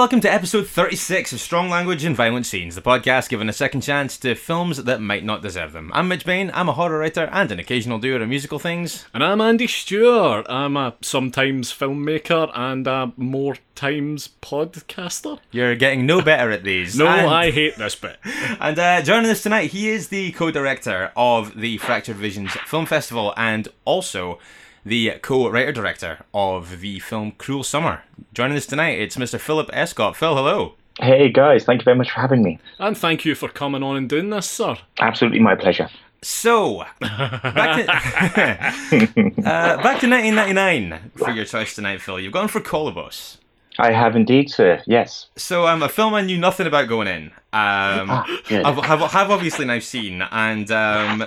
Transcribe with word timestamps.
Welcome 0.00 0.18
to 0.18 0.32
episode 0.32 0.66
36 0.66 1.34
of 1.34 1.40
Strong 1.40 1.68
Language 1.68 2.04
and 2.04 2.16
Violent 2.16 2.46
Scenes, 2.46 2.74
the 2.74 2.80
podcast 2.80 3.28
giving 3.28 3.50
a 3.50 3.52
second 3.52 3.82
chance 3.82 4.16
to 4.16 4.34
films 4.34 4.82
that 4.84 4.98
might 4.98 5.26
not 5.26 5.42
deserve 5.42 5.74
them. 5.74 5.90
I'm 5.92 6.08
Mitch 6.08 6.24
Bain, 6.24 6.50
I'm 6.54 6.70
a 6.70 6.72
horror 6.72 7.00
writer 7.00 7.28
and 7.30 7.52
an 7.52 7.58
occasional 7.58 7.98
doer 7.98 8.22
of 8.22 8.26
musical 8.30 8.58
things. 8.58 9.04
And 9.12 9.22
I'm 9.22 9.42
Andy 9.42 9.66
Stewart. 9.66 10.46
I'm 10.48 10.78
a 10.78 10.94
sometimes 11.02 11.70
filmmaker 11.70 12.50
and 12.54 12.86
a 12.86 13.12
more 13.18 13.56
times 13.74 14.30
podcaster. 14.40 15.38
You're 15.50 15.76
getting 15.76 16.06
no 16.06 16.22
better 16.22 16.50
at 16.50 16.64
these. 16.64 16.96
No, 16.96 17.06
and, 17.06 17.28
I 17.28 17.50
hate 17.50 17.76
this 17.76 17.94
bit. 17.94 18.16
And 18.58 18.78
uh, 18.78 19.02
joining 19.02 19.30
us 19.30 19.42
tonight, 19.42 19.72
he 19.72 19.90
is 19.90 20.08
the 20.08 20.32
co-director 20.32 21.12
of 21.14 21.60
the 21.60 21.76
Fractured 21.76 22.16
Visions 22.16 22.52
Film 22.52 22.86
Festival 22.86 23.34
and 23.36 23.68
also 23.84 24.38
the 24.84 25.12
co-writer 25.22 25.72
director 25.72 26.20
of 26.32 26.80
the 26.80 26.98
film 27.00 27.32
Cruel 27.32 27.62
Summer. 27.62 28.02
Joining 28.32 28.56
us 28.56 28.66
tonight, 28.66 28.98
it's 28.98 29.16
Mr. 29.16 29.38
Philip 29.38 29.70
Escott. 29.72 30.16
Phil, 30.16 30.34
hello. 30.34 30.74
Hey 31.00 31.30
guys, 31.30 31.64
thank 31.64 31.80
you 31.80 31.84
very 31.84 31.96
much 31.96 32.10
for 32.10 32.20
having 32.20 32.42
me. 32.42 32.58
And 32.78 32.96
thank 32.96 33.24
you 33.24 33.34
for 33.34 33.48
coming 33.48 33.82
on 33.82 33.96
and 33.96 34.08
doing 34.08 34.30
this, 34.30 34.48
sir. 34.48 34.76
Absolutely 34.98 35.38
my 35.40 35.54
pleasure. 35.54 35.88
So, 36.22 36.84
back 37.00 37.86
to, 37.86 37.92
uh, 39.46 39.82
back 39.82 40.00
to 40.00 40.08
1999 40.08 41.12
for 41.16 41.30
your 41.30 41.46
choice 41.46 41.74
tonight, 41.74 42.02
Phil. 42.02 42.20
You've 42.20 42.32
gone 42.34 42.48
for 42.48 42.60
Kolobos. 42.60 43.38
I 43.78 43.92
have 43.92 44.14
indeed, 44.16 44.50
sir. 44.50 44.82
Yes. 44.86 45.28
So, 45.36 45.66
um, 45.66 45.82
a 45.82 45.88
film 45.88 46.12
I 46.12 46.20
knew 46.20 46.36
nothing 46.36 46.66
about 46.66 46.88
going 46.88 47.08
in. 47.08 47.26
Um, 47.52 48.10
Ah. 48.10 48.26
I've, 48.50 48.84
have, 48.84 49.00
have 49.12 49.30
obviously 49.30 49.64
now 49.64 49.78
seen, 49.78 50.20
and 50.20 50.70
um, 50.70 51.24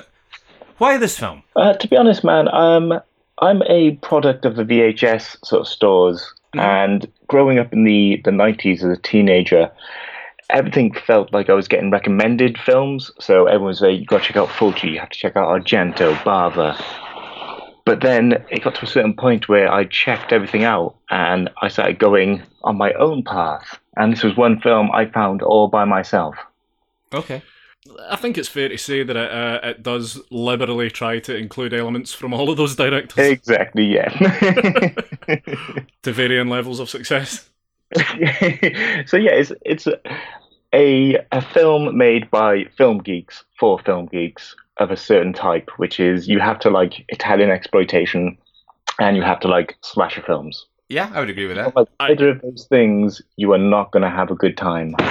why 0.78 0.98
this 0.98 1.18
film? 1.18 1.42
Uh, 1.56 1.74
to 1.74 1.88
be 1.88 1.98
honest, 1.98 2.24
man, 2.24 2.48
um, 2.54 3.02
I'm 3.40 3.64
a 3.64 3.92
product 3.98 4.46
of 4.46 4.56
the 4.56 4.64
VHS 4.64 5.46
sort 5.46 5.62
of 5.62 5.68
stores, 5.68 6.22
mm-hmm. 6.56 6.60
and 6.60 7.12
growing 7.28 7.60
up 7.60 7.74
in 7.74 7.84
the 7.84 8.22
the 8.24 8.32
90s 8.32 8.78
as 8.78 8.98
a 8.98 8.98
teenager, 8.98 9.72
everything 10.50 10.94
felt 10.94 11.34
like 11.34 11.50
I 11.50 11.54
was 11.54 11.68
getting 11.68 11.90
recommended 11.90 12.58
films. 12.58 13.12
So 13.20 13.48
everyone 13.48 13.68
was 13.68 13.82
like, 13.82 14.00
"You 14.00 14.06
got 14.06 14.22
to 14.22 14.28
check 14.28 14.38
out 14.38 14.50
Fulci. 14.50 14.92
You 14.92 15.00
have 15.00 15.10
to 15.10 15.18
check 15.18 15.36
out 15.36 15.48
Argento, 15.48 16.16
Bava." 16.24 16.80
But 17.86 18.00
then 18.00 18.46
it 18.50 18.64
got 18.64 18.76
to 18.76 18.86
a 18.86 18.88
certain 18.88 19.14
point 19.14 19.50
where 19.50 19.70
I 19.72 19.84
checked 19.84 20.32
everything 20.32 20.64
out, 20.64 20.96
and 21.10 21.50
I 21.62 21.68
started 21.68 22.00
going 22.00 22.42
on 22.64 22.78
my 22.78 22.94
own 22.94 23.24
path. 23.24 23.78
And 23.98 24.14
this 24.14 24.24
was 24.24 24.38
one 24.38 24.60
film 24.62 24.90
I 24.92 25.06
found 25.08 25.42
all 25.42 25.68
by 25.68 25.84
myself. 25.86 26.36
Okay. 27.14 27.44
I 28.10 28.16
think 28.16 28.38
it's 28.38 28.48
fair 28.48 28.70
to 28.70 28.78
say 28.78 29.04
that 29.04 29.16
it, 29.16 29.32
uh, 29.32 29.60
it 29.62 29.84
does 29.84 30.22
liberally 30.32 30.90
try 30.90 31.20
to 31.20 31.36
include 31.36 31.74
elements 31.74 32.14
from 32.14 32.34
all 32.34 32.50
of 32.50 32.58
those 32.58 32.76
directors 32.76 33.28
Exactly, 33.28 33.86
yeah. 33.86 34.10
to 36.04 36.14
varying 36.14 36.48
levels 36.48 36.80
of 36.80 36.90
success. 36.90 37.50
so 37.96 39.18
yeah, 39.18 39.34
it's 39.34 39.52
it's 39.62 39.88
a 40.74 41.18
a 41.32 41.42
film 41.42 41.98
made 41.98 42.32
by 42.32 42.66
film 42.78 43.00
geeks 43.00 43.44
for 43.60 43.78
film 43.80 44.08
geeks 44.08 44.56
of 44.78 44.90
a 44.90 44.98
certain 44.98 45.34
type, 45.34 45.70
which 45.78 46.00
is 46.00 46.28
you 46.28 46.40
have 46.40 46.60
to 46.60 46.70
like 46.70 47.06
Italian 47.10 47.52
exploitation 47.52 48.38
and 49.00 49.16
you 49.18 49.24
have 49.24 49.40
to 49.42 49.48
like 49.48 49.76
slasher 49.82 50.22
films. 50.22 50.66
Yeah, 50.94 51.10
I 51.12 51.20
would 51.22 51.30
agree 51.32 51.48
with 51.48 51.56
that. 51.56 51.76
Like 51.76 51.88
either 52.00 52.30
of 52.30 52.42
those 52.42 52.68
things, 52.68 53.20
you 53.36 53.52
are 53.52 53.58
not 53.58 53.92
going 53.92 54.04
to 54.04 54.12
have 54.12 54.30
a 54.30 54.36
good 54.36 54.56
time. 54.56 54.96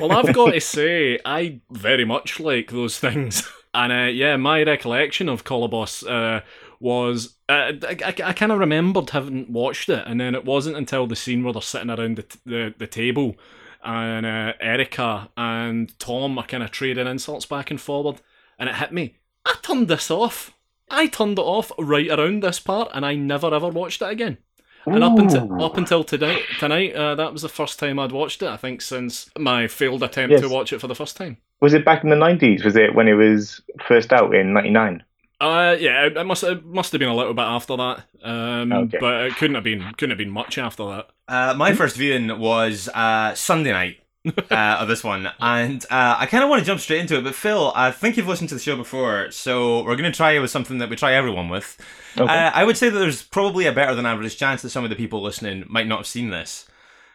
Well, 0.00 0.12
I've 0.12 0.34
got 0.34 0.52
to 0.52 0.60
say, 0.60 1.18
I 1.24 1.60
very 1.70 2.04
much 2.04 2.40
like 2.40 2.70
those 2.70 2.98
things. 2.98 3.46
And 3.74 3.92
uh, 3.92 4.10
yeah, 4.10 4.36
my 4.38 4.62
recollection 4.62 5.28
of 5.28 5.44
Kolobos 5.44 6.02
uh, 6.08 6.40
was 6.80 7.34
uh, 7.46 7.72
I, 7.82 7.96
I, 8.06 8.14
I 8.24 8.32
kind 8.32 8.50
of 8.50 8.58
remembered 8.58 9.10
having 9.10 9.52
watched 9.52 9.90
it, 9.90 10.02
and 10.06 10.18
then 10.18 10.34
it 10.34 10.46
wasn't 10.46 10.78
until 10.78 11.06
the 11.06 11.14
scene 11.14 11.44
where 11.44 11.52
they're 11.52 11.60
sitting 11.60 11.90
around 11.90 12.16
the 12.16 12.22
t- 12.22 12.38
the, 12.46 12.74
the 12.78 12.86
table, 12.86 13.36
and 13.84 14.24
uh, 14.24 14.54
Erica 14.62 15.28
and 15.36 15.98
Tom 15.98 16.38
are 16.38 16.46
kind 16.46 16.62
of 16.62 16.70
trading 16.70 17.06
insults 17.06 17.44
back 17.44 17.70
and 17.70 17.78
forward, 17.78 18.22
and 18.58 18.70
it 18.70 18.76
hit 18.76 18.92
me. 18.92 19.16
I 19.44 19.56
turned 19.60 19.88
this 19.88 20.10
off. 20.10 20.54
I 20.88 21.06
turned 21.06 21.38
it 21.38 21.42
off 21.42 21.70
right 21.78 22.08
around 22.08 22.42
this 22.42 22.60
part, 22.60 22.88
and 22.94 23.04
I 23.04 23.14
never 23.14 23.54
ever 23.54 23.68
watched 23.68 24.00
it 24.00 24.08
again. 24.08 24.38
And 24.86 25.02
up 25.02 25.18
until 25.18 25.62
up 25.62 25.76
until 25.76 26.04
tonight, 26.04 26.42
tonight 26.58 26.94
uh, 26.94 27.14
that 27.16 27.32
was 27.32 27.42
the 27.42 27.48
first 27.48 27.78
time 27.78 27.98
I'd 27.98 28.12
watched 28.12 28.42
it. 28.42 28.48
I 28.48 28.56
think 28.56 28.80
since 28.82 29.28
my 29.38 29.66
failed 29.66 30.02
attempt 30.02 30.38
to 30.40 30.48
watch 30.48 30.72
it 30.72 30.80
for 30.80 30.86
the 30.86 30.94
first 30.94 31.16
time. 31.16 31.38
Was 31.60 31.74
it 31.74 31.84
back 31.84 32.04
in 32.04 32.10
the 32.10 32.16
nineties? 32.16 32.64
Was 32.64 32.76
it 32.76 32.94
when 32.94 33.08
it 33.08 33.14
was 33.14 33.60
first 33.86 34.12
out 34.12 34.34
in 34.34 34.52
ninety 34.52 34.70
nine? 34.70 35.02
Uh, 35.40 35.76
yeah, 35.78 36.06
it 36.06 36.16
it 36.16 36.24
must 36.24 36.44
it 36.44 36.64
must 36.64 36.92
have 36.92 36.98
been 36.98 37.08
a 37.08 37.14
little 37.16 37.34
bit 37.34 37.42
after 37.42 37.76
that. 37.76 38.04
Um, 38.22 38.72
Okay. 38.72 38.98
but 39.00 39.24
it 39.26 39.36
couldn't 39.36 39.54
have 39.56 39.64
been 39.64 39.82
couldn't 39.98 40.10
have 40.10 40.18
been 40.18 40.30
much 40.30 40.56
after 40.56 40.84
that. 40.86 41.08
Uh, 41.28 41.54
my 41.56 41.72
first 41.74 41.96
viewing 41.96 42.38
was 42.38 42.88
uh, 42.94 43.34
Sunday 43.34 43.72
night 43.72 43.98
uh, 44.50 44.54
of 44.80 44.88
this 44.88 45.04
one, 45.04 45.28
and 45.40 45.84
uh, 45.90 46.16
I 46.18 46.26
kind 46.26 46.42
of 46.44 46.50
want 46.50 46.60
to 46.60 46.66
jump 46.66 46.80
straight 46.80 47.00
into 47.00 47.16
it. 47.18 47.24
But 47.24 47.34
Phil, 47.34 47.72
I 47.74 47.90
think 47.90 48.16
you've 48.16 48.28
listened 48.28 48.48
to 48.50 48.54
the 48.54 48.60
show 48.60 48.76
before, 48.76 49.30
so 49.30 49.82
we're 49.84 49.96
going 49.96 50.10
to 50.10 50.16
try 50.16 50.32
it 50.32 50.40
with 50.40 50.50
something 50.50 50.78
that 50.78 50.90
we 50.90 50.96
try 50.96 51.14
everyone 51.14 51.48
with. 51.48 51.76
Okay. 52.18 52.32
Uh, 52.32 52.50
I 52.54 52.64
would 52.64 52.76
say 52.76 52.88
that 52.88 52.98
there's 52.98 53.22
probably 53.22 53.66
a 53.66 53.72
better 53.72 53.94
than 53.94 54.06
average 54.06 54.36
chance 54.36 54.62
that 54.62 54.70
some 54.70 54.84
of 54.84 54.90
the 54.90 54.96
people 54.96 55.22
listening 55.22 55.64
might 55.68 55.86
not 55.86 55.98
have 56.00 56.06
seen 56.06 56.30
this. 56.30 56.66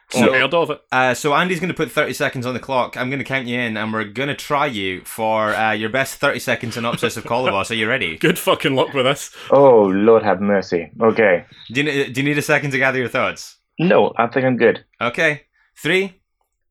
So 0.09 0.25
So, 0.25 0.33
heard 0.33 0.53
of 0.53 0.69
it. 0.71 0.81
uh, 0.91 1.13
so 1.13 1.33
Andy's 1.33 1.61
going 1.61 1.69
to 1.69 1.73
put 1.73 1.89
30 1.89 2.11
seconds 2.11 2.45
on 2.45 2.53
the 2.53 2.59
clock. 2.59 2.97
I'm 2.97 3.09
going 3.09 3.19
to 3.19 3.25
count 3.25 3.47
you 3.47 3.57
in, 3.57 3.77
and 3.77 3.93
we're 3.93 4.03
going 4.03 4.27
to 4.27 4.35
try 4.35 4.65
you 4.65 5.01
for 5.05 5.55
uh, 5.55 5.71
your 5.71 5.89
best 5.89 6.15
30 6.15 6.37
second 6.39 6.73
synopsis 6.73 7.15
of 7.15 7.23
Kolobos. 7.23 7.71
Are 7.71 7.75
you 7.75 7.87
ready? 7.87 8.17
Good 8.17 8.37
fucking 8.37 8.75
luck 8.75 8.93
with 8.93 9.07
us. 9.07 9.33
Oh 9.51 9.83
Lord, 9.83 10.23
have 10.23 10.41
mercy. 10.41 10.91
Okay, 11.01 11.45
Do 11.71 11.81
you, 11.81 12.11
do 12.11 12.21
you 12.21 12.27
need 12.27 12.37
a 12.37 12.41
second 12.41 12.71
to 12.71 12.77
gather 12.77 12.97
your 12.99 13.07
thoughts? 13.07 13.57
no, 13.79 14.13
I 14.17 14.27
think 14.27 14.45
I'm 14.45 14.57
good. 14.57 14.83
Okay. 14.99 15.43
Three, 15.77 16.20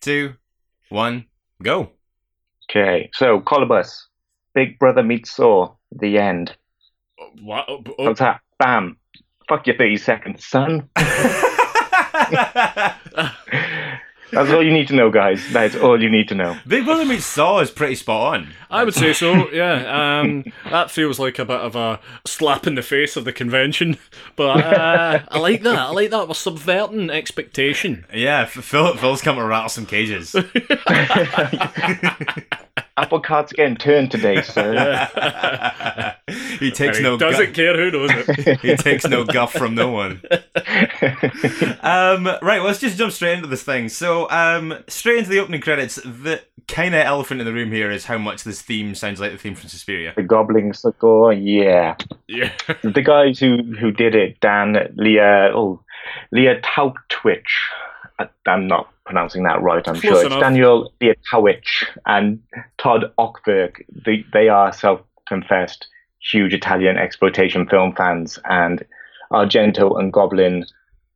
two, 0.00 0.34
one, 0.88 1.26
go. 1.62 1.90
Okay, 2.70 3.10
so 3.14 3.40
Kolobos, 3.40 4.04
Big 4.54 4.78
Brother 4.78 5.02
meets 5.02 5.30
Saw, 5.30 5.74
the 5.92 6.18
end. 6.18 6.56
What? 7.42 7.66
Oh, 7.68 7.82
oh. 7.98 8.04
What's 8.04 8.20
that? 8.20 8.40
Bam. 8.58 8.96
Fuck 9.48 9.66
your 9.66 9.76
30 9.76 9.96
seconds, 9.96 10.46
son. 10.46 10.88
That's 14.32 14.50
all 14.50 14.62
you 14.62 14.72
need 14.72 14.88
to 14.88 14.94
know, 14.94 15.10
guys. 15.10 15.44
That's 15.52 15.76
all 15.76 16.00
you 16.00 16.10
need 16.10 16.28
to 16.28 16.34
know. 16.34 16.58
Big 16.66 16.84
Brother 16.84 17.04
Meets 17.04 17.26
Saw 17.26 17.60
is 17.60 17.70
pretty 17.70 17.94
spot 17.94 18.34
on. 18.34 18.48
I 18.70 18.84
would 18.84 18.94
say 18.94 19.12
so. 19.12 19.50
Yeah. 19.50 20.20
Um, 20.20 20.44
that 20.70 20.90
feels 20.90 21.18
like 21.18 21.38
a 21.38 21.44
bit 21.44 21.60
of 21.60 21.76
a 21.76 22.00
slap 22.24 22.66
in 22.66 22.74
the 22.74 22.82
face 22.82 23.16
of 23.16 23.24
the 23.24 23.32
convention, 23.32 23.98
but 24.36 24.64
uh, 24.64 25.22
I 25.28 25.38
like 25.38 25.62
that. 25.62 25.78
I 25.78 25.90
like 25.90 26.10
that. 26.10 26.28
We're 26.28 26.34
subverting 26.34 27.10
expectation. 27.10 28.06
Yeah, 28.12 28.44
Phil, 28.44 28.96
Phil's 28.96 29.22
come 29.22 29.36
to 29.36 29.44
rattle 29.44 29.68
some 29.68 29.86
cages. 29.86 30.34
Apple 33.00 33.20
cart's 33.20 33.52
getting 33.52 33.76
turned 33.76 34.10
today, 34.10 34.42
sir. 34.42 35.08
he 36.58 36.70
takes 36.70 36.98
he 36.98 37.02
no 37.02 37.16
doesn't 37.16 37.46
guff. 37.46 37.54
care 37.54 37.74
who 37.76 37.90
knows 37.90 38.10
it. 38.14 38.60
He 38.60 38.76
takes 38.76 39.06
no 39.06 39.24
guff 39.24 39.52
from 39.52 39.74
no 39.74 39.90
one. 39.90 40.22
Um, 41.82 42.26
right, 42.26 42.58
well, 42.58 42.66
let's 42.66 42.78
just 42.78 42.98
jump 42.98 43.12
straight 43.12 43.34
into 43.38 43.46
this 43.46 43.62
thing. 43.62 43.88
So, 43.88 44.28
um, 44.30 44.74
straight 44.86 45.18
into 45.18 45.30
the 45.30 45.38
opening 45.38 45.60
credits. 45.60 45.96
The 45.96 46.42
kind 46.68 46.94
of 46.94 47.00
elephant 47.00 47.40
in 47.40 47.46
the 47.46 47.52
room 47.52 47.72
here 47.72 47.90
is 47.90 48.04
how 48.04 48.18
much 48.18 48.44
this 48.44 48.60
theme 48.60 48.94
sounds 48.94 49.18
like 49.18 49.32
the 49.32 49.38
theme 49.38 49.54
from 49.54 49.68
Suspiria. 49.70 50.12
the 50.14 50.22
Goblin 50.22 50.74
Sucker, 50.74 51.32
yeah. 51.32 51.96
yeah. 52.28 52.52
The 52.82 53.02
guys 53.02 53.38
who, 53.38 53.62
who 53.80 53.90
did 53.90 54.14
it, 54.14 54.38
Dan, 54.40 54.76
Leah, 54.96 55.52
oh, 55.54 55.82
Leah 56.32 56.60
Tautwich. 56.60 57.48
I'm 58.46 58.66
not 58.66 58.88
pronouncing 59.04 59.42
that 59.44 59.62
right, 59.62 59.86
I'm 59.86 60.00
Close 60.00 60.22
sure. 60.22 60.26
It's. 60.26 60.36
Daniel 60.36 60.92
Leah 61.00 61.14
and 62.06 62.40
Todd 62.78 63.12
Ocvirk. 63.18 63.84
They, 64.04 64.24
they 64.32 64.48
are 64.48 64.72
self 64.72 65.00
confessed 65.28 65.88
huge 66.20 66.52
Italian 66.52 66.98
exploitation 66.98 67.66
film 67.66 67.94
fans, 67.94 68.38
and 68.44 68.84
Argento 69.32 69.98
and 69.98 70.12
Goblin 70.12 70.64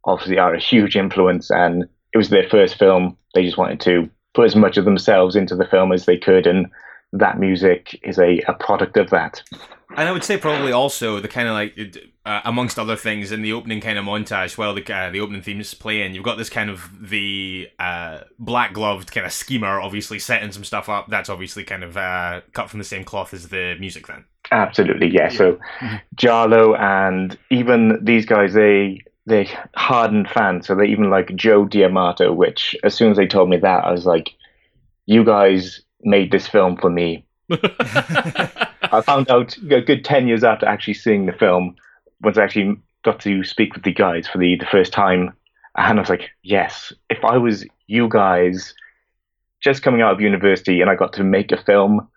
obviously 0.05 0.39
are 0.39 0.55
a 0.55 0.61
huge 0.61 0.97
influence. 0.97 1.51
And 1.51 1.85
it 2.13 2.19
was 2.19 2.31
their 2.31 2.49
first 2.49 2.79
film. 2.79 3.17
They 3.35 3.45
just 3.45 3.59
wanted 3.59 3.81
to 3.81 4.09
put 4.35 4.47
as 4.47 4.57
much 4.57 4.77
of 4.77 4.85
themselves 4.85 5.37
into 5.37 5.55
the 5.57 5.67
film 5.67 5.93
as 5.93 6.07
they 6.07 6.19
could, 6.19 6.47
and 6.47 6.67
that 7.13 7.39
music 7.39 7.99
is 8.03 8.19
a, 8.19 8.41
a 8.49 8.55
product 8.55 8.97
of 8.97 9.11
that. 9.11 9.43
And 9.97 10.09
I 10.09 10.13
would 10.13 10.25
say 10.25 10.37
probably 10.37 10.73
also 10.73 11.21
the 11.21 11.29
kind 11.29 11.49
of 11.49 11.55
like, 11.55 12.13
uh, 12.27 12.41
amongst 12.45 12.79
other 12.79 12.97
things, 12.97 13.33
in 13.33 13.43
the 13.43 13.53
opening 13.53 13.81
kind 13.81 13.99
of 13.99 14.05
montage, 14.05 14.57
while 14.59 14.75
the 14.75 14.83
uh, 14.93 15.11
the 15.11 15.21
opening 15.21 15.43
theme 15.43 15.61
is 15.61 15.75
playing, 15.75 16.15
you've 16.15 16.25
got 16.25 16.39
this 16.39 16.51
kind 16.51 16.71
of 16.71 16.91
the 17.01 17.69
uh, 17.79 18.21
black 18.39 18.73
gloved 18.73 19.13
kind 19.13 19.27
of 19.27 19.33
schemer, 19.33 19.81
obviously 19.81 20.19
setting 20.19 20.51
some 20.53 20.65
stuff 20.65 20.89
up. 20.89 21.09
That's 21.09 21.29
obviously 21.29 21.65
kind 21.65 21.85
of 21.85 21.97
uh, 21.97 22.41
cut 22.53 22.71
from 22.71 22.79
the 22.79 22.85
same 22.85 23.05
cloth 23.05 23.35
as 23.35 23.49
the 23.49 23.77
music, 23.79 24.07
then. 24.07 24.25
Absolutely, 24.51 25.09
yeah. 25.09 25.29
So 25.29 25.59
giallo 26.15 26.75
and 26.75 27.39
even 27.51 28.05
these 28.05 28.27
guys, 28.27 28.55
they 28.55 29.03
they 29.27 29.49
hardened 29.77 30.29
fans. 30.29 30.67
So 30.67 30.75
they 30.75 30.87
even 30.87 31.11
like 31.11 31.35
Joe 31.35 31.65
D'Amato, 31.65 32.33
which 32.33 32.77
as 32.85 32.95
soon 32.95 33.11
as 33.11 33.17
they 33.17 33.27
told 33.27 33.49
me 33.49 33.57
that, 33.59 33.85
I 33.85 33.91
was 33.91 34.07
like, 34.07 34.35
"You 35.07 35.25
guys 35.25 35.81
made 36.03 36.31
this 36.31 36.47
film 36.47 36.77
for 36.77 36.91
me." 36.91 37.25
I 38.95 39.01
found 39.01 39.31
out 39.31 39.57
a 39.57 39.81
good 39.81 40.05
10 40.05 40.29
years 40.29 40.45
after 40.45 40.67
actually 40.67 40.95
seeing 40.95 41.27
the 41.27 41.33
film, 41.33 41.77
once 42.23 42.39
I 42.39 42.45
actually 42.45 42.77
got 43.05 43.21
to 43.21 43.45
speak 43.45 43.75
with 43.75 43.85
the 43.85 43.93
guys 43.93 44.27
for 44.27 44.39
the, 44.39 44.57
the 44.57 44.67
first 44.67 44.93
time. 44.93 45.33
And 45.77 45.99
I 45.99 46.03
was 46.03 46.09
like, 46.09 46.31
yes, 46.43 46.93
if 47.11 47.25
I 47.25 47.37
was 47.37 47.67
you 47.87 48.09
guys 48.09 48.75
just 49.61 49.83
coming 49.83 50.01
out 50.01 50.13
of 50.13 50.21
university 50.21 50.81
and 50.81 50.91
I 50.91 50.95
got 50.95 51.13
to 51.15 51.25
make 51.25 51.53
a 51.53 51.63
film, 51.63 52.09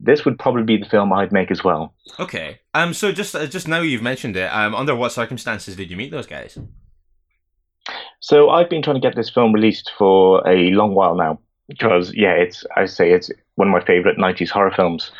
this 0.00 0.24
would 0.24 0.38
probably 0.38 0.62
be 0.62 0.76
the 0.76 0.88
film 0.88 1.12
I'd 1.12 1.32
make 1.32 1.50
as 1.50 1.64
well. 1.64 1.94
Okay. 2.20 2.60
Um. 2.74 2.94
So 2.94 3.12
just 3.12 3.34
uh, 3.34 3.46
just 3.46 3.66
now 3.66 3.80
you've 3.80 4.02
mentioned 4.02 4.36
it. 4.36 4.46
Um. 4.52 4.74
Under 4.74 4.94
what 4.94 5.12
circumstances 5.12 5.76
did 5.76 5.90
you 5.90 5.96
meet 5.96 6.10
those 6.10 6.26
guys? 6.26 6.58
So 8.20 8.50
I've 8.50 8.68
been 8.68 8.82
trying 8.82 8.96
to 8.96 9.00
get 9.00 9.16
this 9.16 9.30
film 9.30 9.52
released 9.52 9.90
for 9.96 10.46
a 10.46 10.70
long 10.70 10.94
while 10.94 11.14
now 11.14 11.40
because 11.68 12.12
yeah, 12.14 12.32
it's 12.32 12.64
I 12.76 12.86
say 12.86 13.12
it's 13.12 13.30
one 13.56 13.68
of 13.68 13.72
my 13.72 13.84
favorite 13.84 14.18
'90s 14.18 14.50
horror 14.50 14.72
films. 14.74 15.10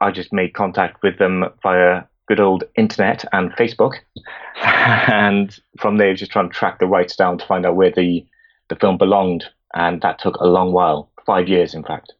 I 0.00 0.10
just 0.10 0.32
made 0.32 0.54
contact 0.54 1.02
with 1.02 1.18
them 1.18 1.44
via 1.62 2.02
good 2.28 2.40
old 2.40 2.64
internet 2.76 3.24
and 3.32 3.52
Facebook, 3.52 3.94
and 4.62 5.58
from 5.78 5.98
there 5.98 6.14
just 6.14 6.32
trying 6.32 6.48
to 6.48 6.54
track 6.54 6.78
the 6.78 6.86
rights 6.86 7.16
down 7.16 7.38
to 7.38 7.46
find 7.46 7.64
out 7.64 7.76
where 7.76 7.90
the 7.90 8.26
the 8.68 8.76
film 8.76 8.98
belonged, 8.98 9.44
and 9.74 10.00
that 10.02 10.18
took 10.18 10.36
a 10.36 10.46
long 10.46 10.72
while, 10.72 11.10
five 11.24 11.48
years 11.48 11.74
in 11.74 11.84
fact. 11.84 12.12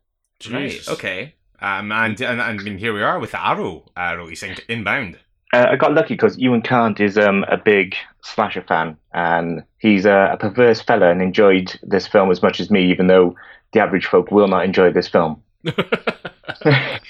Right. 0.50 0.87
Okay. 0.88 1.34
Um. 1.61 1.93
And 1.93 2.20
and, 2.20 2.40
and 2.40 2.61
I 2.61 2.62
mean, 2.62 2.78
here 2.78 2.94
we 2.94 3.02
are 3.02 3.19
with 3.19 3.34
Arrow 3.34 3.90
uh, 3.96 4.14
releasing 4.17 4.56
Inbound. 4.69 5.19
Uh, 5.52 5.67
I 5.70 5.76
got 5.76 5.94
lucky 5.94 6.14
because 6.14 6.37
Ewan 6.38 6.61
Cant 6.61 7.00
is 7.00 7.17
um, 7.17 7.44
a 7.49 7.56
big 7.56 7.94
slasher 8.23 8.62
fan, 8.62 8.96
and 9.14 9.62
he's 9.78 10.05
a, 10.05 10.31
a 10.32 10.37
perverse 10.37 10.82
fella 10.82 11.11
and 11.11 11.23
enjoyed 11.23 11.78
this 11.82 12.06
film 12.06 12.31
as 12.31 12.43
much 12.43 12.58
as 12.58 12.70
me, 12.70 12.90
even 12.90 13.06
though 13.06 13.34
the 13.73 13.81
average 13.81 14.06
folk 14.06 14.31
will 14.31 14.49
not 14.49 14.64
enjoy 14.64 14.93
this 14.93 15.08
film. 15.08 15.43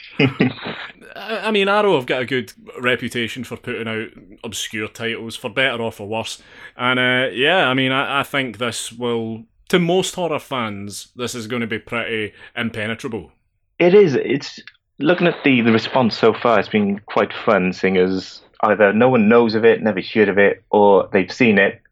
I 1.16 1.50
mean, 1.50 1.68
Arrow 1.68 1.96
have 1.96 2.06
got 2.06 2.22
a 2.22 2.26
good 2.26 2.52
reputation 2.80 3.44
for 3.44 3.56
putting 3.56 3.88
out 3.88 4.08
obscure 4.44 4.88
titles, 4.88 5.36
for 5.36 5.50
better 5.50 5.82
or 5.82 5.92
for 5.92 6.06
worse. 6.06 6.42
And 6.76 6.98
uh, 6.98 7.28
yeah, 7.32 7.68
I 7.68 7.74
mean, 7.74 7.92
I, 7.92 8.20
I 8.20 8.22
think 8.22 8.58
this 8.58 8.92
will, 8.92 9.44
to 9.68 9.78
most 9.78 10.14
horror 10.14 10.38
fans, 10.38 11.08
this 11.16 11.34
is 11.34 11.46
going 11.46 11.60
to 11.60 11.66
be 11.66 11.78
pretty 11.78 12.32
impenetrable. 12.54 13.32
It 13.78 13.94
is. 13.94 14.14
It's 14.14 14.60
looking 14.98 15.26
at 15.26 15.42
the, 15.44 15.60
the 15.60 15.72
response 15.72 16.16
so 16.16 16.32
far. 16.32 16.58
It's 16.58 16.68
been 16.68 17.00
quite 17.00 17.32
fun, 17.32 17.72
seeing 17.72 17.96
as 17.96 18.42
either 18.62 18.92
no 18.92 19.08
one 19.08 19.28
knows 19.28 19.54
of 19.54 19.64
it, 19.64 19.82
never 19.82 20.00
heard 20.00 20.28
of 20.28 20.38
it, 20.38 20.64
or 20.70 21.08
they've 21.12 21.32
seen 21.32 21.58
it, 21.58 21.82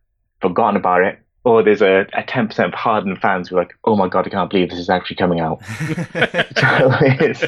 forgotten 0.40 0.76
about 0.76 1.02
it, 1.02 1.18
or 1.44 1.62
there's 1.62 1.82
a, 1.82 2.06
a 2.14 2.23
10% 2.23 2.58
of 2.64 2.75
hardened 2.75 3.20
fans 3.20 3.49
who 3.49 3.56
are 3.56 3.61
like, 3.61 3.75
oh 3.85 3.96
my 3.96 4.08
god, 4.08 4.26
I 4.26 4.31
can't 4.31 4.50
believe 4.50 4.70
this 4.70 4.79
is 4.79 4.91
actually 4.91 5.17
coming 5.17 5.41
out. 5.41 5.62
so 5.67 5.76
it's, 7.00 7.41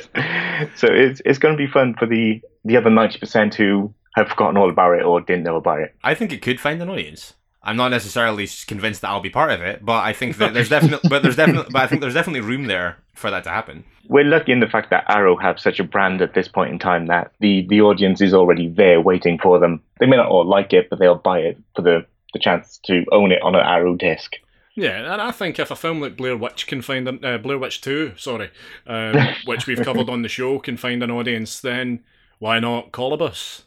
so 0.78 0.88
it's, 0.90 1.22
it's 1.24 1.38
going 1.38 1.56
to 1.56 1.58
be 1.58 1.66
fun 1.66 1.94
for 1.98 2.06
the, 2.06 2.40
the 2.64 2.76
other 2.76 2.90
90% 2.90 3.54
who 3.54 3.92
have 4.14 4.28
forgotten 4.28 4.56
all 4.56 4.70
about 4.70 4.98
it 4.98 5.02
or 5.02 5.20
didn't 5.20 5.44
know 5.44 5.56
about 5.56 5.80
it. 5.80 5.94
I 6.04 6.14
think 6.14 6.32
it 6.32 6.42
could 6.42 6.60
find 6.60 6.80
an 6.80 6.90
audience. 6.90 7.34
I'm 7.62 7.76
not 7.76 7.88
necessarily 7.88 8.48
convinced 8.66 9.00
that 9.00 9.08
I'll 9.08 9.20
be 9.20 9.30
part 9.30 9.50
of 9.50 9.60
it, 9.60 9.84
but 9.84 10.04
I 10.04 10.12
think 10.12 10.36
that 10.36 10.54
there's 10.54 10.68
definitely, 10.68 11.08
but 11.08 11.22
there's 11.22 11.34
definitely, 11.34 11.72
but 11.72 11.82
I 11.82 11.86
think 11.88 12.00
there's 12.00 12.14
definitely 12.14 12.42
room 12.42 12.66
there 12.66 12.98
for 13.14 13.28
that 13.30 13.42
to 13.44 13.50
happen. 13.50 13.82
We're 14.08 14.24
lucky 14.24 14.52
in 14.52 14.60
the 14.60 14.68
fact 14.68 14.90
that 14.90 15.04
Arrow 15.08 15.36
have 15.36 15.58
such 15.58 15.80
a 15.80 15.84
brand 15.84 16.22
at 16.22 16.32
this 16.32 16.46
point 16.46 16.70
in 16.70 16.78
time 16.78 17.06
that 17.06 17.32
the, 17.40 17.66
the 17.68 17.80
audience 17.80 18.20
is 18.20 18.32
already 18.32 18.68
there 18.68 19.00
waiting 19.00 19.38
for 19.38 19.58
them. 19.58 19.82
They 19.98 20.06
may 20.06 20.16
not 20.16 20.28
all 20.28 20.46
like 20.46 20.72
it, 20.72 20.88
but 20.88 21.00
they'll 21.00 21.16
buy 21.16 21.40
it 21.40 21.58
for 21.74 21.82
the, 21.82 22.06
the 22.36 22.42
chance 22.42 22.78
to 22.84 23.04
own 23.12 23.32
it 23.32 23.42
on 23.42 23.54
an 23.54 23.64
Arrow 23.64 23.94
disc. 23.94 24.34
Yeah, 24.74 25.10
and 25.10 25.22
I 25.22 25.30
think 25.30 25.58
if 25.58 25.70
a 25.70 25.76
film 25.76 26.02
like 26.02 26.18
Blair 26.18 26.36
Witch 26.36 26.66
can 26.66 26.82
find 26.82 27.08
an, 27.08 27.24
uh, 27.24 27.38
Blair 27.38 27.58
Witch 27.58 27.80
Two, 27.80 28.12
sorry, 28.16 28.50
um, 28.86 29.16
which 29.46 29.66
we've 29.66 29.82
covered 29.82 30.10
on 30.10 30.20
the 30.22 30.28
show, 30.28 30.58
can 30.58 30.76
find 30.76 31.02
an 31.02 31.10
audience, 31.10 31.60
then 31.60 32.04
why 32.38 32.60
not 32.60 32.92
Kolobos? 32.92 33.62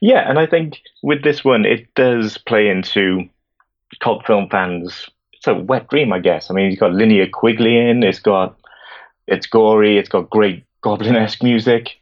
Yeah, 0.00 0.28
and 0.28 0.38
I 0.38 0.46
think 0.46 0.80
with 1.02 1.22
this 1.22 1.44
one, 1.44 1.64
it 1.64 1.94
does 1.94 2.36
play 2.36 2.68
into 2.68 3.28
cult 4.00 4.26
film 4.26 4.48
fans. 4.48 5.08
It's 5.32 5.46
a 5.46 5.54
wet 5.54 5.88
dream, 5.88 6.12
I 6.12 6.18
guess. 6.18 6.50
I 6.50 6.54
mean, 6.54 6.66
it's 6.66 6.80
got 6.80 6.90
Linnea 6.90 7.30
Quigley 7.30 7.78
in. 7.78 8.02
It's 8.02 8.18
got 8.18 8.58
it's 9.28 9.46
gory. 9.46 9.98
It's 9.98 10.08
got 10.08 10.30
great 10.30 10.64
goblin-esque 10.82 11.42
music, 11.42 11.96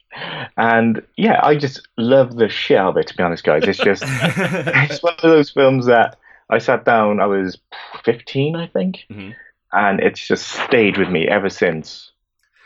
and 0.56 1.02
yeah, 1.16 1.40
I 1.42 1.56
just 1.56 1.86
love 1.96 2.36
the 2.36 2.48
shit 2.48 2.76
out 2.78 2.90
of 2.90 2.96
it. 2.96 3.06
To 3.08 3.16
be 3.16 3.22
honest, 3.22 3.44
guys, 3.44 3.64
it's 3.66 3.78
just 3.78 4.02
it's 4.06 5.02
one 5.02 5.14
of 5.22 5.30
those 5.30 5.50
films 5.50 5.86
that 5.86 6.16
I 6.50 6.58
sat 6.58 6.84
down. 6.84 7.20
I 7.20 7.26
was 7.26 7.58
fifteen, 8.04 8.56
I 8.56 8.66
think, 8.68 9.04
Mhm. 9.10 9.34
and 9.72 10.00
it's 10.00 10.26
just 10.26 10.48
stayed 10.48 10.96
with 10.98 11.08
me 11.08 11.28
ever 11.28 11.50
since. 11.50 12.10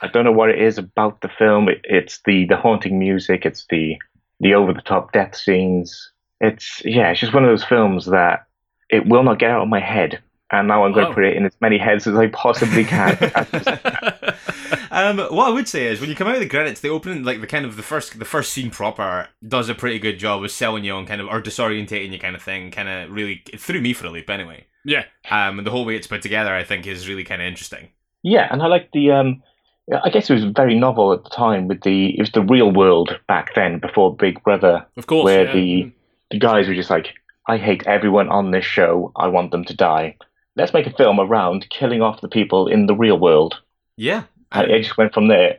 I 0.01 0.09
don't 0.09 0.25
know 0.25 0.33
what 0.33 0.51
it 0.51 0.61
is 0.61 0.79
about 0.79 1.21
the 1.21 1.29
film. 1.29 1.69
It, 1.69 1.81
it's 1.85 2.21
the 2.25 2.47
the 2.47 2.57
haunting 2.57 2.99
music. 2.99 3.45
It's 3.47 3.67
the 3.71 3.97
the 4.41 4.55
over 4.55 4.73
the 4.73 4.83
top 4.83 5.13
death 5.13 5.37
scenes. 5.37 6.11
It's 6.41 6.83
yeah, 6.85 7.11
it's 7.11 7.21
just 7.21 7.35
one 7.35 7.45
of 7.45 7.51
those 7.51 7.65
films 7.65 8.07
that 8.07 8.47
it 8.91 9.07
will 9.07 9.23
not 9.23 9.39
get 9.39 9.51
out 9.51 9.63
of 9.63 9.69
my 9.69 9.81
head. 9.81 10.21
And 10.53 10.69
now 10.69 10.85
I'm 10.85 10.93
going 10.93 11.05
Wow. 11.05 11.11
to 11.11 11.15
put 11.15 11.25
it 11.25 11.37
in 11.37 11.47
as 11.47 11.57
many 11.61 11.79
heads 11.79 12.07
as 12.07 12.15
I 12.15 12.29
possibly 12.29 12.85
can. 12.85 13.17
um, 14.91 15.19
what 15.19 15.49
I 15.49 15.51
would 15.51 15.67
say 15.67 15.87
is 15.87 16.01
when 16.01 16.11
you 16.11 16.17
come 16.17 16.29
out 16.29 16.35
of 16.35 16.41
the 16.41 16.49
credits, 16.49 16.81
the 16.81 16.89
opening, 16.91 17.25
like 17.25 17.41
the 17.41 17.47
kind 17.47 17.65
of 17.65 17.77
the 17.77 17.83
first, 17.83 18.19
the 18.19 18.25
first 18.25 18.53
scene 18.53 18.71
proper, 18.71 19.29
does 19.47 19.69
a 19.69 19.75
pretty 19.75 19.99
good 19.99 20.19
job 20.19 20.45
of 20.45 20.51
selling 20.51 20.85
you 20.85 20.93
on 20.93 21.07
kind 21.07 21.21
of 21.21 21.29
or 21.29 21.41
disorientating 21.41 22.13
you 22.13 22.19
kind 22.19 22.37
of 22.37 22.43
thing. 22.43 22.71
Kind 22.71 22.89
of 22.89 23.11
really 23.11 23.43
it 23.53 23.61
threw 23.61 23.81
me 23.81 23.93
for 23.93 24.07
a 24.07 24.11
loop 24.11 24.29
anyway. 24.31 24.67
Yeah, 24.85 25.05
Um, 25.31 25.59
and 25.59 25.67
the 25.67 25.71
whole 25.71 25.85
way 25.85 25.95
it's 25.95 26.09
put 26.09 26.23
together, 26.23 26.53
I 26.53 26.65
think, 26.65 26.87
is 26.89 27.09
really 27.09 27.23
kind 27.25 27.41
of 27.41 27.47
interesting. 27.47 27.89
yeah, 28.23 28.49
and 28.51 28.63
I 28.63 28.67
like 28.67 28.91
the. 28.93 29.13
Um, 29.13 29.43
I 30.05 30.11
guess 30.11 30.29
it 30.31 30.35
was 30.35 30.45
very 30.45 30.75
novel 30.79 31.13
at 31.13 31.25
the 31.25 31.31
time. 31.31 31.67
With 31.69 31.83
the 31.83 32.17
it 32.17 32.21
was 32.21 32.31
the 32.33 32.43
real 32.43 32.71
world 32.73 33.19
back 33.29 33.55
then, 33.55 33.79
before 33.79 34.15
Big 34.17 34.43
Brother, 34.43 34.85
of 34.97 35.07
course. 35.07 35.25
where 35.25 35.45
yeah. 35.47 35.53
the 35.53 35.93
the 36.33 36.39
guys 36.39 36.67
were 36.69 36.75
just 36.75 36.91
like, 36.91 37.15
I 37.49 37.59
hate 37.59 37.87
everyone 37.87 38.29
on 38.29 38.51
this 38.51 38.65
show. 38.65 39.13
I 39.17 39.29
want 39.29 39.51
them 39.53 39.65
to 39.67 39.75
die. 39.75 40.17
Let's 40.57 40.73
make 40.73 40.87
a 40.87 40.93
film 40.93 41.19
around 41.19 41.69
killing 41.71 42.03
off 42.03 42.21
the 42.21 42.29
people 42.29 42.69
in 42.69 42.87
the 42.87 42.95
real 42.95 43.19
world. 43.19 43.61
Yeah. 43.97 44.25
And 44.53 44.71
it 44.71 44.83
just 44.83 44.99
went 44.99 45.15
from 45.15 45.29
there. 45.29 45.59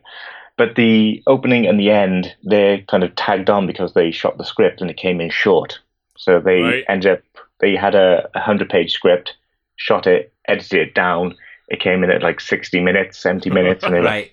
But 0.56 0.76
the 0.76 1.24
opening 1.26 1.66
and 1.66 1.80
the 1.80 1.90
end, 1.90 2.36
they're 2.44 2.82
kind 2.84 3.04
of 3.04 3.16
tagged 3.16 3.50
on 3.50 3.66
because 3.66 3.94
they 3.94 4.12
shot 4.12 4.38
the 4.38 4.46
script 4.46 4.82
and 4.82 4.90
it 4.92 4.98
came 4.98 5.20
in 5.20 5.32
short. 5.32 5.80
So 6.16 6.40
they 6.40 6.62
Right. 6.62 6.84
ended 6.88 7.12
up, 7.14 7.22
they 7.60 7.76
had 7.76 7.96
a 7.96 8.30
100 8.36 8.70
page 8.70 8.92
script, 8.94 9.34
shot 9.78 10.06
it, 10.06 10.32
edited 10.48 10.80
it 10.90 10.94
down. 10.94 11.36
It 11.70 11.80
came 11.80 12.04
in 12.04 12.12
at 12.12 12.22
like 12.22 12.40
60 12.40 12.80
minutes, 12.82 13.18
70 13.18 13.50
minutes. 13.60 13.84
And 13.84 13.94
they 13.94 14.00
were 14.00 14.06
like, 14.06 14.14
Right. 14.14 14.32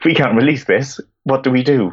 if 0.00 0.04
we 0.04 0.14
can't 0.14 0.34
release 0.36 0.64
this, 0.64 0.98
what 1.22 1.44
do 1.44 1.52
we 1.52 1.62
do? 1.62 1.92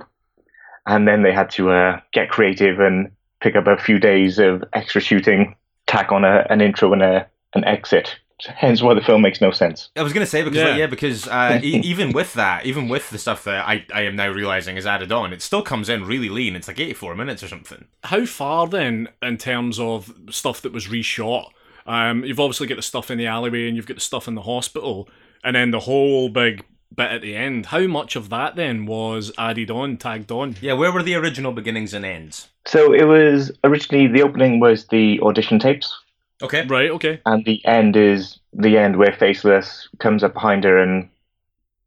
And 0.87 1.07
then 1.07 1.21
they 1.21 1.33
had 1.33 1.51
to 1.51 1.69
uh, 1.69 1.99
get 2.13 2.29
creative 2.31 2.79
and 2.79 3.11
pick 3.41 3.55
up 3.55 3.67
a 3.67 3.77
few 3.77 3.99
days 3.99 4.39
of 4.39 4.63
extra 4.73 5.01
shooting, 5.01 5.55
tack 5.85 6.11
on 6.11 6.25
a, 6.25 6.47
an 6.49 6.61
intro 6.61 6.91
and 6.93 7.03
a, 7.03 7.27
an 7.57 7.65
exit. 7.65 8.15
Hence 8.55 8.83
why 8.83 8.93
the 8.93 9.01
film 9.01 9.23
makes 9.23 9.41
no 9.41 9.49
sense. 9.49 9.89
I 9.95 10.03
was 10.03 10.13
gonna 10.13 10.27
say 10.27 10.43
because 10.43 10.57
Yeah. 10.59 10.67
like, 10.69 10.77
yeah, 10.77 10.85
because 10.85 11.27
uh, 11.27 11.59
e- 11.63 11.81
even 11.83 12.11
with 12.13 12.33
that, 12.35 12.67
even 12.67 12.87
with 12.87 13.09
the 13.09 13.17
stuff 13.17 13.43
that 13.45 13.67
I, 13.67 13.83
I 13.91 14.01
am 14.03 14.15
now 14.15 14.29
realizing 14.29 14.77
is 14.77 14.85
added 14.85 15.11
on, 15.11 15.33
it 15.33 15.41
still 15.41 15.63
comes 15.63 15.89
in 15.89 16.05
really 16.05 16.29
lean. 16.29 16.55
It's 16.55 16.67
like 16.67 16.79
eighty 16.79 16.93
four 16.93 17.15
minutes 17.15 17.41
or 17.41 17.47
something. 17.47 17.85
How 18.03 18.25
far 18.27 18.67
then, 18.67 19.07
in 19.23 19.37
terms 19.37 19.79
of 19.79 20.13
stuff 20.29 20.61
that 20.61 20.71
was 20.71 20.87
reshot? 20.87 21.47
Um, 21.87 22.23
you've 22.25 22.39
obviously 22.39 22.67
got 22.67 22.75
the 22.75 22.81
stuff 22.83 23.09
in 23.09 23.17
the 23.17 23.25
alleyway 23.27 23.67
and 23.67 23.75
you've 23.75 23.87
got 23.87 23.95
the 23.95 24.01
stuff 24.01 24.27
in 24.27 24.35
the 24.35 24.41
hospital, 24.43 25.09
and 25.43 25.55
then 25.55 25.71
the 25.71 25.79
whole 25.79 26.29
big 26.29 26.63
bit 26.95 27.11
at 27.11 27.21
the 27.21 27.35
end. 27.35 27.65
How 27.67 27.87
much 27.87 28.15
of 28.15 28.29
that 28.29 28.55
then 28.55 28.85
was 28.85 29.31
added 29.39 29.71
on, 29.71 29.97
tagged 29.97 30.31
on? 30.31 30.57
Yeah, 30.61 30.73
where 30.73 30.91
were 30.91 31.01
the 31.01 31.15
original 31.15 31.53
beginnings 31.53 31.93
and 31.95 32.05
ends? 32.05 32.49
So 32.65 32.93
it 32.93 33.05
was 33.05 33.51
originally 33.63 34.05
the 34.07 34.21
opening 34.21 34.59
was 34.59 34.85
the 34.87 35.19
audition 35.21 35.57
tapes, 35.59 35.91
Okay. 36.41 36.65
Right. 36.67 36.91
Okay. 36.91 37.21
and 37.25 37.43
the 37.45 37.65
end 37.65 37.95
is 37.95 38.39
the 38.53 38.77
end 38.77 38.97
where 38.97 39.11
Faceless 39.13 39.89
comes 39.99 40.23
up 40.23 40.33
behind 40.33 40.63
her 40.63 40.77
and 40.77 41.09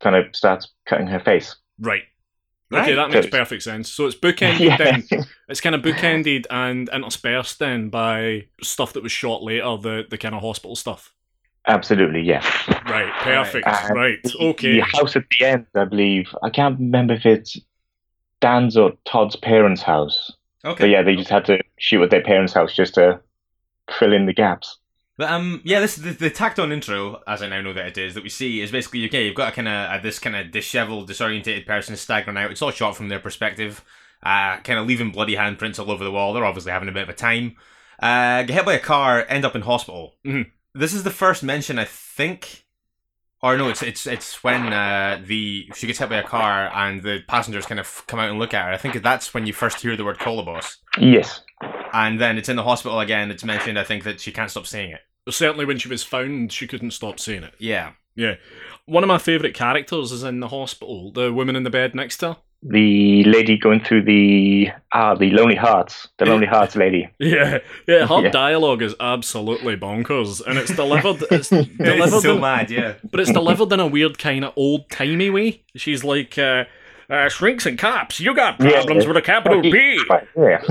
kind 0.00 0.16
of 0.16 0.34
starts 0.34 0.68
cutting 0.86 1.06
her 1.06 1.20
face. 1.20 1.54
Right. 1.78 2.02
Right. 2.70 2.82
Okay, 2.82 2.94
that 2.94 3.10
makes 3.10 3.26
perfect 3.26 3.62
sense. 3.64 3.90
So 3.90 4.06
it's 4.06 4.14
bookended 4.14 4.60
yeah. 4.60 4.76
then. 4.76 5.04
It's 5.48 5.60
kind 5.60 5.74
of 5.74 5.82
bookended 5.82 6.46
and 6.50 6.88
interspersed 6.92 7.58
then 7.58 7.88
by 7.88 8.46
stuff 8.62 8.92
that 8.92 9.02
was 9.02 9.10
shot 9.10 9.42
later, 9.42 9.76
the 9.76 10.04
the 10.08 10.16
kind 10.16 10.34
of 10.34 10.42
hospital 10.42 10.76
stuff. 10.76 11.12
Absolutely, 11.66 12.22
yes. 12.22 12.46
Right, 12.86 13.12
perfect. 13.22 13.66
And 13.66 13.96
Right, 13.96 14.22
the- 14.22 14.36
okay. 14.50 14.74
The 14.74 14.80
house 14.80 15.16
at 15.16 15.24
the 15.38 15.46
end, 15.46 15.66
I 15.74 15.84
believe. 15.84 16.32
I 16.44 16.50
can't 16.50 16.78
remember 16.78 17.14
if 17.14 17.26
it's 17.26 17.58
Dan's 18.40 18.76
or 18.76 18.92
Todd's 19.04 19.36
parents' 19.36 19.82
house. 19.82 20.32
Okay. 20.64 20.84
But 20.84 20.90
yeah, 20.90 21.02
they 21.02 21.16
just 21.16 21.30
had 21.30 21.44
to 21.46 21.58
shoot 21.78 22.02
at 22.02 22.10
their 22.10 22.22
parents' 22.22 22.52
house 22.52 22.72
just 22.74 22.94
to 22.94 23.20
fill 23.98 24.12
in 24.12 24.26
the 24.26 24.32
gaps. 24.32 24.78
But 25.16 25.30
um, 25.30 25.60
yeah, 25.64 25.80
this 25.80 25.96
the, 25.96 26.12
the 26.12 26.30
tacked 26.30 26.58
on 26.58 26.72
intro, 26.72 27.20
as 27.26 27.42
I 27.42 27.48
now 27.48 27.60
know 27.60 27.74
that 27.74 27.86
it 27.88 27.98
is, 27.98 28.14
that 28.14 28.22
we 28.22 28.30
see 28.30 28.62
is 28.62 28.70
basically 28.70 29.04
okay. 29.06 29.26
You've 29.26 29.34
got 29.34 29.52
a 29.52 29.54
kind 29.54 29.68
of 29.68 29.90
uh, 29.90 29.98
this 30.02 30.18
kind 30.18 30.34
of 30.34 30.50
dishevelled, 30.50 31.10
disorientated 31.10 31.66
person 31.66 31.94
staggering 31.96 32.38
out. 32.38 32.50
It's 32.50 32.62
all 32.62 32.70
shot 32.70 32.96
from 32.96 33.08
their 33.10 33.20
perspective, 33.20 33.84
uh, 34.22 34.56
kind 34.60 34.78
of 34.78 34.86
leaving 34.86 35.10
bloody 35.10 35.36
handprints 35.36 35.78
all 35.78 35.90
over 35.90 36.04
the 36.04 36.10
wall. 36.10 36.32
They're 36.32 36.44
obviously 36.44 36.72
having 36.72 36.88
a 36.88 36.92
bit 36.92 37.02
of 37.02 37.10
a 37.10 37.14
time. 37.14 37.56
Uh, 38.02 38.44
get 38.44 38.54
hit 38.54 38.64
by 38.64 38.72
a 38.72 38.78
car, 38.78 39.26
end 39.28 39.44
up 39.44 39.54
in 39.54 39.60
hospital. 39.62 40.14
Mhm. 40.24 40.50
This 40.74 40.94
is 40.94 41.02
the 41.02 41.10
first 41.10 41.42
mention, 41.42 41.78
I 41.78 41.84
think, 41.84 42.64
or 43.42 43.58
no, 43.58 43.68
it's 43.68 43.82
it's 43.82 44.06
it's 44.06 44.42
when 44.42 44.72
uh, 44.72 45.20
the 45.22 45.68
she 45.74 45.86
gets 45.86 45.98
hit 45.98 46.08
by 46.08 46.16
a 46.16 46.22
car 46.22 46.70
and 46.74 47.02
the 47.02 47.20
passengers 47.28 47.66
kind 47.66 47.80
of 47.80 48.04
come 48.06 48.20
out 48.20 48.30
and 48.30 48.38
look 48.38 48.54
at 48.54 48.64
her. 48.66 48.72
I 48.72 48.78
think 48.78 49.02
that's 49.02 49.34
when 49.34 49.46
you 49.46 49.52
first 49.52 49.80
hear 49.80 49.96
the 49.96 50.04
word 50.04 50.18
Kolobos. 50.18 50.76
Yes. 50.98 51.42
And 51.92 52.20
then 52.20 52.38
it's 52.38 52.48
in 52.48 52.56
the 52.56 52.62
hospital 52.62 53.00
again. 53.00 53.30
It's 53.30 53.44
mentioned, 53.44 53.78
I 53.78 53.84
think, 53.84 54.04
that 54.04 54.20
she 54.20 54.32
can't 54.32 54.50
stop 54.50 54.66
saying 54.66 54.92
it. 54.92 55.00
Certainly 55.28 55.64
when 55.66 55.78
she 55.78 55.88
was 55.88 56.02
found, 56.02 56.52
she 56.52 56.66
couldn't 56.66 56.92
stop 56.92 57.20
saying 57.20 57.42
it. 57.44 57.54
Yeah. 57.58 57.92
Yeah. 58.16 58.36
One 58.86 59.04
of 59.04 59.08
my 59.08 59.18
favourite 59.18 59.54
characters 59.54 60.10
is 60.12 60.22
in 60.24 60.40
the 60.40 60.48
hospital, 60.48 61.12
the 61.12 61.32
woman 61.32 61.56
in 61.56 61.62
the 61.64 61.70
bed 61.70 61.94
next 61.94 62.16
to 62.18 62.28
her. 62.28 62.36
The 62.62 63.24
lady 63.24 63.56
going 63.56 63.80
through 63.80 64.02
the 64.02 64.68
ah, 64.92 65.14
the 65.14 65.30
Lonely 65.30 65.54
Hearts, 65.54 66.08
the 66.18 66.26
Lonely 66.26 66.46
Hearts 66.54 66.76
lady. 66.76 67.08
Yeah, 67.18 67.58
yeah, 67.88 68.06
her 68.06 68.20
Yeah. 68.24 68.30
dialogue 68.30 68.82
is 68.82 68.94
absolutely 69.00 69.76
bonkers, 69.78 70.42
and 70.46 70.58
it's 70.58 70.74
delivered. 70.76 71.24
It's 71.30 71.48
delivered, 71.48 71.78
It's 71.80 72.22
so 72.22 72.34
in, 72.34 72.40
mad, 72.42 72.70
yeah. 72.70 72.94
but 73.10 73.20
it's 73.20 73.32
delivered 73.32 73.72
in 73.72 73.80
a 73.80 73.86
weird 73.86 74.18
kind 74.18 74.44
of 74.44 74.52
old 74.56 74.90
timey 74.90 75.30
way. 75.30 75.62
She's 75.74 76.04
like, 76.04 76.36
uh, 76.36 76.64
uh, 77.10 77.28
"Shrinks 77.28 77.66
and 77.66 77.78
cops, 77.78 78.20
you 78.20 78.34
got 78.34 78.60
Yeah. 78.60 78.70
problems 78.72 79.06
with 79.06 79.16
a 79.16 79.22
capital 79.22 79.60
P." 79.62 79.98
Right, 80.08 80.26
yeah. 80.36 80.62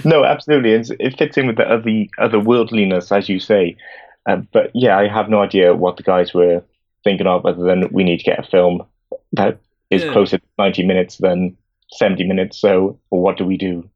no, 0.04 0.24
absolutely. 0.24 0.72
It's, 0.72 0.90
it 0.98 1.16
fits 1.18 1.36
in 1.36 1.46
with 1.46 1.56
the 1.56 1.64
other 1.68 1.90
otherworldliness, 2.18 3.16
as 3.16 3.28
you 3.28 3.40
say. 3.40 3.76
Uh, 4.26 4.36
but 4.52 4.70
yeah, 4.74 4.98
I 4.98 5.08
have 5.08 5.28
no 5.28 5.40
idea 5.42 5.74
what 5.74 5.96
the 5.96 6.02
guys 6.02 6.34
were 6.34 6.62
thinking 7.04 7.26
of, 7.26 7.46
other 7.46 7.62
than 7.62 7.88
we 7.92 8.04
need 8.04 8.18
to 8.18 8.24
get 8.24 8.38
a 8.38 8.42
film 8.48 8.82
that 9.32 9.58
is 9.90 10.04
Yeah. 10.04 10.12
closer 10.12 10.38
to 10.38 10.44
ninety 10.58 10.84
minutes 10.84 11.16
than 11.16 11.56
seventy 11.92 12.24
minutes. 12.24 12.58
So, 12.58 12.98
what 13.10 13.36
do 13.36 13.44
we 13.44 13.56
do? 13.56 13.88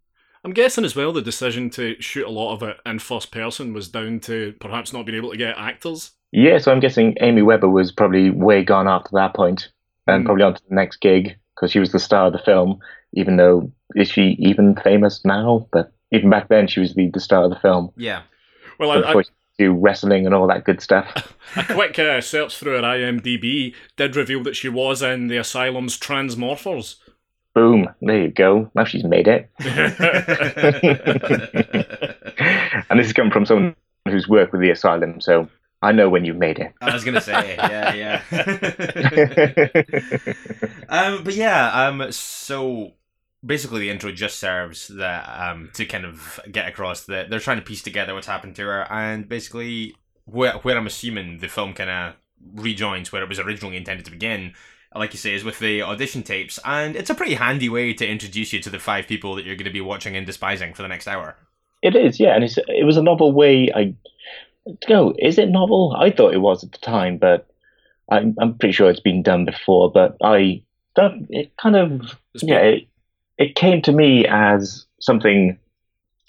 I'm 0.45 0.53
guessing 0.53 0.85
as 0.85 0.97
well 0.97 1.13
the 1.13 1.23
decision 1.23 1.71
to 1.71 1.95
shoot 2.01 2.27
a 2.27 2.31
lot 2.31 2.55
of 2.55 2.63
it 2.65 2.77
in 2.85 2.99
first 2.99 3.31
person 3.31 3.73
was 3.73 3.89
down 3.89 4.19
to 4.21 4.55
perhaps 4.61 4.93
not 4.93 5.07
being 5.07 5.17
able 5.19 5.31
to 5.31 5.37
get 5.37 5.57
actors. 5.57 6.13
Yeah, 6.33 6.59
so 6.59 6.73
I'm 6.73 6.81
guessing 6.81 7.17
Amy 7.21 7.43
Weber 7.43 7.69
was 7.69 7.93
probably 7.93 8.31
way 8.31 8.65
gone 8.65 8.89
after 8.89 9.11
that 9.13 9.35
point, 9.35 9.69
and 10.07 10.23
Mm. 10.23 10.27
probably 10.27 10.45
on 10.45 10.55
to 10.55 10.63
the 10.69 10.75
next 10.75 11.01
gig 11.01 11.37
because 11.55 11.71
she 11.71 11.81
was 11.81 11.93
the 11.93 11.99
star 11.99 12.27
of 12.27 12.33
the 12.33 12.39
film. 12.39 12.79
Even 13.15 13.37
though 13.37 13.71
is 13.95 14.09
she 14.09 14.37
even 14.39 14.75
famous 14.77 15.25
now? 15.25 15.67
But 15.73 15.93
even 16.13 16.31
back 16.31 16.49
then, 16.49 16.67
she 16.67 16.81
was 16.81 16.95
the, 16.95 17.11
the 17.11 17.21
star 17.21 17.45
of 17.45 17.51
the 17.51 17.59
film. 17.59 17.91
Yeah. 17.97 18.23
Well, 18.79 18.91
I, 18.91 19.13
I, 19.13 19.23
do 19.59 19.73
wrestling 19.73 20.27
and 20.27 20.35
all 20.35 20.47
that 20.47 20.65
good 20.65 20.81
stuff. 20.81 21.35
a 21.57 21.65
quick 21.65 21.99
uh, 21.99 22.21
search 22.21 22.57
through 22.57 22.77
her 22.77 22.83
IMDb 22.83 23.75
did 23.97 24.17
reveal 24.17 24.43
that 24.43 24.57
she 24.57 24.69
was 24.69 25.03
in 25.03 25.29
the 25.29 25.37
Asylum's 25.37 25.99
Transmorphers. 25.99 26.97
Boom! 27.55 27.89
There 28.01 28.23
you 28.23 28.31
go. 28.31 28.71
Now 28.75 28.85
she's 28.85 29.05
made 29.05 29.29
it. 29.29 29.51
and 32.89 32.99
this 32.99 33.09
is 33.09 33.13
coming 33.13 33.31
from 33.31 33.45
someone 33.45 33.77
who's 34.09 34.27
worked 34.27 34.53
with 34.53 34.63
the 34.63 34.71
asylum, 34.71 35.21
so 35.21 35.47
I 35.83 35.93
know 35.93 36.09
when 36.09 36.25
you've 36.25 36.37
made 36.37 36.61
it. 36.61 36.73
I 36.81 36.93
was 36.93 37.05
gonna 37.05 37.21
say, 37.21 37.57
yeah, 37.57 37.93
yeah. 37.93 38.23
um, 40.89 41.25
but 41.25 41.35
yeah, 41.35 41.87
um, 41.87 42.13
so 42.13 42.93
basically 43.45 43.81
the 43.81 43.91
intro 43.91 44.13
just 44.13 44.39
serves 44.39 44.87
that 44.87 45.29
um 45.29 45.69
to 45.75 45.85
kind 45.85 46.05
of 46.05 46.39
get 46.53 46.69
across 46.69 47.07
that 47.07 47.29
they're 47.29 47.41
trying 47.41 47.57
to 47.57 47.65
piece 47.65 47.83
together 47.83 48.15
what's 48.15 48.29
happened 48.29 48.55
to 48.57 48.63
her, 48.63 48.87
and 48.93 49.29
basically 49.29 49.97
where 50.25 50.53
where 50.59 50.77
I'm 50.77 50.87
assuming 50.87 51.39
the 51.39 51.49
film 51.49 51.75
kind 51.75 51.91
of 51.91 52.15
rejoins 52.55 53.11
where 53.11 53.23
it 53.23 53.29
was 53.29 53.41
originally 53.41 53.77
intended 53.77 54.05
to 54.05 54.13
begin. 54.13 54.55
Like 54.95 55.15
you 55.15 55.19
say, 55.19 55.35
is 55.35 55.43
with 55.43 55.59
the 55.59 55.83
audition 55.83 56.23
tapes, 56.23 56.61
and 56.65 56.95
it's 56.97 57.09
a 57.09 57.15
pretty 57.15 57.35
handy 57.35 57.71
way 57.71 57.95
to 57.95 58.07
introduce 58.07 58.53
you 58.53 58.61
to 58.61 58.69
the 58.69 58.79
five 58.79 59.07
people 59.07 59.37
that 59.37 59.47
you're 59.47 59.57
going 59.57 59.65
to 59.65 59.73
be 59.73 59.81
watching 59.81 60.17
and 60.17 60.27
despising 60.27 60.75
for 60.75 60.83
the 60.83 60.89
next 60.89 61.09
hour. 61.09 61.39
It 61.81 61.97
is, 61.97 62.21
yeah, 62.21 62.35
and 62.35 62.45
it's, 62.45 62.59
it 62.69 62.85
was 62.85 62.99
a 62.99 63.03
novel 63.03 63.33
way. 63.33 63.71
I 63.75 63.95
go. 64.87 65.15
Is 65.19 65.39
it 65.39 65.49
novel? 65.49 65.97
I 65.99 66.11
thought 66.11 66.35
it 66.35 66.39
was 66.39 66.65
at 66.65 66.73
the 66.73 66.79
time, 66.79 67.19
but 67.19 67.49
I'm 68.11 68.35
I'm 68.41 68.59
pretty 68.59 68.73
sure 68.73 68.91
it's 68.91 69.01
been 69.01 69.23
done 69.23 69.45
before. 69.45 69.91
But 69.91 70.17
I 70.23 70.63
don't. 70.95 71.27
It 71.31 71.57
kind 71.57 71.77
of 71.77 72.17
yeah. 72.43 72.59
It, 72.59 72.89
it 73.39 73.55
came 73.55 73.83
to 73.83 73.93
me 73.93 74.27
as 74.27 74.87
something 75.01 75.59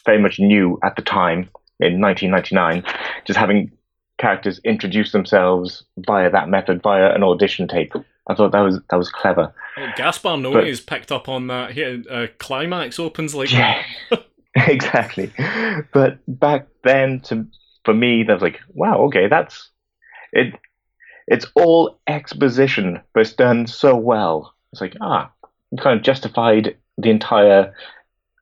very 0.05 0.21
much 0.21 0.39
new 0.39 0.79
at 0.83 0.95
the 0.95 1.01
time 1.01 1.49
in 1.79 2.01
1999. 2.01 2.83
Just 3.25 3.37
having 3.37 3.71
characters 4.17 4.59
introduce 4.63 5.11
themselves 5.11 5.83
via 5.97 6.29
that 6.31 6.49
method, 6.49 6.81
via 6.81 7.13
an 7.13 7.23
audition 7.23 7.67
tape. 7.67 7.93
I 8.27 8.35
thought 8.35 8.51
that 8.53 8.61
was 8.61 8.79
that 8.89 8.95
was 8.95 9.09
clever. 9.09 9.53
Well, 9.75 9.93
Gaspar 9.97 10.29
Noé 10.29 10.67
has 10.67 10.79
picked 10.79 11.11
up 11.11 11.27
on 11.27 11.47
that. 11.47 11.71
Here, 11.71 12.01
uh, 12.09 12.27
climax 12.39 12.99
opens 12.99 13.35
like 13.35 13.51
Yeah, 13.51 13.83
exactly. 14.55 15.31
But 15.91 16.19
back 16.27 16.67
then, 16.83 17.19
to 17.21 17.45
for 17.85 17.93
me, 17.93 18.23
that 18.23 18.33
was 18.33 18.41
like, 18.41 18.59
wow, 18.73 18.99
okay, 19.03 19.27
that's 19.27 19.69
it. 20.33 20.53
It's 21.27 21.45
all 21.55 21.99
exposition, 22.07 23.01
but 23.13 23.21
it's 23.21 23.33
done 23.33 23.67
so 23.67 23.95
well. 23.95 24.53
It's 24.71 24.81
like 24.81 24.95
ah, 25.01 25.31
you 25.71 25.77
kind 25.77 25.97
of 25.97 26.03
justified 26.05 26.77
the 26.97 27.09
entire 27.09 27.73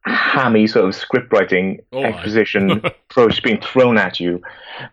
hammy 0.06 0.66
sort 0.68 0.86
of 0.86 0.96
script 0.96 1.32
writing 1.32 1.80
Oh, 1.92 2.04
exposition 2.04 2.72
approach 3.10 3.44
being 3.44 3.62
thrown 3.62 3.98
at 3.98 4.20
you. 4.20 4.42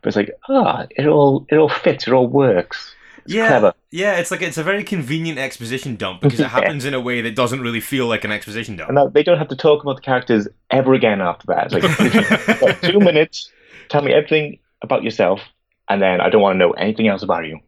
But 0.03 0.09
it's 0.09 0.17
like 0.17 0.31
ah, 0.51 0.87
it 0.91 1.07
all 1.07 1.47
it 1.51 1.57
all 1.57 1.69
fits, 1.71 2.07
it 2.07 2.13
all 2.15 2.27
works. 2.29 2.95
It's 3.25 3.35
yeah, 3.35 3.49
clever. 3.49 3.75
yeah. 3.91 4.17
It's 4.19 4.31
like 4.31 4.43
it's 4.43 4.59
a 4.59 4.63
very 4.63 4.85
convenient 4.85 5.39
exposition 5.39 5.97
dump 5.97 6.21
because 6.23 6.41
it 6.41 6.49
Yeah. 6.49 6.49
happens 6.49 6.85
in 6.85 6.95
a 6.95 7.01
way 7.01 7.21
that 7.23 7.35
doesn't 7.35 7.61
really 7.61 7.81
feel 7.81 8.07
like 8.07 8.25
an 8.25 8.33
exposition 8.33 8.77
dump. 8.77 8.91
And 8.91 9.13
they 9.15 9.23
don't 9.23 9.39
have 9.39 9.49
to 9.49 9.57
talk 9.57 9.83
about 9.83 9.97
the 9.97 10.03
characters 10.03 10.49
ever 10.71 10.95
again 10.95 11.21
after 11.21 11.47
that. 11.49 11.73
It's 11.73 11.75
like 11.75 12.61
Got 12.61 12.83
two 12.83 13.01
minutes. 13.01 13.51
Tell 13.89 14.03
me 14.03 14.13
everything 14.13 14.59
about 14.83 15.03
yourself, 15.03 15.41
and 15.89 16.01
then 16.01 16.21
I 16.21 16.31
don't 16.31 16.43
want 16.43 16.55
to 16.55 16.59
know 16.59 16.73
anything 16.73 17.09
else 17.09 17.23
about 17.23 17.47
you. 17.47 17.61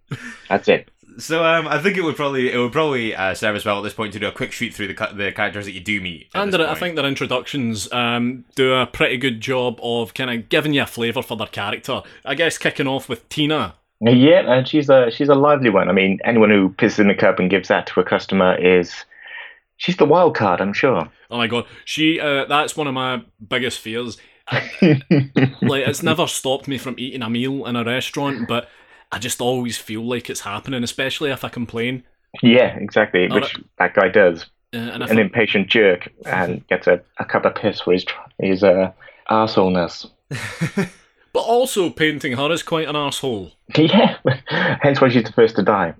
That's 0.48 0.68
it. 0.68 0.90
So 1.18 1.44
um, 1.44 1.68
I 1.68 1.78
think 1.78 1.96
it 1.96 2.02
would 2.02 2.16
probably 2.16 2.52
it 2.52 2.56
would 2.56 2.72
probably 2.72 3.14
uh, 3.14 3.34
serve 3.34 3.56
as 3.56 3.64
well 3.64 3.78
at 3.78 3.82
this 3.82 3.92
point 3.92 4.12
to 4.14 4.18
do 4.18 4.28
a 4.28 4.32
quick 4.32 4.52
shoot 4.52 4.72
through 4.72 4.88
the 4.88 5.10
the 5.14 5.32
characters 5.32 5.66
that 5.66 5.72
you 5.72 5.80
do 5.80 6.00
meet. 6.00 6.28
And 6.34 6.54
I 6.54 6.74
think 6.74 6.96
their 6.96 7.04
introductions 7.04 7.92
um, 7.92 8.44
do 8.54 8.72
a 8.72 8.86
pretty 8.86 9.16
good 9.18 9.40
job 9.40 9.78
of 9.82 10.14
kind 10.14 10.30
of 10.30 10.48
giving 10.48 10.72
you 10.72 10.82
a 10.82 10.86
flavour 10.86 11.22
for 11.22 11.36
their 11.36 11.46
character. 11.46 12.02
I 12.24 12.34
guess 12.34 12.58
kicking 12.58 12.86
off 12.86 13.08
with 13.08 13.28
Tina. 13.28 13.74
Yeah, 14.00 14.50
and 14.50 14.66
she's 14.66 14.88
a 14.88 15.10
she's 15.10 15.28
a 15.28 15.34
lively 15.34 15.70
one. 15.70 15.88
I 15.88 15.92
mean, 15.92 16.20
anyone 16.24 16.50
who 16.50 16.70
pisses 16.70 17.00
in 17.00 17.08
the 17.08 17.14
cup 17.14 17.38
and 17.38 17.50
gives 17.50 17.68
that 17.68 17.86
to 17.88 18.00
a 18.00 18.04
customer 18.04 18.54
is 18.54 19.04
she's 19.76 19.96
the 19.96 20.06
wild 20.06 20.34
card. 20.34 20.60
I'm 20.60 20.72
sure. 20.72 21.10
Oh 21.30 21.36
my 21.36 21.46
god, 21.46 21.66
she 21.84 22.18
uh, 22.18 22.46
that's 22.46 22.76
one 22.76 22.86
of 22.86 22.94
my 22.94 23.22
biggest 23.46 23.78
fears. 23.78 24.16
Like 25.62 25.86
it's 25.86 26.02
never 26.02 26.26
stopped 26.26 26.66
me 26.68 26.78
from 26.78 26.94
eating 26.98 27.22
a 27.22 27.30
meal 27.30 27.66
in 27.66 27.76
a 27.76 27.84
restaurant, 27.84 28.48
but 28.48 28.68
I 29.12 29.18
just 29.18 29.40
always 29.40 29.76
feel 29.78 30.02
like 30.02 30.28
it's 30.30 30.40
happening, 30.40 30.82
especially 30.84 31.30
if 31.30 31.44
I 31.44 31.48
complain. 31.48 32.04
yeah, 32.42 32.76
exactly. 32.76 33.28
Oh, 33.30 33.34
Which 33.34 33.56
that 33.78 33.94
guy 33.94 34.08
does. 34.08 34.46
Uh, 34.72 34.78
and 34.78 35.02
an 35.02 35.18
I- 35.18 35.20
impatient 35.22 35.68
jerk 35.68 36.08
and 36.26 36.66
gets 36.68 36.86
a, 36.86 37.00
a 37.18 37.24
cup 37.24 37.44
of 37.44 37.54
piss 37.56 37.80
for 37.80 37.92
his 37.92 38.04
tr- 38.04 38.18
his 38.40 38.62
uh, 38.62 38.92
arseholeness. 39.28 40.08
but 41.32 41.40
also 41.40 41.90
painting 41.90 42.36
her 42.36 42.50
is 42.52 42.62
quite 42.62 42.88
an 42.88 42.96
asshole. 42.96 43.52
Yeah, 43.76 44.16
hence 44.48 45.00
why 45.00 45.08
she's 45.10 45.24
the 45.24 45.32
first 45.32 45.54
to 45.56 45.62
die. 45.62 45.94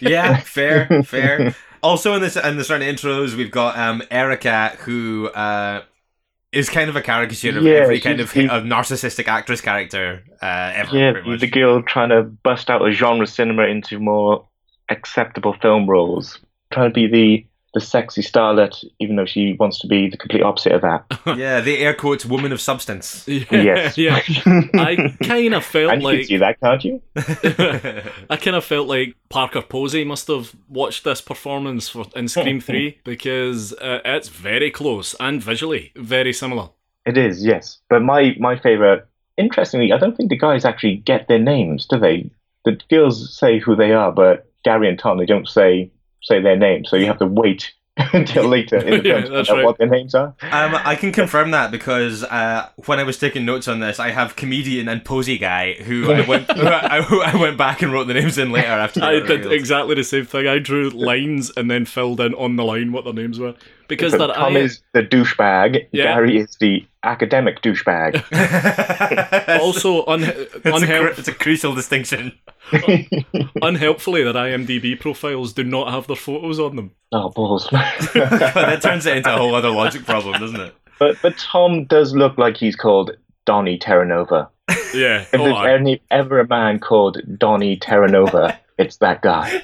yeah, 0.00 0.38
fair, 0.40 1.02
fair. 1.04 1.54
Also 1.82 2.12
in 2.14 2.22
this 2.22 2.36
in 2.36 2.56
the 2.56 2.64
starting 2.64 2.88
intros, 2.92 3.34
we've 3.36 3.52
got 3.52 3.78
um, 3.78 4.02
Erica, 4.10 4.76
who 4.80 5.28
uh, 5.28 5.82
is 6.52 6.68
kind 6.68 6.88
of 6.88 6.96
a 6.96 7.02
caricature 7.02 7.56
of 7.56 7.62
Yeah, 7.62 7.74
every 7.74 8.00
kind 8.00 8.20
of, 8.20 8.30
of 8.30 8.64
narcissistic 8.64 9.28
actress 9.28 9.60
character 9.60 10.24
uh, 10.42 10.72
ever. 10.74 10.96
Yeah, 10.96 11.36
the 11.36 11.46
girl 11.46 11.82
trying 11.82 12.08
to 12.10 12.22
bust 12.22 12.70
out 12.70 12.86
a 12.86 12.90
genre 12.90 13.26
cinema 13.26 13.64
into 13.64 13.98
more 13.98 14.46
acceptable 14.88 15.54
film 15.60 15.88
roles, 15.88 16.38
trying 16.70 16.90
to 16.90 16.94
be 16.94 17.06
the 17.06 17.46
the 17.74 17.80
sexy 17.80 18.22
starlet, 18.22 18.84
even 18.98 19.16
though 19.16 19.26
she 19.26 19.54
wants 19.58 19.78
to 19.80 19.86
be 19.86 20.08
the 20.08 20.16
complete 20.16 20.42
opposite 20.42 20.72
of 20.72 20.82
that. 20.82 21.04
yeah, 21.38 21.60
the 21.60 21.78
air 21.78 21.94
quotes 21.94 22.24
woman 22.24 22.52
of 22.52 22.60
substance. 22.60 23.26
Yes. 23.50 23.98
yeah. 23.98 24.20
I 24.74 25.14
kind 25.22 25.54
of 25.54 25.64
felt 25.64 25.92
and 25.92 26.02
you 26.02 26.08
can 26.08 26.18
like 26.18 26.26
see 26.26 26.36
that, 26.38 26.60
can't 26.60 26.84
you? 26.84 27.02
I 28.30 28.36
kind 28.36 28.56
of 28.56 28.64
felt 28.64 28.88
like 28.88 29.14
Parker 29.28 29.62
Posey 29.62 30.04
must 30.04 30.28
have 30.28 30.54
watched 30.68 31.04
this 31.04 31.20
performance 31.20 31.88
for 31.88 32.06
in 32.14 32.28
Scream 32.28 32.60
Three 32.60 32.98
because 33.04 33.72
uh, 33.74 34.00
it's 34.04 34.28
very 34.28 34.70
close 34.70 35.14
and 35.20 35.42
visually 35.42 35.92
very 35.96 36.32
similar. 36.32 36.70
It 37.06 37.16
is, 37.16 37.44
yes. 37.44 37.78
But 37.88 38.02
my 38.02 38.34
my 38.38 38.58
favorite 38.58 39.08
interestingly, 39.38 39.92
I 39.92 39.98
don't 39.98 40.16
think 40.16 40.28
the 40.28 40.36
guys 40.36 40.64
actually 40.64 40.96
get 40.96 41.28
their 41.28 41.38
names, 41.38 41.86
do 41.86 41.98
they? 41.98 42.30
The 42.64 42.78
girls 42.90 43.38
say 43.38 43.58
who 43.58 43.76
they 43.76 43.92
are, 43.92 44.12
but 44.12 44.50
Gary 44.64 44.88
and 44.88 44.98
Tom 44.98 45.18
they 45.18 45.26
don't 45.26 45.48
say 45.48 45.90
say 46.22 46.40
their 46.40 46.56
names, 46.56 46.88
so 46.90 46.96
you 46.96 47.06
have 47.06 47.18
to 47.18 47.26
wait 47.26 47.72
until 48.12 48.46
later 48.48 48.76
in 48.78 49.02
the 49.02 49.08
Yeah, 49.08 49.14
film 49.14 49.24
to 49.24 49.30
that's 49.32 49.48
find 49.48 49.58
right. 49.58 49.64
what 49.66 49.78
their 49.78 49.88
names 49.88 50.14
are. 50.14 50.28
Um, 50.42 50.76
I 50.84 50.94
can 50.94 51.10
confirm 51.12 51.50
that 51.50 51.70
because 51.72 52.22
uh, 52.24 52.68
when 52.86 53.00
I 53.00 53.02
was 53.02 53.18
taking 53.18 53.44
notes 53.44 53.66
on 53.66 53.80
this, 53.80 53.98
I 53.98 54.10
have 54.10 54.36
comedian 54.36 54.88
and 54.88 55.04
posy 55.04 55.36
guy 55.38 55.74
who 55.74 56.12
I 56.12 56.20
went 56.26 56.50
who 56.52 56.66
I, 56.66 57.02
who 57.02 57.20
I 57.22 57.34
went 57.36 57.58
back 57.58 57.82
and 57.82 57.92
wrote 57.92 58.06
the 58.06 58.14
names 58.14 58.38
in 58.38 58.52
later 58.52 58.68
after. 58.68 59.02
I 59.04 59.14
did 59.14 59.28
revealed. 59.30 59.52
exactly 59.52 59.94
the 59.96 60.04
same 60.04 60.26
thing. 60.26 60.46
I 60.46 60.58
drew 60.60 60.90
lines 60.90 61.50
and 61.56 61.68
then 61.70 61.84
filled 61.86 62.20
in 62.20 62.34
on 62.34 62.54
the 62.56 62.64
line 62.64 62.92
what 62.92 63.04
their 63.04 63.14
names 63.14 63.38
were 63.40 63.54
because 63.88 64.12
So 64.12 64.18
they're 64.18 64.28
Tom 64.34 64.56
I- 64.56 64.60
is 64.60 64.82
the 64.92 65.02
douchebag. 65.02 65.88
Yeah. 65.92 66.04
Gary 66.14 66.38
is 66.38 66.56
the 66.60 66.86
academic 67.02 67.62
douchebag. 67.62 68.22
also 69.60 70.04
un- 70.06 70.22
it's, 70.24 70.54
a, 70.54 70.58
unhelp- 70.70 71.00
cru- 71.00 71.14
it's 71.18 71.28
a 71.28 71.34
crucial 71.34 71.74
distinction. 71.74 72.32
unhelpfully 73.62 74.22
their 74.24 74.32
IMDb 74.34 74.98
profiles 74.98 75.52
do 75.52 75.64
not 75.64 75.90
have 75.92 76.06
their 76.06 76.16
photos 76.16 76.60
on 76.60 76.76
them. 76.76 76.90
oh 77.12 77.30
balls! 77.30 77.66
that 77.70 78.80
turns 78.82 79.06
it 79.06 79.16
into 79.16 79.34
a 79.34 79.36
whole 79.38 79.54
other 79.54 79.70
logic 79.70 80.04
problem, 80.04 80.38
doesn't 80.40 80.60
it? 80.60 80.74
but 80.98 81.16
but 81.22 81.36
Tom 81.38 81.84
does 81.84 82.14
look 82.14 82.36
like 82.38 82.56
he's 82.56 82.76
called 82.76 83.12
Donny 83.46 83.78
Terranova. 83.78 84.48
Yeah. 84.94 85.22
If 85.22 85.34
Oh, 85.34 85.44
there's 85.44 85.56
I- 85.56 85.72
any, 85.72 86.02
ever 86.10 86.40
a 86.40 86.46
man 86.46 86.78
called 86.78 87.18
Donny 87.38 87.78
Terranova, 87.78 88.58
it's 88.78 88.98
that 88.98 89.22
guy. 89.22 89.62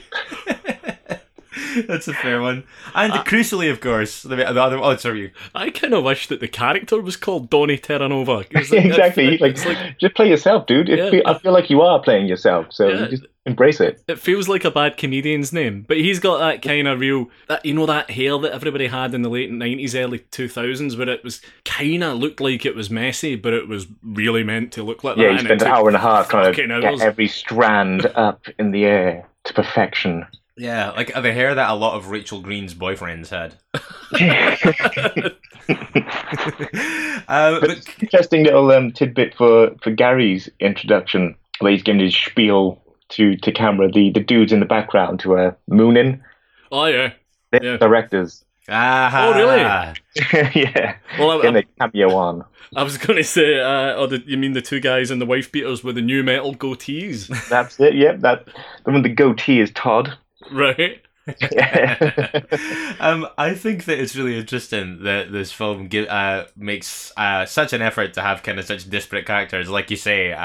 That's 1.87 2.09
a 2.09 2.15
fair 2.15 2.41
one. 2.41 2.65
And 2.95 3.13
crucially, 3.25 3.71
of 3.71 3.81
course, 3.81 4.23
the, 4.23 4.37
the 4.37 4.61
other. 4.63 4.79
Oh, 4.79 4.97
sorry. 4.97 5.33
I 5.55 5.71
kind 5.71 5.95
of 5.95 6.05
wish 6.05 6.27
that 6.29 6.41
the 6.41 6.49
character 6.49 7.01
was 7.01 7.17
called 7.17 7.51
Donny 7.51 7.79
Terranova. 7.79 8.47
it- 8.51 8.73
exactly. 8.87 9.35
It, 9.35 9.41
Like, 9.41 9.65
like 9.65 9.99
just 9.99 10.15
play 10.15 10.29
yourself, 10.29 10.67
dude. 10.67 10.89
It 10.89 11.13
Yeah. 11.15 11.21
I 11.27 11.39
feel 11.39 11.53
like 11.53 11.71
you 11.71 11.81
are 11.83 12.01
playing 12.01 12.27
yourself, 12.27 12.67
so 12.71 12.89
Yeah. 12.89 13.07
just 13.09 13.25
embrace 13.47 13.79
it. 13.79 14.03
it 14.09 14.19
feels 14.19 14.49
like 14.49 14.65
a 14.65 14.71
bad 14.71 14.97
comedian's 14.97 15.53
name, 15.53 15.85
but 15.87 15.99
he's 15.99 16.19
got 16.19 16.39
that 16.39 16.63
kind 16.63 16.89
of 16.89 16.99
real 16.99 17.29
that 17.49 17.63
you 17.67 17.75
know 17.75 17.85
that 17.85 18.11
hair 18.11 18.39
that 18.39 18.53
everybody 18.53 18.87
had 18.87 19.13
in 19.13 19.21
the 19.21 19.29
late 19.29 19.51
nineties, 19.53 19.95
early 19.95 20.21
two 20.31 20.49
thousands, 20.49 20.97
where 20.97 21.09
it 21.11 21.23
was 21.23 21.43
kind 21.67 22.03
of 22.03 22.19
looked 22.19 22.41
like 22.41 22.65
it 22.65 22.75
was 22.75 22.89
messy, 22.89 23.37
but 23.37 23.53
it 23.53 23.69
was 23.69 23.87
really 24.03 24.43
meant 24.45 24.73
to 24.73 24.83
look 24.83 25.05
like 25.05 25.19
Yeah, 25.19 25.25
that. 25.25 25.33
you 25.33 25.39
and 25.41 25.47
spent 25.49 25.63
an 25.63 25.69
hour 25.69 25.89
and 25.89 25.97
a 25.97 26.01
half 26.01 26.31
trying 26.31 26.45
to 26.47 26.51
fucking 26.69 26.81
get 26.81 27.01
every 27.03 27.29
strand 27.29 28.07
up 28.15 28.47
in 28.59 28.71
the 28.71 28.87
air 28.87 29.29
to 29.45 29.53
perfection. 29.53 30.25
Yeah, 30.57 30.91
like 30.91 31.13
the 31.13 31.33
hair 31.33 31.55
that 31.55 31.71
a 31.71 31.75
lot 31.75 31.97
of 31.97 32.11
Rachel 32.11 32.41
Green's 32.41 32.75
boyfriends 32.75 33.29
had. 33.29 33.55
uh, 37.29 37.61
But 37.61 37.61
but 37.61 37.95
interesting 38.01 38.45
little 38.45 38.71
um, 38.71 38.93
tidbit 38.93 39.35
for, 39.37 39.71
for 39.83 39.91
Gary's 39.91 40.49
introduction, 40.61 41.35
where 41.59 41.73
he's 41.73 41.83
giving 41.83 42.01
his 42.01 42.15
spiel 42.17 42.81
to, 43.11 43.37
to 43.39 43.53
camera. 43.53 43.91
The, 43.91 44.11
the 44.11 44.21
dudes 44.21 44.53
in 44.53 44.61
the 44.61 44.67
background 44.67 45.23
who 45.23 45.33
are 45.33 45.57
mooning, 45.69 46.23
Oh 46.71 46.87
yeah. 46.87 47.13
they're 47.51 47.65
Yeah. 47.65 47.77
directors. 47.79 48.45
ah, 48.69 49.27
Oh, 49.27 49.33
really? 49.35 49.61
yeah, 50.63 50.97
Well, 51.19 51.33
I, 51.39 51.43
getting 51.43 51.57
I, 51.57 51.61
a 51.61 51.89
cameo 51.91 52.15
on. 52.17 52.45
I 52.77 52.83
was 52.83 52.97
going 52.99 53.17
to 53.17 53.25
say, 53.25 53.61
uh, 53.61 53.95
oh, 53.95 54.07
the, 54.07 54.23
you 54.27 54.37
mean 54.37 54.53
the 54.53 54.63
two 54.63 54.81
guys 54.81 55.11
in 55.11 55.19
the 55.19 55.27
wife 55.27 55.53
beaters 55.53 55.85
with 55.85 55.95
the 55.97 56.03
new 56.03 56.23
metal 56.25 56.55
goatees, 56.55 57.29
That's 57.49 57.79
it. 57.81 57.95
Yep, 57.95 58.21
that 58.21 58.47
the 58.47 58.53
one 58.85 58.95
with 58.95 59.03
the 59.05 59.09
goatee 59.15 59.61
is 59.61 59.71
Todd. 59.73 60.17
Right? 60.53 61.03
um, 63.01 63.27
I 63.39 63.55
think 63.55 63.87
that 63.87 63.99
it's 63.99 64.15
really 64.15 64.39
interesting 64.39 65.03
that 65.05 65.33
this 65.33 65.51
film 65.53 65.89
gi- 65.89 66.07
uh, 66.07 66.45
makes 66.55 67.13
uh, 67.17 67.47
such 67.47 67.73
an 67.73 67.81
effort 67.81 68.13
to 68.15 68.21
have 68.21 68.43
kind 68.43 68.59
of 68.59 68.67
such 68.67 68.91
disparate 68.91 69.25
characters, 69.25 69.71
like 69.71 69.91
you 69.91 69.97
say, 69.97 70.33
uh, 70.33 70.37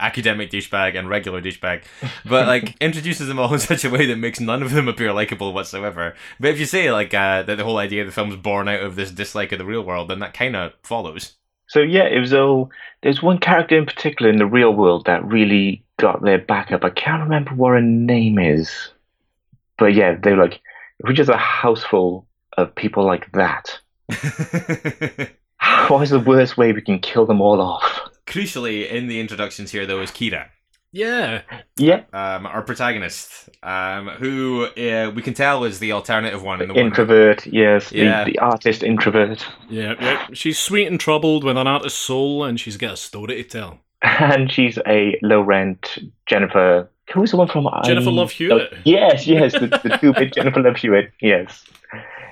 academic 0.00 0.50
douchebag 0.50 0.98
and 0.98 1.10
regular 1.10 1.42
douchebag, 1.42 1.84
but 2.24 2.46
like 2.54 2.74
introduces 2.80 3.28
them 3.28 3.38
all 3.38 3.52
in 3.52 3.60
such 3.60 3.84
a 3.84 3.90
way 3.90 4.06
that 4.06 4.16
makes 4.16 4.40
none 4.40 4.62
of 4.62 4.72
them 4.72 4.88
appear 4.88 5.12
likable 5.12 5.52
whatsoever. 5.52 6.14
But 6.40 6.52
if 6.52 6.58
you 6.58 6.66
say 6.66 6.90
like 6.90 7.12
uh, 7.12 7.42
that 7.42 7.56
the 7.56 7.64
whole 7.64 7.78
idea 7.78 8.00
of 8.00 8.06
the 8.06 8.12
film's 8.12 8.36
born 8.36 8.66
out 8.66 8.80
of 8.80 8.96
this 8.96 9.10
dislike 9.10 9.52
of 9.52 9.58
the 9.58 9.66
real 9.66 9.82
world, 9.82 10.08
then 10.08 10.20
that 10.20 10.32
kind 10.32 10.56
of 10.56 10.72
follows. 10.82 11.34
So 11.66 11.80
yeah, 11.80 12.04
it 12.04 12.20
was 12.20 12.32
all. 12.32 12.70
There's 13.02 13.22
one 13.22 13.38
character 13.38 13.76
in 13.76 13.84
particular 13.84 14.30
in 14.30 14.38
the 14.38 14.46
real 14.46 14.72
world 14.72 15.04
that 15.04 15.24
really 15.24 15.84
got 15.98 16.22
their 16.22 16.38
back 16.38 16.72
up. 16.72 16.84
I 16.84 16.90
can't 16.90 17.22
remember 17.22 17.54
what 17.54 17.72
her 17.72 17.82
name 17.82 18.38
is, 18.38 18.90
but 19.78 19.94
yeah, 19.94 20.16
they 20.20 20.32
were 20.32 20.42
like, 20.42 20.60
if 21.00 21.08
we 21.08 21.14
just 21.14 21.30
a 21.30 21.36
house 21.36 21.82
full 21.84 22.26
of 22.56 22.74
people 22.74 23.04
like 23.04 23.30
that, 23.32 23.78
what 25.88 26.02
is 26.02 26.10
the 26.10 26.22
worst 26.24 26.56
way 26.56 26.72
we 26.72 26.80
can 26.82 26.98
kill 26.98 27.26
them 27.26 27.40
all 27.40 27.60
off? 27.60 28.00
Crucially, 28.26 28.88
in 28.88 29.06
the 29.08 29.20
introductions 29.20 29.70
here, 29.70 29.86
though, 29.86 30.00
is 30.00 30.10
Kira. 30.10 30.46
Yeah. 30.92 31.42
Yep, 31.76 32.14
um, 32.14 32.46
our 32.46 32.62
protagonist, 32.62 33.48
um, 33.64 34.08
who 34.10 34.66
uh, 34.66 35.10
we 35.12 35.22
can 35.22 35.34
tell 35.34 35.64
is 35.64 35.80
the 35.80 35.90
alternative 35.90 36.40
one 36.42 36.62
in 36.62 36.68
the 36.68 36.74
one. 36.74 36.84
introvert. 36.86 37.44
Yes, 37.46 37.90
Yeah. 37.90 38.22
the, 38.24 38.32
the 38.32 38.38
artist 38.38 38.84
introvert, 38.84 39.44
Yeah, 39.68 39.94
yeah. 40.00 40.26
She's 40.32 40.56
sweet 40.58 40.86
and 40.86 41.00
troubled 41.00 41.42
with 41.42 41.56
an 41.56 41.66
artist's 41.66 41.98
soul, 41.98 42.44
and 42.44 42.60
she's 42.60 42.76
got 42.76 42.92
a 42.92 42.96
story 42.96 43.42
to 43.42 43.44
tell. 43.44 43.80
and 44.02 44.52
she's 44.52 44.78
a 44.86 45.18
low 45.22 45.40
rent 45.40 45.98
Jennifer. 46.26 46.88
Who's 47.12 47.30
the 47.32 47.36
one 47.36 47.48
from 47.48 47.68
Jennifer 47.84 48.08
I- 48.08 48.12
Love 48.12 48.30
Hewitt. 48.30 48.70
Oh, 48.72 48.76
yes, 48.84 49.26
yes, 49.26 49.52
the, 49.52 49.66
the 49.68 49.98
two 50.00 50.12
bit 50.14 50.32
Jennifer 50.34 50.60
Love 50.62 50.76
Hewitt. 50.76 51.12
Yes, 51.20 51.64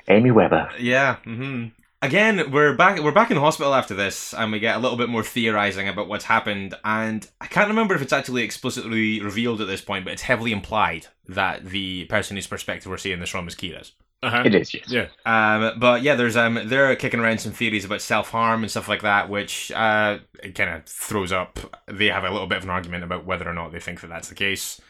Amy 0.08 0.30
Weber. 0.30 0.70
Yeah. 0.78 1.16
hmm 1.16 1.66
Again, 2.04 2.50
we're 2.50 2.74
back. 2.74 3.00
We're 3.00 3.12
back 3.12 3.30
in 3.30 3.36
the 3.36 3.40
hospital 3.42 3.72
after 3.74 3.94
this, 3.94 4.34
and 4.34 4.50
we 4.50 4.58
get 4.58 4.74
a 4.74 4.80
little 4.80 4.96
bit 4.96 5.08
more 5.08 5.22
theorizing 5.22 5.86
about 5.88 6.08
what's 6.08 6.24
happened. 6.24 6.74
And 6.84 7.24
I 7.40 7.46
can't 7.46 7.68
remember 7.68 7.94
if 7.94 8.02
it's 8.02 8.12
actually 8.12 8.42
explicitly 8.42 9.20
revealed 9.20 9.60
at 9.60 9.68
this 9.68 9.80
point, 9.80 10.04
but 10.04 10.12
it's 10.12 10.22
heavily 10.22 10.50
implied 10.50 11.06
that 11.28 11.64
the 11.66 12.06
person 12.06 12.36
whose 12.36 12.48
perspective 12.48 12.90
we're 12.90 12.96
seeing 12.96 13.20
this 13.20 13.30
from 13.30 13.46
is 13.46 13.54
Kira's. 13.54 13.92
Uh-huh. 14.22 14.42
It 14.46 14.54
is. 14.54 14.72
Yes. 14.72 14.88
Yeah. 14.88 15.08
Um, 15.26 15.80
but 15.80 16.02
yeah, 16.02 16.14
there's 16.14 16.36
um, 16.36 16.60
they're 16.66 16.94
kicking 16.94 17.18
around 17.18 17.40
some 17.40 17.52
theories 17.52 17.84
about 17.84 18.00
self 18.00 18.30
harm 18.30 18.62
and 18.62 18.70
stuff 18.70 18.88
like 18.88 19.02
that, 19.02 19.28
which 19.28 19.72
uh, 19.72 20.18
it 20.42 20.54
kind 20.54 20.70
of 20.70 20.84
throws 20.84 21.32
up. 21.32 21.58
They 21.86 22.06
have 22.06 22.24
a 22.24 22.30
little 22.30 22.46
bit 22.46 22.58
of 22.58 22.64
an 22.64 22.70
argument 22.70 23.02
about 23.02 23.26
whether 23.26 23.48
or 23.48 23.54
not 23.54 23.72
they 23.72 23.80
think 23.80 24.00
that 24.00 24.08
that's 24.08 24.28
the 24.28 24.36
case, 24.36 24.80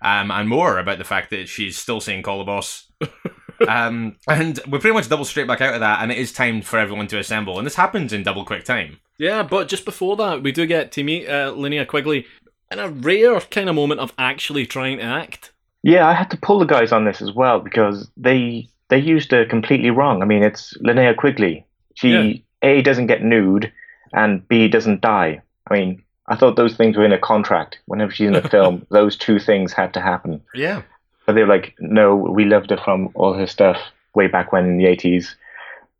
um, 0.00 0.30
and 0.30 0.48
more 0.48 0.78
about 0.78 0.96
the 0.96 1.04
fact 1.04 1.28
that 1.30 1.48
she's 1.48 1.76
still 1.76 2.00
saying 2.00 2.22
"call 2.22 2.38
the 2.38 2.44
boss." 2.44 2.86
um, 3.68 4.16
and 4.26 4.58
we 4.66 4.78
pretty 4.78 4.94
much 4.94 5.08
double 5.10 5.26
straight 5.26 5.46
back 5.46 5.60
out 5.60 5.74
of 5.74 5.80
that, 5.80 6.02
and 6.02 6.10
it 6.10 6.16
is 6.16 6.32
time 6.32 6.62
for 6.62 6.78
everyone 6.78 7.08
to 7.08 7.18
assemble, 7.18 7.58
and 7.58 7.66
this 7.66 7.74
happens 7.74 8.14
in 8.14 8.22
double 8.22 8.44
quick 8.44 8.64
time. 8.64 9.00
Yeah, 9.18 9.42
but 9.42 9.68
just 9.68 9.84
before 9.84 10.16
that, 10.16 10.42
we 10.42 10.50
do 10.50 10.64
get 10.64 10.92
to 10.92 11.04
meet 11.04 11.28
uh, 11.28 11.52
Linnea 11.52 11.86
Quigley 11.86 12.24
in 12.70 12.78
a 12.78 12.88
rare 12.88 13.38
kind 13.40 13.68
of 13.68 13.74
moment 13.74 14.00
of 14.00 14.14
actually 14.16 14.64
trying 14.64 14.98
to 14.98 15.04
act. 15.04 15.52
Yeah, 15.82 16.08
I 16.08 16.14
had 16.14 16.30
to 16.30 16.36
pull 16.38 16.58
the 16.58 16.64
guys 16.64 16.92
on 16.92 17.04
this 17.04 17.20
as 17.20 17.32
well 17.32 17.60
because 17.60 18.10
they 18.16 18.68
they 18.88 18.98
used 18.98 19.30
her 19.32 19.44
completely 19.44 19.90
wrong. 19.90 20.22
I 20.22 20.24
mean, 20.24 20.42
it's 20.42 20.76
Linnea 20.78 21.16
Quigley. 21.16 21.64
She 21.94 22.10
Yeah. 22.10 22.32
a 22.62 22.82
doesn't 22.82 23.06
get 23.06 23.22
nude, 23.22 23.72
and 24.12 24.46
b 24.48 24.68
doesn't 24.68 25.00
die. 25.00 25.40
I 25.70 25.74
mean, 25.74 26.02
I 26.26 26.36
thought 26.36 26.56
those 26.56 26.76
things 26.76 26.96
were 26.96 27.04
in 27.04 27.12
a 27.12 27.18
contract. 27.18 27.78
Whenever 27.86 28.12
she's 28.12 28.28
in 28.28 28.34
a 28.36 28.48
film, 28.56 28.86
those 28.90 29.16
two 29.16 29.38
things 29.38 29.72
had 29.72 29.92
to 29.94 30.00
happen. 30.00 30.40
Yeah, 30.54 30.82
But 31.26 31.34
they 31.34 31.42
were 31.42 31.54
like, 31.54 31.74
no, 31.80 32.16
we 32.16 32.44
loved 32.44 32.70
her 32.70 32.76
from 32.78 33.10
all 33.14 33.34
her 33.34 33.46
stuff 33.46 33.76
way 34.14 34.26
back 34.26 34.52
when 34.52 34.64
in 34.66 34.78
the 34.78 34.86
eighties. 34.86 35.36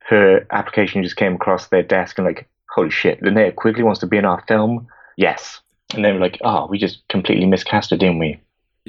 Her 0.01 0.47
application 0.51 1.03
just 1.03 1.17
came 1.17 1.35
across 1.35 1.69
their 1.69 1.83
desk 1.83 2.19
and 2.19 2.27
like, 2.27 2.49
holy 2.71 2.91
shit, 2.91 3.21
Linnea 3.23 3.55
Quigley 3.55 3.83
wants 3.83 4.01
to 4.01 4.07
be 4.07 4.17
in 4.17 4.25
our 4.25 4.43
film. 4.49 4.89
Yes. 5.17 5.61
And 5.95 6.05
they 6.05 6.13
were 6.13 6.19
like, 6.21 6.39
oh, 6.43 6.67
we 6.71 6.79
just 6.79 7.07
completely 7.09 7.47
miscast 7.47 7.91
her, 7.91 7.97
didn't 7.97 8.19
we? 8.19 8.41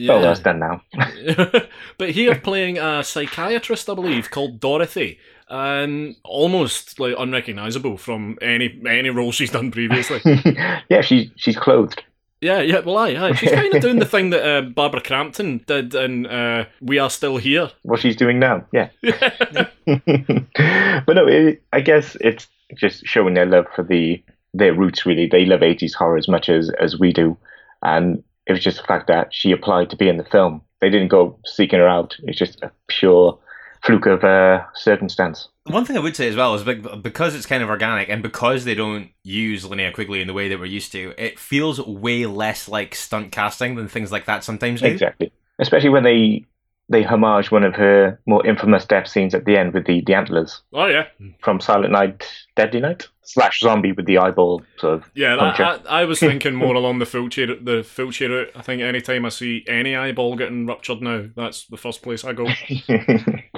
Oh, 0.08 0.22
that's 0.22 0.40
done 0.40 0.60
now. 0.60 0.82
but 1.98 2.12
here 2.12 2.36
playing 2.36 2.78
a 2.78 3.04
psychiatrist, 3.04 3.90
I 3.90 3.96
believe, 3.96 4.32
called 4.32 4.60
Dorothy, 4.60 5.20
and 5.50 6.16
almost 6.24 7.00
like 7.00 7.16
unrecognizable 7.18 7.98
from 7.98 8.38
any 8.42 8.80
any 8.88 9.10
role 9.10 9.32
she's 9.32 9.52
done 9.52 9.72
previously. 9.72 10.22
yeah, 10.90 11.02
she's 11.02 11.30
she's 11.36 11.58
clothed. 11.58 12.04
yeah, 12.42 12.62
yeah. 12.62 12.80
Well, 12.80 12.98
aye, 12.98 13.16
aye. 13.16 13.34
She's 13.34 13.52
kind 13.52 13.74
of 13.74 13.82
doing 13.82 14.00
the 14.00 14.06
thing 14.06 14.30
that 14.30 14.48
uh, 14.48 14.62
Barbara 14.62 15.02
Crampton 15.02 15.64
did 15.68 15.94
in 15.96 16.28
uh, 16.28 16.66
"We 16.82 17.00
Are 17.00 17.10
Still 17.10 17.38
Here." 17.38 17.72
What 17.82 18.00
she's 18.00 18.16
doing 18.16 18.40
now, 18.40 18.66
yeah. 18.72 18.90
but 19.02 19.68
no, 19.86 21.28
it, 21.28 21.62
I 21.74 21.82
guess 21.82 22.16
it's 22.22 22.48
just 22.76 23.06
showing 23.06 23.34
their 23.34 23.48
love 23.48 23.66
for 23.76 23.84
the 23.84 24.24
their 24.54 24.74
roots. 24.74 25.06
Really, 25.06 25.28
they 25.28 25.46
love 25.46 25.64
eighties 25.64 25.94
horror 25.94 26.18
as 26.18 26.28
much 26.28 26.48
as 26.48 26.70
as 26.80 27.00
we 27.00 27.12
do, 27.12 27.38
and 27.82 28.24
it 28.48 28.54
was 28.54 28.64
just 28.64 28.78
the 28.78 28.84
fact 28.84 29.08
that 29.08 29.34
she 29.34 29.52
applied 29.52 29.90
to 29.90 29.96
be 29.96 30.10
in 30.10 30.18
the 30.18 30.24
film. 30.24 30.62
They 30.82 30.90
didn't 30.90 31.10
go 31.10 31.40
seeking 31.46 31.80
her 31.80 31.88
out. 31.88 32.16
It's 32.24 32.38
just 32.38 32.62
a 32.62 32.72
pure 32.88 33.38
fluke 33.84 34.06
of 34.06 34.24
uh, 34.24 34.66
circumstance. 34.74 35.50
One 35.66 35.86
thing 35.86 35.98
I 35.98 36.00
would 36.00 36.16
say 36.16 36.28
as 36.28 36.36
well 36.36 36.56
is 36.56 36.64
because 36.64 37.36
it's 37.36 37.46
kind 37.46 37.62
of 37.62 37.70
organic 37.70 38.10
and 38.10 38.24
because 38.24 38.66
they 38.66 38.76
don't 38.76 39.10
use 39.24 39.66
Linnea 39.66 39.94
Quigley 39.94 40.22
in 40.22 40.28
the 40.28 40.34
way 40.34 40.50
that 40.50 40.60
we're 40.60 40.66
used 40.66 40.92
to, 40.94 41.14
it 41.18 41.40
feels 41.40 41.80
way 41.80 42.26
less 42.26 42.68
like 42.68 42.96
stunt 42.96 43.32
casting 43.32 43.76
than 43.76 43.88
things 43.88 44.12
like 44.12 44.26
that 44.26 44.44
sometimes 44.44 44.82
do. 44.82 44.88
Exactly, 44.88 45.32
especially 45.60 45.90
when 45.90 46.04
they 46.04 46.46
they 46.90 47.04
homage 47.04 47.52
one 47.52 47.64
of 47.64 47.76
her 47.76 48.20
more 48.26 48.46
infamous 48.46 48.86
death 48.86 49.08
scenes 49.08 49.34
at 49.36 49.46
the 49.46 49.56
end 49.58 49.74
with 49.74 49.86
the, 49.86 50.02
the 50.06 50.14
antlers 50.14 50.62
Oh 50.74 50.88
yeah, 50.88 51.06
from 51.40 51.60
Silent 51.62 51.92
Night, 51.92 52.26
Deadly 52.56 52.80
Night 52.82 53.08
slash 53.24 53.60
zombie 53.60 53.92
with 53.92 54.08
the 54.08 54.18
eyeball 54.18 54.64
sort 54.78 54.96
of. 54.96 55.04
yeah. 55.14 55.36
That, 55.36 55.86
I, 55.88 56.02
I 56.02 56.06
was 56.06 56.20
thinking 56.20 56.56
more 56.56 56.74
along 56.74 56.98
the 56.98 57.06
Fulci 57.06 57.46
the 57.64 57.84
Fulci 57.84 58.28
route. 58.28 58.52
I 58.56 58.64
think 58.64 58.82
anytime 58.82 59.24
I 59.24 59.30
see 59.30 59.64
any 59.68 59.96
eyeball 59.96 60.36
getting 60.36 60.66
ruptured 60.66 61.02
now, 61.04 61.26
that's 61.36 61.66
the 61.68 61.78
first 61.78 62.02
place 62.02 62.26
I 62.26 62.34
go. 62.34 62.48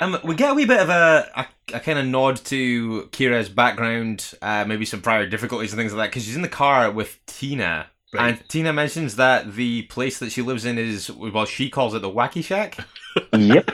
Um, 0.01 0.17
we 0.23 0.33
get 0.33 0.49
a 0.49 0.53
wee 0.55 0.65
bit 0.65 0.79
of 0.79 0.89
a, 0.89 1.29
a, 1.35 1.75
a 1.75 1.79
kind 1.79 1.99
of 1.99 2.07
nod 2.07 2.37
to 2.45 3.03
Kira's 3.11 3.49
background, 3.49 4.33
uh, 4.41 4.65
maybe 4.67 4.83
some 4.83 4.99
prior 4.99 5.27
difficulties 5.27 5.73
and 5.73 5.79
things 5.79 5.93
like 5.93 6.05
that, 6.05 6.09
because 6.09 6.25
she's 6.25 6.35
in 6.35 6.41
the 6.41 6.47
car 6.47 6.89
with 6.89 7.23
Tina. 7.27 7.90
Right. 8.13 8.37
And 8.39 8.49
Tina 8.49 8.73
mentions 8.73 9.15
that 9.15 9.53
the 9.55 9.83
place 9.83 10.19
that 10.19 10.31
she 10.31 10.41
lives 10.41 10.65
in 10.65 10.77
is, 10.77 11.09
well, 11.11 11.45
she 11.45 11.69
calls 11.69 11.93
it 11.93 12.01
the 12.01 12.09
Wacky 12.09 12.43
Shack. 12.43 12.77
yep. 13.33 13.69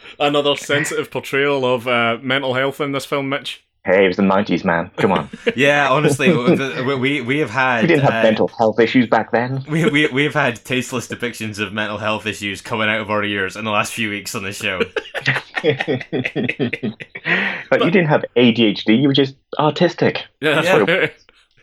Another 0.20 0.54
sensitive 0.56 1.10
portrayal 1.10 1.64
of 1.64 1.88
uh, 1.88 2.18
mental 2.20 2.52
health 2.54 2.80
in 2.80 2.92
this 2.92 3.06
film, 3.06 3.30
Mitch. 3.30 3.64
hey, 3.86 4.04
it 4.04 4.08
was 4.08 4.18
the 4.18 4.22
90s, 4.22 4.62
man. 4.64 4.90
Come 4.98 5.12
on. 5.12 5.30
Yeah, 5.56 5.88
honestly, 5.90 6.30
we, 6.30 6.94
we, 6.96 7.20
we 7.22 7.38
have 7.38 7.48
had. 7.48 7.82
We 7.82 7.88
didn't 7.88 8.02
have 8.02 8.12
uh, 8.12 8.22
mental 8.24 8.48
health 8.48 8.78
issues 8.78 9.06
back 9.08 9.32
then. 9.32 9.64
We, 9.70 9.88
we, 9.90 10.06
we've 10.08 10.34
had 10.34 10.62
tasteless 10.62 11.08
depictions 11.08 11.58
of 11.58 11.72
mental 11.72 11.96
health 11.96 12.26
issues 12.26 12.60
coming 12.60 12.90
out 12.90 13.00
of 13.00 13.10
our 13.10 13.24
ears 13.24 13.56
in 13.56 13.64
the 13.64 13.70
last 13.70 13.94
few 13.94 14.10
weeks 14.10 14.34
on 14.34 14.42
the 14.42 14.52
show. 14.52 14.80
but 17.70 17.82
you 17.84 17.90
didn't 17.90 18.08
have 18.08 18.24
ADHD, 18.36 19.00
you 19.00 19.08
were 19.08 19.14
just 19.14 19.34
artistic. 19.58 20.24
Yeah, 20.40 20.62
Yeah. 20.62 21.06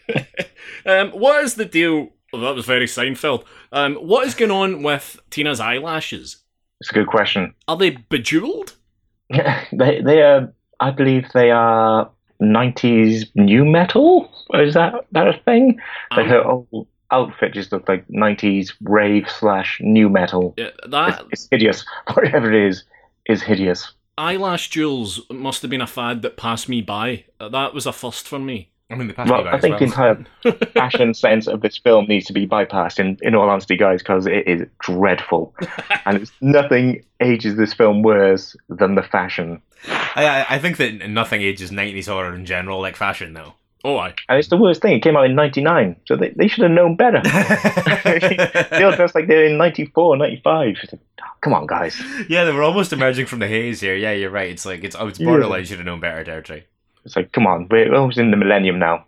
um, 0.86 1.12
what 1.12 1.44
is 1.44 1.56
the 1.56 1.66
deal? 1.66 2.10
Well, 2.34 2.42
that 2.42 2.56
was 2.56 2.66
very 2.66 2.86
Seinfeld. 2.88 3.46
Um, 3.72 3.96
what 3.96 4.28
is 4.28 4.36
going 4.36 4.52
on 4.52 4.84
with 4.84 5.20
Tina's 5.30 5.60
eyelashes? 5.60 6.38
It's 6.82 6.92
a 6.92 6.94
good 6.94 7.08
question. 7.08 7.54
Are 7.68 7.78
they 7.78 7.92
bejeweled? 7.92 8.76
they 9.30 10.02
they 10.02 10.22
are 10.22 10.54
I 10.80 10.92
believe 10.92 11.26
they 11.34 11.52
are 11.52 12.10
nineties 12.40 13.26
new 13.36 13.66
metal. 13.66 14.32
Is 14.54 14.74
that 14.76 14.94
that 15.12 15.28
a 15.28 15.40
thing? 15.46 15.80
Like 16.12 16.26
Um, 16.26 16.30
her 16.30 16.44
whole 16.44 16.88
outfit 17.12 17.54
just 17.54 17.72
looked 17.72 17.90
like 17.90 18.06
nineties 18.10 18.74
rave 18.82 19.30
slash 19.30 19.80
new 19.82 20.10
metal. 20.10 20.54
yeah, 20.58 20.70
that 20.90 21.24
it's 21.32 21.48
hideous. 21.50 21.86
Whatever 22.14 22.52
it 22.52 22.68
is, 22.68 22.84
is 23.28 23.42
hideous. 23.42 23.94
eyelash 24.18 24.70
jewels 24.70 25.22
must 25.32 25.62
have 25.62 25.72
been 25.72 25.82
a 25.82 25.88
fad 25.88 26.22
that 26.22 26.38
passed 26.38 26.70
me 26.70 26.82
by. 26.82 27.26
That 27.40 27.74
was 27.74 27.86
a 27.86 27.94
first 27.94 28.28
for 28.28 28.40
me. 28.40 28.72
I 28.90 28.96
mean, 28.96 29.14
Well, 29.18 29.48
I 29.50 29.60
think 29.60 29.80
the 29.80 29.84
entire 29.86 30.26
fashion 30.74 31.14
sense 31.26 31.48
of 31.48 31.60
this 31.62 31.78
film 31.78 32.06
needs 32.08 32.26
to 32.28 32.34
be 32.34 32.48
bypassed. 32.48 33.00
In 33.00 33.18
in 33.22 33.36
all 33.36 33.50
honesty, 33.50 33.76
guys, 33.76 34.02
because 34.02 34.26
it 34.26 34.48
is 34.48 34.66
dreadful, 34.80 35.54
and 36.06 36.18
it's 36.18 36.32
nothing 36.40 37.04
ages 37.20 37.58
this 37.58 37.74
film 37.74 38.02
worse 38.02 38.56
than 38.70 38.96
the 38.96 39.04
fashion. 39.04 39.62
I, 40.16 40.46
I- 40.50 40.60
think 40.60 40.78
that 40.78 41.10
nothing 41.10 41.42
ages 41.42 41.70
90s 41.70 42.08
horror 42.08 42.34
in 42.34 42.46
general 42.46 42.80
like 42.82 42.96
fashion, 42.96 43.34
though. 43.34 43.54
Oh, 43.84 43.98
I. 43.98 44.16
And 44.28 44.40
it's 44.40 44.48
the 44.48 44.58
worst 44.58 44.82
thing. 44.82 44.94
It 44.94 45.02
came 45.02 45.16
out 45.16 45.26
in 45.26 45.36
'99, 45.36 45.96
so 46.06 46.16
they, 46.16 46.30
they 46.30 46.48
should 46.48 46.64
have 46.64 46.72
known 46.72 46.96
better. 46.96 47.22
they 48.72 48.84
all 48.84 48.96
dressed 48.96 49.16
like 49.16 49.28
they're 49.28 49.46
in 49.46 49.58
94, 49.58 50.18
95. 50.18 50.76
It's 50.84 50.94
like, 50.94 51.02
ah, 51.22 51.34
Come 51.42 51.54
on, 51.54 51.68
guys. 51.68 52.02
yeah, 52.28 52.44
they 52.44 52.52
were 52.52 52.64
almost 52.64 52.92
emerging 52.92 53.28
from 53.28 53.40
the 53.40 53.48
haze 53.48 53.80
here. 53.80 53.96
Yeah, 53.96 54.12
you're 54.14 54.32
right. 54.32 54.50
It's 54.50 54.66
like, 54.66 54.84
it's, 54.84 54.96
oh, 54.98 55.08
it's 55.08 55.20
borderline 55.20 55.60
You 55.60 55.66
should 55.66 55.78
have 55.78 55.86
known 55.86 56.00
better 56.00 56.24
territory. 56.24 56.66
It's 57.08 57.16
like, 57.16 57.32
come 57.32 57.48
on, 57.48 57.70
we're 57.72 57.96
almost 57.96 58.18
in 58.18 58.32
the 58.32 58.38
millennium 58.38 58.80
now. 58.80 59.06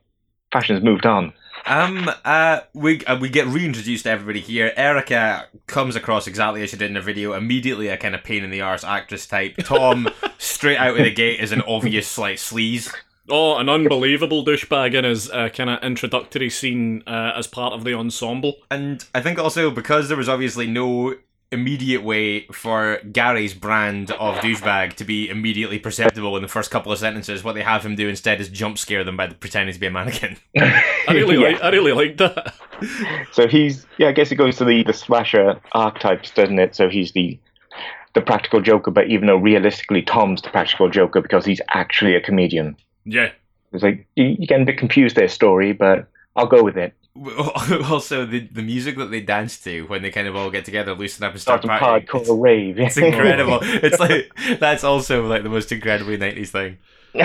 Fashion's 0.54 0.82
moved 0.82 1.06
on. 1.06 1.34
Um, 1.66 2.10
uh, 2.24 2.62
we 2.74 3.04
uh, 3.06 3.20
we 3.20 3.28
get 3.28 3.46
reintroduced 3.48 4.06
to 4.06 4.10
everybody 4.10 4.40
here. 4.40 4.72
Erica 4.78 5.48
comes 5.68 5.98
across 5.98 6.26
exactly 6.26 6.64
as 6.64 6.70
she 6.70 6.78
did 6.78 6.88
in 6.88 6.94
the 6.94 7.02
video. 7.02 7.34
Immediately, 7.34 7.90
a 7.90 7.98
kind 7.98 8.16
of 8.16 8.24
pain 8.24 8.46
in 8.46 8.52
the 8.52 8.62
arse 8.62 8.86
actress 8.86 9.28
type. 9.28 9.58
Tom, 9.58 10.08
straight 10.38 10.78
out 10.78 10.98
of 10.98 11.04
the 11.04 11.12
gate, 11.12 11.42
is 11.42 11.52
an 11.52 11.62
obvious 11.64 12.08
slight 12.08 12.38
sleaze. 12.38 12.90
Oh, 13.30 13.58
an 13.58 13.68
unbelievable 13.68 14.46
douchebag 14.46 14.96
in 14.96 15.04
his 15.04 15.30
uh, 15.30 15.50
kind 15.50 15.70
of 15.70 15.84
introductory 15.84 16.50
scene 16.50 17.04
uh, 17.06 17.34
as 17.36 17.48
part 17.48 17.74
of 17.74 17.84
the 17.84 17.94
ensemble. 17.94 18.56
And 18.72 19.06
I 19.14 19.22
think 19.22 19.38
also 19.38 19.70
because 19.70 20.08
there 20.08 20.18
was 20.18 20.30
obviously 20.30 20.68
no 20.68 21.16
immediate 21.52 22.04
way 22.04 22.46
for 22.48 23.00
Gary's 23.12 23.54
brand 23.54 24.12
of 24.12 24.36
douchebag 24.36 24.94
to 24.94 25.04
be 25.04 25.30
immediately 25.30 25.80
perceptible 25.80 26.36
in 26.36 26.42
the 26.44 26.48
first 26.48 26.70
couple 26.70 26.92
of 26.92 27.00
sentences, 27.00 27.44
what 27.44 27.54
they 27.56 27.64
have 27.64 27.84
him 27.86 27.96
do 27.96 28.08
instead 28.08 28.40
is 28.40 28.50
jump 28.50 28.78
scare 28.78 29.04
them 29.04 29.18
by 29.18 29.28
pretending 29.28 29.74
to 29.74 29.80
be 29.80 29.88
a 29.88 29.92
mannequin. 29.92 30.38
I 30.58 30.84
really 31.10 31.36
Yeah. 31.42 31.50
like. 31.54 31.64
I 31.64 31.70
really 31.70 31.92
liked 31.94 32.18
that. 32.20 32.54
So 33.32 33.48
he's, 33.48 33.86
yeah, 33.98 34.10
I 34.10 34.12
guess 34.12 34.32
it 34.32 34.36
goes 34.36 34.58
to 34.58 34.66
the, 34.66 34.84
the 34.84 34.94
slasher 34.94 35.60
archetypes, 35.74 36.32
doesn't 36.32 36.60
it? 36.60 36.76
So 36.76 36.88
he's 36.90 37.12
the 37.14 37.40
the 38.14 38.22
practical 38.22 38.60
joker, 38.60 38.90
but 38.90 39.08
even 39.08 39.28
though 39.28 39.36
realistically 39.38 40.02
Tom's 40.02 40.42
the 40.42 40.50
practical 40.50 40.90
joker 40.90 41.22
because 41.22 41.46
he's 41.46 41.62
actually 41.70 42.16
a 42.16 42.22
comedian. 42.22 42.76
Yeah. 43.06 43.30
It's 43.72 43.84
like, 43.84 44.08
you, 44.16 44.36
you 44.40 44.48
get 44.48 44.62
a 44.62 44.66
bit 44.66 44.80
confused 44.80 45.16
their 45.16 45.28
story, 45.28 45.74
but 45.74 46.08
I'll 46.36 46.48
go 46.48 46.64
with 46.64 46.76
it. 46.76 46.94
also, 47.90 48.26
the 48.26 48.40
the 48.48 48.62
music 48.62 48.98
that 48.98 49.12
they 49.12 49.22
dance 49.22 49.60
to 49.60 49.84
when 49.88 50.02
they 50.02 50.12
kind 50.12 50.28
of 50.28 50.36
all 50.36 50.50
get 50.52 50.66
together, 50.66 50.94
loosen 50.94 51.24
up 51.26 51.34
and 51.34 51.42
start 51.42 51.62
Start 51.64 51.64
some 51.64 51.70
partying. 51.72 52.06
hardcore 52.08 52.42
rave. 52.42 52.80
It's 52.80 52.98
incredible. 52.98 53.60
it's 53.64 54.00
like 54.00 54.32
that's 54.60 54.84
also 54.84 55.26
like 55.28 55.44
the 55.44 55.50
most 55.50 55.72
incredibly 55.72 56.18
nineties 56.18 56.52
thing. 56.52 56.78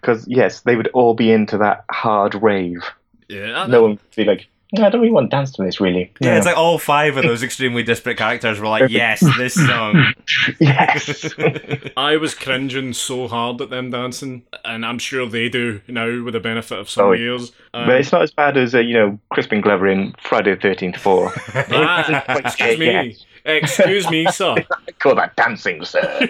Because, 0.00 0.26
yes, 0.28 0.60
they 0.60 0.76
would 0.76 0.88
all 0.88 1.14
be 1.14 1.30
into 1.32 1.58
that 1.58 1.84
hard 1.90 2.34
rave. 2.36 2.82
Yeah. 3.28 3.66
No 3.66 3.82
one 3.82 3.90
would 3.92 4.16
be 4.16 4.24
like, 4.24 4.48
"No, 4.72 4.84
I 4.84 4.90
don't 4.90 5.00
really 5.00 5.12
want 5.12 5.30
to 5.30 5.36
dance 5.36 5.50
to 5.52 5.62
this, 5.62 5.80
really. 5.80 6.12
Yeah, 6.20 6.36
it's 6.36 6.46
like 6.46 6.56
all 6.56 6.78
five 6.78 7.16
of 7.16 7.22
those 7.24 7.42
extremely 7.48 7.82
disparate 7.82 8.18
characters 8.18 8.60
were 8.60 8.68
like, 8.68 8.90
yes, 8.90 9.20
this 9.38 9.54
song. 9.66 10.12
yes. 10.60 11.32
I 11.96 12.16
was 12.16 12.34
cringing 12.34 12.92
so 12.92 13.28
hard 13.28 13.60
at 13.60 13.70
them 13.70 13.90
dancing, 13.90 14.42
and 14.64 14.84
I'm 14.84 14.98
sure 14.98 15.26
they 15.26 15.48
do 15.48 15.80
now 15.88 16.22
with 16.22 16.34
the 16.34 16.40
benefit 16.40 16.78
of 16.78 16.90
some 16.90 17.06
Oh, 17.06 17.12
years. 17.12 17.52
Um, 17.72 17.86
but 17.86 17.96
it's 18.00 18.12
not 18.12 18.22
as 18.22 18.30
bad 18.30 18.56
as, 18.56 18.74
uh, 18.74 18.80
you 18.80 18.94
know, 18.94 19.18
Crispin 19.30 19.60
Glover 19.60 19.86
in 19.88 20.14
Friday 20.20 20.54
the 20.54 20.60
13th 20.68 20.96
4. 20.98 21.32
ah, 21.72 22.36
excuse 22.38 22.78
me, 22.78 23.16
excuse 23.44 24.10
me, 24.10 24.26
sir. 24.30 24.54
I 24.86 24.92
call 24.98 25.14
that 25.14 25.34
dancing, 25.36 25.84
sir. 25.84 26.28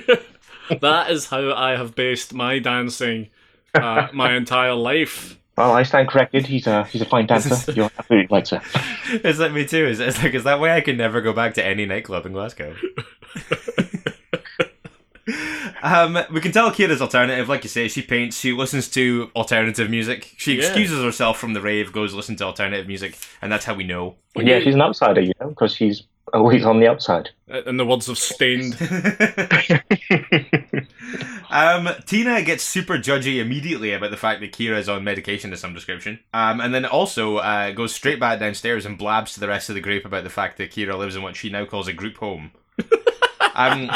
That 0.81 1.11
is 1.11 1.27
how 1.27 1.53
I 1.55 1.73
have 1.77 1.95
based 1.95 2.35
my 2.35 2.59
dancing 2.59 3.29
uh, 3.75 4.09
my 4.13 4.35
entire 4.35 4.75
life. 4.75 5.39
Well, 5.59 5.73
I 5.73 5.83
stand 5.83 6.07
corrected. 6.09 6.47
He's 6.47 6.69
a, 6.69 6.85
he's 6.85 7.03
a 7.03 7.05
fine 7.05 7.27
dancer. 7.27 7.73
You're 7.73 7.91
absolutely 7.99 8.29
right, 8.35 8.47
sir. 8.47 8.63
It's 9.11 9.41
like 9.41 9.51
me 9.53 9.67
too. 9.67 9.87
It's, 9.87 9.99
it's 9.99 10.23
like, 10.23 10.33
is 10.35 10.45
that 10.45 10.61
way 10.61 10.71
I 10.71 10.81
can 10.81 10.97
never 10.97 11.21
go 11.21 11.33
back 11.33 11.55
to 11.55 11.67
any 11.67 11.85
nightclub 11.85 12.27
in 12.27 12.33
Glasgow? 12.33 12.77
um, 15.83 16.17
we 16.33 16.41
can 16.41 16.53
tell 16.53 16.71
Kira's 16.71 17.03
alternative, 17.03 17.49
like 17.49 17.65
you 17.65 17.69
say, 17.69 17.89
she 17.89 18.03
paints, 18.03 18.39
she 18.39 18.53
listens 18.53 18.89
to 18.91 19.33
alternative 19.35 19.91
music. 19.91 20.33
She 20.37 20.55
Yeah. 20.55 20.61
excuses 20.67 21.03
herself 21.03 21.39
from 21.39 21.55
the 21.55 21.61
rave, 21.61 21.93
goes 21.93 22.15
listen 22.15 22.37
to 22.37 22.45
alternative 22.45 22.87
music, 22.87 23.19
and 23.43 23.51
that's 23.51 23.65
how 23.65 23.75
we 23.75 23.83
know. 23.83 24.15
Yeah, 24.37 24.61
she's 24.61 24.75
an 24.77 24.83
outsider, 24.83 25.21
you 25.21 25.33
know, 25.41 25.49
because 25.49 25.75
she's 25.75 26.05
always 26.35 26.65
on 26.65 26.81
the 26.81 26.89
outside. 26.89 27.31
In 27.67 27.77
the 27.77 27.87
words 27.87 28.09
of 28.09 28.19
Staind, 28.19 28.75
um, 31.51 31.89
Tina 32.07 32.43
gets 32.43 32.63
super 32.63 32.99
judgy 32.99 33.41
immediately 33.41 33.93
about 33.93 34.11
the 34.11 34.17
fact 34.17 34.41
that 34.41 34.53
Kira 34.53 34.79
is 34.79 34.89
on 34.89 35.05
medication 35.05 35.53
of 35.53 35.59
some 35.59 35.75
description. 35.75 36.21
Um, 36.35 36.61
and 36.61 36.75
then 36.75 36.85
also 36.85 37.39
uh, 37.39 37.73
goes 37.73 37.95
straight 37.95 38.21
back 38.21 38.41
downstairs 38.41 38.87
and 38.87 38.99
blabs 38.99 39.35
to 39.35 39.41
the 39.41 39.49
rest 39.49 39.69
of 39.69 39.75
the 39.75 39.81
group 39.81 40.05
about 40.05 40.25
the 40.25 40.31
fact 40.31 40.59
that 40.59 40.71
Kira 40.71 40.99
lives 40.99 41.17
in 41.17 41.23
what 41.23 41.37
she 41.37 41.51
now 41.51 41.65
calls 41.65 41.89
a 41.89 41.93
group 41.93 42.19
home. 42.19 42.53
um, 43.55 43.91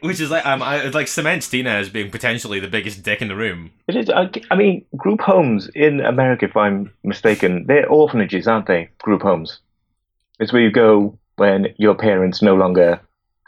which 0.00 0.20
is 0.20 0.30
like 0.30 0.46
um, 0.46 0.62
I, 0.62 0.84
it 0.84 0.94
like 0.94 1.08
cements 1.08 1.48
Tina 1.48 1.70
as 1.70 1.88
being 1.88 2.10
potentially 2.10 2.60
the 2.60 2.68
biggest 2.68 3.02
dick 3.02 3.22
in 3.22 3.28
the 3.28 3.36
room. 3.36 3.70
It 3.86 3.96
is. 3.96 4.10
I, 4.10 4.30
I 4.50 4.56
mean, 4.56 4.84
group 4.96 5.20
homes 5.20 5.68
in 5.74 6.00
America, 6.00 6.46
if 6.46 6.56
I'm 6.56 6.92
mistaken, 7.02 7.66
they're 7.66 7.88
orphanages, 7.88 8.46
aren't 8.46 8.66
they? 8.66 8.90
Group 8.98 9.22
homes. 9.22 9.60
It's 10.38 10.52
where 10.52 10.62
you 10.62 10.70
go 10.70 11.18
when 11.36 11.74
your 11.78 11.94
parents 11.94 12.42
no 12.42 12.54
longer 12.54 13.00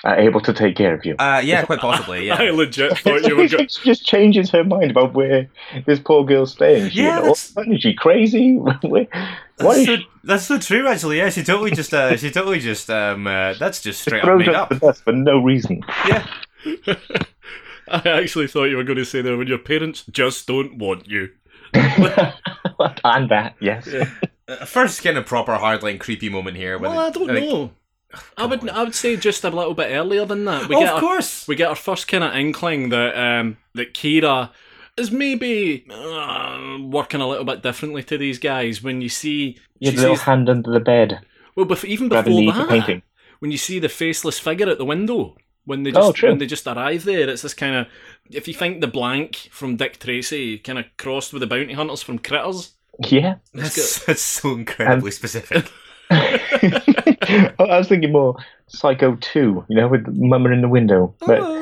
are 0.02 0.18
able 0.18 0.40
to 0.40 0.52
take 0.54 0.76
care 0.76 0.94
of 0.94 1.04
you. 1.04 1.14
Uh, 1.18 1.42
yeah, 1.44 1.62
quite 1.64 1.78
possibly. 1.80 2.30
I 2.30 2.44
Yeah. 2.44 2.52
legit 2.52 2.96
thought 2.98 3.22
you 3.26 3.36
were 3.36 3.46
going. 3.48 3.68
she 3.68 3.84
just 3.84 4.06
changes 4.06 4.48
her 4.50 4.64
mind 4.64 4.90
about 4.92 5.12
where 5.12 5.46
this 5.84 5.98
poor 6.00 6.24
girl's 6.24 6.52
staying. 6.52 6.88
She 6.90 7.02
Yeah, 7.02 7.18
an 7.18 7.22
that's- 7.24 7.52
orphan? 7.54 7.74
Is 7.74 7.82
she 7.82 7.92
crazy? 7.94 8.54
Where- 8.82 9.06
That's 9.58 9.76
is 9.78 9.86
so, 9.86 9.96
she? 9.96 10.06
that's 10.24 10.44
so 10.46 10.58
true, 10.58 10.88
actually. 10.88 11.18
Yeah, 11.18 11.28
she 11.28 11.42
totally 11.44 11.70
just, 11.72 11.92
uh, 11.92 12.16
she 12.16 12.30
totally 12.30 12.60
just, 12.60 12.88
um, 12.88 13.26
uh, 13.26 13.52
that's 13.58 13.82
just 13.82 14.00
straight 14.00 14.24
up 14.24 14.38
made 14.38 14.48
up 14.48 14.62
up. 14.62 14.68
the 14.70 14.74
bus 14.76 15.00
for 15.02 15.12
no 15.12 15.38
reason. 15.42 15.82
Yeah. 16.08 16.26
I 17.88 18.02
actually 18.08 18.46
thought 18.46 18.64
you 18.70 18.76
were 18.78 18.84
going 18.84 18.98
to 18.98 19.04
say 19.04 19.20
there 19.20 19.36
when 19.36 19.48
your 19.48 19.58
parents 19.58 20.04
just 20.10 20.46
don't 20.46 20.78
want 20.78 21.08
you. 21.08 21.28
and 21.74 23.30
that, 23.30 23.54
yes. 23.60 23.86
Uh, 23.88 24.06
First 24.66 25.02
kind 25.02 25.16
of 25.16 25.26
proper 25.26 25.56
hardline 25.56 25.98
creepy 26.00 26.28
moment 26.28 26.56
here. 26.56 26.78
when 26.78 26.90
Well, 26.90 27.00
I 27.00 27.10
don't 27.10 27.26
like- 27.28 27.42
know. 27.44 27.70
I 28.36 28.44
would 28.46 28.68
I 28.68 28.82
would 28.82 28.94
say 28.94 29.16
just 29.16 29.44
a 29.44 29.50
little 29.50 29.74
bit 29.74 29.90
earlier 29.92 30.24
than 30.24 30.44
that. 30.46 30.68
We 30.68 30.74
Oh, 30.76 30.80
get 30.80 30.88
of 30.88 30.94
our, 30.96 31.00
course. 31.00 31.46
we 31.46 31.54
get 31.54 31.68
our 31.68 31.76
first 31.76 32.08
kind 32.08 32.24
of 32.24 32.34
inkling 32.34 32.88
that 32.88 33.16
um, 33.16 33.56
that 33.74 33.94
Kira 33.94 34.50
is 34.96 35.12
maybe 35.12 35.86
uh, 35.88 36.78
working 36.82 37.20
a 37.20 37.28
little 37.28 37.44
bit 37.44 37.62
differently 37.62 38.02
to 38.04 38.18
these 38.18 38.40
guys. 38.40 38.82
When 38.82 39.00
you 39.00 39.08
see, 39.08 39.56
You 39.78 39.92
she 39.92 39.96
little 39.96 40.16
sees- 40.16 40.24
hand 40.24 40.48
under 40.48 40.72
the 40.72 40.80
bed, 40.80 41.20
well, 41.54 41.66
bef- 41.66 41.84
even 41.84 42.08
before 42.08 42.24
the, 42.24 42.46
the 42.46 42.52
that, 42.52 42.68
painting. 42.68 43.02
when 43.38 43.52
you 43.52 43.58
see 43.58 43.78
the 43.78 43.88
faceless 43.88 44.40
figure 44.40 44.68
at 44.68 44.78
the 44.78 44.84
window 44.84 45.36
when 45.64 45.84
they 45.84 45.92
just 45.92 46.24
Oh, 46.24 46.28
when 46.28 46.38
they 46.38 46.46
just 46.46 46.66
arrive 46.66 47.04
there. 47.04 47.28
It's 47.28 47.42
this 47.42 47.54
kind 47.54 47.76
of 47.76 47.86
if 48.28 48.48
you 48.48 48.54
think 48.54 48.80
the 48.80 48.88
blank 48.88 49.48
from 49.52 49.76
Dick 49.76 50.00
Tracy 50.00 50.58
kind 50.58 50.80
of 50.80 50.86
crossed 50.96 51.32
with 51.32 51.40
the 51.42 51.46
bounty 51.46 51.74
hunters 51.74 52.02
from 52.02 52.18
Critters. 52.18 52.72
Yeah. 52.98 53.36
That's, 53.54 54.04
that's 54.04 54.22
so 54.22 54.52
incredibly 54.52 55.10
specific. 55.10 55.70
I 56.10 57.52
was 57.58 57.88
thinking 57.88 58.12
more 58.12 58.36
Psycho 58.66 59.16
2, 59.20 59.64
you 59.68 59.76
know, 59.76 59.88
with 59.88 60.04
the 60.04 60.12
mummer 60.12 60.52
in 60.52 60.60
the 60.60 60.68
window. 60.68 61.14
But 61.20 61.40
Oh. 61.40 61.56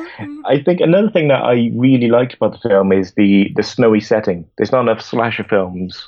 I 0.45 0.61
think 0.61 0.81
another 0.81 1.09
thing 1.09 1.27
that 1.29 1.43
I 1.43 1.71
really 1.75 2.09
liked 2.09 2.33
about 2.33 2.51
the 2.53 2.69
film 2.69 2.91
is 2.91 3.13
the, 3.13 3.51
the 3.55 3.63
snowy 3.63 4.01
setting. 4.01 4.45
There's 4.57 4.71
not 4.71 4.81
enough 4.81 5.01
slasher 5.01 5.43
films 5.43 6.07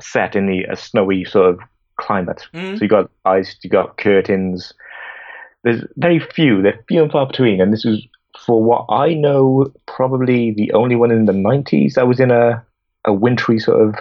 set 0.00 0.34
in 0.34 0.46
the 0.46 0.64
a 0.64 0.76
snowy 0.76 1.24
sort 1.24 1.50
of 1.50 1.60
climate. 2.00 2.46
Mm. 2.52 2.78
So 2.78 2.82
you 2.82 2.88
got 2.88 3.10
ice, 3.24 3.56
you 3.62 3.70
got 3.70 3.96
curtains. 3.98 4.72
There's 5.62 5.84
very 5.96 6.18
few. 6.18 6.62
They're 6.62 6.82
few 6.88 7.02
and 7.02 7.12
far 7.12 7.26
between. 7.26 7.60
And 7.60 7.72
this 7.72 7.84
was, 7.84 8.04
for 8.44 8.62
what 8.62 8.86
I 8.88 9.14
know, 9.14 9.72
probably 9.86 10.52
the 10.52 10.72
only 10.72 10.96
one 10.96 11.10
in 11.10 11.26
the 11.26 11.32
90s 11.32 11.94
that 11.94 12.08
was 12.08 12.18
in 12.18 12.30
a, 12.30 12.64
a 13.04 13.12
wintry 13.12 13.58
sort 13.60 13.80
of 13.88 13.94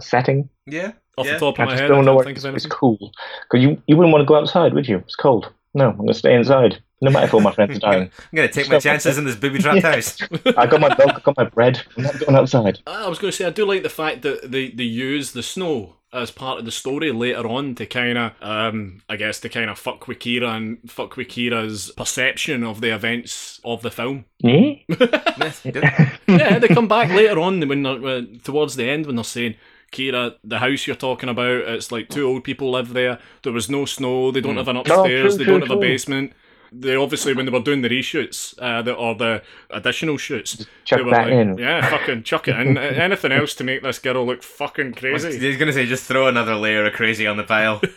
setting. 0.00 0.48
Yeah. 0.66 0.92
Off 1.18 1.26
Yeah. 1.26 1.34
the 1.34 1.38
top 1.40 1.58
I 1.60 1.62
of 1.62 1.66
my 1.66 1.72
just 1.72 1.80
head, 1.82 1.88
don't 1.88 1.98
I 1.98 2.00
know 2.02 2.06
can't 2.06 2.16
what 2.16 2.24
think 2.26 2.36
it's, 2.38 2.44
of 2.44 2.54
it's 2.54 2.66
cool 2.66 2.98
because 3.42 3.62
you 3.62 3.82
you 3.86 3.96
wouldn't 3.96 4.12
want 4.12 4.22
to 4.22 4.26
go 4.26 4.36
outside, 4.36 4.72
would 4.74 4.88
you? 4.88 4.98
It's 4.98 5.16
cold. 5.16 5.52
No, 5.74 5.90
I'm 5.90 5.96
going 5.96 6.08
to 6.08 6.14
stay 6.14 6.34
inside, 6.34 6.82
no 7.00 7.10
matter 7.12 7.26
if 7.26 7.34
all 7.34 7.40
my 7.40 7.52
friends 7.52 7.76
are 7.76 7.80
dying. 7.92 8.10
I'm 8.18 8.36
gonna 8.36 8.48
take 8.48 8.68
my 8.68 8.78
chances 8.80 9.18
in 9.18 9.24
this 9.24 9.36
booby 9.36 9.60
trapped 9.60 9.82
house. 9.82 10.18
I 10.56 10.66
got 10.66 10.80
my 10.80 10.88
milk, 10.96 11.12
I 11.14 11.20
got 11.20 11.36
my 11.36 11.44
bread. 11.44 11.80
I'm 11.96 12.02
not 12.04 12.18
going 12.18 12.34
outside. 12.34 12.80
I 12.86 13.08
was 13.08 13.18
going 13.20 13.30
to 13.30 13.36
say 13.36 13.44
I 13.44 13.50
do 13.50 13.64
like 13.64 13.82
the 13.84 13.88
fact 13.88 14.22
that 14.22 14.50
they, 14.50 14.70
they 14.70 14.82
use 14.84 15.30
the 15.32 15.42
snow 15.44 15.96
as 16.12 16.32
part 16.32 16.58
of 16.58 16.64
the 16.64 16.72
story 16.72 17.12
later 17.12 17.46
on 17.46 17.76
to 17.76 17.86
kind 17.86 18.18
of, 18.18 18.32
um, 18.42 19.00
I 19.08 19.14
guess, 19.14 19.38
to 19.40 19.48
kind 19.48 19.70
of 19.70 19.78
fuck 19.78 20.08
with 20.08 20.18
Kira 20.18 20.56
and 20.56 20.78
fuck 20.90 21.16
with 21.16 21.28
Kira's 21.28 21.92
perception 21.96 22.64
of 22.64 22.80
the 22.80 22.92
events 22.92 23.60
of 23.64 23.82
the 23.82 23.92
film. 23.92 24.24
Yeah. 24.42 26.10
Yeah, 26.26 26.58
they 26.58 26.68
come 26.68 26.88
back 26.88 27.10
later 27.10 27.38
on 27.38 27.66
when 27.68 27.82
they're, 27.84 28.04
uh, 28.06 28.22
towards 28.42 28.76
the 28.76 28.88
end 28.88 29.06
when 29.06 29.16
they're 29.16 29.24
saying, 29.24 29.54
Kira, 29.92 30.36
the 30.44 30.58
house 30.58 30.86
you're 30.86 30.96
talking 30.96 31.28
about, 31.28 31.62
it's 31.68 31.90
like 31.90 32.08
two 32.08 32.26
old 32.26 32.44
people 32.44 32.70
live 32.70 32.92
there. 32.92 33.18
There 33.42 33.52
was 33.52 33.68
no 33.68 33.84
snow. 33.84 34.30
They 34.30 34.40
don't 34.40 34.56
have 34.56 34.68
an 34.68 34.76
upstairs. 34.76 35.36
true, 35.36 35.44
they 35.44 35.50
don't 35.50 35.62
have 35.62 35.70
a 35.70 35.80
basement. 35.80 36.32
They 36.72 36.94
obviously 36.94 37.34
when 37.34 37.46
they 37.46 37.52
were 37.52 37.58
doing 37.60 37.82
the 37.82 37.88
reshoots 37.88 38.54
uh, 38.60 38.80
the, 38.82 38.94
or 38.94 39.16
the 39.16 39.42
additional 39.70 40.18
shoots, 40.18 40.66
chuck 40.84 40.98
they 40.98 41.04
were 41.04 41.10
that 41.10 41.26
like, 41.26 41.32
in. 41.32 41.58
yeah, 41.58 41.90
fucking 41.90 42.22
chuck 42.22 42.46
it 42.46 42.56
in. 42.56 42.78
Anything 42.78 43.32
else 43.32 43.56
to 43.56 43.64
make 43.64 43.82
this 43.82 43.98
girl 43.98 44.24
look 44.24 44.44
fucking 44.44 44.94
crazy? 44.94 45.36
He's 45.36 45.56
gonna 45.56 45.72
say 45.72 45.86
just 45.86 46.04
throw 46.04 46.28
another 46.28 46.54
layer 46.54 46.86
of 46.86 46.92
crazy 46.92 47.26
on 47.26 47.38
the 47.38 47.42
pile. 47.42 47.80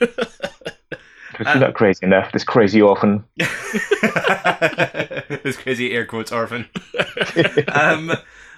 She's 1.38 1.56
not 1.56 1.74
crazy 1.74 2.06
enough. 2.06 2.32
This 2.32 2.44
crazy 2.44 2.82
orphan. 2.82 3.24
this 3.38 3.48
crazy 5.58 5.92
air 5.92 6.06
quotes 6.06 6.32
orphan. 6.32 6.68
um, 7.70 8.12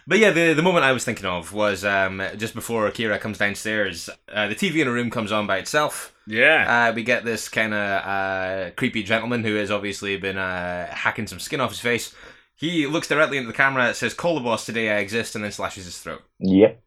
but 0.08 0.20
yeah, 0.20 0.32
the 0.32 0.54
the 0.54 0.62
moment 0.62 0.86
I 0.86 0.92
was 0.92 1.04
thinking 1.04 1.26
of 1.26 1.54
was 1.54 1.84
um, 1.84 2.22
just 2.38 2.54
before 2.54 2.88
Akira 2.88 3.18
comes 3.18 3.38
downstairs. 3.38 4.10
Uh, 4.32 4.48
the 4.48 4.56
TV 4.56 4.82
in 4.82 4.88
a 4.88 4.92
room 4.92 5.10
comes 5.10 5.32
on 5.32 5.48
by 5.48 5.58
itself. 5.58 6.14
Yeah. 6.28 6.90
Uh, 6.90 6.94
we 6.94 7.04
get 7.04 7.26
this 7.26 7.50
kind 7.50 7.74
of 7.74 8.06
uh, 8.06 8.72
creepy 8.76 9.04
gentleman 9.04 9.44
who 9.44 9.56
has 9.56 9.72
obviously 9.72 10.18
been 10.18 10.38
uh, 10.38 10.88
hacking 10.94 11.28
some 11.28 11.40
skin 11.40 11.60
off 11.60 11.72
his 11.72 11.80
face. 11.80 12.14
He 12.56 12.88
looks 12.88 13.08
directly 13.08 13.38
into 13.38 13.48
the 13.48 13.58
camera, 13.58 13.94
says, 13.94 14.14
"Call 14.14 14.36
the 14.36 14.42
boss 14.42 14.66
today. 14.66 14.90
I 14.90 14.98
exist," 14.98 15.36
and 15.36 15.44
then 15.44 15.52
slashes 15.52 15.86
his 15.86 15.98
throat. 15.98 16.22
Yep. 16.40 16.82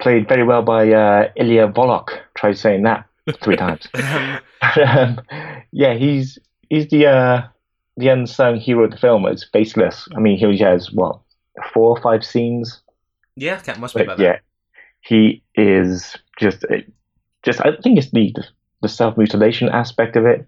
Played 0.00 0.28
very 0.28 0.44
well 0.44 0.62
by 0.62 0.90
uh, 0.92 1.30
Ilya 1.36 1.68
Volok. 1.68 2.20
Try 2.34 2.52
saying 2.52 2.82
that 2.82 3.06
three 3.42 3.56
times. 3.56 3.88
um, 3.94 5.20
yeah, 5.72 5.94
he's 5.94 6.38
he's 6.68 6.88
the 6.88 7.06
uh, 7.06 7.42
the 7.96 8.08
unsung 8.08 8.56
hero 8.56 8.84
of 8.84 8.90
the 8.90 8.96
film. 8.98 9.26
It's 9.26 9.44
baseless. 9.44 10.08
I 10.14 10.20
mean, 10.20 10.36
he 10.36 10.44
only 10.44 10.58
has 10.58 10.92
what 10.92 11.20
four 11.72 11.96
or 11.96 12.00
five 12.00 12.24
scenes. 12.24 12.80
Yeah, 13.36 13.56
that 13.62 13.78
must 13.78 13.94
be 13.94 14.02
about 14.02 14.18
yeah, 14.18 14.38
he 15.00 15.42
is 15.54 16.16
just 16.38 16.64
just. 17.42 17.60
I 17.60 17.76
think 17.82 17.98
it's 17.98 18.10
the 18.10 18.32
the 18.82 18.88
self 18.88 19.16
mutilation 19.16 19.68
aspect 19.68 20.16
of 20.16 20.26
it. 20.26 20.46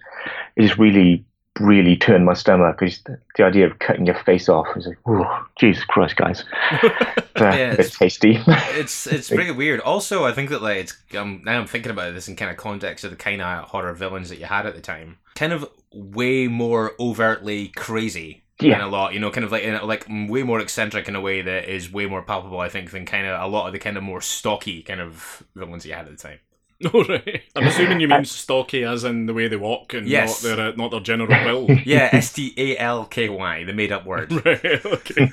It 0.56 0.62
just 0.62 0.78
really 0.78 1.24
really 1.60 1.96
turned 1.96 2.24
my 2.24 2.34
stomach 2.34 2.78
because 2.78 3.02
the, 3.04 3.18
the 3.36 3.44
idea 3.44 3.66
of 3.66 3.78
cutting 3.78 4.06
your 4.06 4.14
face 4.14 4.48
off 4.48 4.66
is 4.76 4.86
like, 4.86 4.98
oh, 5.06 5.46
Jesus 5.58 5.84
Christ, 5.84 6.16
guys. 6.16 6.44
Yeah, 7.38 7.72
it's 7.72 7.80
it's- 7.80 7.98
tasty. 7.98 8.42
It's 8.46 9.06
it's 9.12 9.28
pretty 9.28 9.50
weird. 9.50 9.80
Also, 9.80 10.24
I 10.24 10.32
think 10.32 10.48
that 10.48 10.62
like 10.62 10.78
it's 10.78 10.96
um, 11.14 11.42
now 11.44 11.60
I'm 11.60 11.66
thinking 11.66 11.92
about 11.92 12.14
this 12.14 12.28
in 12.28 12.34
kind 12.36 12.50
of 12.50 12.56
context 12.56 13.04
of 13.04 13.10
the 13.10 13.16
kind 13.16 13.42
of 13.42 13.64
horror 13.64 13.92
villains 13.92 14.30
that 14.30 14.38
you 14.38 14.46
had 14.46 14.64
at 14.64 14.74
the 14.74 14.80
time. 14.80 15.18
Kind 15.34 15.52
of 15.52 15.68
way 15.92 16.48
more 16.48 16.92
overtly 16.98 17.68
crazy. 17.68 18.42
Yeah. 18.60 18.76
in 18.76 18.80
a 18.80 18.88
lot, 18.88 19.12
you 19.12 19.20
know, 19.20 19.30
kind 19.30 19.44
of 19.44 19.52
like 19.52 19.62
in 19.64 19.74
a, 19.74 19.84
like 19.84 20.06
way 20.08 20.42
more 20.42 20.60
eccentric 20.60 21.08
in 21.08 21.14
a 21.16 21.20
way 21.20 21.42
that 21.42 21.68
is 21.68 21.92
way 21.92 22.06
more 22.06 22.22
palpable, 22.22 22.60
I 22.60 22.68
think, 22.68 22.90
than 22.90 23.04
kind 23.04 23.26
of 23.26 23.40
a 23.40 23.46
lot 23.46 23.66
of 23.66 23.72
the 23.72 23.78
kind 23.78 23.96
of 23.96 24.02
more 24.02 24.20
stocky 24.22 24.82
kind 24.82 25.00
of 25.00 25.42
villains 25.54 25.84
you 25.84 25.92
had 25.92 26.06
at 26.06 26.16
the 26.16 26.22
time. 26.22 26.38
right. 27.08 27.42
I'm 27.54 27.66
assuming 27.68 28.00
you 28.00 28.08
mean 28.08 28.24
stocky 28.26 28.84
as 28.84 29.04
in 29.04 29.26
the 29.26 29.34
way 29.34 29.48
they 29.48 29.56
walk 29.56 29.94
and 29.94 30.06
Yes. 30.06 30.42
not 30.44 30.56
their 30.56 30.68
uh, 30.68 30.72
not 30.76 30.90
their 30.90 31.00
general 31.00 31.28
build. 31.44 31.70
Yeah, 31.86 32.10
S 32.12 32.32
T 32.32 32.52
A 32.56 32.76
L 32.78 33.04
K 33.06 33.28
Y, 33.28 33.64
the 33.64 33.72
made 33.72 33.92
up 33.92 34.04
word. 34.06 34.30
right. 34.44 34.84
Okay. 34.84 35.30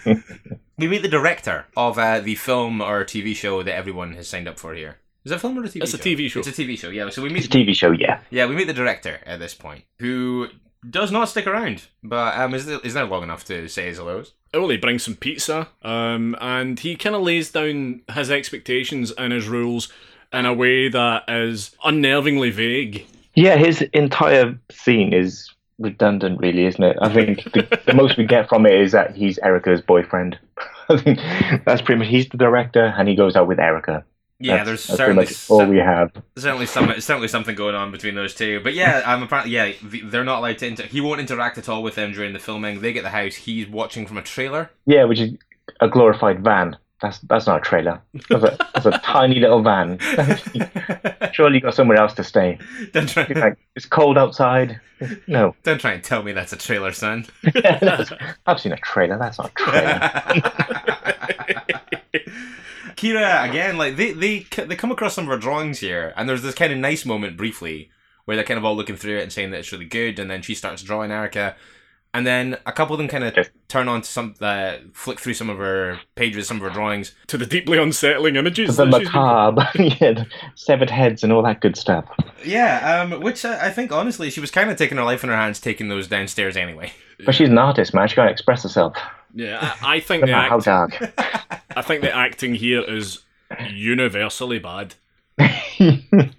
We 0.78 0.88
meet 0.88 1.02
the 1.02 1.08
director 1.08 1.68
of 1.78 1.98
uh, 2.00 2.20
the 2.20 2.36
film 2.36 2.82
or 2.82 3.06
TV 3.06 3.36
show 3.36 3.62
that 3.62 3.76
everyone 3.76 4.14
has 4.16 4.28
signed 4.28 4.48
up 4.48 4.58
for 4.58 4.74
here. 4.74 4.98
Is 5.24 5.32
it 5.32 5.36
a 5.36 5.40
film 5.40 5.58
or 5.58 5.64
a 5.64 5.68
TV 5.70 5.82
It's 5.84 5.92
show? 5.92 5.98
It's 5.98 6.06
a 6.06 6.10
TV 6.10 6.30
show. 6.30 6.40
It's 6.40 6.48
a 6.50 6.52
TV 6.52 6.78
show, 6.80 6.90
yeah. 6.90 7.10
So 7.10 7.22
we 7.22 7.30
it's 7.34 7.54
meet 7.54 7.56
a 7.56 7.58
TV 7.72 7.76
show, 7.76 7.92
yeah. 7.92 8.20
Yeah, 8.30 8.46
we 8.48 8.56
meet 8.56 8.68
the 8.68 8.74
director 8.74 9.20
at 9.26 9.40
this 9.40 9.54
point, 9.54 9.84
who 10.00 10.48
does 10.90 11.12
not 11.12 11.30
stick 11.30 11.48
around, 11.48 11.88
but 12.04 12.38
um, 12.38 12.54
is, 12.54 12.68
is 12.68 12.94
there 12.94 13.06
long 13.06 13.24
enough 13.24 13.44
to 13.46 13.68
say 13.68 13.88
his 13.88 13.98
hellos? 13.98 14.34
Well, 14.54 14.70
he 14.70 14.78
brings 14.78 15.04
some 15.04 15.16
pizza, 15.16 15.70
um, 15.82 16.36
and 16.40 16.80
he 16.80 16.96
kind 16.96 17.16
of 17.16 17.24
lays 17.24 17.52
down 17.52 18.02
his 18.14 18.30
expectations 18.30 19.12
and 19.12 19.34
his 19.34 19.48
rules 19.48 19.92
in 20.32 20.46
a 20.46 20.54
way 20.54 20.90
that 20.90 21.24
is 21.28 21.76
unnervingly 21.86 22.52
vague. 22.52 23.06
Yeah, 23.36 23.56
his 23.56 23.82
entire 23.94 24.58
scene 24.72 25.14
is 25.14 25.50
redundant, 25.80 26.40
really, 26.40 26.66
isn't 26.66 26.84
it? 26.84 26.98
I 27.02 27.12
think 27.12 27.44
the, 27.54 27.82
the 27.86 27.94
most 27.96 28.18
we 28.18 28.26
get 28.26 28.50
from 28.50 28.66
it 28.66 28.74
is 28.74 28.92
that 28.92 29.16
he's 29.16 29.40
Erica's 29.40 29.82
boyfriend. 29.82 30.38
I 30.90 30.98
think 30.98 31.20
that's 31.66 31.82
pretty 31.82 32.00
much. 32.00 32.08
He's 32.10 32.30
the 32.30 32.38
director, 32.38 32.94
and 32.98 33.08
he 33.08 33.16
goes 33.16 33.36
out 33.36 33.48
with 33.48 33.60
Erica. 33.60 34.04
Yeah, 34.44 34.58
That's- 34.58 34.66
there's 34.68 34.88
that's 34.88 34.98
certainly 34.98 35.24
much 35.24 35.50
all 35.50 35.60
some- 35.60 35.70
we 35.70 35.78
have. 35.78 36.12
certainly 36.38 36.66
some 36.66 37.00
certainly 37.00 37.28
something 37.30 37.56
going 37.56 37.76
on 37.76 37.92
between 37.92 38.14
those 38.16 38.36
two. 38.36 38.60
But 38.62 38.74
yeah, 38.74 39.02
um, 39.06 39.24
apparently 39.24 39.54
yeah, 39.54 39.72
they're 39.82 40.24
not 40.26 40.40
allowed 40.40 40.58
to. 40.58 40.68
Inter- 40.68 40.84
he 40.84 41.00
won't 41.00 41.22
interact 41.22 41.58
at 41.58 41.70
all 41.70 41.82
with 41.82 41.96
them 41.96 42.12
during 42.12 42.34
the 42.34 42.40
filming. 42.40 42.82
They 42.82 42.92
get 42.92 43.04
the 43.04 43.10
house. 43.10 43.36
He's 43.36 43.68
watching 43.70 44.06
from 44.06 44.18
a 44.18 44.22
trailer. 44.22 44.70
Yeah, 44.86 45.06
which 45.06 45.20
is 45.22 45.34
a 45.80 45.88
glorified 45.88 46.44
van. 46.44 46.76
That's 47.02 47.20
that's 47.20 47.48
not 47.48 47.58
a 47.58 47.62
trailer. 47.62 48.02
That's 48.30 48.44
a, 48.44 48.58
that's 48.74 48.86
a 48.86 48.92
tiny 49.04 49.40
little 49.40 49.62
van. 49.62 49.98
Surely 51.34 51.56
you 51.56 51.62
got 51.62 51.74
somewhere 51.74 51.98
else 51.98 52.14
to 52.16 52.24
stay. 52.24 52.58
don't 52.92 53.08
try, 53.10 53.24
It's 53.30 53.40
like 53.40 53.58
it's 53.76 53.86
cold 53.86 54.18
outside. 54.18 54.80
No, 55.28 55.56
don't 55.64 55.80
try 55.82 55.92
and 55.94 56.04
tell 56.04 56.24
me 56.24 56.32
that's 56.34 56.54
a 56.54 56.58
trailer, 56.58 56.92
son. 56.94 57.26
I've 58.46 58.60
seen 58.60 58.72
a 58.72 58.78
trailer. 58.78 59.18
That's 59.18 59.38
not 59.38 59.52
a 59.52 59.54
trailer. 59.56 60.12
Kira 63.04 63.50
again, 63.50 63.78
like 63.78 63.96
they 63.98 64.12
they 64.14 64.40
they 64.40 64.76
come 64.76 64.92
across 64.92 65.14
some 65.14 65.26
of 65.26 65.30
her 65.30 65.38
drawings 65.38 65.80
here, 65.80 66.14
and 66.16 66.28
there's 66.30 66.42
this 66.42 66.56
kind 66.56 66.72
of 66.72 66.80
nice 66.80 67.06
moment 67.06 67.38
briefly 67.38 67.90
where 68.26 68.38
they're 68.38 68.46
kind 68.46 68.58
of 68.58 68.64
all 68.64 68.76
looking 68.76 68.96
through 68.96 69.18
it 69.18 69.24
and 69.24 69.32
saying 69.34 69.52
that 69.52 69.60
it's 69.60 69.72
really 69.72 69.86
good, 69.86 70.18
and 70.20 70.32
then 70.32 70.42
she 70.42 70.56
starts 70.56 70.82
drawing 70.82 71.12
Erica, 71.12 71.56
and 72.14 72.26
then 72.26 72.58
a 72.66 72.72
couple 72.72 72.94
of 72.94 72.98
them 73.00 73.10
kind 73.10 73.24
of 73.26 73.36
Yes. 73.36 73.50
turn 73.68 73.90
on 73.90 74.02
to 74.02 74.08
some, 74.08 74.36
uh, 74.40 74.76
flick 74.94 75.20
through 75.20 75.34
some 75.34 75.50
of 75.50 75.58
her 75.58 76.00
pages, 76.16 76.48
some 76.48 76.58
of 76.58 76.64
her 76.64 76.70
drawings. 76.70 77.14
To 77.28 77.38
the 77.38 77.46
deeply 77.46 77.78
unsettling 77.78 78.38
images. 78.38 78.78
the 78.78 78.86
that 78.86 79.00
she's 79.02 79.10
been- 79.10 79.22
macabre, 79.22 79.68
yeah, 80.00 80.24
severed 80.56 80.90
heads 80.90 81.22
and 81.24 81.34
all 81.34 81.42
that 81.44 81.60
good 81.60 81.76
stuff. 81.76 82.06
Yeah, 82.46 83.02
um, 83.12 83.20
which 83.22 83.44
uh, 83.44 83.58
I 83.62 83.70
think 83.72 83.92
honestly 83.92 84.30
she 84.30 84.40
was 84.40 84.52
kind 84.52 84.70
of 84.70 84.78
taking 84.78 84.98
her 84.98 85.04
life 85.04 85.24
in 85.24 85.30
her 85.30 85.36
hands, 85.36 85.60
taking 85.60 85.90
those 85.90 86.08
downstairs 86.08 86.56
anyway. 86.56 86.94
But 87.26 87.36
she's 87.36 87.50
an 87.50 87.58
artist, 87.58 87.94
man. 87.94 88.08
She 88.08 88.16
got 88.16 88.26
to 88.26 88.32
express 88.32 88.64
herself. 88.64 88.96
Yeah, 89.34 89.76
I, 89.82 89.96
I 89.96 90.00
think 90.00 90.22
the 90.22 90.32
matter 90.32 90.50
how 90.50 90.60
dark. 90.60 91.00
I 91.76 91.82
think 91.82 92.02
the 92.02 92.16
acting 92.16 92.56
here 92.56 92.82
is 92.82 93.24
universally 93.72 94.60
bad. 94.60 94.96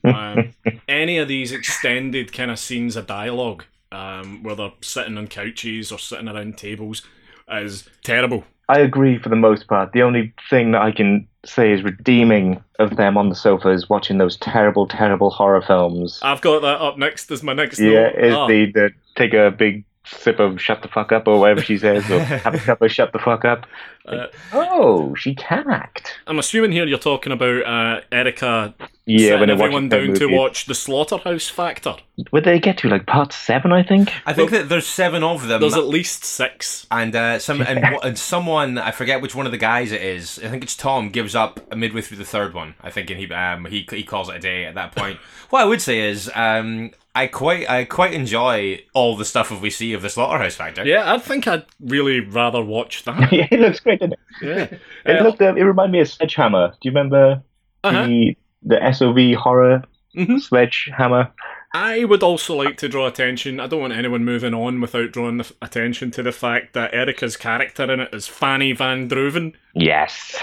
Um, 0.05 0.55
any 0.89 1.19
of 1.19 1.29
these 1.29 1.53
extended 1.53 2.33
kind 2.33 2.51
of 2.51 2.59
scenes 2.59 2.97
of 2.97 3.07
dialogue, 3.07 3.65
um, 3.93 4.43
where 4.43 4.55
they're 4.55 4.73
sitting 4.81 5.19
on 5.19 5.27
couches 5.27 5.91
or 5.91 5.99
sitting 5.99 6.29
around 6.29 6.57
tables, 6.57 7.03
is 7.51 7.89
terrible. 8.03 8.45
I 8.69 8.79
agree 8.81 9.19
for 9.19 9.29
the 9.29 9.37
most 9.37 9.67
part. 9.67 9.93
The 9.93 10.03
only 10.03 10.33
thing 10.49 10.73
that 10.73 10.83
I 10.83 10.93
can 10.93 11.29
say 11.45 11.73
is 11.73 11.83
redeeming 11.83 12.63
of 12.79 12.97
them 12.97 13.19
on 13.19 13.29
the 13.29 13.35
sofas 13.35 13.91
watching 13.91 14.17
those 14.19 14.37
terrible, 14.39 14.87
terrible 14.89 15.31
horror 15.31 15.61
films. 15.61 16.19
I've 16.23 16.41
got 16.41 16.63
that 16.63 16.81
up 16.81 16.97
next 16.97 17.31
as 17.31 17.43
my 17.43 17.53
next 17.53 17.79
yeah, 17.79 18.05
note. 18.05 18.15
is 18.19 18.35
Ah, 18.35 18.47
the, 18.47 18.73
the 18.73 18.91
take 19.17 19.35
a 19.35 19.51
big 19.51 19.85
sip 20.05 20.39
of 20.39 20.61
shut 20.61 20.83
the 20.83 20.89
fuck 20.89 21.13
up 21.13 21.27
or 21.27 21.41
whatever 21.41 21.63
she 21.63 21.79
says, 21.79 22.09
or 22.11 22.21
have 22.25 22.55
a 22.55 22.59
cup 22.59 22.83
of 22.83 22.93
shut 22.93 23.13
the 23.13 23.19
fuck 23.19 23.45
up. 23.45 23.67
Uh, 24.07 24.27
oh, 24.53 25.15
she 25.15 25.35
can 25.35 25.71
act. 25.71 26.19
I'm 26.27 26.39
assuming 26.39 26.73
here 26.73 26.85
you're 26.85 26.99
talking 26.99 27.33
about 27.33 27.65
uh, 27.65 28.01
Erica 28.13 28.75
Yeah, 29.07 29.41
when 29.41 29.49
everyone 29.49 29.89
the 29.89 29.97
down 29.97 30.15
to 30.17 30.27
watch 30.27 30.67
the 30.67 30.75
Slaughterhouse 30.75 31.49
Factor. 31.49 31.97
Where 32.29 32.43
did 32.43 32.55
they 32.55 32.59
get 32.59 32.77
to? 32.79 32.89
Like 32.89 33.07
part 33.07 33.33
seven, 33.33 33.73
I 33.73 33.83
think. 33.83 34.13
I 34.27 34.35
think 34.35 34.51
that 34.51 34.69
there's 34.69 34.87
seven 34.87 35.23
of 35.23 35.49
them. 35.49 35.63
There's 35.63 35.75
at 35.75 35.87
least 35.87 36.23
six. 36.23 36.87
and 36.91 37.17
uh, 37.17 37.39
some 37.39 37.63
and, 37.63 37.79
and 38.03 38.19
someone 38.19 38.77
I 38.77 38.91
forget 38.91 39.23
which 39.23 39.35
one 39.35 39.47
of 39.47 39.53
the 39.53 39.59
guys 39.59 39.91
it 39.91 40.03
is. 40.03 40.39
I 40.39 40.49
think 40.49 40.63
it's 40.63 40.77
Tom 40.77 41.09
gives 41.09 41.35
up 41.35 41.75
midway 41.75 42.03
through 42.03 42.19
the 42.19 42.27
third 42.27 42.53
one. 42.53 42.75
I 42.83 42.91
think 42.91 43.09
and 43.09 43.19
he 43.19 43.33
um 43.33 43.65
he 43.65 43.87
he 43.89 44.03
calls 44.03 44.29
it 44.29 44.37
a 44.37 44.41
day 44.41 44.67
at 44.67 44.75
that 44.75 44.95
point. 44.95 45.19
what 45.49 45.63
I 45.63 45.65
would 45.65 45.81
say 45.81 46.01
is 46.01 46.31
um 46.35 46.91
I 47.15 47.27
quite 47.29 47.69
I 47.71 47.85
quite 47.85 48.13
enjoy 48.13 48.81
all 48.93 49.17
the 49.17 49.25
stuff 49.25 49.49
that 49.51 49.61
we 49.61 49.71
see 49.71 49.93
of 49.93 50.03
the 50.03 50.11
Slaughterhouse 50.11 50.57
Factor. 50.57 50.85
Yeah, 50.85 51.13
I 51.15 51.19
think 51.19 51.47
I'd 51.47 51.65
really 51.81 52.21
rather 52.21 52.63
watch 52.63 53.05
that. 53.05 53.33
yeah, 53.33 53.47
it 53.51 53.61
looks 53.61 53.81
great, 53.81 54.01
doesn't 54.01 54.15
it? 54.15 54.19
Yeah. 54.43 54.79
It 55.13 55.21
Uh, 55.21 55.25
looked. 55.25 55.41
Um, 55.43 55.57
it 55.57 55.63
reminded 55.63 55.93
me 55.93 56.01
of 56.01 56.09
Sledgehammer. 56.09 56.71
Do 56.81 56.89
you 56.89 56.91
remember 56.91 57.43
uh-huh. 57.85 58.07
the 58.07 58.37
the 58.63 58.93
SOV 58.93 59.35
horror 59.41 59.85
Mhm. 60.17 60.41
Sledgehammer? 60.41 61.31
I 61.77 62.05
would 62.05 62.23
also 62.23 62.55
like 62.55 62.77
to 62.79 62.89
draw 62.89 63.07
attention. 63.09 63.59
I 63.59 63.67
don't 63.67 63.81
want 63.81 63.93
anyone 63.93 64.25
moving 64.25 64.55
on 64.55 64.81
without 64.81 65.11
drawing 65.11 65.39
the 65.39 65.45
f- 65.45 65.53
attention 65.61 66.13
to 66.13 66.23
the 66.23 66.31
fact 66.31 66.73
that 66.75 66.95
Erica's 66.95 67.37
character 67.37 67.93
in 67.93 67.99
it 67.99 68.15
is 68.15 68.29
Fanny 68.29 68.73
Van 68.73 69.09
Druven. 69.09 69.55
Yes, 69.75 70.37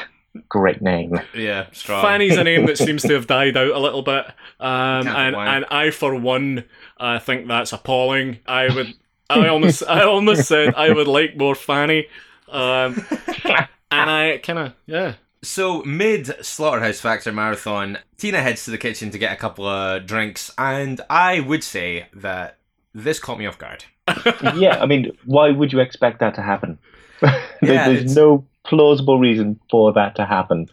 great 0.50 0.82
name. 0.82 1.20
Yeah, 1.36 1.68
strong. 1.72 2.02
Fanny's 2.04 2.38
a 2.38 2.44
name 2.44 2.66
that 2.68 2.78
seems 2.80 3.02
to 3.04 3.14
have 3.14 3.28
died 3.28 3.58
out 3.58 3.72
a 3.72 3.80
little 3.80 4.02
bit, 4.02 4.26
um, 4.60 5.08
and 5.08 5.36
why. 5.36 5.48
and 5.56 5.66
I 5.72 5.92
for 5.92 6.16
one, 6.16 6.64
I 6.98 7.20
think 7.20 7.48
that's 7.48 7.74
appalling. 7.74 8.40
I 8.46 8.74
would, 8.74 8.94
I 9.30 9.48
almost, 9.48 9.84
I 9.88 10.04
almost 10.04 10.48
said 10.48 10.74
I 10.76 10.92
would 10.92 11.08
like 11.08 11.38
more 11.38 11.56
Fanny, 11.56 12.08
um, 12.50 13.06
and 13.92 14.10
I 14.10 14.40
kind 14.44 14.60
of, 14.60 14.74
yeah, 14.86 15.14
So 15.44 15.84
mid 15.84 16.28
Slaughterhouse 16.46 17.00
Factor 17.02 17.32
marathon, 17.32 17.98
Tina 18.18 18.42
heads 18.42 18.66
to 18.66 18.72
the 18.72 18.78
kitchen 18.78 19.10
to 19.12 19.18
get 19.18 19.34
a 19.34 19.38
couple 19.38 19.66
of 19.66 20.06
drinks, 20.06 20.52
and 20.58 21.02
I 21.10 21.40
would 21.42 21.64
say 21.64 22.08
that 22.14 22.58
this 22.94 23.20
caught 23.20 23.40
me 23.40 23.46
off 23.46 23.58
guard. 23.58 23.86
yeah, 24.56 24.78
I 24.82 24.86
mean, 24.86 25.12
why 25.26 25.52
would 25.52 25.72
you 25.72 25.80
expect 25.80 26.20
that 26.20 26.36
to 26.36 26.42
happen? 26.42 26.78
There- 27.22 27.32
Yeah, 27.62 27.88
it's- 27.90 28.00
There's 28.02 28.16
no 28.16 28.46
plausible 28.64 29.20
reason 29.20 29.60
for 29.70 29.92
that 29.94 30.16
to 30.16 30.26
happen. 30.26 30.68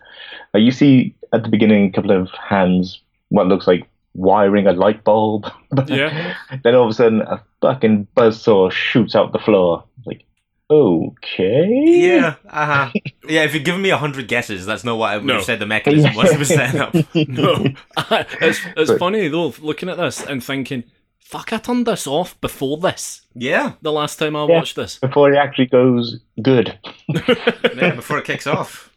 Uh, 0.55 0.59
you 0.59 0.70
see 0.70 1.14
at 1.33 1.42
the 1.42 1.48
beginning 1.48 1.87
a 1.88 1.92
couple 1.92 2.11
of 2.11 2.31
hands, 2.31 3.01
what 3.31 3.46
looks 3.46 3.66
like 3.66 3.87
wiring 4.14 4.66
a 4.66 4.72
light 4.72 5.05
bulb. 5.05 5.51
Yeah. 5.87 6.35
then 6.64 6.74
all 6.74 6.85
of 6.85 6.90
a 6.90 6.94
sudden, 6.94 7.20
a 7.22 7.42
fucking 7.61 8.07
buzzsaw 8.16 8.70
shoots 8.72 9.14
out 9.14 9.33
the 9.33 9.38
floor. 9.38 9.85
Like, 10.07 10.24
okay. 10.70 11.68
Yeah, 11.68 12.35
uh-huh. 12.48 12.90
yeah. 13.29 13.44
If 13.44 13.55
you'd 13.55 13.64
given 13.64 13.83
me 13.83 13.90
a 13.90 13.96
hundred 13.98 14.29
guesses, 14.29 14.66
that's 14.66 14.85
not 14.85 14.98
what 14.98 15.11
I 15.11 15.16
would 15.18 15.27
No. 15.27 15.35
have 15.35 15.44
said. 15.44 15.59
The 15.59 15.66
mechanism 15.66 16.14
was 16.14 16.31
it 16.33 16.38
was 16.38 16.48
setting 16.48 16.81
up. 16.81 16.94
no, 16.94 17.66
it's 18.40 18.61
it's 18.77 18.90
But- 18.90 18.98
funny 18.98 19.29
though 19.29 19.55
looking 19.61 19.88
at 19.88 19.96
this 19.98 20.24
and 20.24 20.42
thinking, 20.42 20.85
fuck, 21.30 21.52
I 21.52 21.58
turned 21.58 21.86
this 21.86 22.06
off 22.06 22.40
before 22.40 22.78
this. 22.78 23.22
Yeah, 23.34 23.72
The 23.82 23.92
last 23.92 24.18
time 24.18 24.34
I 24.34 24.46
Yeah. 24.46 24.56
watched 24.56 24.76
this, 24.76 24.98
Before 24.98 25.30
it 25.32 25.36
actually 25.36 25.66
goes 25.66 26.18
good. 26.42 26.78
yeah. 27.08 27.94
Before 27.94 28.18
it 28.18 28.24
kicks 28.24 28.46
off. 28.56 28.90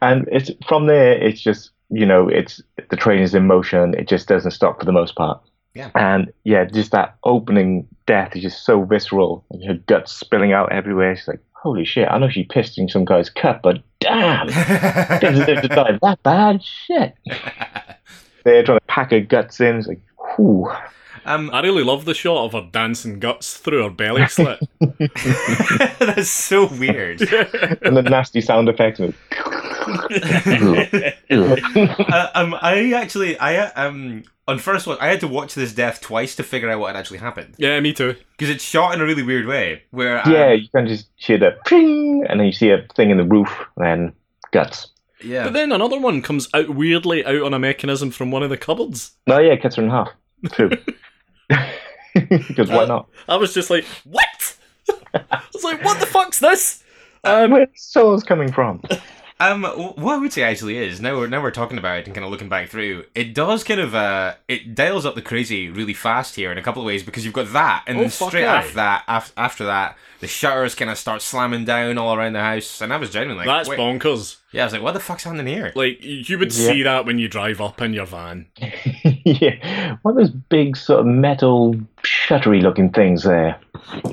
And 0.00 0.26
it's 0.32 0.50
from 0.68 0.86
there. 0.86 1.12
It's 1.12 1.40
just 1.42 1.70
you 1.90 2.06
know, 2.06 2.28
it's 2.28 2.60
the 2.90 2.96
train 2.96 3.20
is 3.22 3.34
in 3.34 3.46
motion. 3.46 3.94
It 3.94 4.08
just 4.08 4.26
doesn't 4.26 4.50
stop 4.52 4.78
for 4.80 4.86
the 4.86 4.92
most 4.92 5.14
part. 5.14 5.40
Yeah. 5.74 5.90
And 5.94 6.32
yeah, 6.44 6.64
just 6.64 6.92
that 6.92 7.16
opening 7.24 7.86
death 8.06 8.34
is 8.34 8.42
just 8.42 8.64
so 8.64 8.82
visceral. 8.84 9.44
And 9.50 9.62
her 9.64 9.74
guts 9.74 10.10
spilling 10.12 10.52
out 10.52 10.72
everywhere. 10.72 11.14
She's 11.14 11.28
like, 11.28 11.40
"Holy 11.52 11.84
shit! 11.84 12.08
I 12.10 12.18
know 12.18 12.28
she 12.30 12.44
pissed 12.44 12.78
in 12.78 12.88
some 12.88 13.04
guy's 13.04 13.28
cup, 13.28 13.60
but 13.62 13.82
damn, 14.00 14.46
didn't 15.20 15.38
deserve 15.40 15.62
to 15.62 15.68
die 15.68 15.98
that 16.00 16.22
bad. 16.22 16.62
Shit." 16.62 17.14
They're 18.44 18.62
trying 18.62 18.78
to 18.80 18.84
pack 18.86 19.10
her 19.10 19.20
guts 19.20 19.60
in. 19.60 19.76
It's 19.76 19.86
like, 19.88 20.00
whew. 20.36 20.70
Um, 21.24 21.50
I 21.52 21.60
really 21.62 21.82
love 21.84 22.04
the 22.04 22.14
shot 22.14 22.44
of 22.44 22.52
her 22.52 22.68
dancing 22.70 23.18
guts 23.18 23.56
through 23.56 23.82
her 23.82 23.90
belly 23.90 24.26
slit. 24.28 24.60
that's 25.98 26.28
so 26.28 26.66
weird. 26.66 27.20
and 27.82 27.96
the 27.96 28.02
nasty 28.02 28.40
sound 28.40 28.68
effects. 28.68 29.00
and- 29.00 29.14
uh, 31.30 32.28
um, 32.34 32.54
I 32.60 32.92
actually, 32.96 33.38
I 33.38 33.66
um, 33.72 34.24
on 34.48 34.58
first 34.58 34.86
watch, 34.86 34.98
I 35.00 35.08
had 35.08 35.20
to 35.20 35.28
watch 35.28 35.54
this 35.54 35.72
death 35.72 36.00
twice 36.00 36.36
to 36.36 36.42
figure 36.42 36.70
out 36.70 36.78
what 36.80 36.88
had 36.94 36.98
actually 36.98 37.18
happened 37.18 37.54
yeah, 37.58 37.78
me 37.80 37.92
too. 37.92 38.16
because 38.36 38.50
it's 38.50 38.64
shot 38.64 38.94
in 38.94 39.00
a 39.00 39.04
really 39.04 39.22
weird 39.22 39.46
way. 39.46 39.82
Where 39.90 40.24
um, 40.26 40.32
yeah, 40.32 40.52
you 40.52 40.68
can 40.68 40.86
just 40.86 41.08
hear 41.16 41.38
the 41.38 41.56
ping, 41.66 42.24
and 42.28 42.40
then 42.40 42.46
you 42.46 42.52
see 42.52 42.70
a 42.70 42.86
thing 42.94 43.10
in 43.10 43.16
the 43.16 43.24
roof, 43.24 43.48
and 43.76 43.84
then 43.86 44.12
guts. 44.52 44.88
yeah. 45.22 45.44
But 45.44 45.52
then 45.54 45.72
another 45.72 45.98
one 45.98 46.22
comes 46.22 46.48
out 46.54 46.70
weirdly 46.70 47.24
out 47.24 47.42
on 47.42 47.54
a 47.54 47.58
mechanism 47.58 48.10
from 48.10 48.30
one 48.30 48.42
of 48.42 48.50
the 48.50 48.56
cupboards. 48.58 49.12
No, 49.26 49.38
yeah, 49.38 49.52
it 49.52 49.62
cuts 49.62 49.76
her 49.76 49.82
in 49.82 49.90
half. 49.90 50.10
True. 50.52 50.70
Because 52.14 52.70
why 52.70 52.84
not? 52.84 53.08
I 53.28 53.36
was 53.36 53.52
just 53.52 53.70
like, 53.70 53.84
what? 54.04 54.56
I 55.14 55.42
was 55.52 55.64
like, 55.64 55.82
what 55.84 55.98
the 55.98 56.06
fuck's 56.06 56.38
this? 56.38 56.84
Um, 57.24 57.50
Where's 57.50 57.68
souls 57.74 58.22
coming 58.22 58.52
from? 58.52 58.82
Um, 59.40 59.64
what 59.64 60.14
I 60.14 60.18
would 60.18 60.32
say 60.32 60.44
actually 60.44 60.78
is 60.78 61.00
now 61.00 61.16
we're 61.16 61.26
now 61.26 61.42
we're 61.42 61.50
talking 61.50 61.76
about 61.76 61.98
it 61.98 62.06
and 62.06 62.14
kind 62.14 62.24
of 62.24 62.30
looking 62.30 62.48
back 62.48 62.68
through. 62.68 63.04
It 63.16 63.34
does 63.34 63.64
kind 63.64 63.80
of 63.80 63.92
uh, 63.92 64.34
it 64.46 64.76
dials 64.76 65.04
up 65.04 65.16
the 65.16 65.22
crazy 65.22 65.68
really 65.68 65.92
fast 65.92 66.36
here 66.36 66.52
in 66.52 66.56
a 66.56 66.62
couple 66.62 66.80
of 66.80 66.86
ways 66.86 67.02
because 67.02 67.24
you've 67.24 67.34
got 67.34 67.52
that, 67.52 67.82
and 67.88 67.98
Oh, 67.98 68.02
then 68.02 68.10
straight 68.10 68.44
aye. 68.44 68.58
after 68.58 68.74
that, 68.74 69.02
af- 69.08 69.32
after 69.36 69.64
that, 69.64 69.96
the 70.20 70.28
shutters 70.28 70.76
kind 70.76 70.88
of 70.88 70.96
start 70.96 71.20
slamming 71.20 71.64
down 71.64 71.98
all 71.98 72.14
around 72.14 72.34
the 72.34 72.40
house, 72.40 72.80
and 72.80 72.92
I 72.92 72.96
was 72.96 73.10
genuinely 73.10 73.44
like, 73.44 73.66
that's 73.66 73.68
wait. 73.68 73.78
bonkers. 73.80 74.36
Yeah, 74.52 74.62
I 74.62 74.66
was 74.66 74.72
like, 74.72 74.82
what 74.82 74.94
the 74.94 75.00
fuck's 75.00 75.24
happening 75.24 75.48
here? 75.48 75.72
Like, 75.74 75.98
you 76.00 76.38
would 76.38 76.54
Yeah. 76.54 76.66
see 76.68 76.82
that 76.84 77.04
when 77.04 77.18
you 77.18 77.26
drive 77.26 77.60
up 77.60 77.82
in 77.82 77.92
your 77.92 78.06
van. 78.06 78.46
yeah, 79.40 79.96
one 80.02 80.12
of 80.12 80.18
those 80.18 80.30
big 80.30 80.76
sort 80.76 81.00
of 81.00 81.06
metal 81.06 81.74
shuttery 82.02 82.60
looking 82.60 82.90
things 82.90 83.22
there. 83.22 83.58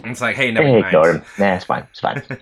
It's 0.05 0.21
like, 0.21 0.35
hey, 0.35 0.51
never 0.51 0.65
Hey, 0.67 0.73
mind. 0.81 0.85
ignore 0.87 1.09
him. 1.15 1.23
Nah, 1.37 1.55
it's 1.55 1.65
fine. 1.65 1.87
It's 1.91 1.99
fine. 1.99 2.21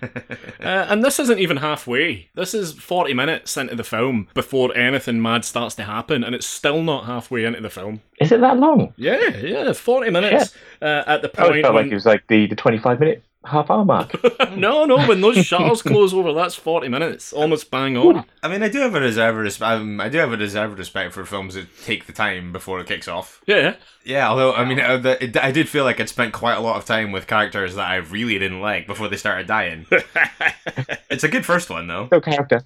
Uh, 0.61 0.85
and 0.89 1.03
this 1.03 1.19
isn't 1.19 1.39
even 1.39 1.57
halfway. 1.57 2.27
This 2.35 2.53
is 2.53 2.73
40 2.73 3.13
minutes 3.13 3.55
into 3.55 3.75
the 3.75 3.83
film 3.83 4.27
before 4.33 4.75
anything 4.75 5.21
mad 5.21 5.45
starts 5.45 5.73
to 5.75 5.83
happen, 5.83 6.21
and 6.21 6.35
it's 6.35 6.45
still 6.45 6.83
not 6.83 7.05
halfway 7.05 7.45
into 7.45 7.61
the 7.61 7.69
film. 7.69 8.01
Is 8.19 8.33
it 8.33 8.41
that 8.41 8.57
long? 8.57 8.93
Yeah, 8.97 9.37
yeah, 9.37 9.71
40 9.71 10.11
minutes 10.11 10.53
uh, 10.81 11.03
at 11.07 11.21
the 11.21 11.31
I 11.37 11.43
always 11.43 11.53
point 11.53 11.63
felt 11.63 11.75
when... 11.75 11.83
like 11.85 11.91
it 11.91 11.95
was 11.95 12.05
like 12.05 12.27
the, 12.27 12.45
the 12.47 12.55
25 12.57 12.99
minute 12.99 13.23
half 13.45 13.69
hour 13.69 13.85
mark. 13.85 14.15
no, 14.55 14.85
no, 14.85 15.07
when 15.07 15.21
those 15.21 15.37
shutters 15.45 15.81
close 15.81 16.13
over, 16.13 16.33
that's 16.33 16.55
40 16.55 16.89
minutes. 16.89 17.31
Almost 17.33 17.71
bang 17.71 17.95
on. 17.97 18.25
I 18.43 18.47
mean, 18.47 18.61
I 18.61 18.69
do 18.69 18.79
have 18.79 18.95
a 18.95 18.99
reserve 18.99 19.35
res- 19.37 19.61
um, 19.61 19.99
I 20.01 20.09
do 20.09 20.17
have 20.17 20.33
a 20.33 20.37
reserve 20.37 20.77
respect 20.77 21.13
for 21.13 21.25
films 21.25 21.53
that 21.55 21.67
take 21.83 22.05
the 22.05 22.13
time 22.13 22.51
before 22.51 22.79
it 22.79 22.87
kicks 22.87 23.07
off. 23.07 23.41
Yeah. 23.47 23.75
Yeah, 24.03 24.29
although 24.29 24.53
I 24.53 24.65
mean, 24.65 24.79
uh, 24.79 24.97
the, 24.97 25.23
it, 25.23 25.37
I 25.37 25.51
did 25.51 25.69
feel 25.69 25.83
like 25.83 25.99
I'd 25.99 26.09
spent 26.09 26.33
quite 26.33 26.55
a 26.55 26.61
lot 26.61 26.77
of 26.77 26.85
time 26.85 27.11
with 27.11 27.27
characters 27.27 27.75
that 27.75 27.89
I 27.89 27.97
really 27.97 28.39
didn't 28.39 28.61
like 28.61 28.87
before 28.87 29.07
they 29.07 29.17
started 29.17 29.47
dying. 29.47 29.85
it's 31.09 31.23
a 31.23 31.27
good 31.27 31.45
first 31.45 31.69
one 31.69 31.87
though. 31.87 32.07
No 32.11 32.21
character. 32.21 32.63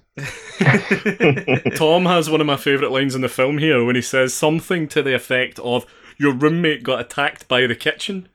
Tom 1.76 2.06
has 2.06 2.30
one 2.30 2.40
of 2.40 2.46
my 2.46 2.56
favourite 2.56 2.92
lines 2.92 3.14
in 3.14 3.20
the 3.20 3.28
film 3.28 3.58
here 3.58 3.84
when 3.84 3.96
he 3.96 4.02
says 4.02 4.32
something 4.32 4.88
to 4.88 5.02
the 5.02 5.14
effect 5.14 5.58
of, 5.58 5.84
Your 6.18 6.32
roommate 6.32 6.82
got 6.82 7.00
attacked 7.00 7.48
by 7.48 7.66
the 7.66 7.74
kitchen. 7.74 8.28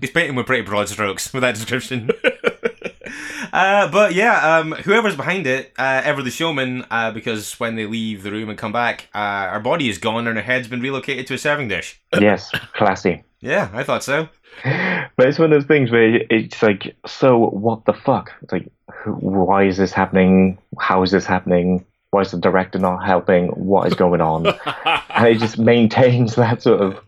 He's 0.00 0.10
painting 0.10 0.34
with 0.34 0.46
pretty 0.46 0.62
broad 0.62 0.88
strokes 0.88 1.32
with 1.32 1.42
that 1.42 1.54
description. 1.54 2.10
uh, 3.52 3.90
but 3.90 4.14
yeah, 4.14 4.58
um, 4.58 4.72
whoever's 4.72 5.16
behind 5.16 5.46
it, 5.46 5.72
uh, 5.78 6.02
ever 6.04 6.22
the 6.22 6.30
showman, 6.30 6.84
uh, 6.90 7.10
because 7.10 7.58
when 7.60 7.76
they 7.76 7.86
leave 7.86 8.22
the 8.22 8.30
room 8.30 8.48
and 8.48 8.58
come 8.58 8.72
back, 8.72 9.08
uh, 9.14 9.18
our 9.18 9.60
body 9.60 9.88
is 9.88 9.98
gone 9.98 10.26
and 10.26 10.38
our 10.38 10.44
head's 10.44 10.68
been 10.68 10.80
relocated 10.80 11.26
to 11.28 11.34
a 11.34 11.38
serving 11.38 11.68
dish. 11.68 12.00
yes, 12.18 12.50
classy. 12.74 13.24
Yeah, 13.40 13.70
I 13.72 13.82
thought 13.82 14.02
so. 14.02 14.28
But 15.16 15.28
it's 15.28 15.38
one 15.38 15.52
of 15.52 15.60
those 15.60 15.66
things 15.66 15.90
where 15.90 16.22
it's 16.30 16.62
like, 16.62 16.96
so 17.06 17.38
what 17.38 17.84
the 17.84 17.92
fuck? 17.92 18.32
It's 18.42 18.52
like, 18.52 18.70
why 19.04 19.64
is 19.64 19.76
this 19.76 19.92
happening? 19.92 20.58
How 20.78 21.02
is 21.02 21.10
this 21.10 21.26
happening? 21.26 21.84
Why 22.10 22.22
is 22.22 22.30
the 22.30 22.38
director 22.38 22.78
not 22.78 23.04
helping? 23.04 23.48
What 23.48 23.88
is 23.88 23.94
going 23.94 24.20
on? 24.20 24.46
and 25.10 25.26
it 25.26 25.38
just 25.38 25.58
maintains 25.58 26.34
that 26.36 26.62
sort 26.62 26.80
of 26.80 27.00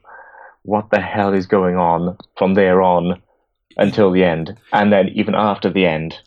what 0.64 0.90
the 0.90 1.00
hell 1.00 1.32
is 1.32 1.46
going 1.46 1.76
on 1.76 2.16
from 2.36 2.54
there 2.54 2.82
on 2.82 3.22
until 3.76 4.10
the 4.12 4.22
end, 4.22 4.56
and 4.72 4.92
then 4.92 5.08
even 5.10 5.34
after 5.34 5.68
the 5.70 5.84
end. 5.86 6.16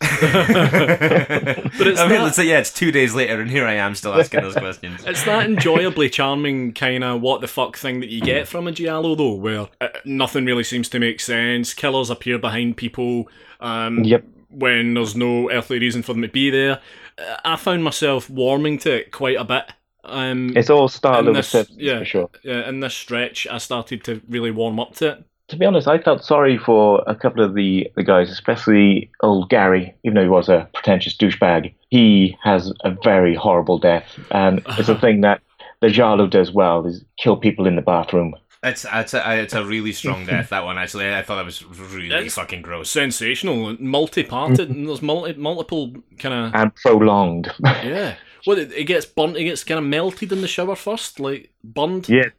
But 1.78 1.86
it's 1.86 2.00
I 2.00 2.06
mean, 2.08 2.18
not- 2.18 2.24
let's 2.24 2.38
yeah, 2.38 2.58
it's 2.58 2.72
two 2.72 2.92
days 2.92 3.14
later, 3.14 3.40
and 3.40 3.50
here 3.50 3.66
I 3.66 3.74
am 3.74 3.94
still 3.94 4.12
asking 4.14 4.42
those 4.42 4.54
questions. 4.54 5.04
It's 5.06 5.24
that 5.24 5.46
enjoyably 5.46 6.10
charming 6.10 6.72
kind 6.72 7.04
of 7.04 7.20
what 7.20 7.40
the 7.40 7.48
fuck 7.48 7.76
thing 7.76 8.00
that 8.00 8.08
you 8.10 8.20
get 8.20 8.48
from 8.48 8.66
a 8.66 8.72
giallo 8.72 9.14
though, 9.14 9.34
where 9.34 9.68
uh, 9.80 9.88
nothing 10.04 10.44
really 10.44 10.64
seems 10.64 10.88
to 10.90 10.98
make 10.98 11.20
sense. 11.20 11.72
Killers 11.74 12.10
appear 12.10 12.38
behind 12.38 12.76
people 12.76 13.28
um, 13.60 14.04
Yep. 14.04 14.24
when 14.50 14.94
there's 14.94 15.16
no 15.16 15.50
earthly 15.50 15.78
reason 15.78 16.02
for 16.02 16.12
them 16.12 16.22
to 16.22 16.28
be 16.28 16.50
there. 16.50 16.80
Uh, 17.18 17.36
I 17.44 17.56
found 17.56 17.82
myself 17.84 18.28
warming 18.28 18.78
to 18.80 18.92
it 18.94 19.10
quite 19.12 19.36
a 19.36 19.44
bit. 19.44 19.64
Um, 20.10 20.56
It's 20.56 20.70
all 20.70 20.88
started 20.88 21.20
And 21.20 21.28
over 21.28 21.38
this- 21.38 21.48
Simpsons 21.48 21.78
yeah. 21.80 21.98
for 22.00 22.04
sure. 22.04 22.30
uh, 22.46 22.68
in 22.68 22.80
this 22.80 22.94
stretch, 22.94 23.46
I 23.50 23.58
started 23.58 24.04
to 24.04 24.20
really 24.28 24.50
warm 24.50 24.78
up 24.80 24.94
to 24.96 25.08
it. 25.08 25.24
to 25.48 25.56
be 25.56 25.64
honest, 25.64 25.88
I 25.88 25.98
felt 25.98 26.22
sorry 26.24 26.58
for 26.58 27.02
a 27.06 27.14
couple 27.14 27.42
of 27.42 27.54
the, 27.54 27.86
the 27.96 28.02
guys, 28.02 28.30
especially 28.30 29.10
old 29.22 29.48
Gary, 29.48 29.94
even 30.04 30.14
though 30.16 30.22
he 30.22 30.28
was 30.28 30.48
a 30.48 30.68
pretentious 30.74 31.16
douchebag. 31.16 31.72
He 31.88 32.36
has 32.44 32.72
a 32.84 32.90
very 33.02 33.34
horrible 33.34 33.78
death, 33.78 34.04
and 34.30 34.60
it's 34.78 34.90
a 34.90 34.98
thing 35.04 35.22
that 35.22 35.40
the 35.80 35.88
Giallo 35.88 36.26
does 36.26 36.52
well: 36.52 36.84
is 36.86 37.02
kill 37.18 37.36
people 37.38 37.66
in 37.66 37.76
the 37.76 37.82
bathroom. 37.82 38.34
It's 38.62 38.84
it's 38.92 39.14
a, 39.14 39.40
it's 39.40 39.54
a 39.54 39.64
really 39.64 39.92
strong 39.92 40.26
death. 40.26 40.48
That 40.50 40.64
one 40.64 40.76
actually, 40.78 41.14
I 41.14 41.22
thought 41.22 41.36
that 41.36 41.44
was 41.46 41.64
really 41.64 42.08
It's- 42.08 42.34
fucking 42.34 42.60
gross. 42.62 42.90
Sensational, 42.90 43.74
multi-parted, 43.80 44.68
and 44.68 44.86
there's 44.88 45.00
multi, 45.00 45.32
multiple 45.34 45.92
kind 46.18 46.34
of 46.34 46.54
and 46.60 46.74
prolonged. 46.74 47.50
yeah. 47.64 48.16
Well, 48.48 48.56
it, 48.56 48.72
it 48.72 48.84
gets 48.84 49.04
burnt. 49.04 49.36
It 49.36 49.44
gets 49.44 49.62
kind 49.62 49.78
of 49.78 49.84
melted 49.84 50.32
in 50.32 50.40
the 50.40 50.48
shower 50.48 50.74
first, 50.74 51.20
like 51.20 51.52
burned. 51.62 52.08
yeah, 52.08 52.30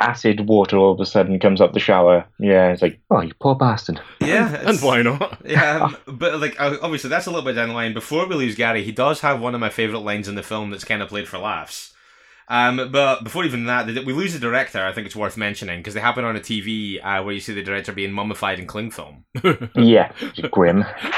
acid 0.00 0.48
water 0.48 0.76
all 0.76 0.90
of 0.90 0.98
a 0.98 1.06
sudden 1.06 1.38
comes 1.38 1.60
up 1.60 1.72
the 1.72 1.78
shower. 1.78 2.26
Yeah, 2.40 2.72
it's 2.72 2.82
like, 2.82 3.00
oh, 3.12 3.20
you 3.20 3.32
poor 3.40 3.54
bastard. 3.54 4.00
Yeah, 4.20 4.60
and 4.66 4.80
why 4.80 5.02
not? 5.02 5.40
Yeah, 5.44 5.84
um, 5.84 5.96
but 6.08 6.40
like 6.40 6.56
obviously 6.58 7.10
that's 7.10 7.28
a 7.28 7.30
little 7.30 7.44
bit 7.44 7.52
down 7.52 7.68
the 7.68 7.76
line. 7.76 7.94
Before 7.94 8.26
we 8.26 8.34
lose 8.34 8.56
Gary, 8.56 8.82
he 8.82 8.90
does 8.90 9.20
have 9.20 9.40
one 9.40 9.54
of 9.54 9.60
my 9.60 9.68
favorite 9.68 10.00
lines 10.00 10.26
in 10.26 10.34
the 10.34 10.42
film 10.42 10.70
that's 10.70 10.82
kind 10.82 11.00
of 11.00 11.08
played 11.08 11.28
for 11.28 11.38
laughs. 11.38 11.91
Um, 12.48 12.90
but 12.90 13.24
before 13.24 13.44
even 13.44 13.66
that, 13.66 13.86
we 13.86 14.12
lose 14.12 14.32
the 14.32 14.38
director. 14.38 14.84
I 14.84 14.92
think 14.92 15.06
it's 15.06 15.16
worth 15.16 15.36
mentioning 15.36 15.80
because 15.80 15.94
they 15.94 16.00
happen 16.00 16.24
on 16.24 16.36
a 16.36 16.40
TV 16.40 16.98
uh, 17.02 17.22
where 17.22 17.32
you 17.32 17.40
see 17.40 17.54
the 17.54 17.62
director 17.62 17.92
being 17.92 18.12
mummified 18.12 18.58
in 18.58 18.66
cling 18.66 18.90
film. 18.90 19.24
Yeah, 19.74 20.12
grim. 20.50 20.84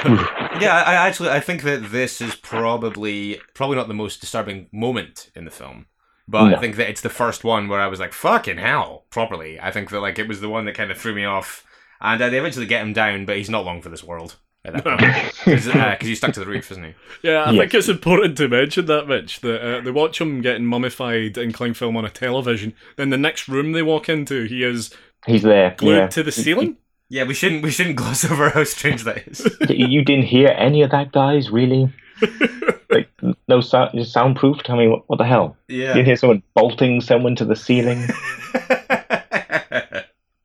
Yeah, 0.60 0.84
I, 0.86 0.94
actually 0.94 1.30
I 1.30 1.40
think 1.40 1.62
that 1.62 1.90
this 1.90 2.20
is 2.20 2.36
probably 2.36 3.40
probably 3.54 3.76
not 3.76 3.88
the 3.88 3.94
most 3.94 4.20
disturbing 4.20 4.68
moment 4.70 5.30
in 5.34 5.44
the 5.44 5.50
film. 5.50 5.86
But 6.28 6.54
I 6.54 6.60
think 6.60 6.76
that 6.76 6.88
it's 6.88 7.00
the 7.00 7.10
first 7.10 7.44
one 7.44 7.68
where 7.68 7.80
I 7.80 7.88
was 7.88 8.00
like, 8.00 8.12
"Fucking 8.12 8.56
hell!" 8.56 9.04
Properly, 9.10 9.60
I 9.60 9.72
think 9.72 9.90
that 9.90 10.00
like 10.00 10.18
it 10.18 10.28
was 10.28 10.40
the 10.40 10.48
one 10.48 10.64
that 10.64 10.76
kind 10.76 10.90
of 10.90 10.96
threw 10.96 11.14
me 11.14 11.24
off, 11.24 11.66
and 12.00 12.22
uh, 12.22 12.30
they 12.30 12.38
eventually 12.38 12.66
get 12.66 12.82
him 12.82 12.92
down, 12.92 13.26
but 13.26 13.36
he's 13.36 13.50
not 13.50 13.64
long 13.64 13.82
for 13.82 13.88
this 13.90 14.04
world 14.04 14.36
at 14.64 14.72
that 14.74 14.84
point 14.84 15.32
because 15.44 15.68
uh, 15.68 15.96
he's 16.00 16.18
stuck 16.18 16.32
to 16.34 16.40
the 16.40 16.46
roof, 16.46 16.70
isn't 16.70 16.82
he? 16.84 16.94
Yeah, 17.22 17.42
I 17.44 17.50
Yes. 17.52 17.60
think 17.60 17.74
it's 17.74 17.88
important 17.88 18.36
to 18.38 18.48
mention 18.48 18.86
that, 18.86 19.06
Mitch. 19.08 19.40
That 19.40 19.60
uh, 19.62 19.80
they 19.82 19.90
watch 19.90 20.20
him 20.20 20.40
getting 20.40 20.64
mummified 20.66 21.36
in 21.38 21.52
cling 21.52 21.74
film 21.74 21.96
on 21.96 22.04
a 22.04 22.10
television. 22.10 22.74
Then 22.96 23.10
the 23.10 23.18
next 23.18 23.48
room 23.48 23.72
they 23.72 23.82
walk 23.82 24.08
into, 24.08 24.44
he 24.44 24.62
is 24.64 24.90
He's 25.26 25.42
there. 25.42 25.74
glued 25.76 25.96
yeah. 25.96 26.06
to 26.08 26.22
the 26.22 26.32
ceiling. 26.32 26.76
Yeah, 27.10 27.24
we 27.24 27.34
shouldn't 27.34 27.62
we 27.62 27.70
shouldn't 27.70 27.96
gloss 27.96 28.24
over 28.30 28.48
how 28.50 28.64
strange 28.64 29.04
that 29.04 29.26
is. 29.28 29.46
You 29.68 30.02
didn't 30.02 30.24
hear 30.26 30.48
any 30.48 30.82
of 30.82 30.90
that, 30.90 31.12
guys? 31.12 31.50
Really? 31.50 31.92
like 32.90 33.08
no 33.48 33.60
sound, 33.60 33.90
just 33.94 34.12
soundproofed. 34.12 34.70
I 34.70 34.76
mean, 34.76 34.90
what, 34.90 35.08
what 35.08 35.16
the 35.18 35.24
hell? 35.24 35.56
Yeah, 35.68 35.96
You 35.96 36.04
hear 36.04 36.16
someone 36.16 36.42
bolting 36.54 37.00
someone 37.00 37.36
to 37.36 37.44
the 37.44 37.56
ceiling? 37.56 38.06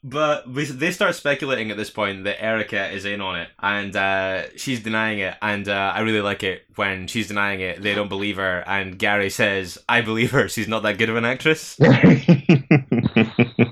But 0.04 0.44
they 0.54 0.92
start 0.92 1.16
speculating 1.16 1.72
at 1.72 1.78
this 1.78 1.90
point 1.90 2.24
that 2.24 2.42
Erica 2.44 2.90
is 2.90 3.06
in 3.06 3.20
on 3.22 3.40
it, 3.40 3.50
and 3.60 3.96
uh, 3.96 4.44
she's 4.56 4.82
denying 4.82 5.20
it. 5.20 5.36
And 5.42 5.68
uh, 5.68 5.94
I 5.96 6.02
really 6.02 6.22
like 6.22 6.44
it 6.44 6.66
when 6.76 7.08
she's 7.08 7.28
denying 7.28 7.60
it. 7.60 7.82
They 7.82 7.96
don't 7.96 8.10
believe 8.10 8.38
her, 8.38 8.64
and 8.66 8.98
Gary 8.98 9.30
says, 9.30 9.78
"I 9.90 10.02
believe 10.02 10.32
her. 10.32 10.48
She's 10.48 10.68
not 10.68 10.84
that 10.84 10.98
good 10.98 11.10
of 11.10 11.18
an 11.18 11.26
actress." 11.26 11.78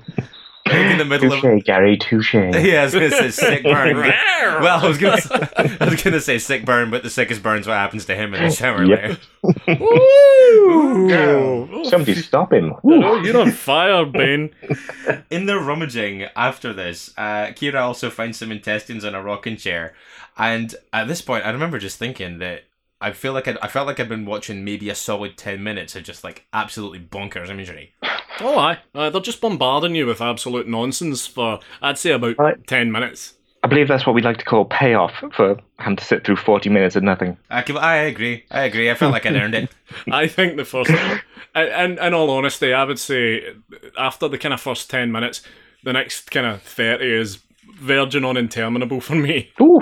Like 0.68 0.92
in 0.92 0.98
the 0.98 1.04
middle 1.04 1.32
of 1.32 1.40
touche, 1.40 1.64
Gary. 1.64 1.96
Touche. 1.96 2.34
yeah, 2.34 2.80
I 2.80 2.84
was 2.84 2.94
gonna 2.94 3.10
say 3.10 3.30
sick 3.30 3.62
burn. 3.64 3.96
well, 3.96 4.84
I 4.84 4.88
was 4.88 4.98
gonna 4.98 5.20
say, 5.20 5.48
I 5.80 5.84
was 5.88 6.02
gonna 6.02 6.20
say 6.20 6.38
sick 6.38 6.64
burn, 6.64 6.90
but 6.90 7.02
the 7.02 7.10
sickest 7.10 7.42
burn's 7.42 7.66
what 7.66 7.74
happens 7.74 8.04
to 8.06 8.14
him 8.14 8.34
in 8.34 8.44
the 8.44 8.50
shower 8.50 8.84
Yep. 8.84 9.18
later. 9.68 9.78
Ooh. 9.82 11.84
Somebody 11.84 12.14
stop 12.16 12.52
him. 12.52 12.74
You're 12.84 13.38
on 13.38 13.52
fire, 13.52 14.04
Ben. 14.04 14.50
In 15.30 15.46
the 15.46 15.58
rummaging 15.58 16.24
after 16.36 16.72
this, 16.72 17.12
uh, 17.16 17.46
Kira 17.48 17.80
also 17.80 18.10
finds 18.10 18.38
some 18.38 18.52
intestines 18.52 19.04
on 19.04 19.14
a 19.14 19.22
rocking 19.22 19.56
chair, 19.56 19.94
and 20.36 20.74
at 20.92 21.08
this 21.08 21.22
point, 21.22 21.46
I 21.46 21.50
remember 21.50 21.78
just 21.78 21.98
thinking 21.98 22.38
that 22.38 22.64
I 23.00 23.12
feel 23.12 23.32
like 23.32 23.48
I'd, 23.48 23.58
I 23.58 23.68
felt 23.68 23.86
like 23.86 24.00
I'd 24.00 24.08
been 24.08 24.26
watching 24.26 24.64
maybe 24.64 24.90
a 24.90 24.94
solid 24.94 25.36
ten 25.36 25.62
minutes 25.62 25.96
of 25.96 26.04
just 26.04 26.24
like 26.24 26.46
absolutely 26.52 27.00
bonkers 27.00 27.48
imagery. 27.48 27.94
Oh, 28.40 28.58
aye. 28.58 28.78
Uh, 28.94 29.10
they're 29.10 29.20
just 29.20 29.40
bombarding 29.40 29.94
you 29.94 30.06
with 30.06 30.20
absolute 30.20 30.68
nonsense 30.68 31.26
for, 31.26 31.60
I'd 31.82 31.98
say, 31.98 32.12
about 32.12 32.38
Right. 32.38 32.66
10 32.66 32.92
minutes. 32.92 33.34
I 33.64 33.66
believe 33.68 33.88
that's 33.88 34.06
what 34.06 34.14
we'd 34.14 34.24
like 34.24 34.36
to 34.38 34.44
call 34.44 34.64
payoff 34.66 35.12
for 35.34 35.58
having 35.78 35.96
to 35.96 36.04
sit 36.04 36.24
through 36.24 36.36
40 36.36 36.70
minutes 36.70 36.94
of 36.94 37.02
nothing. 37.02 37.36
I, 37.50 37.62
can- 37.62 37.76
I 37.76 37.96
agree. 37.96 38.44
I 38.52 38.62
agree. 38.62 38.88
I 38.90 38.94
felt 38.94 39.12
like 39.12 39.26
I'd 39.26 39.34
earned 39.34 39.54
it. 39.56 39.70
I 40.12 40.28
think 40.28 40.56
the 40.56 40.64
first. 40.64 40.90
and, 41.54 41.70
and 41.70 41.98
in 41.98 42.14
all 42.14 42.30
honesty, 42.30 42.72
I 42.72 42.84
would 42.84 43.00
say 43.00 43.54
after 43.98 44.28
the 44.28 44.38
kind 44.38 44.54
of 44.54 44.60
first 44.60 44.88
10 44.90 45.10
minutes, 45.10 45.42
the 45.82 45.92
next 45.92 46.30
kind 46.30 46.46
of 46.46 46.62
30 46.62 47.04
is 47.04 47.38
virgin 47.80 48.24
on 48.24 48.36
interminable 48.36 49.00
for 49.00 49.16
me. 49.16 49.50
Ooh. 49.60 49.80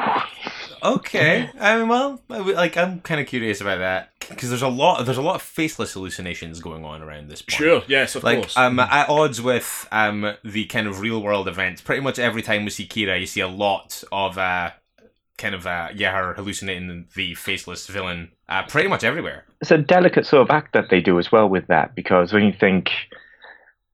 Okay. 0.83 1.51
I 1.61 1.79
mean, 1.79 1.89
well, 1.89 2.21
I 2.31 2.39
w- 2.39 2.57
like 2.57 2.77
I'm 2.77 3.01
kind 3.01 3.21
of 3.21 3.27
curious 3.27 3.61
about 3.61 3.79
that 3.79 4.11
because 4.29 4.49
there's 4.49 4.63
a 4.63 4.69
lot 4.69 5.05
there's 5.05 5.19
a 5.19 5.23
lot 5.23 5.37
of 5.37 5.43
faceless 5.43 5.93
hallucinations 5.95 6.61
going 6.61 6.85
on 6.85 7.03
around 7.03 7.29
this 7.29 7.43
point. 7.43 7.59
Sure, 7.59 7.83
yes, 7.87 8.15
of 8.15 8.25
Like 8.25 8.41
course. 8.41 8.57
um, 8.57 8.79
at 8.81 9.09
odds 9.09 9.41
with 9.41 9.89
um 9.93 10.35
the 10.45 10.65
kind 10.67 10.87
of 10.87 11.01
real 11.01 11.23
world 11.23 11.49
events, 11.49 11.81
pretty 11.83 12.03
much 12.03 12.19
every 12.19 12.43
time 12.43 12.65
we 12.65 12.71
see 12.71 12.87
Kira, 12.87 13.19
you 13.21 13.27
see 13.27 13.41
a 13.41 13.49
lot 13.49 14.03
of 14.13 14.37
uh 14.39 14.71
kind 15.39 15.55
of 15.55 15.67
uh 15.67 15.89
yeah 15.95 16.13
her 16.13 16.33
hallucinating 16.35 17.07
the 17.15 17.35
faceless 17.35 17.87
villain 17.89 18.31
uh 18.49 18.63
pretty 18.65 18.89
much 18.89 19.05
everywhere. 19.05 19.45
It's 19.61 19.71
a 19.71 19.79
delicate 19.79 20.27
sort 20.27 20.43
of 20.43 20.51
act 20.51 20.73
that 20.75 20.91
they 20.91 21.01
do 21.01 21.19
as 21.19 21.31
well 21.31 21.49
with 21.49 21.67
that 21.69 21.95
because 21.95 22.33
when 22.33 22.45
you 22.45 22.53
think 22.53 22.91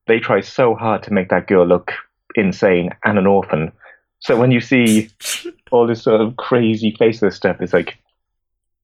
they 0.07 0.19
try 0.19 0.41
so 0.41 0.75
hard 0.75 1.03
to 1.05 1.13
make 1.13 1.29
that 1.29 1.47
girl 1.47 1.67
look 1.67 1.93
insane 2.35 2.91
and 3.05 3.19
an 3.19 3.27
orphan. 3.27 3.71
So 4.21 4.37
when 4.37 4.51
you 4.51 4.61
see 4.61 5.11
all 5.73 5.87
this 5.87 6.03
sort 6.03 6.21
of 6.21 6.37
crazy 6.37 6.95
faceless 6.99 7.37
stuff, 7.37 7.57
it's 7.61 7.73
like, 7.73 7.99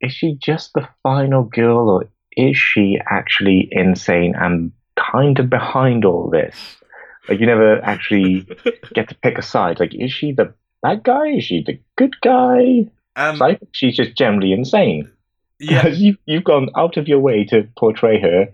is 0.01 0.12
she 0.12 0.36
just 0.41 0.72
the 0.74 0.89
final 1.03 1.45
girl 1.45 1.89
or 1.89 2.09
is 2.36 2.57
she 2.57 2.99
actually 3.11 3.68
insane 3.70 4.34
and 4.36 4.72
kind 4.97 5.39
of 5.39 5.51
behind 5.51 6.05
all 6.05 6.30
this? 6.30 6.76
Like 7.28 7.41
you 7.41 7.47
never 7.47 7.84
actually 7.84 8.47
get 8.95 9.09
to 9.09 9.14
pick 9.16 9.39
a 9.39 9.43
side. 9.43 9.80
Like, 9.80 9.95
is 9.95 10.12
she 10.12 10.32
the 10.32 10.55
bad 10.82 11.03
guy? 11.03 11.28
Is 11.28 11.45
she 11.45 11.62
the 11.62 11.80
good 11.97 12.14
guy? 12.20 12.86
Um, 13.16 13.39
think 13.39 13.68
she's 13.72 13.97
just 13.97 14.16
generally 14.16 14.53
insane. 14.53 15.11
yeah, 15.59 15.86
you, 15.89 16.16
you've 16.26 16.45
gone 16.45 16.70
out 16.76 16.97
of 16.97 17.09
your 17.09 17.18
way 17.18 17.45
to 17.47 17.68
portray 17.76 18.20
her 18.20 18.49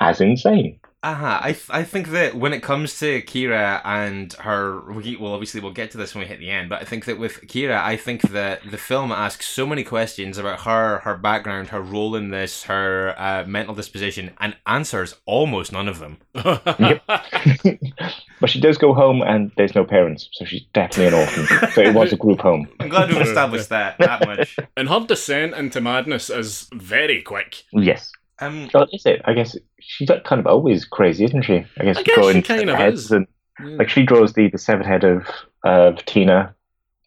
as 0.00 0.20
insane. 0.20 0.79
Uh-huh. 1.02 1.38
I, 1.40 1.52
th- 1.52 1.70
I 1.70 1.82
think 1.82 2.08
that 2.08 2.34
when 2.34 2.52
it 2.52 2.62
comes 2.62 2.98
to 2.98 3.22
Kira 3.22 3.80
and 3.84 4.32
her, 4.34 4.80
we, 4.92 5.16
well, 5.16 5.32
obviously 5.32 5.60
we'll 5.60 5.72
get 5.72 5.90
to 5.92 5.98
this 5.98 6.14
when 6.14 6.22
we 6.22 6.28
hit 6.28 6.40
the 6.40 6.50
end, 6.50 6.68
but 6.68 6.82
I 6.82 6.84
think 6.84 7.06
that 7.06 7.18
with 7.18 7.40
Kira, 7.46 7.82
I 7.82 7.96
think 7.96 8.22
that 8.30 8.70
the 8.70 8.76
film 8.76 9.10
asks 9.10 9.46
so 9.46 9.66
many 9.66 9.82
questions 9.82 10.36
about 10.36 10.60
her, 10.60 10.98
her 10.98 11.16
background, 11.16 11.68
her 11.68 11.80
role 11.80 12.14
in 12.16 12.28
this, 12.28 12.64
her 12.64 13.14
uh, 13.16 13.44
mental 13.46 13.74
disposition, 13.74 14.32
and 14.40 14.56
answers 14.66 15.14
almost 15.24 15.72
none 15.72 15.88
of 15.88 16.00
them. 16.00 16.18
but 16.34 18.50
she 18.50 18.60
does 18.60 18.76
go 18.76 18.92
home 18.92 19.22
and 19.22 19.52
there's 19.56 19.74
no 19.74 19.84
parents, 19.84 20.28
so 20.32 20.44
she's 20.44 20.64
definitely 20.74 21.06
an 21.06 21.14
orphan. 21.14 21.70
so 21.70 21.80
it 21.80 21.94
was 21.94 22.12
a 22.12 22.16
group 22.16 22.40
home. 22.40 22.68
I'm 22.78 22.90
glad 22.90 23.10
we've 23.10 23.22
established 23.22 23.70
that 23.70 23.96
that 23.98 24.26
much. 24.26 24.58
and 24.76 24.88
her 24.90 25.00
descent 25.06 25.54
into 25.54 25.80
madness 25.80 26.28
is 26.28 26.68
very 26.74 27.22
quick. 27.22 27.62
Yes. 27.72 28.09
Um, 28.40 28.68
is 28.92 29.06
it? 29.06 29.20
I 29.24 29.34
guess 29.34 29.56
she's 29.80 30.08
like 30.08 30.24
kind 30.24 30.40
of 30.40 30.46
always 30.46 30.84
crazy, 30.84 31.24
isn't 31.24 31.42
she? 31.42 31.64
I 31.78 31.84
guess, 31.84 31.98
I 31.98 32.02
guess 32.02 32.14
drawing 32.14 32.36
she 32.36 32.42
kind 32.42 32.70
of 32.70 32.76
heads 32.76 33.06
is. 33.06 33.10
And, 33.10 33.26
like 33.58 33.90
she 33.90 34.04
draws 34.04 34.32
the, 34.32 34.48
the 34.48 34.58
severed 34.58 34.86
head 34.86 35.04
of 35.04 35.26
of 35.64 36.04
Tina. 36.06 36.54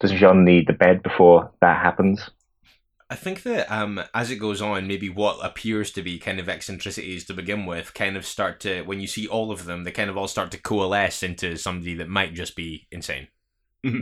Doesn't 0.00 0.18
she 0.18 0.24
on 0.24 0.44
the, 0.44 0.64
the 0.64 0.72
bed 0.72 1.02
before 1.02 1.50
that 1.60 1.82
happens? 1.82 2.30
I 3.10 3.16
think 3.16 3.42
that 3.42 3.70
um, 3.70 4.00
as 4.14 4.30
it 4.30 4.36
goes 4.36 4.62
on, 4.62 4.86
maybe 4.86 5.08
what 5.08 5.38
appears 5.44 5.90
to 5.92 6.02
be 6.02 6.18
kind 6.18 6.40
of 6.40 6.48
eccentricities 6.48 7.24
to 7.26 7.34
begin 7.34 7.66
with 7.66 7.94
kind 7.94 8.16
of 8.16 8.26
start 8.26 8.60
to, 8.60 8.82
when 8.82 9.00
you 9.00 9.06
see 9.06 9.28
all 9.28 9.52
of 9.52 9.66
them, 9.66 9.84
they 9.84 9.92
kind 9.92 10.10
of 10.10 10.16
all 10.16 10.26
start 10.26 10.50
to 10.52 10.60
coalesce 10.60 11.22
into 11.22 11.56
somebody 11.56 11.94
that 11.94 12.08
might 12.08 12.34
just 12.34 12.56
be 12.56 12.86
insane. 12.90 13.28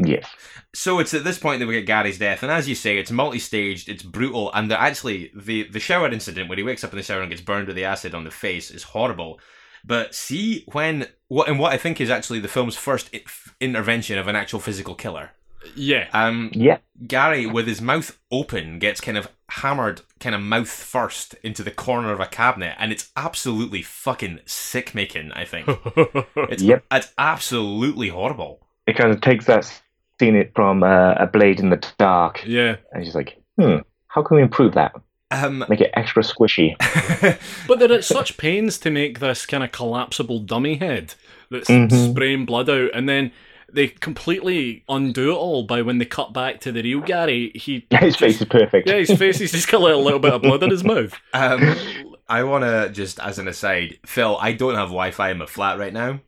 Yes. 0.05 0.27
So 0.75 0.99
it's 1.01 1.13
at 1.15 1.25
this 1.25 1.39
point 1.39 1.61
that 1.61 1.67
we 1.67 1.75
get 1.75 1.87
Gary's 1.87 2.19
death, 2.19 2.43
and 2.43 2.53
as 2.53 2.69
you 2.69 2.75
say, 2.75 2.99
it's 2.99 3.11
multi-staged, 3.11 3.89
it's 3.89 4.03
brutal, 4.03 4.51
and 4.55 4.71
the, 4.71 4.81
actually 4.81 5.31
the 5.35 5.65
the 5.65 5.81
shower 5.81 6.09
incident 6.11 6.49
where 6.49 6.57
he 6.57 6.63
wakes 6.63 6.85
up 6.85 6.93
in 6.93 6.97
the 6.97 7.03
shower 7.03 7.21
and 7.21 7.31
gets 7.31 7.43
burned 7.43 7.67
with 7.67 7.77
the 7.77 7.85
acid 7.85 8.15
on 8.15 8.25
the 8.25 8.31
face 8.31 8.71
is 8.71 8.83
horrible. 8.85 9.41
But 9.85 10.15
see 10.15 10.65
when 10.73 11.07
what 11.29 11.49
and 11.49 11.59
what 11.59 11.73
I 11.73 11.79
think 11.79 12.01
is 12.01 12.11
actually 12.11 12.41
the 12.41 12.49
film's 12.49 12.77
first 12.77 13.11
intervention 13.61 14.19
of 14.19 14.29
an 14.29 14.37
actual 14.37 14.61
physical 14.61 14.95
killer. 14.95 15.31
Yeah. 15.77 16.09
Um, 16.13 16.51
Yeah. 16.55 16.79
Gary, 17.07 17.47
with 17.47 17.67
his 17.67 17.81
mouth 17.81 18.19
open, 18.31 18.79
gets 18.79 19.01
kind 19.01 19.17
of 19.17 19.29
hammered, 19.49 20.03
kind 20.21 20.35
of 20.35 20.41
mouth 20.41 20.69
first, 20.69 21.35
into 21.43 21.63
the 21.63 21.71
corner 21.71 22.13
of 22.13 22.21
a 22.21 22.27
cabinet, 22.27 22.75
and 22.79 22.93
it's 22.93 23.11
absolutely 23.17 23.83
fucking 23.83 24.41
sick 24.45 24.95
making. 24.95 25.33
I 25.33 25.45
think 25.45 25.69
it's 26.37 26.63
Yep. 26.63 26.85
it's 26.91 27.13
absolutely 27.19 28.09
horrible. 28.09 28.67
It 28.87 28.97
kind 28.97 29.11
of 29.13 29.21
takes 29.21 29.47
that 29.47 29.65
scene 30.19 30.37
it 30.37 30.53
from 30.55 30.83
uh, 30.83 31.15
a 31.15 31.27
blade 31.27 31.61
in 31.61 31.71
the 31.71 31.85
dark, 31.99 32.43
yeah. 32.47 32.77
and 32.93 33.05
she's 33.05 33.15
like, 33.15 33.41
hmm, 33.59 33.77
how 34.09 34.23
can 34.23 34.37
we 34.37 34.43
improve 34.43 34.75
that? 34.75 34.93
Um, 35.31 35.65
Make 35.69 35.81
it 35.81 35.91
extra 35.95 36.23
squishy. 36.23 36.75
But 37.67 37.79
they're 37.79 37.93
at 37.93 38.05
such 38.05 38.37
pains 38.37 38.79
to 38.81 38.91
make 38.91 39.19
this 39.21 39.47
kind 39.47 39.65
of 39.65 39.73
collapsible 39.73 40.41
dummy 40.41 40.77
head 40.77 41.15
that's 41.51 41.69
Mhm. 41.71 42.11
spraying 42.11 42.45
blood 42.45 42.69
out, 42.69 42.91
and 42.93 43.09
then 43.09 43.33
they 43.73 43.89
completely 43.89 44.85
undo 44.89 45.31
it 45.33 45.37
all 45.37 45.63
by 45.63 45.81
when 45.81 45.97
they 45.97 46.05
cut 46.05 46.35
back 46.35 46.61
to 46.61 46.73
the 46.73 46.83
real 46.83 47.01
Gary. 47.01 47.53
He 47.55 47.87
His 48.01 48.17
face 48.17 48.41
is 48.41 48.47
perfect. 48.47 48.89
yeah, 48.89 48.97
his 48.99 49.13
face 49.17 49.39
he's 49.39 49.53
just 49.53 49.71
got 49.71 49.81
a 49.81 49.85
little, 49.85 50.03
little 50.05 50.19
bit 50.19 50.35
of 50.35 50.43
blood 50.43 50.63
in 50.63 50.71
his 50.71 50.85
mouth. 50.85 51.15
Um, 51.33 51.77
I 52.29 52.45
want 52.45 52.65
to 52.65 52.91
just, 52.93 53.19
as 53.21 53.39
an 53.39 53.49
aside, 53.49 53.99
Phil, 54.07 54.37
I 54.41 54.53
don't 54.53 54.75
have 54.75 54.89
Wi 54.89 55.11
Fi 55.13 55.31
in 55.31 55.39
my 55.39 55.47
flat 55.47 55.79
right 55.79 55.93
now. 55.93 56.21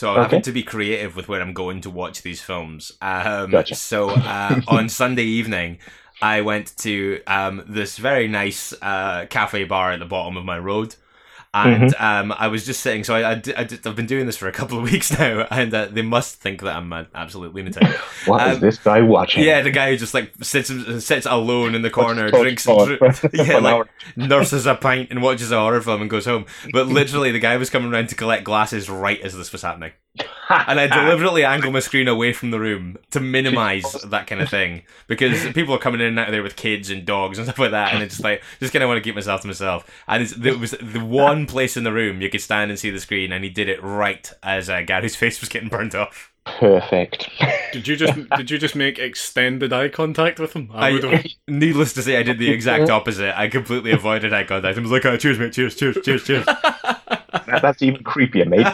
So 0.00 0.14
I'm 0.14 0.22
having 0.22 0.40
to 0.40 0.52
be 0.52 0.62
creative 0.62 1.14
with 1.14 1.28
where 1.28 1.42
I'm 1.42 1.52
going 1.52 1.82
to 1.82 1.90
watch 1.90 2.22
these 2.22 2.40
films. 2.40 2.90
Um, 3.02 3.50
Gotcha. 3.50 3.74
So 3.74 4.08
uh, 4.08 4.58
on 4.68 4.88
Sunday 4.88 5.24
evening, 5.24 5.76
I 6.22 6.40
went 6.40 6.74
to 6.78 7.20
um, 7.26 7.62
this 7.68 7.98
very 7.98 8.26
nice 8.26 8.72
uh, 8.80 9.26
cafe 9.28 9.64
bar 9.64 9.92
at 9.92 9.98
the 9.98 10.06
bottom 10.06 10.38
of 10.38 10.44
my 10.46 10.58
road. 10.58 10.94
And 11.52 11.92
Mm-hmm. 11.92 12.04
um, 12.04 12.32
I 12.38 12.46
was 12.46 12.64
just 12.64 12.80
sitting, 12.80 13.02
so 13.02 13.14
I, 13.16 13.32
I, 13.32 13.42
I've 13.56 13.96
been 13.96 14.06
doing 14.06 14.26
this 14.26 14.36
for 14.36 14.46
a 14.46 14.52
couple 14.52 14.78
of 14.78 14.84
weeks 14.92 15.10
now, 15.18 15.48
and 15.50 15.74
uh, 15.74 15.86
they 15.86 16.02
must 16.02 16.36
think 16.36 16.62
that 16.62 16.76
I'm 16.76 16.92
an 16.92 17.08
absolute 17.12 17.52
lunatic. 17.54 17.88
What 18.26 18.46
is 18.46 18.54
Um, 18.56 18.60
this 18.60 18.78
guy 18.78 19.00
watching? 19.00 19.42
Yeah, 19.42 19.60
the 19.62 19.70
guy 19.70 19.90
who 19.90 19.96
just 19.96 20.14
like 20.14 20.32
sits 20.42 20.70
sits 21.04 21.26
alone 21.26 21.74
in 21.74 21.82
the 21.82 21.90
corner, 21.90 22.30
drinks, 22.30 22.64
dr- 22.66 23.00
yeah, 23.32 23.58
like 23.58 23.88
nurses 24.14 24.66
a 24.66 24.74
pint 24.76 25.10
and 25.10 25.22
watches 25.22 25.50
a 25.50 25.58
horror 25.58 25.80
film 25.80 26.02
and 26.02 26.10
goes 26.10 26.26
home. 26.26 26.44
But 26.72 26.86
literally, 26.86 27.32
the 27.32 27.38
guy 27.40 27.56
was 27.56 27.70
coming 27.70 27.92
around 27.92 28.10
to 28.10 28.14
collect 28.14 28.44
glasses 28.44 28.88
right 28.90 29.20
as 29.22 29.36
this 29.36 29.50
was 29.52 29.62
happening, 29.62 29.92
and 30.18 30.80
I 30.80 30.86
deliberately 30.92 31.44
angle 31.44 31.70
my 31.70 31.80
screen 31.80 32.08
away 32.08 32.32
from 32.32 32.50
the 32.50 32.60
room 32.60 32.98
to 33.10 33.20
minimise 33.20 33.92
that 33.92 34.26
kind 34.26 34.40
of 34.42 34.48
thing 34.48 34.82
because 35.06 35.52
people 35.52 35.74
are 35.74 35.78
coming 35.78 36.00
in 36.00 36.08
and 36.08 36.18
out 36.18 36.28
of 36.28 36.32
there 36.32 36.42
with 36.42 36.56
kids 36.56 36.90
and 36.90 37.04
dogs 37.04 37.38
and 37.38 37.46
stuff 37.46 37.58
like 37.58 37.70
that, 37.70 37.94
and 37.94 38.02
it's 38.02 38.14
just 38.14 38.24
like 38.24 38.42
just 38.58 38.72
kind 38.72 38.82
of 38.82 38.88
want 38.88 38.98
to 38.98 39.02
keep 39.02 39.14
myself 39.14 39.42
to 39.42 39.46
myself. 39.46 39.88
And 40.08 40.22
it's, 40.22 40.36
it 40.36 40.58
was 40.58 40.72
the 40.72 41.04
one 41.04 41.46
place 41.46 41.76
in 41.76 41.84
the 41.84 41.92
room 41.92 42.20
you 42.20 42.30
could 42.30 42.40
stand 42.40 42.70
and 42.70 42.78
see 42.78 42.90
the 42.90 43.00
screen, 43.00 43.32
and 43.32 43.44
he 43.44 43.50
did 43.50 43.68
it 43.68 43.82
right 43.82 44.30
as 44.42 44.68
uh, 44.68 44.82
Gary's 44.82 45.16
face 45.20 45.40
was 45.40 45.48
getting 45.48 45.68
burnt 45.68 45.94
off. 45.94 46.32
Perfect. 46.44 47.28
Did 47.72 47.86
you 47.86 47.96
just 47.96 48.14
did 48.30 48.50
you 48.50 48.58
just 48.58 48.74
make 48.74 48.98
extended 48.98 49.72
eye 49.72 49.88
contact 49.88 50.40
with 50.40 50.54
him? 50.54 50.70
I 50.72 50.90
would 50.92 51.04
have. 51.04 51.12
I, 51.24 51.24
needless 51.46 51.92
to 51.92 52.02
say, 52.02 52.16
I 52.16 52.24
did 52.24 52.38
the 52.38 52.50
exact 52.50 52.90
opposite. 52.90 53.38
I 53.38 53.46
completely 53.46 53.92
avoided 53.92 54.32
eye 54.32 54.42
contact. 54.42 54.76
I 54.76 54.80
was 54.80 54.90
like, 54.90 55.04
oh, 55.04 55.16
cheers, 55.16 55.38
mate, 55.38 55.52
cheers, 55.52 55.76
cheers, 55.76 55.98
cheers, 56.02 56.24
cheers. 56.24 56.46
That- 57.32 57.62
That's 57.62 57.82
even 57.82 58.02
creepier, 58.04 58.46
mate. 58.46 58.66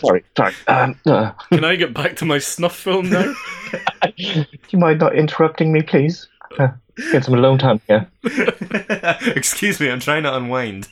sorry, 0.00 0.24
sorry. 0.36 0.54
Um, 0.68 0.98
uh, 1.06 1.32
Can 1.52 1.64
I 1.64 1.76
get 1.76 1.94
back 1.94 2.16
to 2.16 2.24
my 2.24 2.38
snuff 2.38 2.74
film 2.76 3.10
now? 3.10 3.32
do 4.02 4.12
you 4.70 4.78
mind 4.78 5.00
not 5.00 5.14
interrupting 5.14 5.72
me, 5.72 5.82
please? 5.82 6.28
Uh, 6.58 6.68
get 7.12 7.24
some 7.24 7.34
alone 7.34 7.58
time 7.58 7.80
here. 7.86 8.08
Excuse 9.36 9.78
me, 9.80 9.90
I'm 9.90 10.00
trying 10.00 10.22
to 10.24 10.34
unwind. 10.36 10.88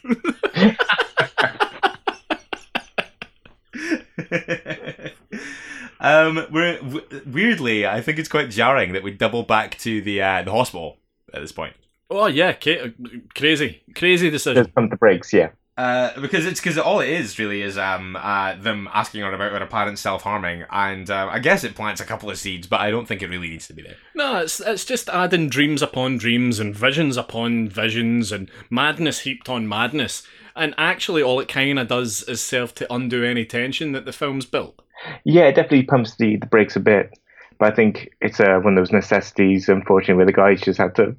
um, 6.01 6.47
we're 6.51 6.78
w- 6.78 7.07
weirdly, 7.26 7.86
I 7.86 8.01
think 8.01 8.18
it's 8.18 8.28
quite 8.28 8.51
jarring 8.51 8.92
that 8.92 9.03
we 9.03 9.11
double 9.12 9.42
back 9.42 9.78
to 9.78 10.01
the 10.03 10.22
uh, 10.22 10.42
the 10.42 10.51
hospital 10.51 10.99
at 11.32 11.40
this 11.40 11.53
point. 11.53 11.74
Oh 12.11 12.26
yeah, 12.26 12.53
ca- 12.53 12.92
crazy, 13.34 13.82
crazy 13.95 14.30
decision. 14.30 14.64
Just 14.64 14.74
pump 14.74 14.90
the 14.90 14.97
brakes, 14.97 15.32
yeah. 15.32 15.51
Uh, 15.77 16.20
because 16.20 16.47
it's 16.47 16.61
because 16.61 16.79
all 16.79 17.01
it 17.01 17.09
is 17.09 17.37
really 17.37 17.61
is 17.61 17.77
um 17.77 18.14
uh 18.14 18.55
them 18.55 18.89
asking 18.95 19.22
her 19.22 19.33
about 19.33 19.61
her 19.61 19.66
parents 19.66 20.01
self 20.01 20.22
harming, 20.22 20.64
and 20.70 21.11
uh, 21.11 21.29
I 21.31 21.41
guess 21.41 21.64
it 21.64 21.75
plants 21.75 22.01
a 22.01 22.05
couple 22.05 22.31
of 22.31 22.39
seeds, 22.39 22.68
but 22.68 22.81
I 22.81 22.93
don't 22.93 23.07
think 23.07 23.22
it 23.22 23.29
really 23.29 23.49
needs 23.49 23.66
to 23.66 23.72
be 23.72 23.83
there. 23.83 23.97
No, 24.14 24.37
it's 24.39 24.61
it's 24.61 24.85
just 24.85 25.09
adding 25.09 25.49
dreams 25.49 25.83
upon 25.83 26.18
dreams 26.18 26.61
and 26.61 26.77
visions 26.77 27.16
upon 27.16 27.68
visions 27.68 28.31
and 28.31 28.49
madness 28.70 29.20
heaped 29.20 29.49
on 29.49 29.68
madness. 29.68 30.22
And 30.57 30.75
actually, 30.79 31.22
all 31.22 31.41
it 31.41 31.49
kind 31.49 31.81
of 31.81 31.89
does 31.89 32.22
is 32.22 32.41
serve 32.41 32.75
to 32.77 32.95
undo 32.95 33.25
any 33.25 33.45
tension 33.45 33.91
that 33.93 34.05
the 34.05 34.12
film's 34.12 34.47
built. 34.47 34.81
Yeah, 35.25 35.45
it 35.45 35.57
definitely 35.57 35.83
pumps 35.83 36.14
the, 36.14 36.37
the 36.37 36.47
brakes 36.47 36.77
a 36.77 36.81
bit. 36.81 37.18
But 37.59 37.72
I 37.72 37.75
think 37.75 38.11
it's 38.20 38.39
uh, 38.39 38.61
one 38.62 38.79
of 38.79 38.81
those 38.81 38.93
necessities, 38.93 39.68
unfortunately, 39.68 40.14
where 40.14 40.27
the 40.27 40.33
guys 40.33 40.61
just 40.61 40.79
had 40.79 40.95
to 40.97 41.16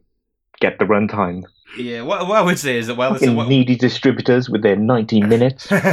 get 0.60 0.80
the 0.80 0.86
runtime. 0.86 1.43
Yeah, 1.78 2.03
what, 2.03 2.28
what 2.28 2.38
I 2.38 2.41
would 2.41 2.60
say 2.60 2.78
is 2.78 2.88
that 2.88 2.95
while 2.95 3.12
this 3.14 3.22
Fucking 3.22 3.36
what, 3.36 3.49
needy 3.49 3.76
distributors 3.76 4.49
with 4.49 4.62
their 4.62 4.76
90 4.78 5.22
minutes. 5.24 5.68
What 5.72 5.84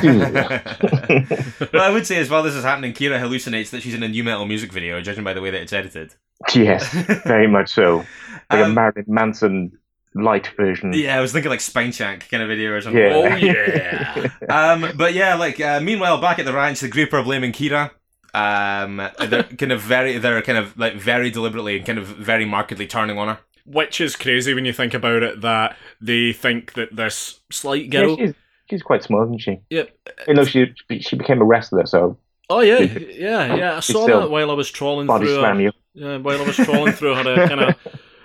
I 1.80 1.90
would 1.90 2.06
say 2.06 2.18
is 2.18 2.30
while 2.30 2.42
this 2.42 2.54
is 2.54 2.64
happening, 2.64 2.92
Kira 2.92 3.18
hallucinates 3.20 3.70
that 3.70 3.82
she's 3.82 3.94
in 3.94 4.02
a 4.02 4.08
nu 4.08 4.22
metal 4.22 4.46
music 4.46 4.72
video, 4.72 5.00
judging 5.00 5.24
by 5.24 5.32
the 5.32 5.40
way 5.40 5.50
that 5.50 5.62
it's 5.62 5.72
edited. 5.72 6.14
yes, 6.54 6.92
very 7.24 7.46
much 7.46 7.70
so. 7.70 8.04
Like 8.50 8.60
a 8.60 8.64
Um, 8.64 8.74
Marilyn 8.74 9.04
Manson 9.08 9.78
light 10.14 10.48
version. 10.56 10.92
Yeah, 10.92 11.16
I 11.16 11.20
was 11.20 11.32
thinking 11.32 11.50
like 11.50 11.60
Spineshank 11.60 12.28
kind 12.30 12.42
of 12.42 12.48
video 12.48 12.72
or 12.72 12.80
something. 12.80 13.02
Yeah. 13.02 14.14
Oh 14.14 14.16
yeah. 14.20 14.28
Um, 14.48 14.92
but 14.96 15.14
yeah, 15.14 15.34
like 15.34 15.60
uh, 15.60 15.80
meanwhile, 15.80 16.20
back 16.20 16.38
at 16.38 16.44
the 16.44 16.52
ranch, 16.52 16.80
the 16.80 16.88
group 16.88 17.12
are 17.12 17.22
blaming 17.22 17.52
Kira. 17.52 17.90
Um, 18.34 18.96
they're 19.28 19.42
kind 19.44 19.72
of 19.72 19.80
very, 19.80 20.18
they're 20.18 20.42
kind 20.42 20.58
of 20.58 20.76
like 20.78 20.94
very 20.94 21.30
deliberately 21.30 21.76
and 21.76 21.86
kind 21.86 21.98
of 21.98 22.06
very 22.06 22.44
markedly 22.44 22.86
turning 22.86 23.18
on 23.18 23.28
her. 23.28 23.38
Which 23.64 24.00
is 24.00 24.16
crazy 24.16 24.54
when 24.54 24.64
you 24.64 24.72
think 24.72 24.94
about 24.94 25.22
it. 25.22 25.40
That 25.42 25.76
they 26.00 26.32
think 26.32 26.72
that 26.74 26.94
this 26.96 27.40
slight 27.50 27.84
Yeah, 27.92 28.00
girl. 28.02 28.16
she's, 28.16 28.34
she's 28.70 28.82
quite 28.82 29.02
small, 29.02 29.22
isn't 29.24 29.38
she? 29.40 29.60
Yep. 29.70 29.96
You 30.28 30.34
know, 30.34 30.44
she 30.44 30.74
she 31.00 31.16
became 31.16 31.40
a 31.40 31.44
wrestler, 31.44 31.86
so 31.86 32.18
Oh 32.50 32.60
yeah, 32.60 32.80
yeah, 32.80 33.54
yeah. 33.54 33.76
I 33.76 33.80
saw 33.80 34.06
that 34.06 34.30
while 34.30 34.50
I 34.50 34.54
was 34.54 34.70
trawling 34.70 35.06
body 35.06 35.26
through. 35.26 35.36
slam 35.36 35.56
Her, 35.56 35.62
you. 35.62 35.72
yeah, 35.94 36.16
while 36.18 36.40
I 36.40 36.44
was 36.44 36.56
trawling 36.56 36.92
through 36.92 37.14
her 37.14 37.46
kind 37.48 37.60
of 37.60 37.76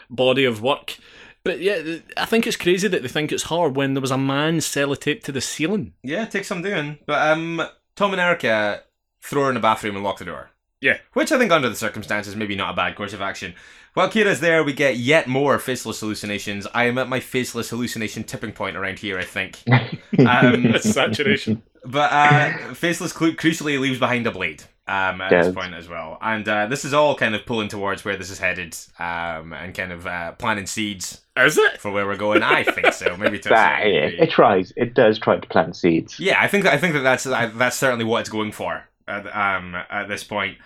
body 0.10 0.44
of 0.46 0.62
work. 0.62 0.98
But 1.44 1.62
yeah, 1.62 1.98
I 2.18 2.26
think 2.26 2.46
it's 2.46 2.58
crazy 2.58 2.88
that 2.90 3.02
they 3.04 3.08
think 3.08 3.32
it's 3.32 3.44
her 3.44 3.70
when 3.70 3.94
there 3.94 4.02
was 4.02 4.12
a 4.12 4.18
man 4.18 4.58
sellotaped 4.58 5.24
to 5.26 5.32
the 5.32 5.40
ceiling. 5.40 5.94
Yeah, 6.04 6.24
it 6.24 6.32
takes 6.32 6.48
some 6.48 6.62
doing. 6.62 6.98
But 7.06 7.32
um, 7.32 7.62
Tom 7.96 8.12
and 8.12 8.20
Erica 8.20 8.84
throw 9.22 9.44
her 9.44 9.50
in 9.50 9.54
the 9.56 9.62
bathroom 9.62 9.96
and 9.96 10.04
lock 10.04 10.18
the 10.18 10.26
door. 10.26 10.50
Yeah. 10.82 10.98
Which 11.14 11.32
I 11.32 11.38
think, 11.38 11.52
under 11.54 11.70
the 11.70 11.76
circumstances, 11.76 12.36
maybe 12.36 12.56
not 12.56 12.74
a 12.74 12.76
bad 12.76 12.96
course 12.98 13.14
of 13.14 13.22
action. 13.22 13.54
While 13.98 14.12
Kira's 14.12 14.42
there, 14.42 14.64
we 14.64 14.74
get 14.74 14.98
yet 14.98 15.26
more 15.28 15.58
faceless 15.58 16.02
hallucinations. 16.02 16.68
I 16.72 16.84
am 16.84 17.00
at 17.00 17.10
my 17.10 17.20
faceless 17.20 17.72
hallucination 17.72 18.26
tipping 18.26 18.52
point 18.52 18.78
around 18.78 19.00
here, 19.00 19.18
I 19.18 19.24
think. 19.24 19.64
Um, 20.20 20.78
saturation. 20.80 21.64
But 21.84 22.12
uh, 22.12 22.74
Faceless 22.76 23.12
cru- 23.12 23.36
crucially 23.36 23.80
leaves 23.80 23.98
behind 24.00 24.26
a 24.28 24.32
blade 24.32 24.64
um, 24.88 25.20
at 25.22 25.30
Does. 25.32 25.48
this 25.48 25.56
point 25.56 25.74
as 25.74 25.90
well. 25.90 26.18
And 26.22 26.48
uh, 26.48 26.68
this 26.68 26.86
is 26.86 26.94
all 26.94 27.16
kind 27.16 27.34
of 27.36 27.46
pulling 27.46 27.68
towards 27.70 28.06
where 28.06 28.16
this 28.16 28.30
is 28.30 28.38
headed 28.40 28.76
um, 29.00 29.52
and 29.54 29.74
kind 29.76 29.92
of 29.92 30.06
uh, 30.08 30.32
planting 30.34 30.66
seeds 30.68 31.22
Is 31.36 31.58
it? 31.58 31.82
for 31.82 31.92
where 31.92 32.06
we're 32.06 32.18
going. 32.18 32.42
I 32.44 32.64
think 32.64 32.94
so. 32.94 33.18
Maybe 33.18 33.38
to 33.40 33.50
a 33.50 33.52
That, 33.52 33.80
certain 33.80 33.94
yeah, 33.96 34.10
degree. 34.10 34.20
it 34.20 34.30
tries. 34.30 34.74
It 34.78 34.94
does 34.94 35.18
try 35.20 35.40
to 35.40 35.48
plant 35.48 35.76
seeds. 35.76 36.20
Yeah, 36.20 36.38
I 36.40 36.48
think 36.48 36.66
I 36.68 36.78
think 36.78 36.94
that 36.94 37.02
that's 37.02 37.26
uh, 37.26 37.52
that's 37.56 37.76
certainly 37.78 38.06
what 38.06 38.20
it's 38.22 38.30
going 38.30 38.52
for 38.52 38.88
at, 39.08 39.26
um, 39.36 39.76
at 39.90 40.08
this 40.08 40.24
point. 40.24 40.58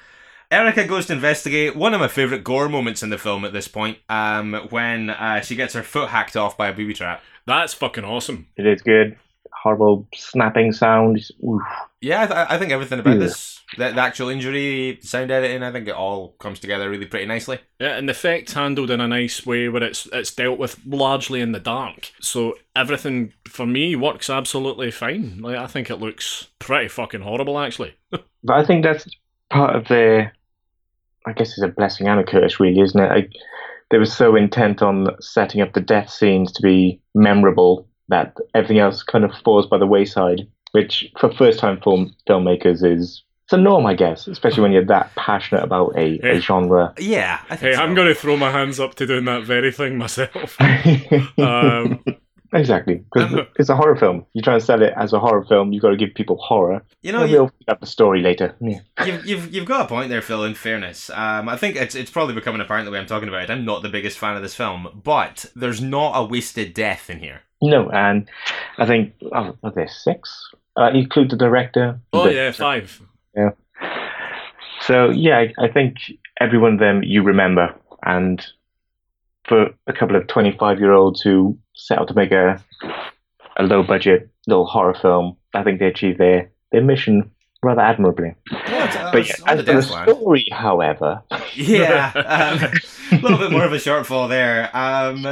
Erica 0.51 0.85
goes 0.85 1.05
to 1.07 1.13
investigate. 1.13 1.75
One 1.75 1.93
of 1.93 2.01
my 2.01 2.07
favorite 2.09 2.43
gore 2.43 2.67
moments 2.69 3.01
in 3.01 3.09
the 3.09 3.17
film 3.17 3.45
at 3.45 3.53
this 3.53 3.67
point, 3.69 3.97
um, 4.09 4.67
when 4.69 5.09
uh, 5.09 5.39
she 5.41 5.55
gets 5.55 5.73
her 5.73 5.83
foot 5.83 6.09
hacked 6.09 6.35
off 6.35 6.57
by 6.57 6.67
a 6.67 6.73
booby 6.73 6.93
trap. 6.93 7.23
That's 7.47 7.73
fucking 7.73 8.03
awesome. 8.03 8.47
It 8.57 8.67
is 8.67 8.81
good. 8.81 9.17
Horrible 9.63 10.07
snapping 10.13 10.71
sound. 10.73 11.23
Oof. 11.43 11.61
Yeah, 12.01 12.23
I, 12.23 12.27
th- 12.27 12.47
I 12.49 12.57
think 12.57 12.71
everything 12.71 12.99
about 12.99 13.13
Yeah. 13.13 13.19
this, 13.19 13.61
the, 13.77 13.91
the 13.91 14.01
actual 14.01 14.29
injury, 14.29 14.97
sound 15.03 15.29
editing, 15.29 15.61
I 15.61 15.71
think 15.71 15.87
it 15.87 15.93
all 15.93 16.29
comes 16.39 16.59
together 16.59 16.89
really 16.89 17.05
pretty 17.05 17.27
nicely. 17.27 17.59
Yeah, 17.79 17.95
and 17.95 18.07
the 18.09 18.11
effect's 18.11 18.53
handled 18.53 18.89
in 18.89 18.99
a 18.99 19.07
nice 19.07 19.45
way 19.45 19.69
where 19.69 19.83
it's 19.83 20.07
it's 20.11 20.33
dealt 20.33 20.57
with 20.57 20.79
largely 20.85 21.41
in 21.41 21.51
the 21.51 21.59
dark. 21.59 22.11
So 22.19 22.55
everything 22.75 23.33
for 23.47 23.67
me 23.67 23.95
works 23.95 24.29
absolutely 24.31 24.89
fine. 24.89 25.39
Like 25.41 25.57
I 25.57 25.67
think 25.67 25.91
it 25.91 25.97
looks 25.97 26.47
pretty 26.59 26.87
fucking 26.87 27.21
horrible 27.21 27.59
actually. 27.59 27.95
But 28.43 28.57
I 28.57 28.65
think 28.65 28.83
that's 28.83 29.05
part 29.51 29.75
of 29.75 29.87
their. 29.87 30.33
I 31.27 31.33
guess 31.33 31.49
it's 31.49 31.61
a 31.63 31.67
blessing 31.67 32.07
and 32.07 32.19
a 32.19 32.23
curse, 32.23 32.59
really, 32.59 32.79
isn't 32.81 32.99
it? 32.99 33.09
Like, 33.09 33.31
they 33.89 33.97
were 33.97 34.05
so 34.05 34.35
intent 34.35 34.81
on 34.81 35.07
setting 35.19 35.61
up 35.61 35.73
the 35.73 35.81
death 35.81 36.09
scenes 36.09 36.51
to 36.53 36.61
be 36.61 37.01
memorable 37.13 37.87
that 38.09 38.35
everything 38.55 38.79
else 38.79 39.03
kind 39.03 39.23
of 39.23 39.31
falls 39.43 39.67
by 39.67 39.77
the 39.77 39.85
wayside, 39.87 40.41
which 40.71 41.11
for 41.19 41.31
first-time 41.33 41.79
film 41.81 42.13
filmmakers 42.27 42.83
is 42.85 43.23
it's 43.45 43.53
a 43.53 43.57
norm, 43.57 43.85
I 43.85 43.95
guess, 43.95 44.27
especially 44.27 44.63
when 44.63 44.71
you're 44.71 44.85
that 44.85 45.13
passionate 45.15 45.63
about 45.63 45.97
a, 45.97 46.19
Yeah. 46.23 46.31
a 46.31 46.39
genre. 46.39 46.93
Yeah, 46.97 47.39
I 47.49 47.55
think 47.57 47.71
Hey, 47.71 47.73
so. 47.75 47.81
I'm 47.81 47.93
going 47.95 48.07
to 48.07 48.15
throw 48.15 48.37
my 48.37 48.49
hands 48.51 48.79
up 48.79 48.95
to 48.95 49.05
doing 49.05 49.25
that 49.25 49.43
very 49.43 49.71
thing 49.73 49.97
myself. 49.97 50.57
Um, 51.37 52.03
exactly, 52.53 53.03
because 53.13 53.45
it's 53.57 53.69
a 53.69 53.75
horror 53.75 53.95
film. 53.95 54.25
You 54.33 54.41
try 54.41 54.55
and 54.55 54.63
sell 54.63 54.81
it 54.81 54.93
as 54.97 55.13
a 55.13 55.19
horror 55.19 55.45
film, 55.45 55.71
you've 55.73 55.81
got 55.81 55.89
to 55.89 55.97
give 55.97 56.13
people 56.13 56.37
horror. 56.37 56.83
You 57.01 57.11
know, 57.11 57.23
you, 57.23 57.37
we'll 57.37 57.49
pick 57.49 57.69
up 57.69 57.79
the 57.79 57.87
story 57.87 58.21
later. 58.21 58.55
Yeah. 58.59 58.79
you've, 59.05 59.25
you've 59.25 59.53
you've 59.53 59.65
got 59.65 59.85
a 59.85 59.87
point 59.87 60.09
there, 60.09 60.21
Phil. 60.21 60.43
In 60.43 60.53
fairness, 60.55 61.09
um, 61.11 61.49
I 61.49 61.57
think 61.57 61.75
it's 61.75 61.95
it's 61.95 62.11
probably 62.11 62.35
becoming 62.35 62.61
apparent 62.61 62.85
the 62.85 62.91
way 62.91 62.99
I'm 62.99 63.05
talking 63.05 63.29
about 63.29 63.43
it. 63.43 63.49
I'm 63.49 63.65
not 63.65 63.81
the 63.83 63.89
biggest 63.89 64.17
fan 64.17 64.35
of 64.35 64.41
this 64.41 64.55
film, 64.55 65.01
but 65.03 65.45
there's 65.55 65.81
not 65.81 66.13
a 66.15 66.23
wasted 66.23 66.73
death 66.73 67.09
in 67.09 67.19
here. 67.19 67.41
No, 67.61 67.89
and 67.91 68.27
I 68.77 68.85
think 68.85 69.13
oh, 69.33 69.55
are 69.63 69.71
there 69.71 69.87
six? 69.87 70.49
Uh, 70.77 70.89
include 70.93 71.29
the 71.29 71.37
director. 71.37 71.99
oh 72.13 72.25
The- 72.25 72.33
yeah, 72.33 72.51
five. 72.51 73.01
Yeah. 73.35 73.51
So 74.81 75.09
yeah, 75.09 75.37
I, 75.37 75.53
I 75.65 75.67
think 75.67 75.97
every 76.39 76.57
one 76.57 76.73
of 76.73 76.79
them 76.79 77.03
you 77.03 77.23
remember, 77.23 77.73
and 78.03 78.43
for 79.51 79.69
a 79.85 79.91
couple 79.91 80.15
of 80.15 80.27
twenty-five-year-olds 80.27 81.19
who 81.21 81.57
set 81.75 81.99
out 81.99 82.07
to 82.07 82.13
make 82.13 82.31
a 82.31 82.63
a 83.57 83.63
low-budget 83.63 84.29
little 84.47 84.65
horror 84.65 84.93
film, 84.93 85.35
I 85.53 85.61
think 85.61 85.79
they 85.79 85.87
achieved 85.87 86.19
their 86.19 86.49
their 86.71 86.81
mission 86.81 87.29
rather 87.61 87.81
admirably. 87.81 88.33
Yeah, 88.49 89.09
But 89.11 89.27
yeah, 89.27 89.35
as 89.47 89.59
for 89.59 89.73
the 89.73 89.81
story, 89.81 90.47
however, 90.53 91.21
yeah, 91.53 92.13
um, 93.11 93.19
a 93.19 93.21
little 93.21 93.37
bit 93.37 93.51
more 93.51 93.65
of 93.65 93.73
a 93.73 93.75
shortfall 93.75 94.29
there. 94.29 94.69
Um, 94.73 95.23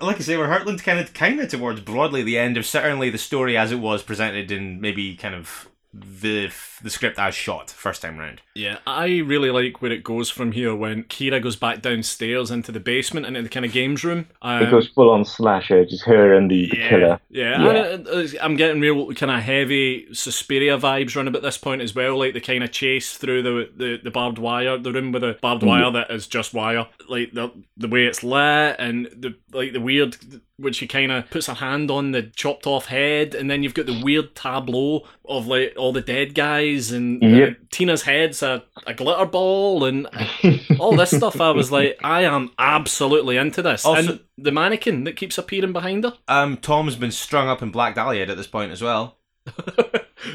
like 0.00 0.16
I 0.16 0.20
say, 0.20 0.36
we're 0.36 0.46
hurtling 0.46 0.78
kind 0.78 1.00
of 1.00 1.12
kind 1.12 1.40
of 1.40 1.48
towards 1.48 1.80
broadly 1.80 2.22
the 2.22 2.38
end 2.38 2.56
of 2.56 2.66
certainly 2.66 3.10
the 3.10 3.18
story 3.18 3.56
as 3.56 3.72
it 3.72 3.80
was 3.80 4.04
presented 4.04 4.52
in 4.52 4.80
maybe 4.80 5.16
kind 5.16 5.34
of 5.34 5.68
the 5.92 6.52
the 6.82 6.90
script 6.90 7.18
as 7.18 7.34
shot 7.34 7.70
first 7.70 8.02
time 8.02 8.18
round. 8.18 8.42
Yeah, 8.54 8.78
I 8.86 9.18
really 9.18 9.50
like 9.50 9.82
where 9.82 9.92
it 9.92 10.02
goes 10.04 10.30
from 10.30 10.52
here 10.52 10.74
when 10.74 11.04
Kira 11.04 11.42
goes 11.42 11.56
back 11.56 11.82
downstairs 11.82 12.50
into 12.50 12.72
the 12.72 12.80
basement 12.80 13.26
and 13.26 13.36
into 13.36 13.48
the 13.48 13.52
kind 13.52 13.66
of 13.66 13.72
games 13.72 14.04
room. 14.04 14.28
Um, 14.42 14.62
it 14.62 14.70
goes 14.70 14.88
full 14.88 15.10
on 15.10 15.24
slasher, 15.24 15.84
just 15.84 16.04
her 16.04 16.34
and 16.34 16.50
the, 16.50 16.68
the 16.70 16.78
yeah, 16.78 16.88
killer. 16.88 17.20
Yeah, 17.30 17.62
Yeah. 17.62 17.78
And 17.94 18.06
it- 18.08 18.36
I'm 18.40 18.56
getting 18.56 18.80
real 18.80 19.12
kind 19.14 19.32
of 19.32 19.42
heavy 19.42 20.06
Suspiria 20.12 20.78
vibes 20.78 21.16
running 21.16 21.34
at 21.34 21.42
this 21.42 21.58
point 21.58 21.82
as 21.82 21.94
well, 21.94 22.18
like 22.18 22.34
the 22.34 22.40
kind 22.40 22.64
of 22.64 22.72
chase 22.72 23.16
through 23.16 23.42
the, 23.42 23.70
the, 23.76 24.00
the 24.04 24.10
barbed 24.10 24.38
wire, 24.38 24.78
the 24.78 24.92
room 24.92 25.12
with 25.12 25.22
the 25.22 25.38
barbed 25.40 25.62
wire 25.62 25.90
that 25.90 26.10
is 26.10 26.26
just 26.26 26.54
wire, 26.54 26.86
like 27.08 27.32
the 27.32 27.50
the 27.76 27.88
way 27.88 28.06
it's 28.06 28.22
lit 28.22 28.76
and 28.78 29.06
the 29.16 29.34
like 29.52 29.72
the 29.72 29.80
weird 29.80 30.16
when 30.58 30.72
she 30.72 30.86
kind 30.86 31.12
of 31.12 31.28
puts 31.30 31.46
her 31.48 31.54
hand 31.54 31.90
on 31.90 32.12
the 32.12 32.22
chopped 32.22 32.66
off 32.66 32.86
head, 32.86 33.34
and 33.34 33.50
then 33.50 33.62
you've 33.62 33.74
got 33.74 33.84
the 33.86 34.00
weird 34.02 34.34
tableau 34.34 35.06
of 35.26 35.46
like 35.46 35.74
all 35.76 35.92
the 35.92 36.00
dead 36.00 36.34
guys 36.34 36.65
and 36.92 37.22
uh, 37.22 37.50
Tina's 37.70 38.02
head's 38.02 38.42
a, 38.42 38.62
a 38.86 38.94
glitter 38.94 39.26
ball 39.26 39.84
and 39.84 40.06
all 40.78 40.96
this 40.96 41.10
stuff. 41.10 41.40
I 41.40 41.50
was 41.50 41.70
like, 41.72 41.98
I 42.02 42.22
am 42.22 42.50
absolutely 42.58 43.36
into 43.36 43.62
this. 43.62 43.84
Also- 43.84 44.12
and 44.12 44.20
the 44.38 44.52
mannequin 44.52 45.04
that 45.04 45.16
keeps 45.16 45.38
appearing 45.38 45.72
behind 45.72 46.04
her. 46.04 46.14
Um, 46.28 46.56
Tom's 46.58 46.96
been 46.96 47.10
strung 47.12 47.48
up 47.48 47.62
in 47.62 47.70
Black 47.70 47.94
Dahlia 47.94 48.26
at 48.26 48.36
this 48.36 48.46
point 48.46 48.72
as 48.72 48.82
well. 48.82 49.16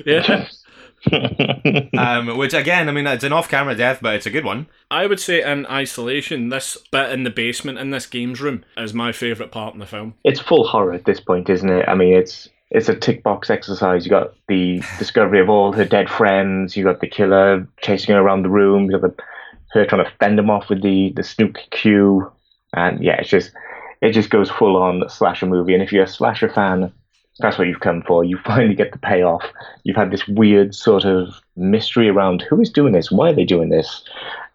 Yeah. 0.06 0.48
Um, 1.98 2.38
which 2.38 2.54
again, 2.54 2.88
I 2.88 2.92
mean, 2.92 3.08
it's 3.08 3.24
an 3.24 3.34
off-camera 3.34 3.76
death, 3.76 4.00
but 4.02 4.14
it's 4.16 4.28
a 4.28 4.30
good 4.30 4.46
one. 4.46 4.68
I 4.92 5.08
would 5.08 5.20
say 5.20 5.42
in 5.44 5.66
isolation, 5.66 6.50
this 6.50 6.78
bit 6.92 7.12
in 7.12 7.24
the 7.24 7.30
basement 7.32 7.80
in 7.80 7.90
this 7.90 8.06
games 8.06 8.40
room 8.40 8.64
is 8.78 8.94
my 8.94 9.12
favourite 9.12 9.52
part 9.52 9.74
in 9.74 9.80
the 9.80 9.86
film. 9.88 10.14
it's 10.24 10.40
full 10.40 10.68
horror 10.68 10.94
at 10.94 11.06
this 11.06 11.20
point, 11.20 11.50
isn't 11.50 11.70
it? 11.70 11.88
I 11.88 11.96
mean, 11.96 12.14
it's 12.14 12.50
it's 12.72 12.88
a 12.88 12.96
tick 12.96 13.22
box 13.22 13.50
exercise. 13.50 14.06
You 14.06 14.10
got 14.10 14.34
the 14.48 14.82
discovery 14.98 15.42
of 15.42 15.50
all 15.50 15.74
her 15.74 15.86
dead 15.86 16.10
friends. 16.10 16.76
You 16.76 16.86
got 16.86 17.02
the 17.02 17.08
killer 17.08 17.68
chasing 17.82 18.16
her 18.16 18.22
around 18.22 18.44
the 18.44 18.50
room. 18.50 18.90
You 18.90 18.98
got 18.98 19.02
the, 19.18 19.24
her 19.74 19.86
trying 19.86 20.06
to 20.06 20.12
fend 20.20 20.40
him 20.40 20.50
off 20.50 20.70
with 20.70 20.82
the 20.82 21.12
the 21.16 21.24
snook 21.24 21.60
cue, 21.72 22.32
and 22.74 23.04
yeah, 23.04 23.20
it's 23.20 23.30
just 23.30 23.52
it 24.02 24.14
just 24.14 24.30
goes 24.30 24.50
full 24.50 24.78
on 24.78 25.04
slasher 25.10 25.46
movie. 25.46 25.74
And 25.74 25.84
if 25.84 25.92
you're 25.92 26.06
a 26.06 26.08
slasher 26.08 26.48
fan, 26.48 26.94
that's 27.40 27.58
what 27.58 27.68
you've 27.68 27.82
come 27.82 28.04
for. 28.04 28.24
You 28.24 28.38
finally 28.46 28.76
get 28.76 28.94
the 28.94 29.00
payoff. 29.00 29.44
You've 29.84 29.98
had 29.98 30.12
this 30.12 30.28
weird 30.28 30.74
sort 30.74 31.04
of 31.04 31.42
mystery 31.58 32.08
around 32.08 32.42
who 32.42 32.62
is 32.62 32.70
doing 32.72 32.94
this, 32.94 33.12
why 33.12 33.32
are 33.32 33.36
they 33.36 33.46
doing 33.46 33.70
this, 33.70 34.04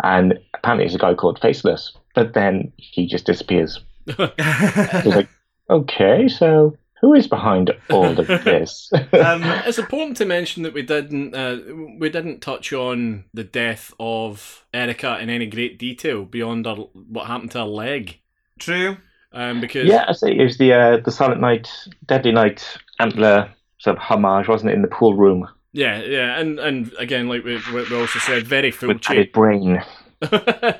and 0.02 0.38
apparently 0.54 0.86
it's 0.86 0.94
a 0.94 0.98
guy 0.98 1.12
called 1.12 1.38
Faceless. 1.40 1.94
But 2.14 2.32
then 2.32 2.72
he 2.78 3.06
just 3.06 3.26
disappears. 3.26 3.78
It's 4.18 5.06
like, 5.06 5.28
okay, 5.68 6.28
so 6.28 6.76
who 7.06 7.14
is 7.14 7.28
behind 7.28 7.70
all 7.88 8.18
of 8.18 8.26
this? 8.44 8.90
Um, 9.12 9.42
It's 9.64 9.78
important 9.78 10.16
to 10.18 10.24
mention 10.24 10.62
that 10.64 10.74
we 10.74 10.82
didn't 10.82 11.34
uh, 11.34 11.58
we 11.98 12.10
didn't 12.10 12.40
touch 12.40 12.72
on 12.72 13.24
the 13.32 13.44
death 13.44 13.92
of 14.00 14.64
Erica 14.74 15.18
in 15.20 15.30
any 15.30 15.46
great 15.46 15.78
detail 15.78 16.24
beyond 16.24 16.66
her, 16.66 16.74
what 16.74 17.26
happened 17.26 17.52
to 17.52 17.58
her 17.58 17.64
leg, 17.64 18.20
true. 18.58 18.96
um, 19.32 19.60
because 19.60 19.86
yeah, 19.86 20.04
I 20.08 20.12
say 20.12 20.36
it 20.36 20.42
was 20.42 20.58
the 20.58 20.72
uh, 20.72 20.96
the 21.04 21.12
Silent 21.12 21.40
Night, 21.40 21.70
Deadly 22.06 22.32
Night 22.32 22.78
antler 22.98 23.50
sort 23.78 23.96
of 23.96 24.02
homage, 24.02 24.48
wasn't 24.48 24.70
it, 24.70 24.74
in 24.74 24.82
the 24.82 24.88
pool 24.88 25.14
room 25.14 25.48
yeah, 25.72 26.00
yeah, 26.02 26.38
and 26.40 26.58
and 26.58 26.92
again, 26.98 27.28
like 27.28 27.44
we, 27.44 27.60
we 27.72 27.82
we 27.84 27.96
also 27.96 28.18
said, 28.18 28.46
very 28.46 28.70
with 28.86 29.00
Fulci. 29.00 29.10
added 29.10 29.32
brain. 29.32 29.82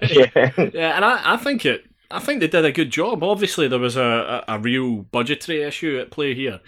yeah. 0.03 0.53
Yeah, 0.73 0.97
and 0.97 1.05
I, 1.05 1.35
I 1.35 1.37
think 1.37 1.65
it. 1.67 1.85
I 2.11 2.21
think 2.21 2.41
they 2.41 2.49
did 2.49 2.65
a 2.65 2.73
good 2.73 2.91
job. 2.91 3.23
Obviously, 3.23 3.69
there 3.69 3.79
was 3.79 3.97
a, 3.97 4.45
a, 4.49 4.55
a 4.57 4.59
real 4.59 5.03
budgetary 5.03 5.63
issue 5.63 5.99
at 6.01 6.11
play 6.11 6.35
here. 6.35 6.61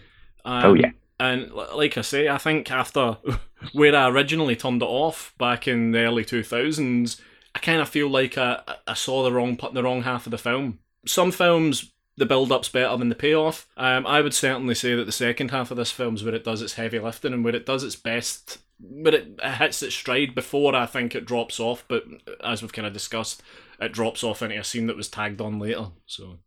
Um, 0.44 0.64
Oh, 0.64 0.74
yeah. 0.74 0.90
And 1.20 1.52
like 1.52 1.98
I 1.98 2.02
say, 2.02 2.28
I 2.28 2.38
think 2.38 2.70
after 2.70 3.18
where 3.72 3.94
I 3.94 4.08
originally 4.08 4.54
turned 4.56 4.82
it 4.82 4.86
off 4.86 5.34
back 5.38 5.66
in 5.66 5.90
the 5.90 6.00
early 6.00 6.24
two 6.24 6.42
thousands, 6.44 7.20
I 7.54 7.58
kind 7.58 7.80
of 7.80 7.88
feel 7.88 8.08
like 8.08 8.38
I, 8.38 8.60
I 8.86 8.94
saw 8.94 9.24
the 9.24 9.32
wrong 9.32 9.58
the 9.72 9.82
wrong 9.82 10.02
half 10.02 10.26
of 10.26 10.30
the 10.30 10.38
film. 10.38 10.78
Some 11.06 11.32
films 11.32 11.92
the 12.16 12.26
build 12.26 12.50
up's 12.50 12.68
better 12.68 12.96
than 12.96 13.08
the 13.08 13.14
payoff. 13.14 13.68
Um, 13.76 14.04
I 14.06 14.20
would 14.20 14.34
certainly 14.34 14.74
say 14.74 14.94
that 14.96 15.04
the 15.04 15.12
second 15.12 15.52
half 15.52 15.70
of 15.70 15.76
this 15.76 15.92
film's 15.92 16.24
where 16.24 16.34
it 16.34 16.44
does 16.44 16.60
its 16.62 16.74
heavy 16.74 16.98
lifting 16.98 17.32
and 17.32 17.44
where 17.44 17.54
it 17.54 17.64
does 17.64 17.84
its 17.84 17.94
best, 17.94 18.58
where 18.80 19.14
it 19.14 19.40
hits 19.40 19.82
its 19.84 19.94
stride 19.94 20.34
before 20.34 20.74
I 20.74 20.84
think 20.86 21.14
it 21.14 21.24
drops 21.24 21.60
off. 21.60 21.84
But 21.86 22.04
as 22.42 22.60
we've 22.60 22.72
kind 22.72 22.86
of 22.86 22.92
discussed, 22.92 23.40
it 23.80 23.92
drops 23.92 24.24
off 24.24 24.42
into 24.42 24.58
a 24.58 24.64
scene 24.64 24.86
that 24.86 24.96
was 24.96 25.08
tagged 25.08 25.40
on 25.40 25.58
later. 25.58 25.88
So 26.06 26.38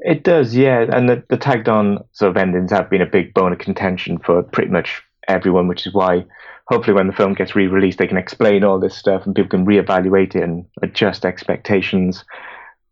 it 0.00 0.22
does. 0.22 0.54
Yeah, 0.54 0.86
and 0.92 1.08
the, 1.08 1.22
the 1.28 1.36
tagged 1.36 1.68
on 1.68 2.04
sort 2.12 2.30
of 2.30 2.36
endings 2.36 2.70
have 2.70 2.90
been 2.90 3.02
a 3.02 3.06
big 3.06 3.34
bone 3.34 3.52
of 3.52 3.58
contention 3.58 4.18
for 4.18 4.42
pretty 4.42 4.70
much 4.70 5.02
everyone, 5.28 5.68
which 5.68 5.86
is 5.86 5.94
why 5.94 6.24
hopefully 6.68 6.94
when 6.94 7.06
the 7.06 7.12
film 7.12 7.34
gets 7.34 7.54
re-released, 7.54 7.98
they 7.98 8.06
can 8.06 8.16
explain 8.16 8.64
all 8.64 8.78
this 8.78 8.96
stuff 8.96 9.24
and 9.24 9.34
people 9.34 9.50
can 9.50 9.66
reevaluate 9.66 10.34
it 10.34 10.42
and 10.42 10.66
adjust 10.82 11.24
expectations. 11.24 12.24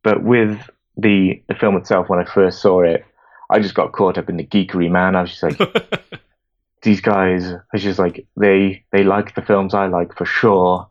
But 0.03 0.23
with 0.23 0.61
the 0.97 1.43
the 1.49 1.55
film 1.55 1.77
itself, 1.77 2.09
when 2.09 2.21
I 2.21 2.25
first 2.25 2.61
saw 2.61 2.83
it, 2.83 3.05
I 3.51 3.61
just 3.61 3.75
got 3.75 3.93
caught 3.93 4.19
up 4.19 4.29
in 4.29 4.37
the 4.37 4.47
geekery, 4.47 4.91
man. 4.91 5.17
I 5.17 5.23
was 5.23 5.31
just 5.31 5.43
like, 5.43 6.03
these 6.83 7.01
guys 7.01 7.51
it's 7.73 7.83
just 7.83 7.99
like 7.99 8.27
they 8.37 8.85
they 8.93 9.05
like 9.05 9.35
the 9.35 9.43
films 9.43 9.75
I 9.75 9.87
like 9.87 10.17
for 10.17 10.27
sure. 10.27 10.89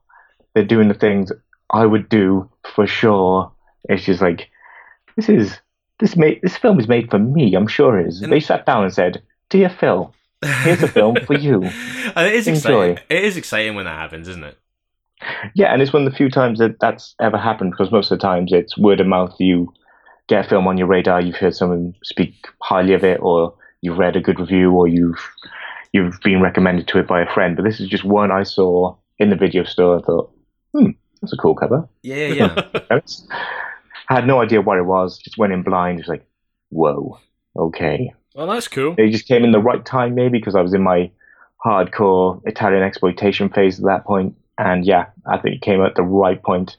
They're 0.53 0.63
doing 0.65 0.88
the 0.88 0.93
things 0.93 1.32
I 1.69 1.86
would 1.86 2.09
do 2.09 2.49
for 2.76 2.88
sure. 2.88 3.51
It's 3.89 4.03
just 4.05 4.22
like 4.22 4.49
this 5.16 5.30
is 5.30 5.59
this 5.99 6.16
made 6.16 6.39
this 6.41 6.57
film 6.57 6.80
is 6.80 6.88
made 6.88 7.09
for 7.09 7.20
me. 7.20 7.53
I'm 7.55 7.68
sure 7.68 7.99
it 7.99 8.07
is. 8.07 8.22
And- 8.22 8.32
They 8.32 8.39
sat 8.39 8.66
down 8.66 8.84
and 8.84 8.93
said, 8.93 9.22
"Dear 9.49 9.70
Phil, 9.70 10.14
here's 10.64 10.82
a 10.84 10.88
film 10.88 11.16
for 11.26 11.36
you." 11.36 11.64
And 11.64 12.28
it 12.28 12.34
is 12.34 12.47
Enjoy. 12.47 12.89
exciting. 12.91 12.97
It 13.09 13.24
is 13.26 13.38
exciting 13.38 13.76
when 13.76 13.86
that 13.86 13.97
happens, 13.97 14.28
isn't 14.28 14.43
it? 14.43 14.57
Yeah, 15.55 15.72
and 15.74 15.82
it's 15.82 15.93
one 15.93 16.05
of 16.05 16.11
the 16.11 16.18
few 16.18 16.30
times 16.30 16.59
that 16.59 16.80
that's 16.82 17.16
ever 17.22 17.38
happened 17.38 17.72
because 17.72 17.91
most 17.91 18.11
of 18.11 18.20
the 18.20 18.22
times 18.24 18.51
it's 18.51 18.78
word 18.78 18.99
of 18.99 19.07
mouth. 19.07 19.34
You 19.39 19.72
get 20.28 20.45
a 20.45 20.49
film 20.49 20.68
on 20.68 20.78
your 20.78 20.88
radar, 20.88 21.22
you've 21.22 21.36
heard 21.38 21.55
someone 21.55 21.93
speak 22.03 22.34
highly 22.61 22.93
of 22.93 23.03
it, 23.03 23.20
or 23.22 23.53
you've 23.82 23.97
read 23.97 24.16
a 24.16 24.22
good 24.22 24.39
review, 24.39 24.72
or 24.72 24.88
you've 24.88 25.20
you've 25.93 26.20
been 26.22 26.41
recommended 26.41 26.88
to 26.89 26.99
it 26.99 27.07
by 27.07 27.22
a 27.22 27.34
friend. 27.34 27.55
But 27.55 27.64
this 27.64 27.80
is 27.80 27.88
just 27.88 28.03
one 28.03 28.32
I 28.32 28.43
saw 28.43 28.95
in 29.20 29.30
the 29.30 29.36
video 29.38 29.64
store. 29.64 29.99
I 29.99 30.01
thought, 30.01 30.32
hmm, 30.74 30.89
that's 31.24 31.34
a 31.34 31.38
cool 31.38 31.55
cover. 31.55 31.88
Yeah, 32.01 32.28
yeah. 32.28 32.61
I 34.09 34.13
had 34.13 34.28
no 34.28 34.41
idea 34.41 34.61
what 34.61 34.78
it 34.78 34.84
was. 34.84 35.17
Just 35.17 35.38
went 35.38 35.53
in 35.53 35.63
blind. 35.63 35.99
Just 35.99 36.09
like, 36.09 36.26
whoa, 36.69 37.17
okay. 37.55 38.13
well, 38.36 38.47
that's 38.47 38.67
cool. 38.67 38.93
They 38.95 39.09
just 39.09 39.26
came 39.26 39.45
in 39.45 39.53
the 39.53 39.59
right 39.59 39.84
time, 39.86 40.15
maybe 40.15 40.38
because 40.38 40.53
I 40.53 40.61
was 40.61 40.74
in 40.74 40.84
my 40.84 41.09
hardcore 41.65 42.45
Italian 42.45 42.84
exploitation 42.84 43.47
phase 43.47 43.80
at 43.80 43.86
that 43.86 44.03
point. 44.03 44.36
And 44.57 44.86
yeah, 44.86 45.05
I 45.26 45.38
think 45.38 45.55
it 45.55 45.61
came 45.61 45.82
at 45.82 45.95
the 45.95 46.03
right 46.03 46.43
point, 46.43 46.76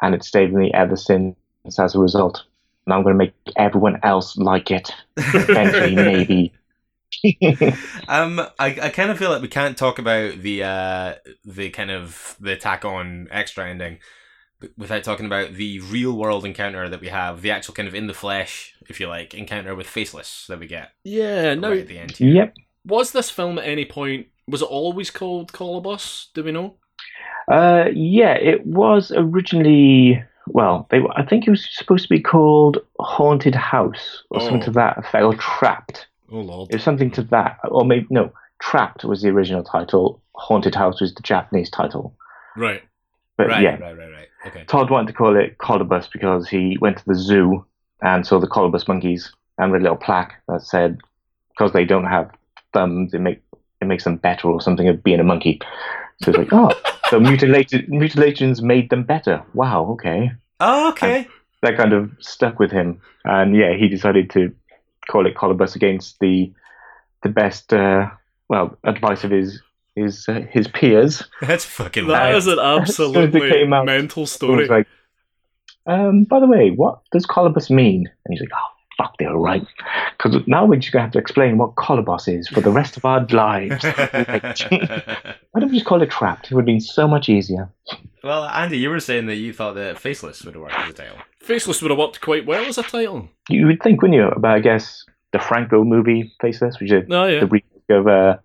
and 0.00 0.14
it 0.14 0.22
stayed 0.22 0.52
with 0.52 0.62
me 0.62 0.72
ever 0.72 0.96
since. 0.96 1.34
As 1.78 1.94
a 1.94 1.98
result, 1.98 2.44
and 2.86 2.94
I'm 2.94 3.02
going 3.02 3.14
to 3.14 3.18
make 3.18 3.34
everyone 3.56 4.00
else 4.02 4.38
like 4.38 4.70
it 4.70 4.90
eventually, 5.18 5.94
maybe. 5.94 6.54
Um, 8.08 8.40
I, 8.58 8.66
I 8.80 8.88
kind 8.90 9.10
of 9.10 9.18
feel 9.18 9.30
like 9.30 9.42
we 9.42 9.48
can't 9.48 9.76
talk 9.76 9.98
about 9.98 10.38
the 10.40 10.62
uh 10.62 11.14
the 11.44 11.70
kind 11.70 11.90
of 11.90 12.36
the 12.40 12.56
tack 12.56 12.84
on 12.84 13.28
extra 13.30 13.68
ending 13.68 13.98
without 14.76 15.04
talking 15.04 15.26
about 15.26 15.54
the 15.54 15.78
real 15.80 16.12
world 16.16 16.44
encounter 16.44 16.88
that 16.88 17.00
we 17.00 17.08
have, 17.08 17.42
the 17.42 17.50
actual 17.50 17.74
kind 17.74 17.86
of 17.88 17.94
in 17.94 18.08
the 18.08 18.14
flesh, 18.14 18.74
if 18.88 18.98
you 18.98 19.06
like, 19.06 19.32
encounter 19.34 19.74
with 19.74 19.86
Faceless 19.86 20.46
that 20.48 20.58
we 20.58 20.66
get 20.66 20.90
Yeah. 21.04 21.54
No. 21.54 21.72
at 21.72 21.86
the 21.86 21.98
end. 21.98 22.16
Here. 22.16 22.34
yep. 22.34 22.54
Was 22.84 23.12
this 23.12 23.30
film 23.30 23.58
at 23.58 23.66
any 23.66 23.84
point? 23.84 24.26
Was 24.48 24.62
it 24.62 24.66
always 24.68 25.10
called 25.10 25.52
Kolobos? 25.52 26.26
Do 26.34 26.42
we 26.42 26.50
know? 26.52 26.74
Uh, 27.50 27.86
yeah, 27.94 28.32
it 28.34 28.66
was 28.66 29.12
originally. 29.14 30.22
Well, 30.48 30.86
they, 30.90 31.00
I 31.14 31.24
think 31.24 31.46
it 31.46 31.50
was 31.50 31.68
supposed 31.76 32.04
to 32.04 32.08
be 32.08 32.20
called 32.20 32.78
Haunted 32.98 33.54
House 33.54 34.24
or 34.30 34.40
something 34.40 34.62
Oh. 34.62 34.64
to 34.64 34.70
that 34.72 34.98
effect, 34.98 35.22
or 35.22 35.34
Trapped. 35.34 36.07
Oh 36.30 36.40
lord. 36.40 36.72
Was 36.72 36.82
something 36.82 37.10
to 37.12 37.22
that, 37.24 37.58
or 37.64 37.84
maybe 37.84 38.06
no, 38.10 38.32
Trapped 38.60 39.04
was 39.04 39.22
the 39.22 39.28
original 39.28 39.62
title. 39.62 40.20
Haunted 40.34 40.74
House 40.74 41.00
was 41.00 41.14
the 41.14 41.22
Japanese 41.22 41.70
title. 41.70 42.14
Right. 42.56 42.82
But 43.36 43.48
Right, 43.48 43.62
yeah, 43.62 43.78
right, 43.78 43.96
right, 43.96 44.10
right. 44.10 44.28
Okay. 44.46 44.64
Todd 44.64 44.90
wanted 44.90 45.08
to 45.08 45.12
call 45.12 45.36
it 45.36 45.58
Kolobos 45.58 46.10
because 46.12 46.48
he 46.48 46.76
went 46.80 46.98
to 46.98 47.04
the 47.06 47.14
zoo 47.14 47.64
and 48.02 48.26
saw 48.26 48.38
the 48.38 48.48
Colobus 48.48 48.88
monkeys 48.88 49.32
and 49.58 49.72
read 49.72 49.80
a 49.80 49.84
little 49.84 49.96
plaque 49.96 50.34
that 50.48 50.62
said, 50.62 50.98
because 51.50 51.72
they 51.72 51.84
don't 51.84 52.04
have 52.06 52.30
thumbs, 52.72 53.14
it 53.14 53.20
make 53.20 53.42
it 53.80 53.86
makes 53.86 54.04
them 54.04 54.16
better 54.16 54.48
or 54.48 54.60
something 54.60 54.88
of 54.88 55.02
being 55.04 55.20
a 55.20 55.24
monkey. 55.24 55.60
So 56.22 56.30
it's 56.30 56.38
like, 56.38 56.52
oh, 56.52 56.72
so 57.10 57.20
mutilated 57.20 57.88
mutilations 57.88 58.60
made 58.60 58.90
them 58.90 59.04
better. 59.04 59.42
Wow, 59.54 59.86
okay. 59.92 60.32
Oh, 60.60 60.90
okay. 60.90 61.28
That 61.62 61.76
kind 61.76 61.92
of 61.92 62.10
stuck 62.20 62.58
with 62.58 62.70
him, 62.70 63.00
and 63.24 63.56
yeah, 63.56 63.74
he 63.74 63.88
decided 63.88 64.30
to 64.30 64.52
call 65.08 65.26
it 65.26 65.34
Kolobos 65.34 65.74
against 65.76 66.18
the 66.20 66.52
the 67.22 67.28
best, 67.28 67.72
uh, 67.72 68.08
well, 68.48 68.76
advice 68.84 69.24
of 69.24 69.30
his 69.30 69.60
his 69.96 70.28
uh, 70.28 70.42
his 70.50 70.68
peers. 70.68 71.24
That's 71.40 71.64
fucking 71.64 72.06
That 72.06 72.26
wild. 72.30 72.36
is 72.36 72.46
an 72.46 72.58
As 72.60 72.94
soon 72.94 73.16
as 73.16 73.34
it 73.34 73.42
absolutely 73.42 73.50
came 73.50 73.72
out, 73.72 73.86
mental 73.86 74.26
story. 74.26 74.68
like, 74.68 74.86
um, 75.86 76.24
by 76.24 76.38
the 76.40 76.46
way, 76.46 76.70
what 76.70 77.00
does 77.12 77.26
Kolobos 77.26 77.70
mean? 77.70 78.06
And 78.24 78.32
he's 78.32 78.40
like, 78.40 78.50
oh, 78.54 78.70
fuck, 78.98 79.16
they 79.18 79.26
were 79.26 79.38
right. 79.38 79.64
Because 80.18 80.42
now 80.46 80.66
we're 80.66 80.76
just 80.76 80.92
going 80.92 81.02
to 81.02 81.06
have 81.06 81.12
to 81.12 81.18
explain 81.18 81.56
what 81.56 81.76
Kolobos 81.76 82.28
is 82.28 82.48
for 82.48 82.60
the 82.60 82.70
rest 82.70 82.96
of 82.96 83.04
our 83.04 83.24
lives. 83.26 83.84
Why 84.72 85.60
don't 85.60 85.70
we 85.70 85.76
just 85.78 85.86
call 85.86 86.02
it 86.02 86.10
trapped? 86.10 86.46
It 86.50 86.54
would 86.54 86.62
have 86.62 86.66
been 86.66 86.80
so 86.80 87.06
much 87.08 87.28
easier. 87.28 87.70
well, 88.24 88.44
Andy, 88.44 88.78
you 88.78 88.90
were 88.90 89.00
saying 89.00 89.26
that 89.26 89.36
you 89.36 89.52
thought 89.52 89.74
that 89.76 89.98
Faceless 89.98 90.44
would 90.44 90.54
have 90.54 90.62
worked 90.62 90.74
as 90.74 90.90
a 90.90 90.92
title. 90.92 91.16
Faceless 91.40 91.80
would 91.82 91.90
have 91.90 91.98
worked 91.98 92.20
quite 92.20 92.44
well 92.46 92.64
as 92.64 92.76
a 92.78 92.82
title. 92.82 93.28
You 93.48 93.66
would 93.66 93.82
think, 93.82 94.02
wouldn't 94.02 94.16
you, 94.16 94.28
about, 94.28 94.56
I 94.56 94.60
guess, 94.60 95.04
the 95.32 95.38
Franco 95.38 95.84
movie, 95.84 96.32
Faceless, 96.40 96.78
which 96.80 96.92
is 96.92 97.04
Oh, 97.10 97.26
yeah. 97.26 97.40
the 97.40 97.46
remake 97.46 97.64
of, 97.90 98.06
uh, 98.08 98.36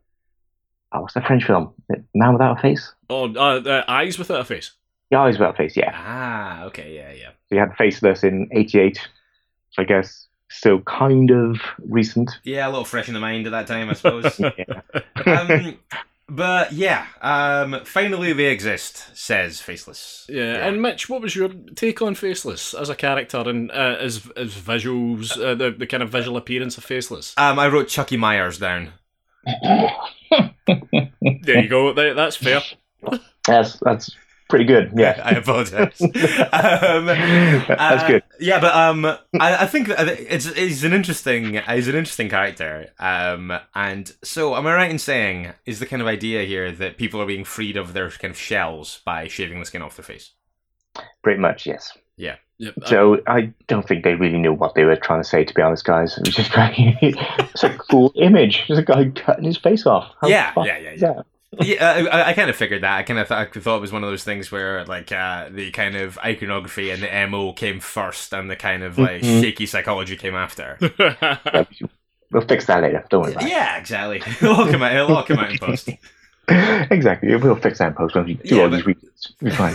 oh, 0.92 1.02
what's 1.02 1.16
that 1.16 1.26
French 1.26 1.46
film? 1.46 1.74
Man 2.14 2.34
Without 2.34 2.58
a 2.60 2.62
Face? 2.62 2.94
Oh, 3.10 3.34
uh, 3.34 3.60
uh, 3.62 3.84
Eyes 3.88 4.18
Without 4.20 4.42
a 4.42 4.46
Face. 4.46 4.72
Yeah, 5.10 5.22
Eyes 5.24 5.38
Without 5.40 5.56
a 5.56 5.58
Face, 5.58 5.76
yeah. 5.76 5.92
Ah, 5.94 6.64
okay, 6.66 6.96
yeah, 6.96 7.12
yeah. 7.12 7.30
So 7.50 7.56
you 7.56 7.60
had 7.60 7.76
Faceless 7.76 8.24
in 8.24 8.48
88, 8.52 9.00
I 9.78 9.84
guess 9.84 10.28
still 10.54 10.82
kind 10.82 11.32
of 11.32 11.60
recent. 11.90 12.32
Yeah, 12.44 12.68
a 12.68 12.70
little 12.70 12.86
fresh 12.86 13.08
in 13.08 13.14
the 13.14 13.20
mind 13.20 13.46
at 13.48 13.52
that 13.52 13.68
time, 13.68 13.90
I 13.90 13.94
suppose. 14.00 14.40
Yeah. 14.40 14.82
um, 15.26 15.78
but 16.30 16.72
yeah, 16.72 17.06
um, 17.22 17.82
finally 17.86 18.32
they 18.34 18.46
exist, 18.46 19.06
says 19.14 19.60
Faceless. 19.60 20.26
Yeah. 20.30 20.66
and 20.66 20.82
Mitch, 20.82 21.10
what 21.10 21.22
was 21.22 21.36
your 21.36 21.50
take 21.76 22.02
on 22.02 22.16
Faceless 22.16 22.74
as 22.74 22.90
a 22.90 22.96
character 22.96 23.38
and 23.40 23.70
uh, 23.72 23.98
as 24.00 24.30
as 24.38 24.54
visuals, 24.56 25.38
uh, 25.38 25.54
the 25.56 25.72
the 25.72 25.86
kind 25.88 26.02
of 26.02 26.10
visual 26.10 26.38
appearance 26.38 26.78
of 26.78 26.84
Faceless? 26.86 27.34
Um, 27.38 27.60
I 27.60 27.68
wrote 27.68 27.88
Chucky 27.90 28.18
Myers 28.18 28.58
down. 28.58 28.94
There 31.46 31.62
you 31.62 31.68
go. 31.70 31.94
That, 31.94 32.16
that's 32.16 32.38
fair. 32.38 32.62
That's 33.46 33.78
that's 33.80 34.16
pretty 34.54 34.66
good. 34.66 34.92
Yeah, 34.96 35.20
I 35.26 35.32
apologize. 35.32 36.00
um, 36.00 36.10
that's 37.08 38.04
uh, 38.04 38.08
good. 38.08 38.24
Yeah, 38.40 38.60
but 38.60 38.76
um, 38.76 39.04
I, 39.06 39.64
I 39.64 39.66
think 39.66 39.88
that 39.88 40.08
it's 40.08 40.46
it's 40.46 40.84
an 40.84 40.94
interesting 40.94 41.60
he's 41.68 41.88
an 41.88 41.96
interesting 41.96 42.30
character. 42.30 42.90
Um, 43.00 43.52
and 43.74 44.14
so 44.24 44.56
am 44.56 44.68
I 44.68 44.76
right 44.76 44.92
in 44.92 45.00
saying 45.00 45.54
is 45.66 45.80
the 45.80 45.88
kind 45.88 46.04
of 46.04 46.08
idea 46.08 46.44
here 46.44 46.72
that 46.72 47.00
people 47.00 47.20
are 47.20 47.26
being 47.26 47.44
freed 47.44 47.78
of 47.78 47.94
their 47.94 48.12
kind 48.12 48.32
of 48.32 48.38
shells 48.38 49.02
by 49.04 49.28
shaving 49.28 49.60
the 49.60 49.66
skin 49.66 49.82
off 49.82 49.96
their 49.96 50.04
face? 50.04 50.34
Pretty 51.24 51.40
much, 51.40 51.66
yes. 51.66 51.98
Yep. 52.60 52.74
So 52.86 53.22
I 53.26 53.52
don't 53.68 53.86
think 53.88 54.04
they 54.04 54.14
really 54.14 54.38
knew 54.38 54.54
what 54.54 54.76
they 54.76 54.84
were 54.84 54.96
trying 54.96 55.22
to 55.22 55.28
say, 55.28 55.44
to 55.44 55.54
be 55.54 55.62
honest, 55.64 55.84
guys. 55.84 56.18
It 56.18 56.28
was 56.28 56.36
just 56.36 56.56
like, 56.58 56.76
it's 56.78 57.64
a 57.64 57.76
cool 57.90 58.14
image. 58.16 58.66
There's 58.68 58.80
a 58.80 58.84
guy 58.84 59.10
cutting 59.10 59.46
his 59.46 59.58
face 59.58 59.88
off. 59.88 60.14
How 60.22 60.28
Yeah, 60.28 60.54
fuck 60.54 60.68
yeah, 60.68 60.78
yeah, 60.78 60.94
yeah. 60.96 61.22
That? 61.58 61.68
yeah, 61.68 62.10
I, 62.12 62.30
I 62.30 62.34
kind 62.34 62.50
of 62.50 62.56
figured 62.56 62.84
that. 62.84 62.98
I 62.98 63.04
kind 63.04 63.20
of 63.20 63.28
th- 63.28 63.38
I 63.38 63.46
thought 63.60 63.78
it 63.78 63.82
was 63.82 63.92
one 63.92 64.04
of 64.04 64.10
those 64.10 64.24
things 64.24 64.52
where 64.52 64.84
like 64.86 65.12
uh, 65.12 65.50
the 65.50 65.72
kind 65.72 65.96
of 65.96 66.18
iconography 66.20 66.90
and 66.92 67.02
the 67.04 67.28
mo 67.30 67.54
came 67.54 67.80
first, 67.80 68.34
and 68.34 68.50
the 68.50 68.56
kind 68.56 68.84
of 68.84 68.98
like 68.98 69.22
Mhm. 69.22 69.42
shaky 69.42 69.66
psychology 69.66 70.16
came 70.16 70.36
after. 70.36 70.78
Yeah, 71.00 71.66
We'll 72.32 72.42
fix 72.48 72.66
that 72.66 72.82
later. 72.82 73.06
Don't 73.10 73.22
worry 73.22 73.34
about 73.34 73.48
yeah, 73.48 73.78
exactly. 73.78 74.18
It'll 74.42 74.56
all 74.56 74.66
come 74.72 74.82
out. 74.82 74.94
It'll 74.96 75.16
all 75.16 75.24
come 75.24 75.38
out 75.40 75.52
in 75.52 75.58
post. 75.60 75.90
Exactly. 76.50 77.34
We'll 77.38 77.56
fix 77.56 77.78
that 77.80 77.88
in 77.88 77.94
post 77.94 78.16
when 78.16 78.26
we 78.26 78.34
do 78.34 78.56
Yeah, 78.58 78.64
all 78.64 78.70
but- 78.70 78.76
these 78.76 78.86
reasons. 78.86 79.34
We'll 79.40 79.52
be 79.52 79.56
fine. 79.56 79.74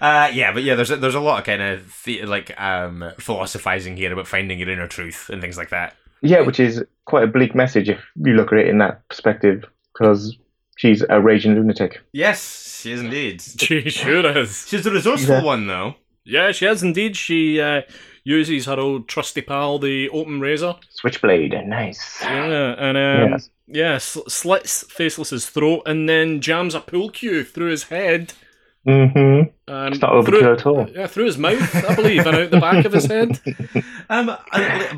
uh, 0.00 0.30
yeah, 0.32 0.52
but 0.52 0.62
yeah, 0.64 0.74
there's 0.74 0.90
a, 0.90 0.96
there's 0.96 1.14
a 1.14 1.20
lot 1.20 1.38
of 1.40 1.44
kind 1.44 1.62
of 1.62 2.02
the, 2.04 2.24
like 2.24 2.58
um, 2.60 3.12
philosophizing 3.18 3.96
here 3.96 4.12
about 4.12 4.26
finding 4.26 4.58
your 4.58 4.68
inner 4.70 4.88
truth 4.88 5.30
and 5.30 5.40
things 5.40 5.56
like 5.56 5.70
that. 5.70 5.94
Yeah, 6.22 6.40
which 6.40 6.58
is 6.58 6.82
quite 7.04 7.24
a 7.24 7.26
bleak 7.28 7.54
message 7.54 7.88
if 7.88 8.00
you 8.16 8.34
look 8.34 8.52
at 8.52 8.58
it 8.58 8.68
in 8.68 8.78
that 8.78 9.06
perspective, 9.08 9.64
because 9.94 10.36
she's 10.76 11.02
a 11.08 11.20
raging 11.20 11.54
lunatic. 11.54 12.00
Yes, 12.12 12.80
she 12.80 12.92
is 12.92 13.00
indeed. 13.00 13.40
she 13.58 13.88
sure 13.90 14.26
is. 14.38 14.66
She's 14.68 14.84
a 14.86 14.90
resourceful 14.90 15.36
Yeah. 15.36 15.42
one, 15.44 15.66
though. 15.66 15.94
Yeah, 16.24 16.52
she 16.52 16.66
is 16.66 16.82
indeed. 16.82 17.16
She 17.16 17.60
uh, 17.60 17.82
uses 18.24 18.66
her 18.66 18.78
old 18.80 19.08
trusty 19.08 19.42
pal, 19.42 19.78
the 19.78 20.08
open 20.10 20.40
razor. 20.40 20.76
Switchblade, 20.90 21.52
nice. 21.66 22.18
Yeah, 22.22 22.74
and 22.78 22.96
um, 22.96 23.30
Yes. 23.32 23.50
yeah, 23.66 23.98
sl- 23.98 24.28
slits 24.28 24.84
Faceless's 24.90 25.48
throat 25.48 25.82
and 25.86 26.08
then 26.08 26.40
jams 26.40 26.74
a 26.74 26.80
pool 26.80 27.10
cue 27.10 27.44
through 27.44 27.70
his 27.70 27.84
head. 27.84 28.32
Mm-hmm. 28.86 29.72
Um, 29.72 29.92
It's 29.92 30.00
not 30.02 30.12
overkill 30.12 30.26
through, 30.40 30.52
at 30.52 30.66
all. 30.66 30.88
Yeah, 30.90 31.06
through 31.06 31.24
his 31.24 31.38
mouth, 31.38 31.74
I 31.74 31.94
believe, 31.94 32.26
and 32.26 32.36
out 32.36 32.50
the 32.50 32.60
back 32.60 32.84
of 32.84 32.92
his 32.92 33.06
head. 33.06 33.40
Um, 34.10 34.26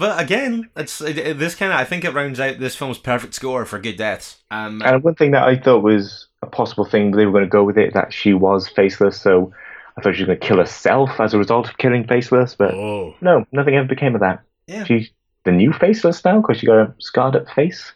but 0.00 0.20
again, 0.20 0.68
it's 0.76 1.00
it, 1.00 1.16
it- 1.16 1.38
this 1.38 1.54
kind 1.54 1.72
of. 1.72 1.78
I 1.78 1.84
think 1.84 2.04
it 2.04 2.12
rounds 2.12 2.40
out 2.40 2.58
this 2.58 2.74
film's 2.74 2.98
perfect 2.98 3.34
score 3.34 3.64
for 3.64 3.78
good 3.78 3.96
deaths. 3.96 4.38
Um, 4.50 4.82
And 4.84 5.04
one 5.04 5.14
thing 5.14 5.30
that 5.30 5.44
I 5.44 5.56
thought 5.56 5.84
was 5.84 6.26
a 6.42 6.46
possible 6.46 6.84
thing 6.84 7.12
they 7.12 7.24
were 7.24 7.30
going 7.30 7.44
to 7.44 7.48
go 7.48 7.62
with 7.62 7.78
it 7.78 7.94
that 7.94 8.12
she 8.12 8.34
was 8.34 8.66
faceless, 8.68 9.20
so 9.20 9.52
I 9.96 10.00
thought 10.00 10.16
she 10.16 10.22
was 10.22 10.26
going 10.26 10.40
to 10.40 10.46
kill 10.46 10.56
herself 10.58 11.20
as 11.20 11.34
a 11.34 11.38
result 11.38 11.68
of 11.68 11.78
killing 11.78 12.04
faceless, 12.08 12.56
but 12.56 12.74
Oh. 12.74 13.14
no, 13.20 13.46
nothing 13.52 13.76
ever 13.76 13.86
became 13.86 14.16
of 14.16 14.20
that. 14.22 14.40
yeah. 14.66 14.82
She's 14.82 15.08
the 15.44 15.52
new 15.52 15.72
faceless 15.72 16.24
now 16.24 16.40
because 16.40 16.58
she 16.58 16.66
got 16.66 16.78
a 16.78 16.92
scarred 16.98 17.36
up 17.36 17.48
face. 17.50 17.92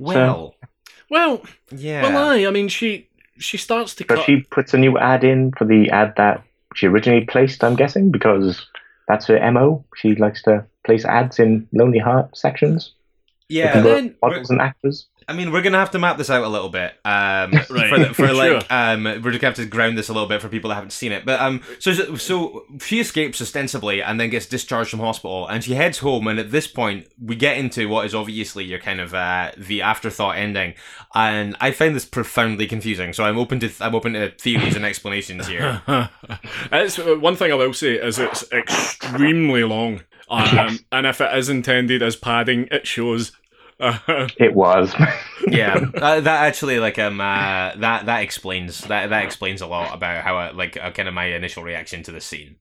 Well, 0.00 0.56
Well, 1.08 1.42
yeah. 1.70 2.02
well, 2.02 2.30
aye. 2.30 2.46
I 2.46 2.50
mean, 2.50 2.66
she 2.68 3.08
she 3.40 3.56
starts 3.56 3.94
to 3.96 4.04
So 4.08 4.16
cut. 4.16 4.24
she 4.24 4.42
puts 4.42 4.74
a 4.74 4.78
new 4.78 4.98
ad 4.98 5.24
in 5.24 5.52
for 5.52 5.64
the 5.64 5.90
ad 5.90 6.14
that 6.16 6.42
she 6.74 6.86
originally 6.86 7.24
placed, 7.24 7.64
I'm 7.64 7.74
guessing, 7.76 8.10
because 8.10 8.66
that's 9.08 9.26
her 9.26 9.50
MO. 9.50 9.84
She 9.96 10.14
likes 10.14 10.42
to 10.44 10.64
place 10.84 11.04
ads 11.04 11.38
in 11.38 11.66
Lonely 11.72 11.98
Heart 11.98 12.36
sections. 12.36 12.92
Yeah. 13.50 13.76
And 13.78 13.86
then- 13.86 14.14
models 14.22 14.50
and 14.50 14.60
actors. 14.60 15.06
I 15.28 15.32
mean, 15.32 15.52
we're 15.52 15.62
gonna 15.62 15.78
have 15.78 15.92
to 15.92 15.98
map 16.00 16.18
this 16.18 16.28
out 16.28 16.42
a 16.42 16.48
little 16.48 16.70
bit. 16.70 16.92
Um, 17.04 17.52
Right. 17.70 17.88
For, 17.88 17.98
the, 18.00 18.14
for 18.14 18.26
Sure. 18.26 18.34
like, 18.34 18.66
um, 18.72 19.04
we're 19.04 19.30
just 19.30 19.40
gonna 19.40 19.50
have 19.50 19.54
to 19.56 19.66
ground 19.66 19.96
this 19.96 20.08
a 20.08 20.12
little 20.12 20.28
bit 20.28 20.42
for 20.42 20.48
people 20.48 20.70
that 20.70 20.74
haven't 20.74 20.90
seen 20.90 21.12
it. 21.12 21.24
But 21.24 21.38
um, 21.40 21.60
so 21.78 21.92
so 22.16 22.64
she 22.80 22.98
escapes 22.98 23.40
ostensibly 23.40 24.02
and 24.02 24.18
then 24.18 24.30
gets 24.30 24.46
discharged 24.46 24.90
from 24.90 24.98
hospital, 24.98 25.46
and 25.46 25.62
she 25.62 25.74
heads 25.74 25.98
home. 25.98 26.26
And 26.26 26.40
at 26.40 26.50
this 26.50 26.66
point, 26.66 27.06
we 27.22 27.36
get 27.36 27.58
into 27.58 27.88
what 27.88 28.06
is 28.06 28.14
obviously 28.14 28.64
your 28.64 28.80
kind 28.80 29.00
of 29.00 29.14
uh, 29.14 29.52
the 29.56 29.82
afterthought 29.82 30.36
ending, 30.36 30.74
and 31.14 31.56
I 31.60 31.70
find 31.70 31.94
this 31.94 32.06
profoundly 32.06 32.66
confusing. 32.66 33.12
So 33.12 33.22
I'm 33.22 33.38
open 33.38 33.60
to 33.60 33.70
I'm 33.80 33.94
open 33.94 34.14
to 34.14 34.32
theories 34.32 34.74
and 34.74 34.84
explanations 34.84 35.46
here. 35.46 35.80
it's 36.72 36.98
uh, 36.98 37.14
one 37.20 37.36
thing 37.36 37.52
I 37.52 37.54
will 37.54 37.72
say 37.74 37.94
is 37.94 38.18
it's 38.18 38.50
extremely 38.50 39.62
long, 39.62 40.00
um, 40.28 40.80
and 40.90 41.06
if 41.06 41.20
it 41.20 41.32
is 41.36 41.48
intended 41.48 42.02
as 42.02 42.16
padding, 42.16 42.66
it 42.72 42.84
shows. 42.86 43.30
Uh, 43.80 44.28
It 44.38 44.54
was. 44.54 44.94
yeah, 45.48 45.74
uh, 45.94 46.20
that 46.20 46.42
actually 46.46 46.78
like 46.78 46.98
um 46.98 47.20
uh, 47.20 47.72
that 47.76 48.06
that 48.06 48.20
explains 48.22 48.82
that 48.82 49.10
that 49.10 49.24
explains 49.24 49.60
a 49.62 49.66
lot 49.66 49.94
about 49.94 50.22
how 50.22 50.36
I, 50.36 50.50
like 50.50 50.76
uh, 50.76 50.90
kind 50.90 51.08
of 51.08 51.14
my 51.14 51.24
initial 51.26 51.62
reaction 51.62 52.02
to 52.04 52.12
the 52.12 52.20
scene. 52.20 52.56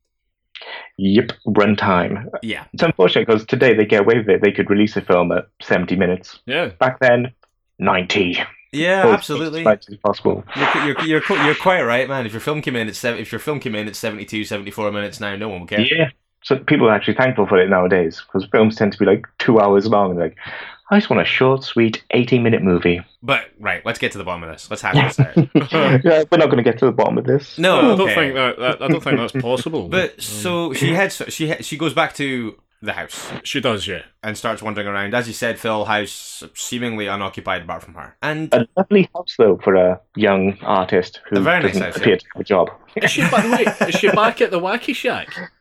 yep, 0.97 1.32
runtime. 1.47 2.26
Yeah. 2.41 2.65
It's 2.74 2.84
unfortunate 2.84 3.28
because 3.28 3.45
today 3.45 3.74
they 3.74 3.86
get 3.86 4.01
away 4.01 4.15
with 4.20 4.30
it. 4.30 4.41
They 4.41 4.51
could 4.51 4.70
release 4.70 4.95
a 4.97 5.01
film 5.01 5.32
at 5.32 5.47
70 5.61 5.95
minutes. 5.95 6.39
yeah, 6.45 6.67
Back 6.80 6.99
then, 6.99 7.34
90. 7.80 8.39
Yeah, 8.72 9.07
Or 9.07 9.13
absolutely. 9.13 9.65
as 9.65 9.88
possible. 10.05 10.43
You're, 10.55 10.86
you're, 10.86 11.01
you're, 11.05 11.43
you're 11.45 11.55
quite 11.55 11.82
right, 11.84 12.07
man. 12.07 12.26
If 12.26 12.34
your 12.34 12.41
film 12.41 12.61
came 12.61 12.76
in 12.76 12.88
at 12.88 12.95
seven, 12.95 13.20
if 13.20 13.32
your 13.32 13.39
film 13.39 13.59
came 13.59 13.74
in 13.74 13.88
at 13.88 13.95
72, 13.95 14.43
74 14.45 14.91
minutes 14.91 15.20
now, 15.20 15.36
no 15.36 15.49
one 15.49 15.61
will 15.61 15.67
care. 15.67 15.80
Yeah. 15.82 16.09
So 16.42 16.58
people 16.58 16.88
are 16.88 16.94
actually 16.94 17.16
thankful 17.16 17.46
for 17.48 17.58
it 17.58 17.70
nowadays 17.70 18.22
because 18.26 18.48
films 18.50 18.76
tend 18.76 18.94
to 18.94 18.98
be 18.98 19.06
like 19.06 19.26
two 19.40 19.60
hours 19.60 19.88
long. 19.88 20.12
and 20.12 20.20
Like, 20.20 20.38
I 20.92 20.98
just 20.98 21.10
want 21.10 21.22
a 21.22 21.26
short, 21.26 21.64
sweet, 21.64 22.04
80 22.12 22.40
minute 22.40 22.64
movie. 22.64 23.02
But 23.22 23.50
right, 23.60 23.86
let's 23.86 24.00
get 24.00 24.12
to 24.14 24.18
the 24.18 24.24
bottom 24.24 24.44
of 24.44 24.50
this. 24.50 24.70
Let's 24.70 24.82
have 24.82 24.96
this 24.96 25.20
out. 25.20 25.36
yeah, 26.04 26.24
we're 26.32 26.38
not 26.38 26.48
going 26.48 26.58
to 26.58 26.64
get 26.64 26.80
to 26.80 26.86
the 26.86 26.92
bottom 26.92 27.18
of 27.18 27.26
this. 27.26 27.58
No, 27.60 27.94
I 27.94 27.96
don't 27.96 28.08
think 28.08 28.34
that, 28.36 28.58
that 28.58 28.82
I 28.82 28.88
don't 28.88 29.04
think 29.04 29.18
that's 29.18 29.34
possible. 29.34 29.88
But 29.90 30.18
mm. 30.18 30.22
so 30.22 30.74
she 30.74 30.94
heads, 30.94 31.22
she 31.28 31.54
he- 31.54 31.64
she 31.64 31.78
goes 31.78 31.94
back 31.94 32.14
to 32.16 32.56
the 32.82 32.94
house 32.94 33.30
she 33.44 33.60
does, 33.60 33.88
yeah. 33.88 34.04
and 34.24 34.38
starts 34.38 34.62
wandering 34.62 34.88
around. 34.88 35.14
As 35.14 35.28
you 35.28 35.34
said, 35.34 35.60
Phil, 35.60 35.86
house 35.86 36.44
seemingly 36.56 37.08
unoccupied 37.08 37.64
apart 37.64 37.84
from 37.84 37.96
her. 37.96 38.16
And 38.22 38.54
A 38.54 38.68
lovely 38.78 39.10
house, 39.14 39.36
though, 39.38 39.58
for 39.58 39.76
a 39.76 40.00
young 40.16 40.58
artist 40.62 41.20
who 41.30 41.38
A 41.38 41.42
very 41.42 41.62
nice 41.62 41.74
doesn't 41.74 41.88
house, 41.88 41.98
appear 41.98 42.14
yeah. 42.14 42.20
to 42.20 42.26
have 42.34 42.42
a 42.42 42.44
job. 42.44 42.70
Is 42.96 43.12
she 43.12 43.30
by 43.30 43.42
the 43.42 43.50
way, 43.50 43.88
is 43.90 43.96
she 43.96 44.10
back 44.12 44.42
at 44.42 44.52
the 44.52 44.60
Wacky 44.60 44.96
Shack? 44.96 45.52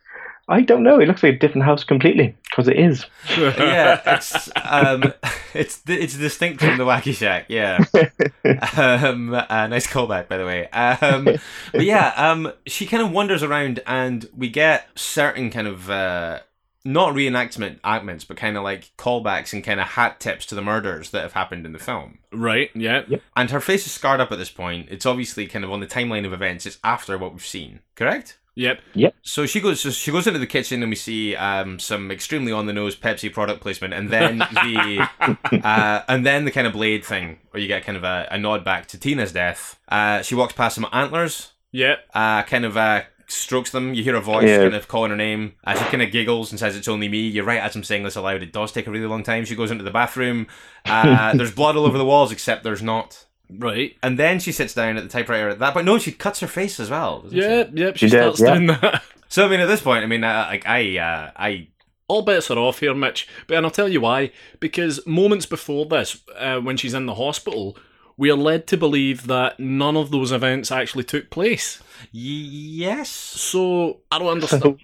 I 0.49 0.63
don't 0.63 0.83
know. 0.83 0.99
It 0.99 1.07
looks 1.07 1.23
like 1.23 1.35
a 1.35 1.39
different 1.39 1.67
house 1.67 1.85
completely 1.85 2.35
because 2.45 2.69
it 2.69 2.79
is. 2.79 3.05
yeah, 3.39 4.01
it's 4.07 4.49
um, 4.57 5.13
it's 5.53 5.83
it's 5.87 6.17
distinct 6.17 6.63
from 6.63 6.79
the 6.79 6.85
Wacky 6.85 7.15
Shack. 7.15 7.47
Yeah. 7.49 7.85
um, 9.07 9.35
uh, 9.35 9.67
nice 9.67 9.87
callback, 9.87 10.29
by 10.29 10.39
the 10.39 10.47
way. 10.47 10.69
Um, 10.71 11.25
but 11.25 11.85
yeah, 11.85 12.15
um, 12.17 12.53
she 12.67 12.87
kind 12.87 13.03
of 13.03 13.13
wanders 13.13 13.43
around, 13.43 13.81
and 13.87 14.27
we 14.35 14.49
get 14.49 14.89
certain 14.95 15.51
kind 15.51 15.69
of 15.69 15.91
uh, 15.91 16.41
not 16.83 17.13
reenactment 17.13 17.79
actments, 17.85 18.25
but 18.25 18.39
kind 18.39 18.57
of 18.57 18.63
like 18.63 18.91
callbacks 18.97 19.53
and 19.53 19.63
kind 19.63 19.81
of 19.81 19.89
hat 19.89 20.19
tips 20.19 20.47
to 20.47 20.55
the 20.55 20.63
murders 20.63 21.11
that 21.11 21.23
have 21.23 21.35
happened 21.35 21.67
in 21.67 21.73
the 21.73 21.79
film. 21.79 22.21
right, 22.33 22.71
yeah. 22.75 23.03
And 23.37 23.51
her 23.51 23.61
face 23.61 23.85
is 23.85 23.93
scarred 23.93 24.21
up 24.21 24.33
at 24.33 24.39
this 24.39 24.51
point. 24.51 24.89
It's 24.91 25.05
obviously 25.05 25.47
kind 25.47 25.65
of 25.65 25.71
on 25.71 25.81
the 25.81 25.87
timeline 25.87 26.25
of 26.25 26.33
events. 26.33 26.65
It's 26.65 26.79
after 26.83 27.19
what 27.19 27.33
we've 27.33 27.45
seen, 27.45 27.81
correct? 27.95 28.39
Yep. 28.59 28.81
Yep. 28.95 29.15
So 29.23 29.47
she 29.47 29.61
goes. 29.61 29.81
So 29.81 29.91
she 29.91 30.11
goes 30.11 30.27
into 30.27 30.41
the 30.41 30.47
kitchen, 30.47 30.83
and 30.83 30.91
we 30.91 30.97
see 30.97 31.37
um, 31.37 31.79
some 31.79 32.11
extremely 32.11 32.51
on 32.51 32.67
the 32.67 32.73
nose 32.73 32.97
Pepsi 32.97 33.33
product 33.33 33.61
placement, 33.61 33.95
and 33.95 34.11
then 34.11 34.39
the 34.39 35.09
uh, 35.65 36.03
and 36.09 36.27
then 36.27 36.45
the 36.45 36.51
kind 36.51 36.67
of 36.67 36.73
blade 36.73 37.05
thing, 37.05 37.39
where 37.53 37.61
you 37.63 37.69
get 37.69 37.85
kind 37.85 37.97
of 37.97 38.03
a, 38.03 38.27
a 38.33 38.37
nod 38.39 38.65
back 38.65 38.87
to 38.89 38.99
Tina's 38.99 39.31
death. 39.31 39.79
Uh, 39.89 40.23
she 40.23 40.35
walks 40.35 40.55
past 40.55 40.75
some 40.75 40.87
antlers, 40.93 41.53
Yep. 41.71 42.01
uh, 42.15 42.43
kind 42.43 42.65
of 42.65 42.77
uh, 42.77 43.03
strokes 43.29 43.71
them. 43.71 43.95
You 43.95 44.03
hear 44.03 44.17
a 44.17 44.21
voice 44.21 44.49
Yeah. 44.49 44.59
kind 44.59 44.75
of 44.75 44.89
calling 44.89 45.11
her 45.11 45.17
name. 45.17 45.55
Uh, 45.63 45.75
she 45.77 45.85
kind 45.85 46.03
of 46.03 46.11
giggles 46.11 46.51
and 46.51 46.59
says, 46.59 46.75
"It's 46.77 46.89
only 46.89 47.09
me." 47.09 47.29
You're 47.29 47.45
right. 47.45 47.61
As 47.61 47.77
I'm 47.77 47.85
saying 47.85 48.03
this 48.03 48.17
aloud, 48.17 48.43
it 48.43 48.53
does 48.53 48.73
take 48.73 48.89
a 48.89 48.91
really 48.91 49.07
long 49.07 49.23
time. 49.23 49.45
She 49.45 49.55
goes 49.55 49.71
into 49.71 49.85
the 49.85 49.93
bathroom. 49.93 50.49
Uh, 50.85 51.33
there's 51.37 51.53
blood 51.55 51.77
all 51.77 51.87
over 51.87 51.97
the 51.97 52.05
walls, 52.05 52.33
except 52.33 52.65
there's 52.65 52.83
not. 52.83 53.25
Right. 53.51 53.97
And 54.03 54.19
then 54.19 54.41
she 54.41 54.53
sits 54.53 54.75
down 54.75 54.97
at 54.97 55.03
the 55.03 55.09
typewriter 55.09 55.49
at 55.49 55.59
that 55.59 55.73
point. 55.75 55.87
No, 55.87 55.99
she 55.99 56.13
cuts 56.13 56.41
her 56.41 56.47
face 56.47 56.79
as 56.81 56.91
well. 56.91 57.23
doesn't 57.23 57.39
she? 57.39 57.45
Yep. 57.45 57.71
Yep. 57.75 57.97
She, 57.97 58.09
She 58.09 58.17
does, 58.17 58.37
starts 58.39 58.41
yeah. 58.41 58.55
doing 58.55 58.67
that. 58.81 59.03
So 59.31 59.45
I 59.45 59.49
mean, 59.51 59.61
at 59.61 59.67
this 59.67 59.83
point, 59.83 60.03
I 60.03 60.07
mean, 60.07 60.25
uh, 60.25 60.47
like 60.49 60.67
I, 60.67 60.97
uh, 60.97 61.31
I 61.37 61.69
All 62.09 62.23
bets 62.23 62.51
are 62.51 62.57
off 62.59 62.79
here, 62.81 62.95
Mitch. 62.95 63.29
But 63.47 63.59
and 63.59 63.67
I'll 63.67 63.71
tell 63.71 63.87
you 63.89 64.01
why. 64.01 64.33
Because 64.59 65.07
moments 65.07 65.45
before 65.45 65.85
this, 65.85 66.23
uh, 66.39 66.61
when 66.61 66.79
she's 66.79 66.95
in 66.95 67.05
the 67.05 67.15
hospital, 67.15 67.77
we 68.17 68.31
are 68.31 68.37
led 68.37 68.67
to 68.69 68.79
believe 68.79 69.27
that 69.27 69.61
none 69.61 69.99
of 69.99 70.11
those 70.11 70.33
events 70.33 70.73
actually 70.73 71.05
took 71.05 71.29
place. 71.29 71.83
yes. 72.11 73.11
So 73.11 74.01
I 74.11 74.19
don't 74.19 74.29
understand. 74.29 74.79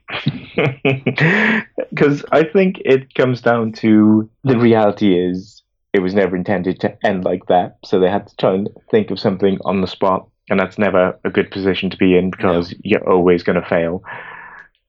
Because 1.90 2.22
I 2.32 2.44
think 2.44 2.80
it 2.84 3.14
comes 3.14 3.40
down 3.40 3.72
to 3.80 4.28
the 4.44 4.58
reality 4.58 5.18
is 5.18 5.62
it 5.94 6.00
was 6.00 6.12
never 6.12 6.34
intended 6.36 6.80
to 6.80 6.98
end 7.06 7.24
like 7.24 7.46
that. 7.46 7.78
So 7.84 8.00
they 8.00 8.10
had 8.10 8.26
to 8.26 8.36
try 8.36 8.54
and 8.54 8.68
think 8.90 9.12
of 9.12 9.20
something 9.20 9.58
on 9.64 9.80
the 9.80 9.86
spot. 9.86 10.28
And 10.50 10.60
that's 10.60 10.76
never 10.76 11.18
a 11.24 11.30
good 11.30 11.50
position 11.50 11.88
to 11.88 11.96
be 11.96 12.18
in 12.18 12.30
because 12.30 12.74
you're 12.82 13.08
always 13.08 13.42
going 13.42 13.58
to 13.62 13.66
fail. 13.66 14.02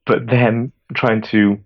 But 0.05 0.27
then 0.27 0.73
trying 0.95 1.21
to 1.23 1.57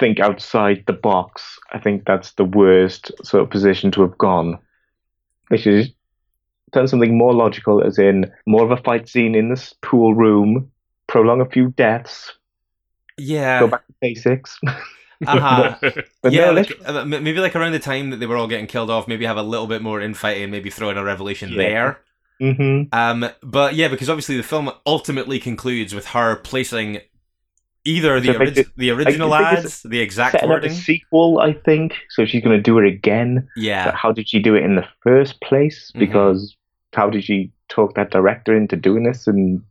think 0.00 0.18
outside 0.18 0.82
the 0.86 0.92
box, 0.94 1.58
I 1.72 1.78
think 1.78 2.06
that's 2.06 2.32
the 2.32 2.44
worst 2.44 3.12
sort 3.22 3.44
of 3.44 3.50
position 3.50 3.90
to 3.92 4.00
have 4.00 4.18
gone. 4.18 4.58
They 5.50 5.58
should 5.58 5.74
have 5.78 5.88
done 6.72 6.88
something 6.88 7.16
more 7.16 7.34
logical, 7.34 7.84
as 7.84 7.98
in 7.98 8.32
more 8.46 8.64
of 8.64 8.70
a 8.70 8.82
fight 8.82 9.08
scene 9.08 9.34
in 9.34 9.50
this 9.50 9.74
pool 9.82 10.14
room, 10.14 10.72
prolong 11.06 11.40
a 11.42 11.48
few 11.48 11.68
deaths, 11.76 12.32
Yeah. 13.18 13.60
go 13.60 13.68
back 13.68 13.86
to 13.86 13.94
basics. 14.00 14.58
Uh-huh. 15.26 15.76
But 16.22 16.32
yeah, 16.32 16.46
no, 16.46 16.52
like, 16.52 16.72
uh, 16.84 17.04
maybe 17.04 17.38
like 17.40 17.54
around 17.56 17.72
the 17.72 17.78
time 17.78 18.10
that 18.10 18.16
they 18.18 18.26
were 18.26 18.36
all 18.36 18.46
getting 18.48 18.66
killed 18.66 18.90
off, 18.90 19.06
maybe 19.08 19.24
have 19.24 19.36
a 19.36 19.42
little 19.42 19.66
bit 19.66 19.82
more 19.82 20.00
infighting, 20.00 20.50
maybe 20.50 20.70
throw 20.70 20.90
in 20.90 20.98
a 20.98 21.04
revelation 21.04 21.50
Yeah. 21.50 21.56
there. 21.56 22.00
Mhm. 22.40 22.88
Um, 22.92 23.28
but 23.42 23.74
yeah, 23.74 23.88
because 23.88 24.10
obviously 24.10 24.36
the 24.36 24.42
film 24.42 24.70
ultimately 24.86 25.38
concludes 25.38 25.94
with 25.94 26.08
her 26.08 26.36
placing 26.36 27.00
either 27.84 28.20
the 28.20 28.32
So 28.32 28.40
I 28.40 28.44
think 28.46 28.58
it- 28.58 28.66
the 28.76 28.90
original 28.90 29.34
ads, 29.34 29.82
the 29.82 30.00
exact 30.00 30.36
up 30.36 30.42
a 30.44 30.46
wording. 30.48 30.72
sequel, 30.72 31.40
I 31.40 31.52
think. 31.52 31.94
So 32.10 32.24
she's 32.24 32.42
going 32.42 32.56
to 32.56 32.62
do 32.62 32.78
it 32.78 32.86
again. 32.86 33.48
But 33.56 33.62
Yeah, 33.62 33.96
how 33.96 34.12
did 34.12 34.28
she 34.28 34.38
do 34.40 34.54
it 34.54 34.64
in 34.64 34.76
the 34.76 34.86
first 35.02 35.40
place? 35.40 35.90
Mhm. 35.94 35.98
Because 36.00 36.56
how 36.94 37.10
did 37.10 37.24
she 37.24 37.50
talk 37.68 37.94
that 37.94 38.10
director 38.10 38.54
into 38.56 38.76
doing 38.76 39.02
this? 39.04 39.26
And 39.26 39.62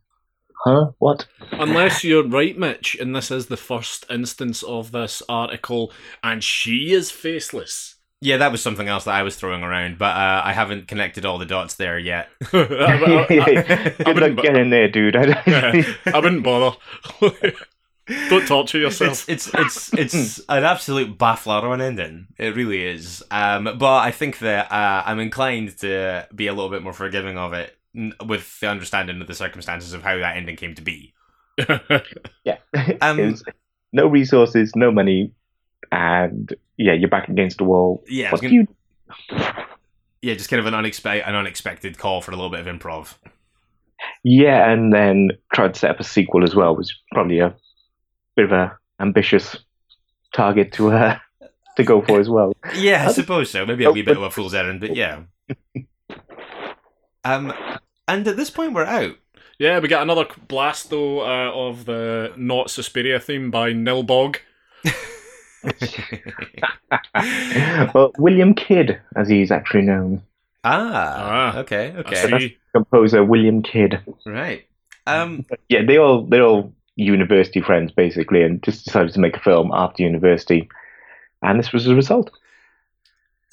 huh? 0.64 0.90
What? 0.98 1.26
Unless 1.52 2.04
you're 2.04 2.26
right, 2.26 2.56
Mitch, 2.58 2.94
and 3.00 3.14
this 3.14 3.30
is 3.30 3.46
the 3.46 3.56
first 3.56 4.04
instance 4.10 4.62
of 4.62 4.92
this 4.92 5.22
article, 5.28 5.92
and 6.22 6.42
she 6.42 6.92
is 6.92 7.10
faceless. 7.10 7.96
yeah, 8.20 8.36
that 8.36 8.52
was 8.52 8.62
something 8.62 8.86
else 8.88 9.04
that 9.04 9.14
I 9.14 9.22
was 9.24 9.36
throwing 9.36 9.62
around, 9.64 9.98
but 9.98 10.16
uh, 10.16 10.42
I 10.44 10.52
haven't 10.52 10.86
connected 10.88 11.24
all 11.26 11.38
the 11.38 11.44
dots 11.46 11.74
there 11.74 11.98
yet. 11.98 12.28
I, 12.52 12.58
I- 12.58 13.26
I- 13.30 13.90
Good 13.90 14.06
wouldn't 14.06 14.36
luck 14.36 14.44
getting 14.44 14.70
there, 14.70 14.88
dude. 14.88 15.16
I 15.16 15.94
wouldn't 16.14 16.44
bother. 16.44 16.76
Don't 18.28 18.46
torture 18.48 18.78
yourself. 18.78 19.28
It's 19.28 19.48
it's 19.54 19.94
it's 19.94 19.94
it's 19.94 20.38
an 20.48 20.64
absolute 20.64 21.16
baffler 21.18 21.62
on 21.62 21.80
ending. 21.80 22.26
It 22.36 22.56
really 22.56 22.84
is. 22.84 23.22
Um, 23.30 23.64
but 23.78 23.98
I 24.00 24.10
think 24.10 24.40
that 24.40 24.70
uh, 24.72 25.02
I'm 25.06 25.20
inclined 25.20 25.78
to 25.78 26.26
be 26.34 26.48
a 26.48 26.52
little 26.52 26.68
bit 26.68 26.82
more 26.82 26.92
forgiving 26.92 27.38
of 27.38 27.52
it, 27.52 27.68
n- 27.68 27.81
with 28.26 28.58
the 28.60 28.68
understanding 28.68 29.20
of 29.20 29.26
the 29.26 29.34
circumstances 29.34 29.92
of 29.92 30.02
how 30.02 30.16
that 30.18 30.36
ending 30.36 30.56
came 30.56 30.74
to 30.74 30.82
be. 30.82 31.14
yeah. 32.44 32.56
Um, 33.00 33.36
no 33.92 34.06
resources, 34.06 34.72
no 34.74 34.90
money, 34.90 35.32
and 35.90 36.52
yeah, 36.78 36.94
you're 36.94 37.10
back 37.10 37.28
against 37.28 37.58
the 37.58 37.64
wall. 37.64 38.02
Yeah, 38.08 38.30
gonna- 38.30 38.48
you 38.48 38.66
Yeah, 40.22 40.34
just 40.34 40.48
kind 40.48 40.60
of 40.60 40.66
an 40.66 40.74
unexpected 40.74 41.28
an 41.28 41.34
unexpected 41.34 41.98
call 41.98 42.22
for 42.22 42.30
a 42.30 42.34
little 42.36 42.50
bit 42.50 42.66
of 42.66 42.66
improv. 42.66 43.14
Yeah, 44.24 44.70
and 44.70 44.92
then 44.92 45.30
tried 45.52 45.74
to 45.74 45.80
set 45.80 45.90
up 45.90 46.00
a 46.00 46.04
sequel 46.04 46.42
as 46.44 46.54
well 46.54 46.74
was 46.74 46.94
probably 47.12 47.40
a 47.40 47.54
bit 48.36 48.46
of 48.46 48.52
a 48.52 48.76
ambitious 49.00 49.56
target 50.34 50.72
to 50.72 50.90
uh, 50.92 51.18
to 51.76 51.84
go 51.84 52.00
for 52.02 52.18
as 52.20 52.28
well. 52.30 52.52
Yeah, 52.74 53.02
I 53.02 53.06
Um, 53.08 53.12
suppose 53.12 53.50
so. 53.50 53.66
Maybe 53.66 53.84
a 53.84 53.90
oh, 53.90 53.92
wee 53.92 54.02
bit 54.02 54.16
of 54.16 54.22
a 54.22 54.30
fool's 54.30 54.54
errand, 54.54 54.80
but 54.80 54.96
yeah. 54.96 55.22
Um, 57.24 57.52
and 58.08 58.26
at 58.26 58.36
this 58.36 58.50
point 58.50 58.72
we're 58.74 58.84
out. 58.84 59.16
yeah, 59.58 59.78
we 59.78 59.88
get 59.88 60.02
another 60.02 60.26
blast 60.48 60.90
though 60.90 61.20
uh, 61.20 61.50
of 61.52 61.84
the 61.84 62.32
not 62.36 62.70
Suspiria 62.70 63.20
theme 63.20 63.50
by 63.50 63.72
Nilbog. 63.72 64.36
well, 67.94 68.12
William 68.18 68.54
Kidd, 68.54 69.00
as 69.16 69.28
he's 69.28 69.50
actually 69.50 69.82
known, 69.82 70.22
ah, 70.64 71.52
Ah. 71.54 71.58
okay, 71.58 71.92
I 71.92 71.98
okay, 72.00 72.38
see. 72.38 72.56
composer 72.74 73.24
William 73.24 73.62
Kidd. 73.62 74.00
right. 74.26 74.64
Um, 75.06 75.44
Yeah, 75.68 75.82
they 75.84 75.98
all 75.98 76.24
they're 76.26 76.42
all 76.44 76.72
university 76.96 77.60
friends 77.60 77.92
basically, 77.92 78.42
and 78.42 78.62
just 78.62 78.84
decided 78.84 79.12
to 79.14 79.20
make 79.20 79.36
a 79.36 79.40
film 79.40 79.70
after 79.72 80.02
university, 80.02 80.68
and 81.42 81.58
this 81.58 81.72
was 81.72 81.84
the 81.84 81.94
result. 81.94 82.30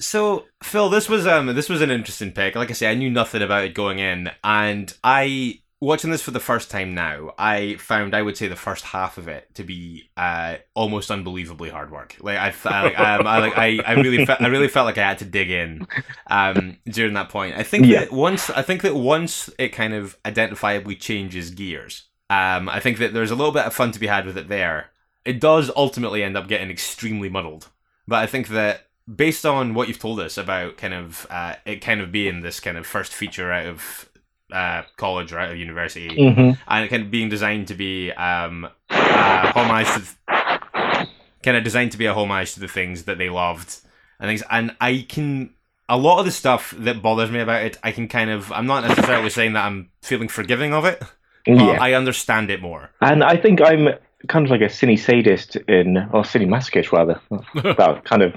So, 0.00 0.46
Phil, 0.62 0.88
this 0.88 1.08
was 1.08 1.26
um 1.26 1.46
this 1.54 1.68
was 1.68 1.82
an 1.82 1.90
interesting 1.90 2.32
pick. 2.32 2.54
Like 2.54 2.70
I 2.70 2.72
say, 2.74 2.90
I 2.90 2.94
knew 2.94 3.10
nothing 3.10 3.42
about 3.42 3.64
it 3.64 3.74
going 3.74 3.98
in, 3.98 4.30
and 4.42 4.92
I 5.04 5.60
watching 5.82 6.10
this 6.10 6.22
for 6.22 6.30
the 6.30 6.40
first 6.40 6.70
time 6.70 6.94
now, 6.94 7.32
I 7.38 7.76
found 7.76 8.14
I 8.14 8.22
would 8.22 8.36
say 8.36 8.48
the 8.48 8.56
first 8.56 8.84
half 8.84 9.18
of 9.18 9.28
it 9.28 9.54
to 9.54 9.64
be 9.64 10.10
uh 10.16 10.56
almost 10.74 11.10
unbelievably 11.10 11.68
hard 11.68 11.90
work. 11.90 12.16
Like 12.20 12.38
I, 12.38 12.54
I- 12.64 12.82
like, 12.84 12.98
um, 12.98 13.26
I 13.26 13.38
like 13.38 13.58
I, 13.58 13.78
I 13.86 13.92
really 13.92 14.24
fe- 14.24 14.36
I 14.40 14.46
really 14.46 14.68
felt 14.68 14.86
like 14.86 14.98
I 14.98 15.06
had 15.06 15.18
to 15.18 15.24
dig 15.26 15.50
in 15.50 15.86
um 16.28 16.78
during 16.86 17.14
that 17.14 17.28
point. 17.28 17.56
I 17.56 17.62
think 17.62 17.84
Yeah. 17.86 18.00
that 18.00 18.12
once 18.12 18.48
I 18.50 18.62
think 18.62 18.80
that 18.82 18.94
once 18.94 19.50
it 19.58 19.68
kind 19.70 19.92
of 19.92 20.16
identifiably 20.22 20.98
changes 20.98 21.50
gears, 21.50 22.04
um, 22.30 22.70
I 22.70 22.80
think 22.80 22.98
that 22.98 23.12
there's 23.12 23.30
a 23.30 23.36
little 23.36 23.52
bit 23.52 23.66
of 23.66 23.74
fun 23.74 23.92
to 23.92 24.00
be 24.00 24.06
had 24.06 24.24
with 24.24 24.38
it 24.38 24.48
there. 24.48 24.92
It 25.26 25.40
does 25.40 25.70
ultimately 25.76 26.22
end 26.22 26.38
up 26.38 26.48
getting 26.48 26.70
extremely 26.70 27.28
muddled, 27.28 27.68
but 28.08 28.16
I 28.20 28.26
think 28.26 28.48
that 28.48 28.86
based 29.12 29.44
on 29.46 29.74
what 29.74 29.88
you've 29.88 29.98
told 29.98 30.20
us 30.20 30.36
about 30.38 30.76
kind 30.76 30.94
of 30.94 31.26
uh, 31.30 31.54
it 31.64 31.76
kind 31.76 32.00
of 32.00 32.10
being 32.12 32.40
this 32.42 32.60
kind 32.60 32.76
of 32.76 32.86
first 32.86 33.12
feature 33.12 33.50
out 33.52 33.66
of 33.66 34.08
uh, 34.52 34.82
college 34.96 35.32
or 35.32 35.38
out 35.38 35.50
of 35.52 35.56
university, 35.56 36.08
Mm-hmm. 36.08 36.60
and 36.68 36.84
it 36.84 36.88
kind 36.88 37.02
of 37.04 37.10
being 37.10 37.28
designed 37.28 37.68
to 37.68 37.74
be 37.74 38.10
um, 38.12 38.68
uh, 38.90 39.52
homage 39.54 39.86
to 39.86 40.00
th- 40.00 41.08
kind 41.42 41.56
of 41.56 41.64
designed 41.64 41.92
to 41.92 41.98
be 41.98 42.06
a 42.06 42.14
homage 42.14 42.54
to 42.54 42.60
the 42.60 42.68
things 42.68 43.04
that 43.04 43.18
they 43.18 43.30
loved 43.30 43.76
and 44.18 44.28
things. 44.28 44.42
And 44.50 44.74
I 44.80 45.06
can 45.08 45.54
a 45.88 45.96
lot 45.96 46.20
of 46.20 46.24
the 46.24 46.30
stuff 46.30 46.72
that 46.78 47.02
bothers 47.02 47.30
me 47.32 47.40
about 47.40 47.62
it, 47.64 47.76
I 47.82 47.90
can 47.92 48.06
kind 48.08 48.30
of 48.30 48.52
I'm 48.52 48.66
not 48.66 48.86
necessarily 48.86 49.30
saying 49.30 49.54
that 49.54 49.64
I'm 49.64 49.90
feeling 50.02 50.28
forgiving 50.28 50.72
of 50.72 50.84
it, 50.84 51.00
but 51.46 51.56
Yeah, 51.56 51.78
I 51.80 51.94
understand 51.94 52.50
it 52.50 52.60
more. 52.62 52.90
and 53.00 53.24
I 53.24 53.36
think 53.36 53.60
I'm 53.60 53.88
kind 54.28 54.44
of 54.46 54.50
like 54.50 54.60
a 54.60 54.66
cine 54.66 54.98
sadist 54.98 55.56
in, 55.56 55.96
or 55.96 56.22
cine 56.22 56.46
masochist 56.48 56.92
rather. 56.92 57.20
that 57.54 58.02
kind 58.04 58.22
of 58.22 58.34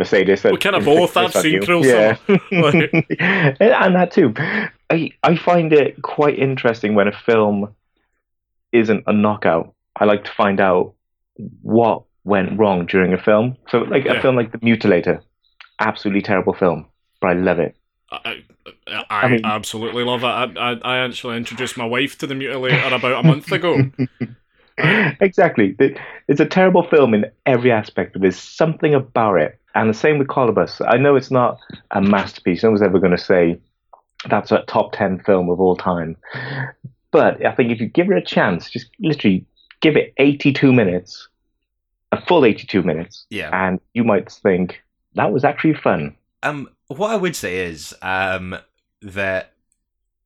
a 0.00 0.04
sadist. 0.04 0.44
Well, 0.44 0.56
kind 0.56 0.76
of 0.76 0.84
both. 0.84 1.16
I've 1.16 1.32
seen 1.32 1.62
Cruel 1.62 1.84
yeah. 1.84 2.16
And 2.30 3.94
that 3.94 4.10
too. 4.12 4.34
I 4.90 5.10
I 5.22 5.36
find 5.36 5.72
it 5.72 6.00
quite 6.02 6.38
interesting 6.38 6.94
when 6.94 7.08
a 7.08 7.12
film 7.12 7.74
isn't 8.72 9.04
a 9.06 9.12
knockout. 9.12 9.74
I 9.96 10.04
like 10.04 10.24
to 10.24 10.30
find 10.32 10.60
out 10.60 10.94
what 11.62 12.02
went 12.24 12.58
wrong 12.58 12.86
during 12.86 13.12
a 13.12 13.18
film. 13.18 13.56
So, 13.70 13.78
like 13.78 14.04
Yeah. 14.04 14.14
a 14.14 14.22
film 14.22 14.36
like 14.36 14.52
The 14.52 14.58
Mutilator, 14.58 15.20
absolutely 15.80 16.22
terrible 16.22 16.52
film, 16.54 16.86
but 17.20 17.28
I 17.28 17.32
love 17.34 17.58
it. 17.58 17.76
I, 18.10 18.44
I, 18.86 19.04
I 19.10 19.28
mean- 19.28 19.44
absolutely 19.44 20.04
love 20.04 20.22
it. 20.22 20.26
I, 20.26 20.44
I, 20.72 20.72
I 20.82 20.98
actually 20.98 21.36
introduced 21.36 21.76
my 21.76 21.84
wife 21.86 22.18
to 22.18 22.26
the 22.26 22.34
Mutilator 22.34 22.92
about 22.94 23.24
a 23.24 23.26
month 23.26 23.50
ago. 23.52 23.90
exactly. 25.20 25.76
It's 26.28 26.40
a 26.40 26.46
terrible 26.46 26.82
film 26.84 27.14
in 27.14 27.26
every 27.46 27.72
aspect, 27.72 28.12
but 28.12 28.22
there's 28.22 28.38
something 28.38 28.94
about 28.94 29.36
it. 29.36 29.58
And 29.78 29.88
the 29.88 29.94
same 29.94 30.18
with 30.18 30.26
Kolobos. 30.26 30.80
I 30.86 30.96
know 30.96 31.14
it's 31.14 31.30
not 31.30 31.58
a 31.92 32.00
masterpiece. 32.02 32.64
No 32.64 32.70
one's 32.70 32.82
ever 32.82 32.98
going 32.98 33.12
to 33.16 33.18
say 33.18 33.60
that's 34.28 34.50
a 34.50 34.62
top 34.66 34.90
10 34.92 35.20
film 35.20 35.48
of 35.50 35.60
all 35.60 35.76
time. 35.76 36.16
But 37.12 37.46
I 37.46 37.54
think 37.54 37.70
if 37.70 37.80
you 37.80 37.86
give 37.86 38.10
it 38.10 38.16
a 38.18 38.22
chance, 38.22 38.68
just 38.70 38.90
literally 38.98 39.46
give 39.80 39.96
it 39.96 40.12
82 40.16 40.72
minutes, 40.72 41.28
a 42.10 42.20
full 42.20 42.44
82 42.44 42.82
minutes, 42.82 43.24
Yeah. 43.30 43.50
and 43.52 43.78
you 43.94 44.02
might 44.02 44.32
think 44.32 44.82
that 45.14 45.30
was 45.32 45.44
actually 45.44 45.74
fun. 45.74 46.16
Um, 46.42 46.68
what 46.88 47.12
I 47.12 47.16
would 47.16 47.36
say 47.36 47.66
is 47.66 47.94
um, 48.02 48.58
that 49.00 49.52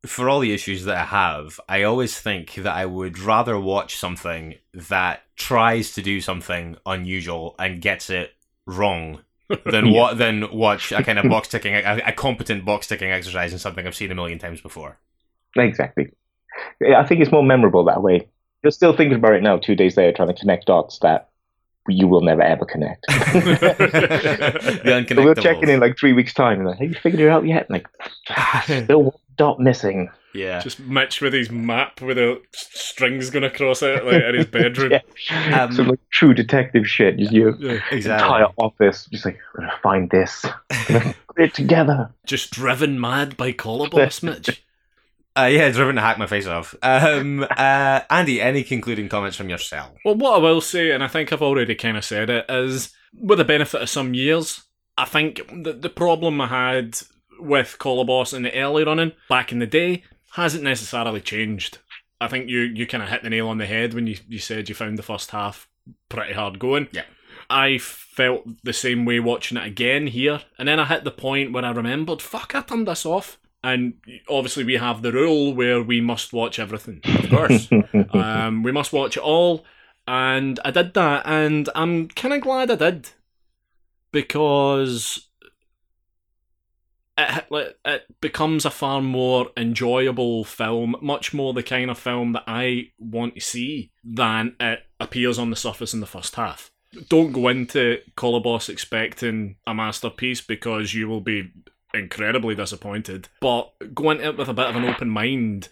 for 0.07 0.30
all 0.30 0.40
the 0.40 0.55
issues 0.55 0.84
that 0.86 0.96
I 0.96 1.05
have, 1.05 1.61
I 1.68 1.82
always 1.82 2.18
think 2.18 2.55
that 2.55 2.74
I 2.74 2.86
would 2.86 3.18
rather 3.18 3.61
watch 3.61 3.96
something 3.96 4.55
that 4.72 5.24
tries 5.36 5.92
to 5.92 6.00
do 6.00 6.22
something 6.22 6.76
unusual 6.86 7.55
and 7.59 7.82
gets 7.82 8.09
it 8.09 8.32
wrong 8.66 9.20
than 9.64 9.86
Yeah. 9.86 10.00
what 10.00 10.18
than 10.18 10.50
watch 10.53 10.92
a 10.92 11.03
kind 11.03 11.18
of 11.18 11.28
box 11.28 11.48
ticking 11.48 11.74
a, 11.74 12.00
a 12.07 12.12
competent 12.12 12.64
box 12.64 12.86
ticking 12.86 13.11
exercise 13.11 13.53
in 13.53 13.59
something 13.59 13.86
I've 13.86 13.94
seen 13.94 14.11
a 14.11 14.14
million 14.14 14.38
times 14.38 14.61
before. 14.61 14.98
Exactly. 15.57 16.12
I 16.96 17.05
think 17.07 17.20
it's 17.20 17.32
more 17.32 17.42
memorable 17.42 17.84
that 17.84 18.03
way. 18.03 18.28
You're 18.62 18.70
still 18.70 18.96
thinking 18.96 19.16
about 19.16 19.34
it 19.34 19.42
now, 19.42 19.59
two 19.59 19.74
days 19.74 19.96
later, 19.96 20.12
trying 20.12 20.28
to 20.28 20.34
connect 20.34 20.66
dots 20.66 20.98
that 21.00 21.28
you 21.88 22.07
will 22.07 22.20
never 22.20 22.42
ever 22.42 22.64
connect. 22.64 23.05
the 23.09 25.05
So 25.09 25.24
we're 25.24 25.34
checking 25.34 25.68
in 25.68 25.80
like 25.80 25.98
three 25.98 26.12
weeks' 26.12 26.32
time, 26.32 26.61
and 26.61 26.68
like, 26.68 26.78
have 26.78 26.88
you 26.88 26.94
figured 26.94 27.20
it 27.20 27.28
out 27.28 27.46
yet? 27.46 27.68
Like, 27.70 27.86
ah, 28.30 28.62
still 28.66 29.03
one 29.05 29.12
dot 29.37 29.61
missing. 29.61 30.11
Yeah. 30.35 30.61
Just 30.61 30.80
Mitch 30.80 31.20
with 31.20 31.35
his 31.35 31.51
map 31.51 32.01
with 32.01 32.16
the 32.16 32.41
strings 32.53 33.28
going 33.28 33.45
across 33.45 33.83
it 33.83 34.03
like, 34.05 34.22
in 34.22 34.35
his 34.35 34.47
bedroom. 34.47 34.93
Yeah. 35.30 35.64
Um, 35.64 35.72
Some 35.72 35.89
like 35.89 36.01
true 36.11 36.33
detective 36.33 36.89
shit. 36.89 37.18
Just 37.18 37.33
your 37.33 37.55
Yeah. 37.61 37.80
exactly. 37.91 38.26
entire 38.26 38.47
office, 38.57 39.07
just 39.12 39.24
like, 39.26 39.39
I'm 39.57 39.64
gonna 39.64 39.78
find 39.83 40.09
this, 40.11 40.47
gonna 40.89 41.14
put 41.28 41.45
it 41.45 41.55
together. 41.55 42.14
Just 42.26 42.51
driven 42.51 42.99
mad 43.01 43.37
by 43.37 43.53
Kolobos, 43.53 44.22
Mitch. 44.22 44.64
Uh, 45.37 45.45
yeah, 45.51 45.70
driven 45.70 45.97
to 45.97 46.01
hack 46.03 46.18
my 46.18 46.26
face 46.26 46.47
off. 46.47 46.74
Um, 46.83 47.47
uh, 47.57 48.01
Andy, 48.11 48.41
any 48.41 48.62
concluding 48.62 49.09
comments 49.09 49.37
from 49.37 49.49
yourself? 49.49 49.93
Well, 50.05 50.14
what 50.14 50.35
I 50.35 50.39
will 50.39 50.61
say, 50.61 50.91
and 50.93 51.03
I 51.03 51.09
think 51.09 51.33
I've 51.33 51.41
already 51.43 51.74
kind 51.74 51.97
of 51.97 52.05
said 52.05 52.28
it, 52.28 52.45
is 52.51 52.93
with 53.18 53.39
the 53.39 53.45
benefit 53.45 53.80
of 53.83 53.89
some 53.89 54.12
years, 54.12 54.62
I 54.99 55.07
think 55.07 55.41
the, 55.62 55.72
the 55.72 55.89
problem 55.89 56.39
I 56.41 56.49
had 56.49 56.99
with 57.43 57.76
Kolobos 57.78 58.34
in 58.34 58.43
the 58.43 58.55
early 58.55 58.84
running 58.84 59.12
back 59.28 59.53
in 59.53 59.59
the 59.59 59.66
day 59.66 60.05
hasn't 60.32 60.64
necessarily 60.64 61.20
changed. 61.20 61.78
I 62.20 62.28
think 62.28 62.49
you, 62.49 62.61
you 62.61 62.86
kind 62.86 63.03
of 63.03 63.09
hit 63.09 63.22
the 63.22 63.30
nail 63.30 63.49
on 63.49 63.59
the 63.59 63.66
head 63.66 63.95
when 63.95 64.07
you, 64.07 64.16
you 64.28 64.38
said 64.38 64.68
you 64.68 64.74
found 64.74 64.97
the 64.97 65.03
first 65.03 65.30
half 65.30 65.68
pretty 66.09 66.34
hard 66.34 66.59
going. 66.59 66.88
Yeah. 66.93 67.05
I 67.51 67.78
felt 67.78 68.45
the 68.62 68.72
same 68.72 69.05
way 69.05 69.20
watching 69.20 69.59
it 69.59 69.66
again 69.66 70.07
here, 70.07 70.40
and 70.59 70.68
then 70.68 70.80
I 70.80 70.86
hit 70.86 71.05
the 71.05 71.11
point 71.11 71.53
where 71.53 71.64
I 71.64 71.70
remembered, 71.70 72.22
fuck, 72.22 72.55
I 72.55 72.62
turned 72.62 72.88
this 72.88 73.05
off. 73.05 73.38
And 73.64 73.95
obviously, 74.28 74.64
we 74.64 74.76
have 74.76 75.03
the 75.03 75.12
rule 75.12 75.55
where 75.55 75.82
we 75.82 76.01
must 76.01 76.32
watch 76.32 76.59
everything. 76.59 77.01
Of 77.05 77.30
course. 77.30 77.68
um, 78.12 78.62
we 78.62 78.72
must 78.72 78.93
watch 78.93 79.16
it 79.16 79.22
all, 79.22 79.64
and 80.09 80.59
I 80.64 80.70
did 80.70 80.95
that, 80.95 81.26
and 81.26 81.68
I'm 81.74 82.09
kind 82.09 82.34
of 82.34 82.40
glad 82.40 82.70
I 82.70 82.76
did 82.76 83.11
because 84.11 85.28
it 87.18 87.78
it 87.84 88.20
becomes 88.20 88.64
a 88.64 88.70
far 88.70 89.00
more 89.00 89.50
enjoyable 89.56 90.44
film, 90.44 90.96
much 91.00 91.32
more 91.34 91.52
the 91.52 91.62
kind 91.62 91.90
of 91.90 91.98
film 91.98 92.32
that 92.32 92.44
I 92.46 92.90
want 92.98 93.34
to 93.34 93.40
see 93.40 93.90
than 94.04 94.56
it 94.58 94.80
appears 95.00 95.38
on 95.38 95.50
the 95.50 95.56
surface 95.56 95.94
in 95.94 96.00
the 96.00 96.06
first 96.06 96.36
half. 96.36 96.70
Don't 97.08 97.32
go 97.32 97.48
into 97.48 98.00
Kolobos 98.16 98.68
expecting 98.68 99.56
a 99.66 99.74
masterpiece 99.74 100.40
because 100.40 100.94
you 100.94 101.08
will 101.08 101.22
be 101.22 101.50
incredibly 101.94 102.54
disappointed. 102.54 103.28
But 103.40 103.72
go 103.94 104.10
into 104.10 104.24
it 104.24 104.36
with 104.36 104.48
a 104.48 104.54
bit 104.54 104.66
of 104.66 104.76
an 104.76 104.84
open 104.84 105.08
mind 105.08 105.68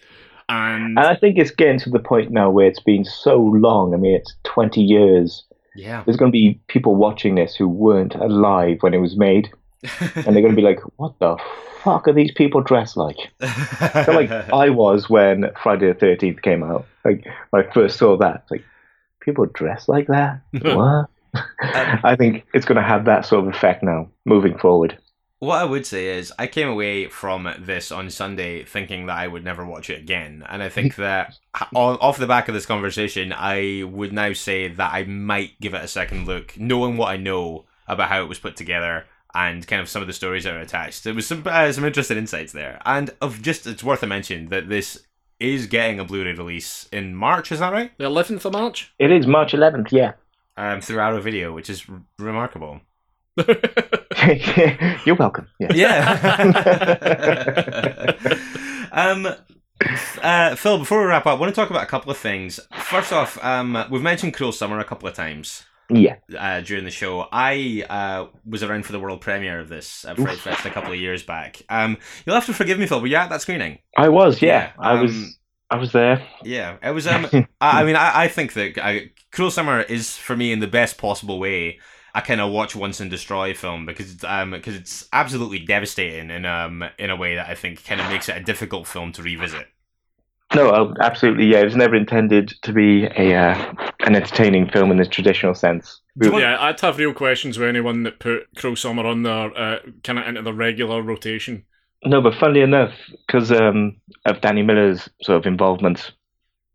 and 0.49 0.99
And 0.99 1.07
I 1.07 1.15
think 1.15 1.39
it's 1.39 1.51
getting 1.51 1.79
to 1.81 1.91
the 1.91 1.99
point 1.99 2.31
now 2.31 2.51
where 2.51 2.67
it's 2.67 2.81
been 2.81 3.05
so 3.05 3.39
long. 3.39 3.95
I 3.95 3.97
mean, 3.97 4.15
it's 4.15 4.35
20 4.45 4.81
years. 4.83 5.45
yeah. 5.77 6.03
There's 6.05 6.17
going 6.17 6.31
to 6.31 6.37
be 6.37 6.61
people 6.67 6.97
watching 6.97 7.37
this 7.37 7.55
who 7.55 7.69
weren't 7.69 8.15
alive 8.15 8.79
when 8.81 8.95
it 8.95 8.99
was 8.99 9.17
made, 9.17 9.51
and 9.83 10.35
they're 10.35 10.43
going 10.43 10.51
to 10.51 10.57
be 10.57 10.63
like, 10.63 10.81
"What 10.97 11.19
the 11.19 11.37
fuck 11.83 12.09
are 12.09 12.13
these 12.13 12.33
people 12.33 12.61
dressed 12.61 12.97
like?" 12.97 13.17
So, 14.05 14.13
like 14.13 14.31
I 14.31 14.71
was 14.71 15.09
when 15.09 15.51
Friday 15.63 15.93
the 15.93 15.95
13th 15.95 16.43
came 16.43 16.63
out. 16.63 16.87
Like 17.05 17.27
when 17.51 17.65
I 17.65 17.73
first 17.73 17.99
saw 17.99 18.17
that, 18.19 18.45
like 18.51 18.65
people 19.21 19.47
dress 19.47 19.89
like 19.89 20.07
that. 20.09 20.41
what? 20.53 21.09
Um, 21.33 22.01
I 22.03 22.17
think 22.17 22.45
it's 22.53 22.67
going 22.67 22.77
to 22.77 22.83
have 22.83 23.05
that 23.05 23.25
sort 23.25 23.47
of 23.47 23.55
effect 23.55 23.83
now, 23.83 24.09
moving 24.25 24.59
forward. 24.59 24.99
What 25.39 25.57
I 25.57 25.65
would 25.65 25.87
say 25.87 26.19
is, 26.19 26.33
I 26.39 26.47
came 26.47 26.69
away 26.69 27.09
from 27.09 27.49
this 27.59 27.91
on 27.91 28.11
Sunday 28.11 28.63
thinking 28.63 29.07
that 29.07 29.17
I 29.17 29.27
would 29.27 29.43
never 29.43 29.65
watch 29.65 29.89
it 29.89 29.99
again, 29.99 30.45
and 30.49 30.63
I 30.63 30.69
think 30.69 30.97
that 30.97 31.39
off 31.75 32.19
the 32.19 32.27
back 32.27 32.49
of 32.49 32.55
this 32.55 32.67
conversation, 32.67 33.33
I 33.35 33.85
would 33.85 34.13
now 34.13 34.35
say 34.35 34.69
that 34.69 34.93
I 34.93 35.05
might 35.05 35.59
give 35.61 35.73
it 35.73 35.83
a 35.83 35.89
second 35.89 36.27
look, 36.27 36.59
knowing 36.59 36.99
what 36.99 37.09
I 37.09 37.17
know 37.17 37.65
about 37.89 38.11
how 38.11 38.23
it 38.23 38.29
was 38.29 38.39
put 38.39 38.55
together 38.57 39.07
and 39.35 39.67
kind 39.67 39.81
of 39.81 39.89
some 39.89 40.03
of 40.03 40.09
the 40.09 40.15
stories 40.15 40.45
that 40.45 40.55
are 40.55 40.61
attached. 40.61 41.05
There 41.05 41.15
was 41.15 41.27
some 41.27 41.43
uh, 41.47 41.73
some 41.73 41.85
interesting 41.85 42.19
insights 42.19 42.53
there, 42.53 42.81
and 42.85 43.11
of 43.21 43.43
just 43.43 43.67
it's 43.67 43.85
worth 43.85 44.03
a 44.03 44.07
mention 44.07 44.49
that 44.49 44.69
this 44.69 45.07
is 45.39 45.67
getting 45.67 45.99
a 45.99 46.05
Blu-ray 46.05 46.35
release 46.35 46.89
in 46.93 47.15
March. 47.15 47.51
Is 47.51 47.61
that 47.61 47.73
right? 47.73 47.97
the 47.99 48.05
11th 48.05 48.45
of 48.45 48.53
March. 48.53 48.93
It 48.99 49.11
is 49.11 49.27
March 49.27 49.53
11th, 49.53 49.91
yeah. 49.91 50.13
Um, 50.57 50.83
through 50.83 51.01
Arrow 51.01 51.21
Video, 51.21 51.53
which 51.53 51.71
is 51.71 51.83
r- 51.89 52.03
remarkable. 52.19 52.83
You're 55.07 55.17
welcome. 55.17 55.49
Yeah. 55.59 55.73
Yeah. 55.73 56.57
um, 58.93 59.27
uh, 60.23 60.57
Phil, 60.57 60.79
before 60.79 61.01
we 61.01 61.07
wrap 61.07 61.25
up, 61.27 61.39
I 61.39 61.41
want 61.41 61.55
to 61.55 61.59
talk 61.59 61.71
about 61.71 61.85
a 61.85 61.87
couple 61.87 62.11
of 62.11 62.19
things. 62.19 62.61
First 62.75 63.13
off, 63.13 63.43
um, 63.43 63.87
we've 63.91 64.03
mentioned 64.03 64.35
Cruel 64.35 64.53
Summer 64.53 64.79
a 64.79 64.85
couple 64.85 65.09
of 65.09 65.15
times 65.15 65.63
Yeah. 65.97 66.17
uh, 66.39 66.61
during 66.61 66.85
the 66.85 66.91
show. 66.91 67.27
I 67.33 67.85
uh, 67.89 68.27
was 68.45 68.63
around 68.63 68.87
for 68.87 68.93
the 68.93 69.01
world 69.01 69.21
premiere 69.21 69.61
of 69.61 69.69
this 69.69 70.05
at 70.05 70.17
Fright 70.17 70.39
Fest 70.39 70.65
a 70.67 70.71
couple 70.71 70.93
of 70.93 70.99
years 70.99 71.23
back. 71.23 71.63
Um, 71.69 71.99
you'll 72.25 72.35
have 72.35 72.47
to 72.47 72.55
forgive 72.55 72.79
me, 72.79 72.87
Phil, 72.87 73.01
were 73.01 73.07
you 73.07 73.17
at 73.17 73.31
that 73.31 73.43
screening? 73.43 73.79
I 73.97 74.09
was, 74.09 74.41
yeah. 74.41 74.49
Yeah, 74.49 74.73
I 74.79 75.01
was 75.03 75.13
um, 75.13 75.35
I 75.71 75.77
was 75.77 75.93
there. 75.93 76.27
Yeah, 76.43 76.77
it 76.83 76.91
was. 76.91 77.07
Um, 77.07 77.27
I, 77.61 77.83
I 77.83 77.85
mean, 77.85 77.97
I, 77.97 78.25
I 78.25 78.29
think 78.29 78.55
that 78.55 78.79
uh, 78.79 79.01
Cruel 79.33 79.51
Summer 79.51 79.81
is 79.81 80.17
for 80.17 80.37
me 80.37 80.53
in 80.53 80.61
the 80.61 80.67
best 80.67 80.99
possible 80.99 81.39
way. 81.39 81.79
I 82.13 82.21
kind 82.23 82.41
of 82.41 82.51
watch 82.51 82.75
once 82.75 82.99
and 82.99 83.09
destroy 83.09 83.55
film 83.55 83.87
because 83.87 84.25
um 84.25 84.51
because 84.51 84.75
it's 84.75 85.09
absolutely 85.13 85.61
devastating 85.61 86.31
in 86.31 86.45
um 86.45 86.85
in 86.99 87.09
a 87.09 87.15
way 87.15 87.37
that 87.37 87.49
I 87.49 87.55
think 87.55 87.85
kind 87.85 88.01
of 88.01 88.09
makes 88.09 88.29
it 88.29 88.37
a 88.37 88.43
difficult 88.43 88.89
film 88.89 89.13
to 89.13 89.23
revisit. 89.23 89.69
No, 90.55 90.69
uh, 90.71 90.93
absolutely. 91.01 91.47
Yeah, 91.47 91.61
it 91.61 91.65
was 91.67 91.77
never 91.77 91.95
intended 91.95 92.53
to 92.63 92.73
be 92.73 93.05
a 93.17 93.35
uh, 93.37 93.73
an 94.01 94.17
entertaining 94.17 94.69
film 94.69 94.91
in 94.91 94.97
the 94.97 95.07
traditional 95.07 95.55
sense. 95.55 96.01
We- 96.17 96.23
Do 96.23 96.27
you 96.27 96.33
want- 96.33 96.43
yeah, 96.43 96.57
I'd 96.61 96.81
have 96.81 96.99
real 96.99 97.13
questions 97.15 97.59
with 97.59 97.69
anyone 97.69 98.03
that 98.03 98.19
put 98.19 98.49
Cruel 98.57 98.77
Summer 98.77 99.07
on 99.07 99.23
their 99.23 99.57
uh, 99.57 99.79
kind 100.03 100.19
of 100.19 100.27
into 100.27 100.43
the 100.43 100.53
regular 100.53 101.03
rotation. 101.03 101.65
No, 102.05 102.21
but 102.21 102.35
funnily 102.35 102.63
enough, 102.63 102.93
because 103.27 103.53
um, 103.53 103.97
of 104.25 104.41
Danny 104.41 104.63
Miller's 104.63 105.09
sort 105.23 105.37
of 105.39 105.47
involvement, 105.47 106.13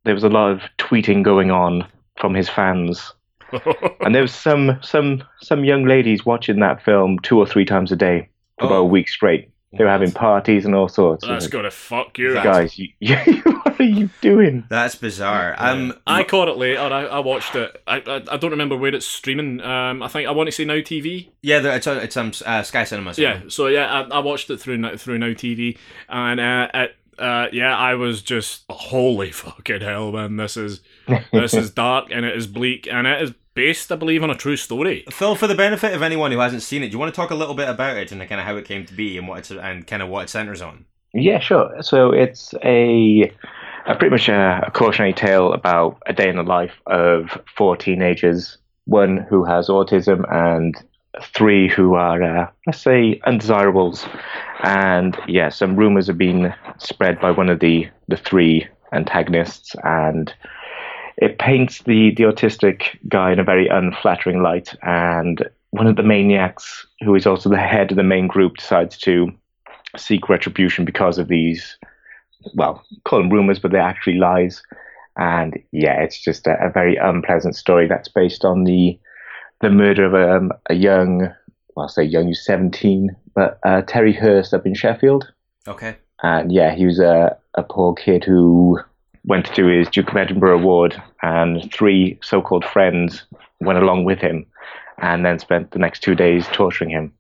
there 0.04 0.14
was 0.14 0.24
a 0.24 0.30
lot 0.30 0.52
of 0.52 0.62
tweeting 0.78 1.24
going 1.24 1.50
on 1.52 1.86
from 2.18 2.34
his 2.36 2.48
fans, 2.48 3.12
and 4.02 4.14
there 4.16 4.22
was 4.22 4.34
some 4.34 4.78
some 4.84 5.24
some 5.42 5.66
young 5.66 5.84
ladies 5.86 6.26
watching 6.26 6.60
that 6.60 6.82
film 6.84 7.18
two 7.24 7.38
or 7.40 7.46
three 7.48 7.66
times 7.66 7.92
a 7.92 7.96
day 7.96 8.30
for 8.60 8.68
about 8.68 8.76
a 8.76 8.80
Oh. 8.80 8.84
week 8.86 9.10
straight. 9.10 9.50
They 9.78 9.84
were 9.84 9.90
having 9.90 10.12
parties 10.12 10.64
and 10.66 10.74
all 10.74 10.88
sorts. 10.88 11.26
That's 11.28 11.46
Like, 11.46 11.52
gonna 11.52 11.72
fuck 11.72 12.18
you. 12.18 12.34
Guys, 12.36 12.80
you, 12.80 12.90
what 13.44 13.78
are 13.80 13.84
you 13.84 14.10
doing? 14.22 14.64
That's 14.70 14.96
bizarre. 14.96 15.54
Um, 15.58 15.94
I 16.08 16.24
caught 16.24 16.48
it 16.48 16.56
later. 16.58 16.80
I, 16.80 17.06
I 17.06 17.20
watched 17.20 17.56
it. 17.56 17.82
I, 17.86 17.98
I 17.98 18.24
I 18.32 18.38
don't 18.38 18.52
remember 18.52 18.78
where 18.78 18.96
it's 18.96 19.06
streaming. 19.06 19.60
Um, 19.62 20.02
I 20.02 20.08
think 20.08 20.30
I 20.30 20.32
want 20.32 20.48
to 20.48 20.52
say 20.54 20.64
Now 20.64 20.76
TV. 20.76 21.30
yeah, 21.42 21.60
there- 21.60 21.76
it's 21.76 21.88
on- 21.88 21.98
it's 21.98 22.16
um 22.16 22.32
uh, 22.46 22.64
Sky 22.64 22.86
Cinema. 22.86 23.14
so- 23.16 23.22
Yeah. 23.22 23.42
So 23.50 23.68
yeah, 23.68 23.92
I, 24.10 24.16
I 24.16 24.20
watched 24.20 24.50
it 24.50 24.62
through 24.62 24.78
Now- 24.78 24.96
through 24.96 25.18
Now 25.18 25.28
TV, 25.34 25.78
and 26.08 26.40
uh, 26.40 26.68
it, 26.74 26.96
uh, 27.20 27.48
yeah, 27.52 27.76
I 27.78 27.96
was 27.96 28.22
just 28.22 28.64
holy 28.70 29.32
fucking 29.32 29.82
hell, 29.82 30.12
man. 30.14 30.38
This 30.38 30.56
is 30.56 30.82
this 31.34 31.54
is 31.54 31.72
dark 31.74 32.12
and 32.12 32.26
it 32.26 32.38
is 32.38 32.48
bleak 32.48 32.88
and 32.90 33.06
it 33.08 33.22
is 33.22 33.34
based, 33.56 33.92
I 33.92 33.96
believe, 33.96 34.22
on 34.22 34.30
a 34.30 34.36
true 34.36 34.58
story. 34.58 35.06
Phil, 35.10 35.36
for 35.36 35.48
the 35.48 35.56
benefit 35.56 35.94
of 35.94 36.04
anyone 36.04 36.32
who 36.32 36.40
hasn't 36.40 36.62
seen 36.62 36.84
it, 36.84 36.90
do 36.90 36.94
you 36.94 37.00
want 37.00 37.14
to 37.14 37.16
talk 37.16 37.32
a 37.32 37.36
little 37.36 37.56
bit 37.56 37.70
about 37.70 37.98
it 37.98 38.12
and 38.12 38.20
kind 38.30 38.40
of 38.40 38.46
how 38.46 38.58
it 38.58 38.66
came 38.66 38.86
to 38.86 38.94
be 38.94 39.18
and 39.18 39.28
what 39.28 39.40
it's 39.40 39.52
and 39.52 39.88
kind 39.88 40.04
of 40.04 40.10
what 40.10 40.26
it 40.26 40.30
centers 40.30 40.62
on? 40.62 40.86
Yeah, 41.14 41.40
sure. 41.40 41.82
So 41.82 42.12
it's 42.12 42.54
a, 42.64 43.32
a 43.88 43.96
pretty 43.96 44.12
much 44.12 44.30
a, 44.30 44.62
a 44.68 44.72
cautionary 44.72 45.14
tale 45.14 45.54
about 45.54 45.98
a 46.06 46.14
day 46.14 46.30
in 46.30 46.36
the 46.36 46.44
life 46.44 46.74
of 46.88 47.42
four 47.56 47.78
teenagers, 47.78 48.58
one 48.84 49.18
who 49.30 49.46
has 49.46 49.70
autism 49.70 50.30
and 50.32 50.76
three 51.22 51.70
who 51.70 51.94
are, 51.94 52.22
uh, 52.22 52.50
let's 52.68 52.82
say, 52.82 53.22
undesirables. 53.26 54.06
And 54.64 55.18
yeah, 55.28 55.48
some 55.48 55.78
rumors 55.78 56.08
have 56.08 56.18
been 56.18 56.54
spread 56.78 57.22
by 57.22 57.32
one 57.32 57.50
of 57.50 57.62
the, 57.62 57.88
the 58.10 58.18
three 58.18 58.68
antagonists, 58.92 59.76
and 59.84 60.34
it 61.18 61.40
paints 61.40 61.84
the, 61.84 62.14
the 62.16 62.24
autistic 62.24 62.98
guy 63.08 63.32
in 63.32 63.40
a 63.40 63.44
very 63.44 63.68
unflattering 63.68 64.42
light. 64.42 64.76
And 64.82 65.48
one 65.72 65.88
of 65.88 65.96
the 65.96 66.04
maniacs, 66.04 66.86
who 67.02 67.16
is 67.16 67.26
also 67.26 67.50
the 67.50 67.58
head 67.58 67.92
of 67.92 67.98
the 67.98 68.04
main 68.04 68.28
group, 68.28 68.58
decides 68.58 68.98
to 69.00 69.32
seek 69.98 70.28
retribution 70.30 70.84
because 70.84 71.18
of 71.18 71.28
these, 71.28 71.78
well, 72.54 72.84
call 73.06 73.20
them 73.20 73.30
rumors, 73.30 73.60
but 73.60 73.72
they're 73.72 73.82
actually 73.82 74.18
lies. 74.18 74.62
And 75.18 75.58
yeah, 75.72 76.02
it's 76.02 76.20
just 76.20 76.48
a, 76.48 76.58
a 76.62 76.70
very 76.70 76.98
unpleasant 76.98 77.56
story 77.56 77.88
that's 77.88 78.10
based 78.10 78.44
on 78.44 78.66
the 78.66 79.00
the 79.62 79.70
murder 79.70 80.06
of 80.06 80.14
um, 80.14 80.52
a 80.70 80.74
young, 80.74 81.20
well, 81.76 81.84
I'll 81.86 81.88
say 81.88 82.04
young, 82.04 82.28
he's 82.28 82.44
17, 82.44 83.16
but 83.34 83.58
uh, 83.64 83.84
Terry 83.84 84.12
Hurst 84.12 84.54
up 84.54 84.66
in 84.66 84.74
Sheffield. 84.76 85.32
Okay. 85.66 85.96
and 86.22 86.52
yeah, 86.52 86.76
he 86.76 86.86
was 86.86 87.00
a 87.00 87.38
a 87.56 87.64
poor 87.64 87.94
kid 87.94 88.24
who 88.26 88.80
went 89.26 89.46
to 89.48 89.54
do 89.54 89.68
his 89.68 89.90
Duke 89.90 90.10
of 90.12 90.18
Edinburgh 90.18 90.60
award, 90.60 91.02
and 91.22 91.72
three 91.74 92.20
so-called 92.22 92.66
friends 92.66 93.26
went 93.60 93.80
along 93.80 94.06
with 94.06 94.20
him, 94.20 94.46
and 95.00 95.26
then 95.26 95.40
spent 95.40 95.72
the 95.72 95.80
next 95.80 96.02
two 96.02 96.16
days 96.16 96.48
torturing 96.54 96.90
him. 96.92 97.14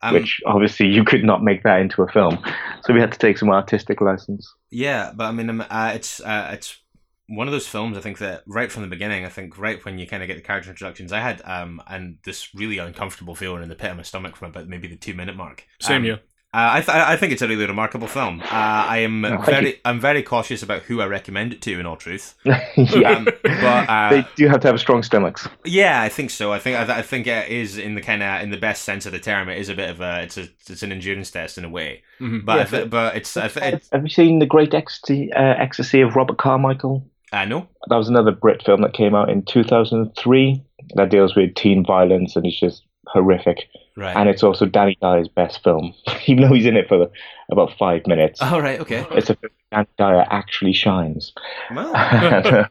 Um, 0.00 0.14
which 0.14 0.40
obviously 0.46 0.86
you 0.86 1.04
could 1.04 1.24
not 1.24 1.42
make 1.42 1.62
that 1.64 1.80
into 1.80 2.02
a 2.02 2.08
film, 2.08 2.38
so 2.82 2.92
we 2.94 3.00
had 3.00 3.12
to 3.12 3.18
take 3.18 3.38
some 3.38 3.50
artistic 3.50 4.00
license. 4.00 4.54
Yeah, 4.70 5.12
but 5.14 5.24
I 5.24 5.32
mean, 5.32 5.48
um, 5.50 5.60
uh, 5.68 5.92
it's 5.94 6.20
uh, 6.20 6.50
it's 6.52 6.78
one 7.26 7.48
of 7.48 7.52
those 7.52 7.66
films. 7.66 7.96
I 7.96 8.00
think 8.00 8.18
that 8.18 8.42
right 8.46 8.70
from 8.70 8.82
the 8.82 8.88
beginning, 8.88 9.24
I 9.24 9.28
think 9.28 9.58
right 9.58 9.82
when 9.84 9.98
you 9.98 10.06
kind 10.06 10.22
of 10.22 10.26
get 10.26 10.36
the 10.36 10.42
character 10.42 10.70
introductions, 10.70 11.12
I 11.12 11.20
had 11.20 11.40
um 11.44 11.82
and 11.86 12.18
this 12.24 12.54
really 12.54 12.78
uncomfortable 12.78 13.34
feeling 13.34 13.62
in 13.62 13.68
the 13.68 13.74
pit 13.74 13.90
of 13.90 13.96
my 13.96 14.02
stomach 14.02 14.36
from 14.36 14.50
about 14.50 14.68
maybe 14.68 14.88
the 14.88 14.96
two 14.96 15.14
minute 15.14 15.36
mark. 15.36 15.66
Same 15.80 16.02
Um, 16.02 16.04
here. 16.04 16.20
Uh, 16.54 16.70
I, 16.72 16.80
th- 16.80 16.88
I 16.96 17.14
think 17.16 17.32
it's 17.32 17.42
a 17.42 17.46
really 17.48 17.66
remarkable 17.66 18.08
film. 18.08 18.40
Uh, 18.40 18.46
I 18.50 18.98
am 18.98 19.22
Oh, 19.24 19.36
very 19.42 19.66
you. 19.68 19.74
I'm 19.84 20.00
very 20.00 20.22
cautious 20.22 20.62
about 20.62 20.80
who 20.82 21.02
I 21.02 21.06
recommend 21.06 21.52
it 21.52 21.60
to. 21.62 21.78
In 21.78 21.84
all 21.84 21.96
truth, 21.96 22.34
yeah, 22.44 23.10
um, 23.10 23.24
but 23.44 23.88
uh, 23.88 24.10
they 24.10 24.26
do 24.34 24.48
have 24.48 24.60
to 24.60 24.68
have 24.68 24.80
strong 24.80 25.02
stomachs. 25.02 25.46
yeah, 25.66 26.00
I 26.00 26.08
think 26.08 26.30
so. 26.30 26.50
I 26.50 26.58
think 26.58 26.76
I, 26.78 27.00
I 27.00 27.02
think 27.02 27.26
it 27.26 27.50
is 27.50 27.76
in 27.76 27.96
the 27.96 28.00
kind 28.00 28.22
of 28.22 28.40
in 28.42 28.50
the 28.50 28.56
best 28.56 28.84
sense 28.84 29.04
of 29.04 29.12
the 29.12 29.18
term. 29.18 29.50
It 29.50 29.58
is 29.58 29.68
a 29.68 29.74
bit 29.74 29.90
of 29.90 30.00
a 30.00 30.22
it's 30.22 30.38
a 30.38 30.48
it's 30.70 30.82
an 30.82 30.90
endurance 30.90 31.30
test 31.30 31.58
in 31.58 31.66
a 31.66 31.68
way. 31.68 32.02
Mhm. 32.18 32.46
But 32.46 32.52
I 32.52 32.58
Yeah, 32.60 32.64
th- 32.64 32.90
but 32.90 33.16
it's 33.16 33.36
I 33.36 33.48
th- 33.48 33.74
it's 33.74 33.90
Have 33.92 34.04
you 34.04 34.08
seen 34.08 34.38
The 34.38 34.46
Great 34.46 34.72
Ecstasy, 34.72 35.30
uh, 35.34 35.54
Ecstasy 35.58 36.00
of 36.00 36.16
Robert 36.16 36.38
Carmichael? 36.38 37.04
I 37.30 37.44
know. 37.44 37.68
That 37.90 37.96
was 37.96 38.08
another 38.08 38.32
Brit 38.32 38.62
film 38.64 38.80
that 38.80 38.94
came 38.94 39.14
out 39.14 39.28
in 39.28 39.42
2003 39.42 40.62
that 40.94 41.10
deals 41.10 41.36
with 41.36 41.54
teen 41.56 41.84
violence 41.84 42.36
and 42.36 42.46
it's 42.46 42.58
just 42.58 42.84
horrific. 43.08 43.68
Right. 43.98 44.16
And 44.16 44.28
it's 44.28 44.44
also 44.44 44.64
Danny 44.64 44.96
Dyer's 45.02 45.28
best 45.28 45.62
film, 45.64 45.92
even 46.26 46.44
though 46.44 46.54
he's 46.54 46.66
in 46.66 46.76
it 46.76 46.88
for 46.88 47.08
about 47.50 47.72
five 47.78 48.06
minutes. 48.06 48.40
All 48.40 48.62
right. 48.62 48.78
Okay. 48.80 49.04
It's 49.10 49.28
a 49.28 49.34
film 49.34 49.52
Danny 49.72 49.88
Dyer 49.98 50.24
actually 50.30 50.72
shines. 50.72 51.32
Well. 51.74 51.92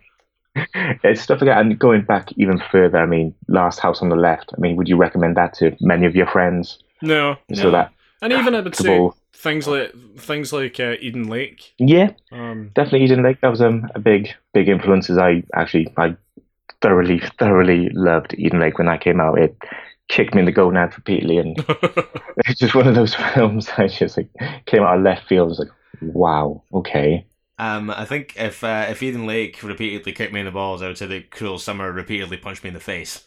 Uh, 0.56 0.98
it's 1.04 1.22
stuff 1.22 1.40
like 1.40 1.50
that. 1.50 1.60
And 1.62 1.78
going 1.78 2.02
back 2.02 2.32
even 2.36 2.60
further, 2.72 2.98
I 2.98 3.06
mean, 3.06 3.36
Last 3.48 3.80
House 3.80 4.02
on 4.02 4.10
the 4.10 4.16
Left. 4.16 4.52
I 4.58 4.60
mean, 4.60 4.76
would 4.76 4.88
you 4.90 4.98
recommend 4.98 5.38
that 5.38 5.54
to 5.56 5.76
many 5.82 6.08
of 6.08 6.16
your 6.16 6.26
friends? 6.26 6.80
No, 7.02 7.36
So 7.54 7.66
No. 7.66 7.72
that, 7.72 7.92
and 8.24 8.34
even 8.34 8.56
I 8.56 8.62
would 8.62 8.76
say 8.76 9.08
things 9.34 9.68
like 9.68 9.94
things 10.18 10.52
like 10.52 10.80
uh, 10.80 10.96
Eden 11.00 11.28
Lake. 11.28 11.76
yeah, 11.78 12.10
Um, 12.32 12.72
definitely 12.74 13.04
Eden 13.04 13.22
Lake. 13.22 13.40
That 13.42 13.52
was 13.52 13.62
um, 13.62 13.88
a 13.94 14.00
big, 14.00 14.30
big 14.54 14.68
influence. 14.68 15.12
As 15.12 15.20
I 15.20 15.44
actually, 15.54 15.94
I 15.96 16.16
thoroughly, 16.82 17.22
thoroughly 17.38 17.90
loved 17.94 18.34
Eden 18.36 18.60
Lake 18.60 18.80
when 18.80 18.88
that 18.88 19.02
came 19.02 19.22
out. 19.22 19.38
It 19.38 19.56
kicked 20.10 20.34
me 20.34 20.40
in 20.42 20.46
the 20.46 20.52
gonads 20.52 20.96
repeatedly, 20.98 21.38
and 21.38 21.58
it's 22.48 22.60
just 22.60 22.76
one 22.76 22.88
of 22.88 22.96
those 22.96 23.16
films 23.34 23.70
I 23.78 23.88
just 23.88 24.18
like 24.18 24.30
came 24.66 24.84
out 24.84 24.98
of 24.98 25.04
left 25.04 25.28
field. 25.28 25.48
I 25.48 25.50
was 25.50 25.60
like, 25.60 25.70
wow, 26.02 26.64
okay. 26.74 27.26
Um, 27.60 27.90
I 27.90 28.06
think 28.06 28.36
if 28.38 28.64
uh, 28.64 28.86
if 28.90 29.02
Eden 29.02 29.26
Lake 29.26 29.64
repeatedly 29.64 30.12
kicked 30.12 30.32
me 30.34 30.40
in 30.42 30.46
the 30.46 30.52
balls, 30.52 30.82
I 30.82 30.88
would 30.88 30.98
say 30.98 31.08
that 31.08 31.32
Cruel 31.32 31.58
Summer 31.58 31.92
repeatedly 31.92 32.38
punched 32.38 32.64
me 32.64 32.68
in 32.70 32.74
the 32.76 32.80
face. 32.80 33.24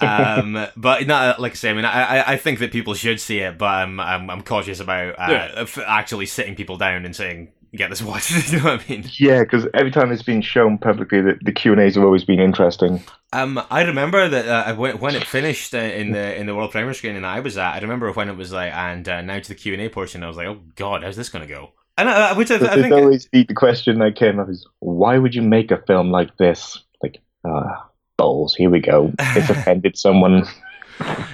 Um, 0.00 0.66
but 0.76 1.06
no, 1.06 1.34
like 1.38 1.52
I 1.52 1.54
say, 1.54 1.70
I 1.70 1.72
mean, 1.72 1.84
I, 1.84 2.18
I, 2.20 2.32
I 2.32 2.36
think 2.36 2.58
that 2.58 2.72
people 2.72 2.94
should 2.94 3.20
see 3.20 3.38
it, 3.38 3.58
but 3.58 3.66
I'm 3.66 4.00
I'm, 4.00 4.30
I'm 4.30 4.42
cautious 4.42 4.80
about 4.80 5.14
uh, 5.18 5.26
Yeah. 5.30 5.52
f- 5.56 5.78
actually 5.78 6.26
sitting 6.26 6.54
people 6.54 6.76
down 6.76 7.04
and 7.04 7.14
saying, 7.14 7.52
"Get 7.74 7.90
this 7.90 8.02
watched." 8.10 8.52
you 8.52 8.58
know 8.58 8.64
what 8.64 8.84
I 8.88 8.90
mean? 8.90 9.04
yeah, 9.18 9.42
because 9.42 9.66
every 9.74 9.90
time 9.90 10.12
it's 10.12 10.22
been 10.22 10.42
shown 10.42 10.78
publicly, 10.78 11.20
the, 11.20 11.38
the 11.42 11.52
Q 11.52 11.72
and 11.72 11.80
A's 11.80 11.94
have 11.94 12.04
always 12.04 12.24
been 12.24 12.40
interesting. 12.40 13.02
Um, 13.32 13.60
I 13.70 13.82
remember 13.82 14.28
that 14.28 14.46
uh, 14.46 14.74
when, 14.76 14.98
when 14.98 15.14
it 15.14 15.26
finished 15.26 15.74
uh, 15.74 15.78
in 15.78 16.12
the 16.12 16.36
in 16.36 16.46
the 16.46 16.54
world 16.54 16.70
premiere 16.70 16.94
screening 16.94 17.22
that 17.22 17.36
I 17.36 17.40
was 17.40 17.58
at. 17.58 17.74
I 17.74 17.78
remember 17.78 18.10
when 18.12 18.28
it 18.28 18.36
was 18.36 18.52
like, 18.52 18.72
and 18.72 19.08
uh, 19.08 19.22
now 19.22 19.38
to 19.38 19.48
the 19.48 19.54
Q 19.54 19.72
and 19.72 19.82
A 19.82 19.88
portion. 19.88 20.22
I 20.22 20.28
was 20.28 20.36
like, 20.36 20.46
"Oh 20.46 20.60
God, 20.76 21.02
how's 21.02 21.16
this 21.16 21.28
going 21.28 21.46
to 21.46 21.52
go?" 21.52 21.72
And 21.96 22.08
uh, 22.08 22.34
which 22.34 22.50
I, 22.50 22.56
I 22.56 22.74
think 22.74 22.92
always 22.92 23.28
the, 23.32 23.44
the 23.44 23.54
question 23.54 23.98
that 24.00 24.16
came 24.16 24.40
up 24.40 24.48
is, 24.48 24.66
why 24.80 25.18
would 25.18 25.34
you 25.34 25.42
make 25.42 25.70
a 25.70 25.80
film 25.82 26.10
like 26.10 26.36
this? 26.38 26.82
Like, 27.02 27.20
ah, 27.46 27.88
balls. 28.16 28.54
Here 28.54 28.70
we 28.70 28.80
go. 28.80 29.12
It's 29.18 29.50
offended 29.56 29.96
someone. 29.96 30.44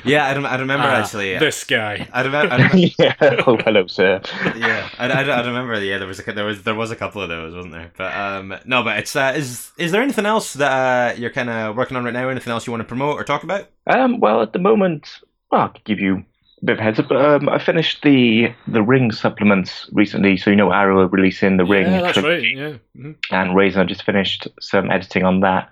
Yeah, 0.05 0.27
I, 0.27 0.33
rem- 0.35 0.47
I 0.47 0.57
remember 0.59 0.87
ah, 0.87 1.01
actually. 1.03 1.37
this 1.39 1.65
guy. 1.65 2.09
I 2.13 2.23
remember. 2.23 2.53
I 2.53 2.57
remember 2.69 2.77
yeah. 2.99 3.15
Oh, 3.47 3.57
hello, 3.59 3.87
sir. 3.87 4.21
yeah, 4.57 4.89
I, 4.99 5.09
I, 5.09 5.23
I 5.23 5.47
remember. 5.47 5.79
Yeah, 5.83 5.99
there 5.99 6.07
was 6.09 6.19
a, 6.21 6.33
there 6.33 6.45
was 6.45 6.63
there 6.63 6.75
was 6.75 6.91
a 6.91 6.97
couple 6.97 7.23
of 7.23 7.29
those, 7.29 7.55
wasn't 7.55 7.75
there? 7.75 7.93
But 7.97 8.15
um, 8.17 8.55
no, 8.65 8.83
but 8.83 8.99
it's 8.99 9.15
uh, 9.15 9.33
is 9.37 9.73
is 9.77 9.93
there 9.93 10.03
anything 10.03 10.27
else 10.27 10.55
that 10.55 10.71
uh, 11.17 11.21
you're 11.21 11.31
kind 11.31 11.51
of 11.51 11.77
working 11.77 11.97
on 11.97 12.05
right 12.05 12.15
now? 12.15 12.29
Anything 12.29 12.53
else 12.53 12.67
you 12.67 12.73
want 12.73 12.83
to 12.83 12.89
promote 12.89 13.17
or 13.21 13.25
talk 13.25 13.43
about? 13.45 13.69
Um, 13.87 14.21
well, 14.21 14.41
at 14.43 14.53
the 14.53 14.59
moment, 14.59 15.09
well, 15.51 15.63
I'll 15.63 15.75
give 15.85 16.01
you 16.01 16.25
a 16.63 16.65
bit 16.65 16.73
of 16.75 16.79
a 16.79 16.83
heads 16.83 16.99
up. 16.99 17.09
but, 17.09 17.17
Um, 17.25 17.49
I 17.49 17.59
finished 17.59 18.03
the 18.03 18.53
the 18.67 18.83
Ring 18.83 19.13
supplements 19.13 19.89
recently, 19.93 20.37
so 20.37 20.51
you 20.51 20.57
know 20.57 20.73
Arrow 20.73 21.01
are 21.01 21.07
releasing 21.09 21.57
the 21.59 21.65
Ring, 21.65 21.85
Yeah, 21.91 22.01
that's 22.03 22.19
trilogy, 22.19 22.57
right. 22.57 22.81
Yeah. 22.97 23.03
Mhm. 23.03 23.17
and 23.31 23.55
Razor 23.55 23.85
just 23.85 24.05
finished 24.05 24.49
some 24.61 24.91
editing 24.91 25.25
on 25.25 25.41
that. 25.41 25.69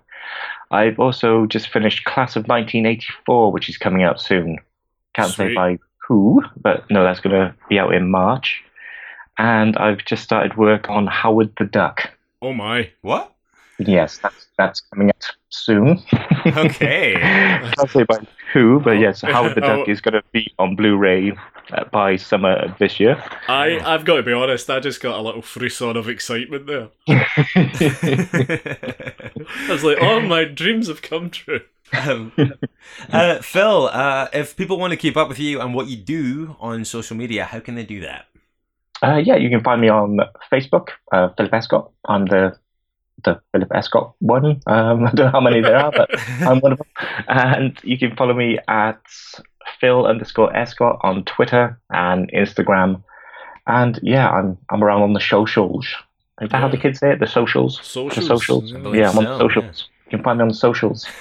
I've 0.70 0.98
also 0.98 1.46
just 1.46 1.68
finished 1.68 2.04
Class 2.04 2.36
of 2.36 2.42
1984, 2.42 3.52
which 3.52 3.68
is 3.68 3.78
coming 3.78 4.02
out 4.02 4.20
soon. 4.20 4.58
Can't 5.14 5.32
say 5.32 5.54
by 5.54 5.78
who, 6.06 6.42
but 6.60 6.90
no, 6.90 7.02
that's 7.04 7.20
going 7.20 7.34
to 7.34 7.54
be 7.68 7.78
out 7.78 7.94
in 7.94 8.10
March. 8.10 8.62
And 9.38 9.76
I've 9.76 10.04
just 10.04 10.24
started 10.24 10.56
work 10.56 10.88
on 10.88 11.06
Howard 11.06 11.52
the 11.58 11.64
Duck. 11.64 12.10
Oh 12.42 12.52
my. 12.52 12.90
What? 13.02 13.32
Yes, 13.78 14.18
that's 14.18 14.46
that's 14.56 14.80
coming 14.80 15.10
out 15.10 15.30
soon. 15.50 16.02
Okay. 16.46 17.14
Can't 17.76 17.90
say 17.90 18.02
by 18.04 18.18
who, 18.52 18.80
but 18.80 18.92
yes, 18.92 19.20
Howard 19.22 19.54
the 19.54 19.60
Duck 19.60 19.80
Oh. 19.80 19.84
is 19.90 20.00
going 20.00 20.14
to 20.14 20.22
be 20.32 20.52
on 20.58 20.76
Blu-ray 20.76 21.32
uh, 21.72 21.84
by 21.92 22.16
summer 22.16 22.52
of 22.52 22.78
this 22.78 22.98
year. 22.98 23.22
I, 23.48 23.78
I've 23.80 24.04
got 24.04 24.16
to 24.16 24.22
be 24.22 24.32
honest, 24.32 24.70
I 24.70 24.80
just 24.80 25.00
got 25.02 25.18
a 25.18 25.22
little 25.22 25.42
frisson 25.42 25.96
of 25.96 26.08
excitement 26.08 26.66
there. 26.66 26.88
I 27.08 28.22
was 29.68 29.84
like, 29.84 29.98
oh, 30.00 30.20
my 30.20 30.44
dreams 30.44 30.88
have 30.88 31.02
come 31.02 31.30
true. 31.30 31.60
um, 31.92 32.32
uh, 33.10 33.40
Phil, 33.40 33.88
uh, 33.92 34.28
if 34.32 34.56
people 34.56 34.78
want 34.78 34.92
to 34.92 34.96
keep 34.96 35.16
up 35.16 35.28
with 35.28 35.38
you 35.38 35.60
and 35.60 35.74
what 35.74 35.88
you 35.88 35.96
do 35.96 36.56
on 36.60 36.84
social 36.84 37.16
media, 37.16 37.44
how 37.44 37.60
can 37.60 37.74
they 37.74 37.84
do 37.84 38.00
that? 38.00 38.26
Uh, 39.02 39.16
yeah, 39.16 39.36
you 39.36 39.48
can 39.48 39.62
find 39.62 39.80
me 39.80 39.88
on 39.88 40.18
Facebook, 40.52 40.88
uh, 41.12 41.28
Philip 41.36 41.54
Escott. 41.54 41.90
I'm 42.06 42.26
the 42.26 42.58
the 43.24 43.40
Philip 43.52 43.70
Escott 43.74 44.14
one. 44.20 44.60
Um, 44.66 45.06
I 45.06 45.10
don't 45.12 45.16
know 45.26 45.30
how 45.30 45.40
many 45.40 45.60
there 45.60 45.76
are, 45.76 45.90
but 45.92 46.10
I'm 46.42 46.60
one 46.60 46.72
of 46.72 46.78
them. 46.78 46.86
And 47.28 47.78
you 47.82 47.98
can 47.98 48.14
follow 48.16 48.34
me 48.34 48.58
at 48.68 49.00
Phil 49.80 50.06
underscore 50.06 50.54
Escott 50.56 50.98
on 51.02 51.24
Twitter 51.24 51.78
and 51.90 52.30
Instagram. 52.32 53.02
And 53.66 53.98
yeah, 54.02 54.28
I'm 54.30 54.56
I'm 54.70 54.82
around 54.82 55.02
on 55.02 55.12
the 55.12 55.20
socials. 55.20 55.86
Is 56.40 56.50
that 56.50 56.60
how 56.60 56.68
the 56.68 56.76
kids 56.76 57.00
say 57.00 57.12
it? 57.12 57.20
The 57.20 57.26
socials. 57.26 57.80
Socials. 57.82 58.14
The 58.14 58.22
socials. 58.38 58.72
yeah. 58.94 59.10
I'm 59.10 59.18
on 59.18 59.24
the 59.24 59.38
socials. 59.38 59.88
You 60.06 60.10
can 60.16 60.22
find 60.24 60.38
me 60.38 60.42
on 60.42 60.48
the 60.48 60.54
socials. 60.54 61.04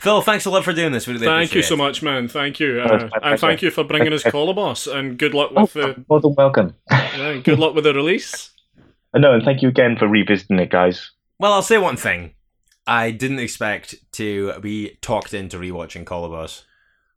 Phil, 0.00 0.22
thanks 0.22 0.44
a 0.46 0.50
lot 0.50 0.64
for 0.64 0.72
doing 0.72 0.92
this. 0.92 1.06
We 1.06 1.14
really 1.14 1.26
Thank 1.26 1.54
you 1.54 1.62
so 1.62 1.74
it. 1.74 1.78
much, 1.78 2.02
man. 2.02 2.28
Thank 2.28 2.60
you, 2.60 2.80
Oh, 2.80 2.84
uh, 2.84 3.08
and 3.22 3.40
thank 3.40 3.60
you 3.62 3.70
for 3.70 3.84
bringing 3.84 4.12
us 4.12 4.22
Kolobos, 4.22 4.86
and 4.92 5.18
good 5.18 5.34
luck 5.34 5.50
Oh, 5.56 5.62
with 5.62 5.72
the 5.72 5.80
you're 5.80 5.96
more 6.08 6.20
than 6.20 6.34
welcome. 6.36 6.74
yeah, 6.90 7.38
good 7.38 7.58
luck 7.58 7.74
with 7.74 7.84
the 7.84 7.92
release. 7.92 8.50
No, 9.14 9.32
and 9.32 9.42
thank 9.42 9.62
you 9.62 9.68
again 9.68 9.96
for 9.96 10.06
revisiting 10.08 10.58
it, 10.58 10.70
guys. 10.70 11.10
Well, 11.38 11.52
I'll 11.52 11.62
say 11.62 11.78
one 11.78 11.96
thing. 11.96 12.34
I 12.86 13.10
didn't 13.10 13.38
expect 13.40 13.94
to 14.12 14.58
be 14.60 14.96
talked 15.02 15.34
into 15.34 15.58
rewatching 15.58 16.04
Kolobos, 16.04 16.62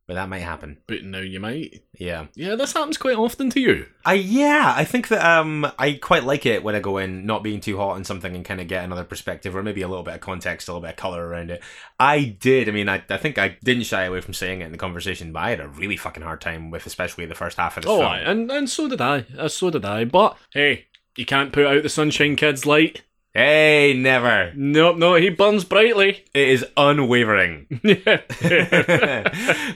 but 0.07 0.15
that 0.15 0.27
might 0.27 0.39
happen. 0.39 0.79
But 0.87 1.03
now 1.05 1.19
you 1.19 1.39
might. 1.39 1.83
Yeah. 1.97 2.25
Yeah, 2.35 2.55
this 2.55 2.73
happens 2.73 2.97
quite 2.97 3.15
often 3.15 3.49
to 3.51 3.59
you. 3.61 3.85
I 4.05 4.15
yeah, 4.15 4.73
I 4.75 4.83
think 4.83 5.07
that 5.07 5.25
um 5.25 5.65
I 5.79 5.93
quite 5.93 6.23
like 6.25 6.45
it 6.45 6.63
when 6.63 6.75
I 6.75 6.79
go 6.81 6.97
in 6.97 7.25
not 7.25 7.41
being 7.43 7.61
too 7.61 7.77
hot 7.77 7.91
on 7.95 8.03
something 8.03 8.35
and 8.35 8.43
kind 8.43 8.59
of 8.59 8.67
get 8.67 8.83
another 8.83 9.05
perspective 9.05 9.55
or 9.55 9.63
maybe 9.63 9.81
a 9.81 9.87
little 9.87 10.03
bit 10.03 10.15
of 10.15 10.21
context, 10.21 10.67
a 10.67 10.71
little 10.71 10.81
bit 10.81 10.91
of 10.91 10.95
color 10.97 11.25
around 11.25 11.51
it. 11.51 11.63
I 11.99 12.35
did. 12.39 12.67
I 12.67 12.73
mean, 12.73 12.89
I, 12.89 13.01
I 13.09 13.15
think 13.17 13.37
I 13.37 13.57
didn't 13.63 13.83
shy 13.83 14.03
away 14.03 14.19
from 14.19 14.33
saying 14.33 14.59
it 14.61 14.65
in 14.65 14.71
the 14.73 14.77
conversation, 14.77 15.31
but 15.31 15.39
I 15.43 15.49
had 15.51 15.59
a 15.61 15.67
really 15.69 15.95
fucking 15.97 16.23
hard 16.23 16.41
time 16.41 16.69
with 16.69 16.85
especially 16.85 17.25
the 17.27 17.35
first 17.35 17.57
half 17.57 17.77
of 17.77 17.83
this 17.83 17.91
Oh, 17.91 17.99
film. 17.99 18.11
aye, 18.11 18.19
and 18.21 18.51
and 18.51 18.69
so 18.69 18.89
did 18.89 18.99
I. 18.99 19.25
Uh, 19.37 19.47
so 19.47 19.69
did 19.69 19.85
I. 19.85 20.03
But 20.03 20.35
hey, 20.51 20.87
you 21.15 21.25
can't 21.25 21.51
put 21.53 21.65
out 21.65 21.83
the 21.83 21.89
Sunshine 21.89 22.35
Kid's 22.35 22.65
light. 22.65 23.01
Hey, 23.33 23.93
never. 23.95 24.51
Nope, 24.55 24.97
no, 24.97 25.15
he 25.15 25.29
burns 25.29 25.63
brightly. 25.63 26.25
It 26.33 26.49
is 26.49 26.65
unwavering. 26.75 27.67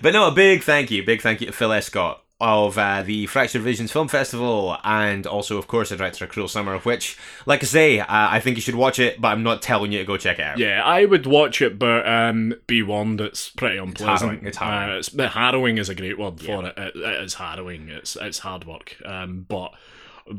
but 0.01 0.11
no, 0.13 0.27
a 0.27 0.31
big 0.31 0.63
thank 0.63 0.91
you, 0.91 1.03
big 1.05 1.21
thank 1.21 1.39
you 1.41 1.47
to 1.47 1.53
Phil 1.53 1.71
Escott 1.71 2.21
of 2.41 2.77
uh, 2.77 3.01
the 3.01 3.25
Fractured 3.27 3.61
Visions 3.61 3.93
Film 3.93 4.09
Festival, 4.09 4.77
and 4.83 5.25
also, 5.25 5.57
of 5.57 5.67
course, 5.67 5.89
the 5.89 5.95
director 5.95 6.25
of 6.25 6.31
Cruel 6.31 6.49
Summer. 6.49 6.73
Of 6.73 6.85
which, 6.85 7.17
like 7.45 7.63
I 7.63 7.65
say, 7.65 7.99
uh, 8.01 8.05
I 8.09 8.41
think 8.41 8.57
you 8.57 8.61
should 8.61 8.75
watch 8.75 8.99
it, 8.99 9.21
but 9.21 9.29
I'm 9.29 9.41
not 9.43 9.61
telling 9.61 9.93
you 9.93 9.99
to 9.99 10.05
go 10.05 10.17
check 10.17 10.39
it 10.39 10.43
out. 10.43 10.57
Yeah, 10.57 10.83
I 10.83 11.05
would 11.05 11.25
watch 11.25 11.61
it, 11.61 11.79
but 11.79 12.05
um, 12.05 12.53
be 12.67 12.83
warned, 12.83 13.21
it's 13.21 13.49
pretty 13.49 13.77
unpleasant. 13.77 14.31
harrowing, 14.31 14.47
it's 14.47 14.57
harrowing. 14.57 14.89
Uh, 14.95 14.97
it's, 14.97 15.33
harrowing 15.33 15.77
is 15.77 15.87
a 15.87 15.95
great 15.95 16.19
word 16.19 16.39
for 16.41 16.45
Yeah. 16.45 16.67
it. 16.67 16.77
it. 16.77 16.95
It 16.97 17.23
is 17.23 17.35
harrowing. 17.35 17.87
It's 17.87 18.17
it's 18.17 18.39
hard 18.39 18.65
work, 18.65 18.97
um, 19.05 19.45
but 19.47 19.73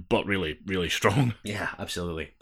but 0.08 0.26
really 0.26 0.58
really 0.66 0.88
strong. 0.88 1.34
Yeah, 1.44 1.70
absolutely. 1.78 2.32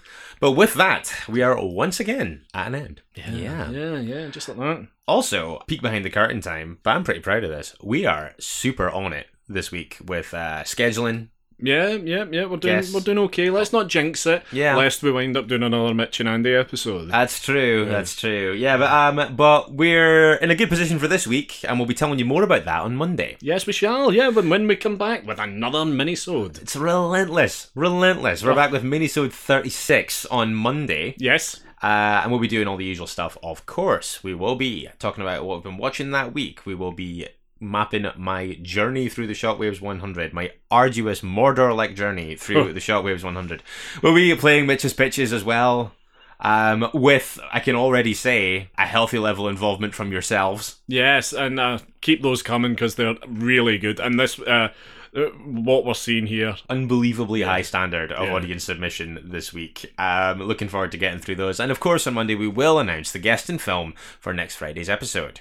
But 0.40 0.52
with 0.52 0.74
that, 0.74 1.14
we 1.28 1.42
are 1.42 1.56
once 1.64 2.00
again 2.00 2.44
at 2.54 2.68
an 2.68 2.74
end. 2.74 3.02
yeah. 3.14 3.70
yeah, 3.70 3.98
yeah, 3.98 4.28
just 4.28 4.48
like 4.48 4.58
that. 4.58 4.88
Also, 5.06 5.60
peek 5.66 5.82
behind 5.82 6.04
the 6.04 6.10
curtain 6.10 6.40
time, 6.40 6.78
but 6.82 6.96
I'm 6.96 7.04
pretty 7.04 7.20
proud 7.20 7.44
of 7.44 7.50
this. 7.50 7.74
We 7.82 8.06
are 8.06 8.32
super 8.38 8.88
on 8.88 9.12
it 9.12 9.26
this 9.48 9.70
week 9.70 9.98
with 10.04 10.32
uh, 10.32 10.62
scheduling. 10.64 11.28
Yeah, 11.58 11.90
yeah, 11.90 12.24
yeah. 12.30 12.46
We're 12.46 12.56
doing 12.58 12.74
Yes. 12.76 12.92
we're 12.92 13.00
doing 13.00 13.18
okay. 13.18 13.48
Let's 13.50 13.72
not 13.72 13.88
jinx 13.88 14.26
it. 14.26 14.42
Yeah. 14.52 14.76
Lest 14.76 15.02
we 15.02 15.10
wind 15.12 15.36
up 15.36 15.46
doing 15.46 15.62
another 15.62 15.94
Mitch 15.94 16.20
and 16.20 16.28
Andy 16.28 16.52
episode. 16.54 17.10
That's 17.10 17.40
true. 17.42 17.86
That's 17.86 18.16
true. 18.16 18.52
Yeah, 18.52 18.76
but 18.76 18.90
um, 18.90 19.36
but 19.36 19.72
we're 19.72 20.34
in 20.34 20.50
a 20.50 20.54
good 20.54 20.68
position 20.68 20.98
for 20.98 21.08
this 21.08 21.26
week, 21.26 21.64
and 21.66 21.78
we'll 21.78 21.86
be 21.88 21.94
telling 21.94 22.18
you 22.18 22.24
more 22.24 22.42
about 22.42 22.64
that 22.64 22.82
on 22.82 22.96
Monday. 22.96 23.36
yes, 23.40 23.66
we 23.66 23.72
shall. 23.72 24.12
Yeah, 24.12 24.28
when 24.28 24.48
when 24.50 24.66
we 24.66 24.76
come 24.76 24.96
back 24.96 25.26
with 25.26 25.38
another 25.38 25.84
mini-sode. 25.84 26.58
It's 26.58 26.76
relentless, 26.76 27.70
relentless. 27.74 28.42
We're 28.42 28.54
back 28.54 28.72
with 28.72 28.82
Minisode 28.82 29.32
36 29.32 30.26
on 30.26 30.54
Monday. 30.54 31.14
Yes. 31.18 31.60
Uh, 31.82 32.20
and 32.22 32.30
we'll 32.30 32.40
be 32.40 32.48
doing 32.48 32.66
all 32.66 32.78
the 32.78 32.84
usual 32.84 33.06
stuff, 33.06 33.36
of 33.42 33.66
course. 33.66 34.24
We 34.24 34.34
will 34.34 34.56
be 34.56 34.88
talking 34.98 35.22
about 35.22 35.44
what 35.44 35.56
we've 35.58 35.64
been 35.64 35.76
watching 35.76 36.12
that 36.12 36.32
week. 36.32 36.64
We 36.64 36.74
will 36.74 36.92
be 36.92 37.28
mapping 37.60 38.06
my 38.16 38.58
journey 38.62 39.08
through 39.08 39.26
the 39.26 39.32
Shockwaves 39.32 39.80
100, 39.80 40.32
my 40.32 40.50
arduous 40.70 41.20
Mordor 41.22 41.74
like 41.74 41.94
journey 41.94 42.34
through 42.36 42.72
the 42.72 42.80
Shockwaves 42.80 43.24
100. 43.24 43.62
We'll 44.02 44.14
be 44.14 44.34
playing 44.34 44.66
Mitch's 44.66 44.92
pitches 44.92 45.32
as 45.32 45.44
well. 45.44 45.92
Um, 46.40 46.90
with, 46.92 47.38
I 47.52 47.60
can 47.60 47.76
already 47.76 48.12
say, 48.12 48.68
a 48.76 48.84
healthy 48.86 49.18
level 49.18 49.48
involvement 49.48 49.94
from 49.94 50.12
yourselves. 50.12 50.76
Yes, 50.86 51.32
and 51.32 51.58
uh, 51.58 51.78
keep 52.02 52.22
those 52.22 52.42
coming 52.42 52.72
because 52.72 52.96
they're 52.96 53.14
really 53.26 53.78
good. 53.78 53.98
And 54.00 54.18
this, 54.20 54.38
uh, 54.40 54.68
uh, 55.16 55.20
what 55.44 55.86
we're 55.86 55.94
seeing 55.94 56.26
here, 56.26 56.56
unbelievably 56.68 57.42
high 57.42 57.62
standard 57.62 58.12
of 58.12 58.26
Yeah. 58.28 58.34
audience 58.34 58.64
submission 58.64 59.20
this 59.24 59.54
week. 59.54 59.94
Um, 59.96 60.42
looking 60.42 60.68
forward 60.68 60.90
to 60.92 60.98
getting 60.98 61.20
through 61.20 61.36
those. 61.36 61.60
And 61.60 61.70
of 61.70 61.80
course, 61.80 62.06
on 62.06 62.14
Monday, 62.14 62.34
we 62.34 62.48
will 62.48 62.78
announce 62.80 63.12
the 63.12 63.20
guest 63.20 63.48
in 63.48 63.56
film 63.58 63.94
for 64.20 64.34
next 64.34 64.56
Friday's 64.56 64.90
episode. 64.90 65.40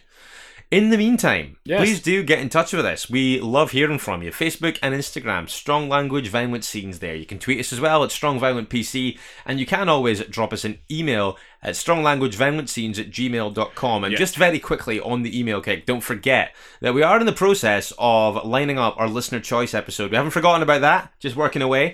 In 0.73 0.89
the 0.89 0.97
meantime, 0.97 1.57
Yes. 1.65 1.79
please 1.81 2.01
do 2.01 2.23
get 2.23 2.39
in 2.39 2.49
touch 2.49 2.73
with 2.73 2.83
us. 2.83 3.07
We 3.07 3.39
love 3.39 3.69
hearing 3.71 3.99
from 3.99 4.23
you. 4.23 4.31
Facebook 4.31 4.79
and 4.81 4.95
Instagram, 4.95 5.47
Strong 5.47 5.87
Language 5.87 6.29
Violent 6.29 6.63
Scenes 6.63 6.97
there. 6.97 7.13
You 7.15 7.27
can 7.27 7.37
tweet 7.37 7.59
us 7.59 7.71
as 7.71 7.79
well 7.79 8.03
at 8.03 8.11
Strong 8.11 8.39
Violent 8.39 8.69
PC, 8.69 9.19
and 9.45 9.59
you 9.59 9.67
can 9.67 9.87
always 9.87 10.21
drop 10.25 10.51
us 10.51 10.65
an 10.65 10.79
email 10.89 11.37
at 11.61 11.75
stronglanguageviolentscenes 11.75 12.97
at 12.97 13.11
gmail.com. 13.11 14.03
And 14.03 14.13
Yeah. 14.13 14.17
just 14.17 14.35
very 14.35 14.57
quickly 14.57 14.99
on 14.99 15.21
the 15.21 15.39
email 15.39 15.61
kick, 15.61 15.85
don't 15.85 16.01
forget 16.01 16.55
that 16.81 16.95
we 16.95 17.03
are 17.03 17.19
in 17.19 17.27
the 17.27 17.31
process 17.33 17.93
of 17.99 18.43
lining 18.43 18.79
up 18.79 18.95
our 18.97 19.07
listener 19.07 19.39
choice 19.39 19.75
episode. 19.75 20.09
We 20.09 20.17
haven't 20.17 20.31
forgotten 20.31 20.63
about 20.63 20.81
that, 20.81 21.11
just 21.19 21.35
working 21.35 21.61
away. 21.61 21.93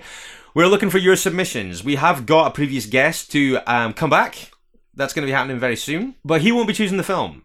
We're 0.54 0.68
looking 0.68 0.88
for 0.90 0.98
your 0.98 1.16
submissions. 1.16 1.84
We 1.84 1.96
have 1.96 2.24
got 2.24 2.46
a 2.46 2.50
previous 2.50 2.86
guest 2.86 3.30
to 3.32 3.58
um, 3.66 3.92
come 3.92 4.08
back. 4.10 4.52
That's 4.94 5.12
going 5.12 5.24
to 5.24 5.30
be 5.30 5.32
happening 5.36 5.58
very 5.60 5.76
soon, 5.76 6.14
but 6.24 6.40
he 6.40 6.50
won't 6.50 6.66
be 6.66 6.72
choosing 6.74 6.96
the 6.96 7.02
film. 7.04 7.42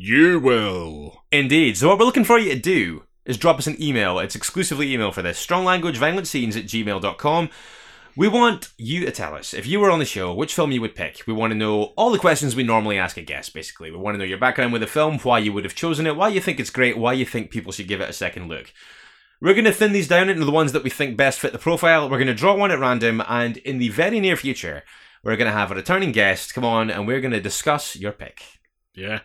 You 0.00 0.38
will. 0.38 1.24
Indeed. 1.32 1.76
So 1.76 1.88
what 1.88 1.98
we're 1.98 2.04
looking 2.04 2.24
for 2.24 2.38
you 2.38 2.54
to 2.54 2.60
do 2.60 3.02
is 3.24 3.36
drop 3.36 3.58
us 3.58 3.66
an 3.66 3.82
email. 3.82 4.20
It's 4.20 4.36
exclusively 4.36 4.92
email 4.92 5.10
for 5.10 5.22
this. 5.22 5.44
Stronglanguageviolentscenes 5.44 6.56
at 6.56 6.66
gmail.com. 6.66 7.50
We 8.16 8.28
want 8.28 8.70
you 8.76 9.04
to 9.04 9.10
tell 9.10 9.34
us, 9.34 9.52
if 9.52 9.66
you 9.66 9.80
were 9.80 9.90
on 9.90 9.98
the 9.98 10.04
show, 10.04 10.32
which 10.32 10.54
film 10.54 10.72
you 10.72 10.80
would 10.80 10.94
pick. 10.94 11.22
We 11.26 11.32
want 11.32 11.52
to 11.52 11.58
know 11.58 11.92
all 11.96 12.10
the 12.10 12.18
questions 12.18 12.54
we 12.54 12.62
normally 12.62 12.96
ask 12.96 13.16
a 13.16 13.22
guest, 13.22 13.52
basically. 13.54 13.90
We 13.90 13.96
want 13.96 14.14
to 14.14 14.18
know 14.18 14.24
your 14.24 14.38
background 14.38 14.72
with 14.72 14.82
the 14.82 14.86
film, 14.86 15.18
why 15.18 15.40
you 15.40 15.52
would 15.52 15.64
have 15.64 15.74
chosen 15.74 16.06
it, 16.06 16.16
why 16.16 16.28
you 16.28 16.40
think 16.40 16.58
it's 16.58 16.70
great, 16.70 16.96
why 16.96 17.12
you 17.12 17.24
think 17.24 17.50
people 17.50 17.72
should 17.72 17.88
give 17.88 18.00
it 18.00 18.10
a 18.10 18.12
second 18.12 18.48
look. 18.48 18.72
We're 19.40 19.54
going 19.54 19.64
to 19.66 19.72
thin 19.72 19.92
these 19.92 20.08
down 20.08 20.28
into 20.28 20.44
the 20.44 20.50
ones 20.50 20.72
that 20.72 20.82
we 20.82 20.90
think 20.90 21.16
best 21.16 21.38
fit 21.38 21.52
the 21.52 21.58
profile. 21.58 22.08
We're 22.08 22.18
going 22.18 22.28
to 22.28 22.34
draw 22.34 22.54
one 22.54 22.70
at 22.70 22.80
random, 22.80 23.22
and 23.28 23.56
in 23.58 23.78
the 23.78 23.88
very 23.88 24.20
near 24.20 24.36
future, 24.36 24.82
we're 25.22 25.36
going 25.36 25.50
to 25.50 25.56
have 25.56 25.70
a 25.70 25.76
returning 25.76 26.12
guest 26.12 26.54
come 26.54 26.64
on, 26.64 26.90
and 26.90 27.06
we're 27.06 27.20
going 27.20 27.32
to 27.32 27.40
discuss 27.40 27.94
your 27.94 28.12
pick. 28.12 28.42
Yeah, 28.94 29.20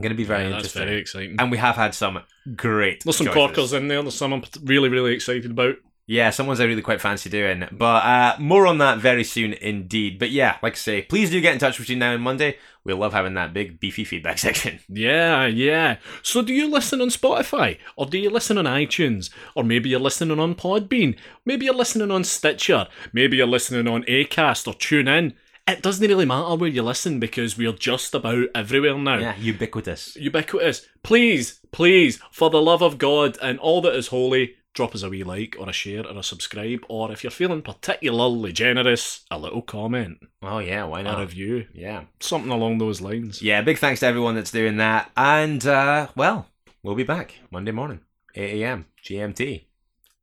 Going 0.00 0.10
to 0.10 0.16
be 0.16 0.24
very 0.24 0.44
yeah, 0.44 0.50
that's 0.50 0.64
interesting. 0.64 0.84
very 0.86 0.98
exciting. 0.98 1.36
And 1.38 1.50
we 1.50 1.58
have 1.58 1.76
had 1.76 1.94
some 1.94 2.22
great. 2.56 3.04
There's 3.04 3.16
some 3.16 3.26
choices. 3.26 3.36
corkers 3.36 3.72
in 3.74 3.88
there. 3.88 4.00
There's 4.02 4.16
some 4.16 4.32
I'm 4.32 4.42
really, 4.64 4.88
really 4.88 5.12
excited 5.12 5.50
about. 5.50 5.76
Yeah, 6.06 6.30
some 6.30 6.48
ones 6.48 6.58
I 6.58 6.64
really 6.64 6.82
quite 6.82 7.00
fancy 7.00 7.30
doing. 7.30 7.68
But 7.70 8.04
uh, 8.04 8.36
more 8.40 8.66
on 8.66 8.78
that 8.78 8.98
very 8.98 9.22
soon 9.22 9.52
indeed. 9.52 10.18
But 10.18 10.30
yeah, 10.30 10.56
like 10.62 10.72
I 10.72 10.76
say, 10.76 11.02
please 11.02 11.30
do 11.30 11.40
get 11.40 11.52
in 11.52 11.60
touch 11.60 11.78
between 11.78 12.00
now 12.00 12.12
and 12.12 12.22
Monday. 12.22 12.56
We 12.82 12.94
love 12.94 13.12
having 13.12 13.34
that 13.34 13.52
big 13.52 13.78
beefy 13.78 14.04
feedback 14.04 14.38
section. 14.40 14.80
Yeah, 14.88 15.46
yeah. 15.46 15.98
So 16.22 16.42
do 16.42 16.52
you 16.52 16.68
listen 16.68 17.00
on 17.00 17.10
Spotify? 17.10 17.78
Or 17.94 18.06
do 18.06 18.18
you 18.18 18.30
listen 18.30 18.58
on 18.58 18.64
iTunes? 18.64 19.30
Or 19.54 19.62
maybe 19.62 19.90
you're 19.90 20.00
listening 20.00 20.40
on 20.40 20.54
Podbean? 20.54 21.16
Maybe 21.44 21.66
you're 21.66 21.74
listening 21.74 22.10
on 22.10 22.24
Stitcher? 22.24 22.88
Maybe 23.12 23.36
you're 23.36 23.46
listening 23.46 23.86
on 23.86 24.02
Acast 24.04 24.66
or 24.66 24.74
TuneIn? 24.74 25.34
It 25.70 25.82
doesn't 25.82 26.06
really 26.06 26.26
matter 26.26 26.54
where 26.56 26.68
you 26.70 26.82
listen 26.82 27.18
because 27.20 27.56
we're 27.56 27.72
just 27.72 28.14
about 28.14 28.48
everywhere 28.54 28.96
now. 28.98 29.18
Yeah, 29.18 29.36
ubiquitous. 29.36 30.16
Ubiquitous. 30.16 30.86
Please, 31.02 31.60
please, 31.72 32.20
for 32.30 32.50
the 32.50 32.60
love 32.62 32.82
of 32.82 32.98
God 32.98 33.38
and 33.42 33.58
all 33.58 33.80
that 33.82 33.94
is 33.94 34.08
holy, 34.08 34.56
drop 34.74 34.94
us 34.94 35.02
a 35.02 35.08
wee 35.10 35.24
like 35.24 35.56
or 35.58 35.68
a 35.68 35.72
share 35.72 36.06
or 36.06 36.18
a 36.18 36.22
subscribe, 36.22 36.80
or 36.88 37.10
if 37.12 37.22
you're 37.24 37.30
feeling 37.30 37.62
particularly 37.62 38.52
generous, 38.52 39.24
a 39.30 39.38
little 39.38 39.62
comment, 39.62 40.18
Oh 40.42 40.58
yeah, 40.58 40.84
why 40.84 41.02
not? 41.02 41.18
a 41.18 41.22
review, 41.22 41.66
Yeah. 41.74 42.04
something 42.20 42.52
along 42.52 42.78
those 42.78 43.00
lines. 43.00 43.42
Yeah, 43.42 43.62
big 43.62 43.78
thanks 43.78 44.00
to 44.00 44.06
everyone 44.06 44.34
that's 44.36 44.52
doing 44.52 44.76
that. 44.78 45.10
And 45.16 45.66
uh, 45.66 46.08
well, 46.16 46.46
we'll 46.82 46.94
be 46.94 47.02
back 47.04 47.34
Monday 47.50 47.72
morning, 47.72 48.00
8 48.34 48.62
a.m. 48.62 48.86
GMT. 49.04 49.64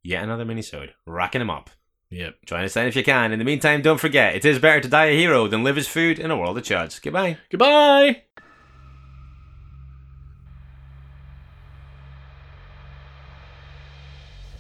Yet 0.04 0.24
another 0.24 0.46
minisode. 0.46 0.92
Racking 1.06 1.40
them 1.40 1.50
up. 1.50 1.70
Yep. 2.10 2.46
Join 2.46 2.64
us 2.64 2.74
then 2.74 2.88
if 2.88 2.96
you 2.96 3.04
can. 3.04 3.34
In 3.34 3.40
the 3.40 3.46
meantime, 3.46 3.82
don't 3.82 4.00
forget, 4.00 4.36
it 4.36 4.46
is 4.46 4.60
better 4.60 4.80
to 4.80 4.88
die 4.88 5.06
a 5.06 5.18
hero 5.18 5.48
than 5.48 5.64
live 5.64 5.78
as 5.78 5.88
food 5.88 6.20
in 6.20 6.32
a 6.32 6.38
world 6.38 6.58
of 6.58 6.64
chuds. 6.64 7.02
Goodbye. 7.02 7.38
Goodbye! 7.50 8.24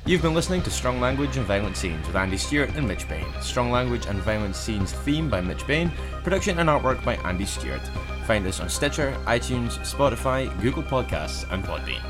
You've 0.05 0.21
been 0.21 0.33
listening 0.33 0.61
to 0.61 0.69
Strong 0.71 1.01
Language 1.01 1.35
and 1.35 1.45
Violent 1.45 1.75
Scenes 1.75 2.07
with 2.07 2.15
Andy 2.15 2.37
Stewart 2.37 2.69
and 2.75 2.87
Mitch 2.87 3.09
Bain. 3.09 3.25
Strong 3.41 3.71
Language 3.71 4.05
and 4.05 4.19
Violent 4.19 4.55
Scenes 4.55 4.93
theme 4.93 5.29
by 5.29 5.41
Mitch 5.41 5.67
Bain, 5.67 5.91
production 6.23 6.59
and 6.59 6.69
artwork 6.69 7.03
by 7.03 7.15
Andy 7.25 7.45
Stewart. 7.45 7.81
Find 8.25 8.47
us 8.47 8.61
on 8.61 8.69
Stitcher, 8.69 9.17
iTunes, 9.25 9.77
Spotify, 9.79 10.49
Google 10.61 10.83
Podcasts, 10.83 11.45
and 11.51 11.61
Podbean. 11.61 12.01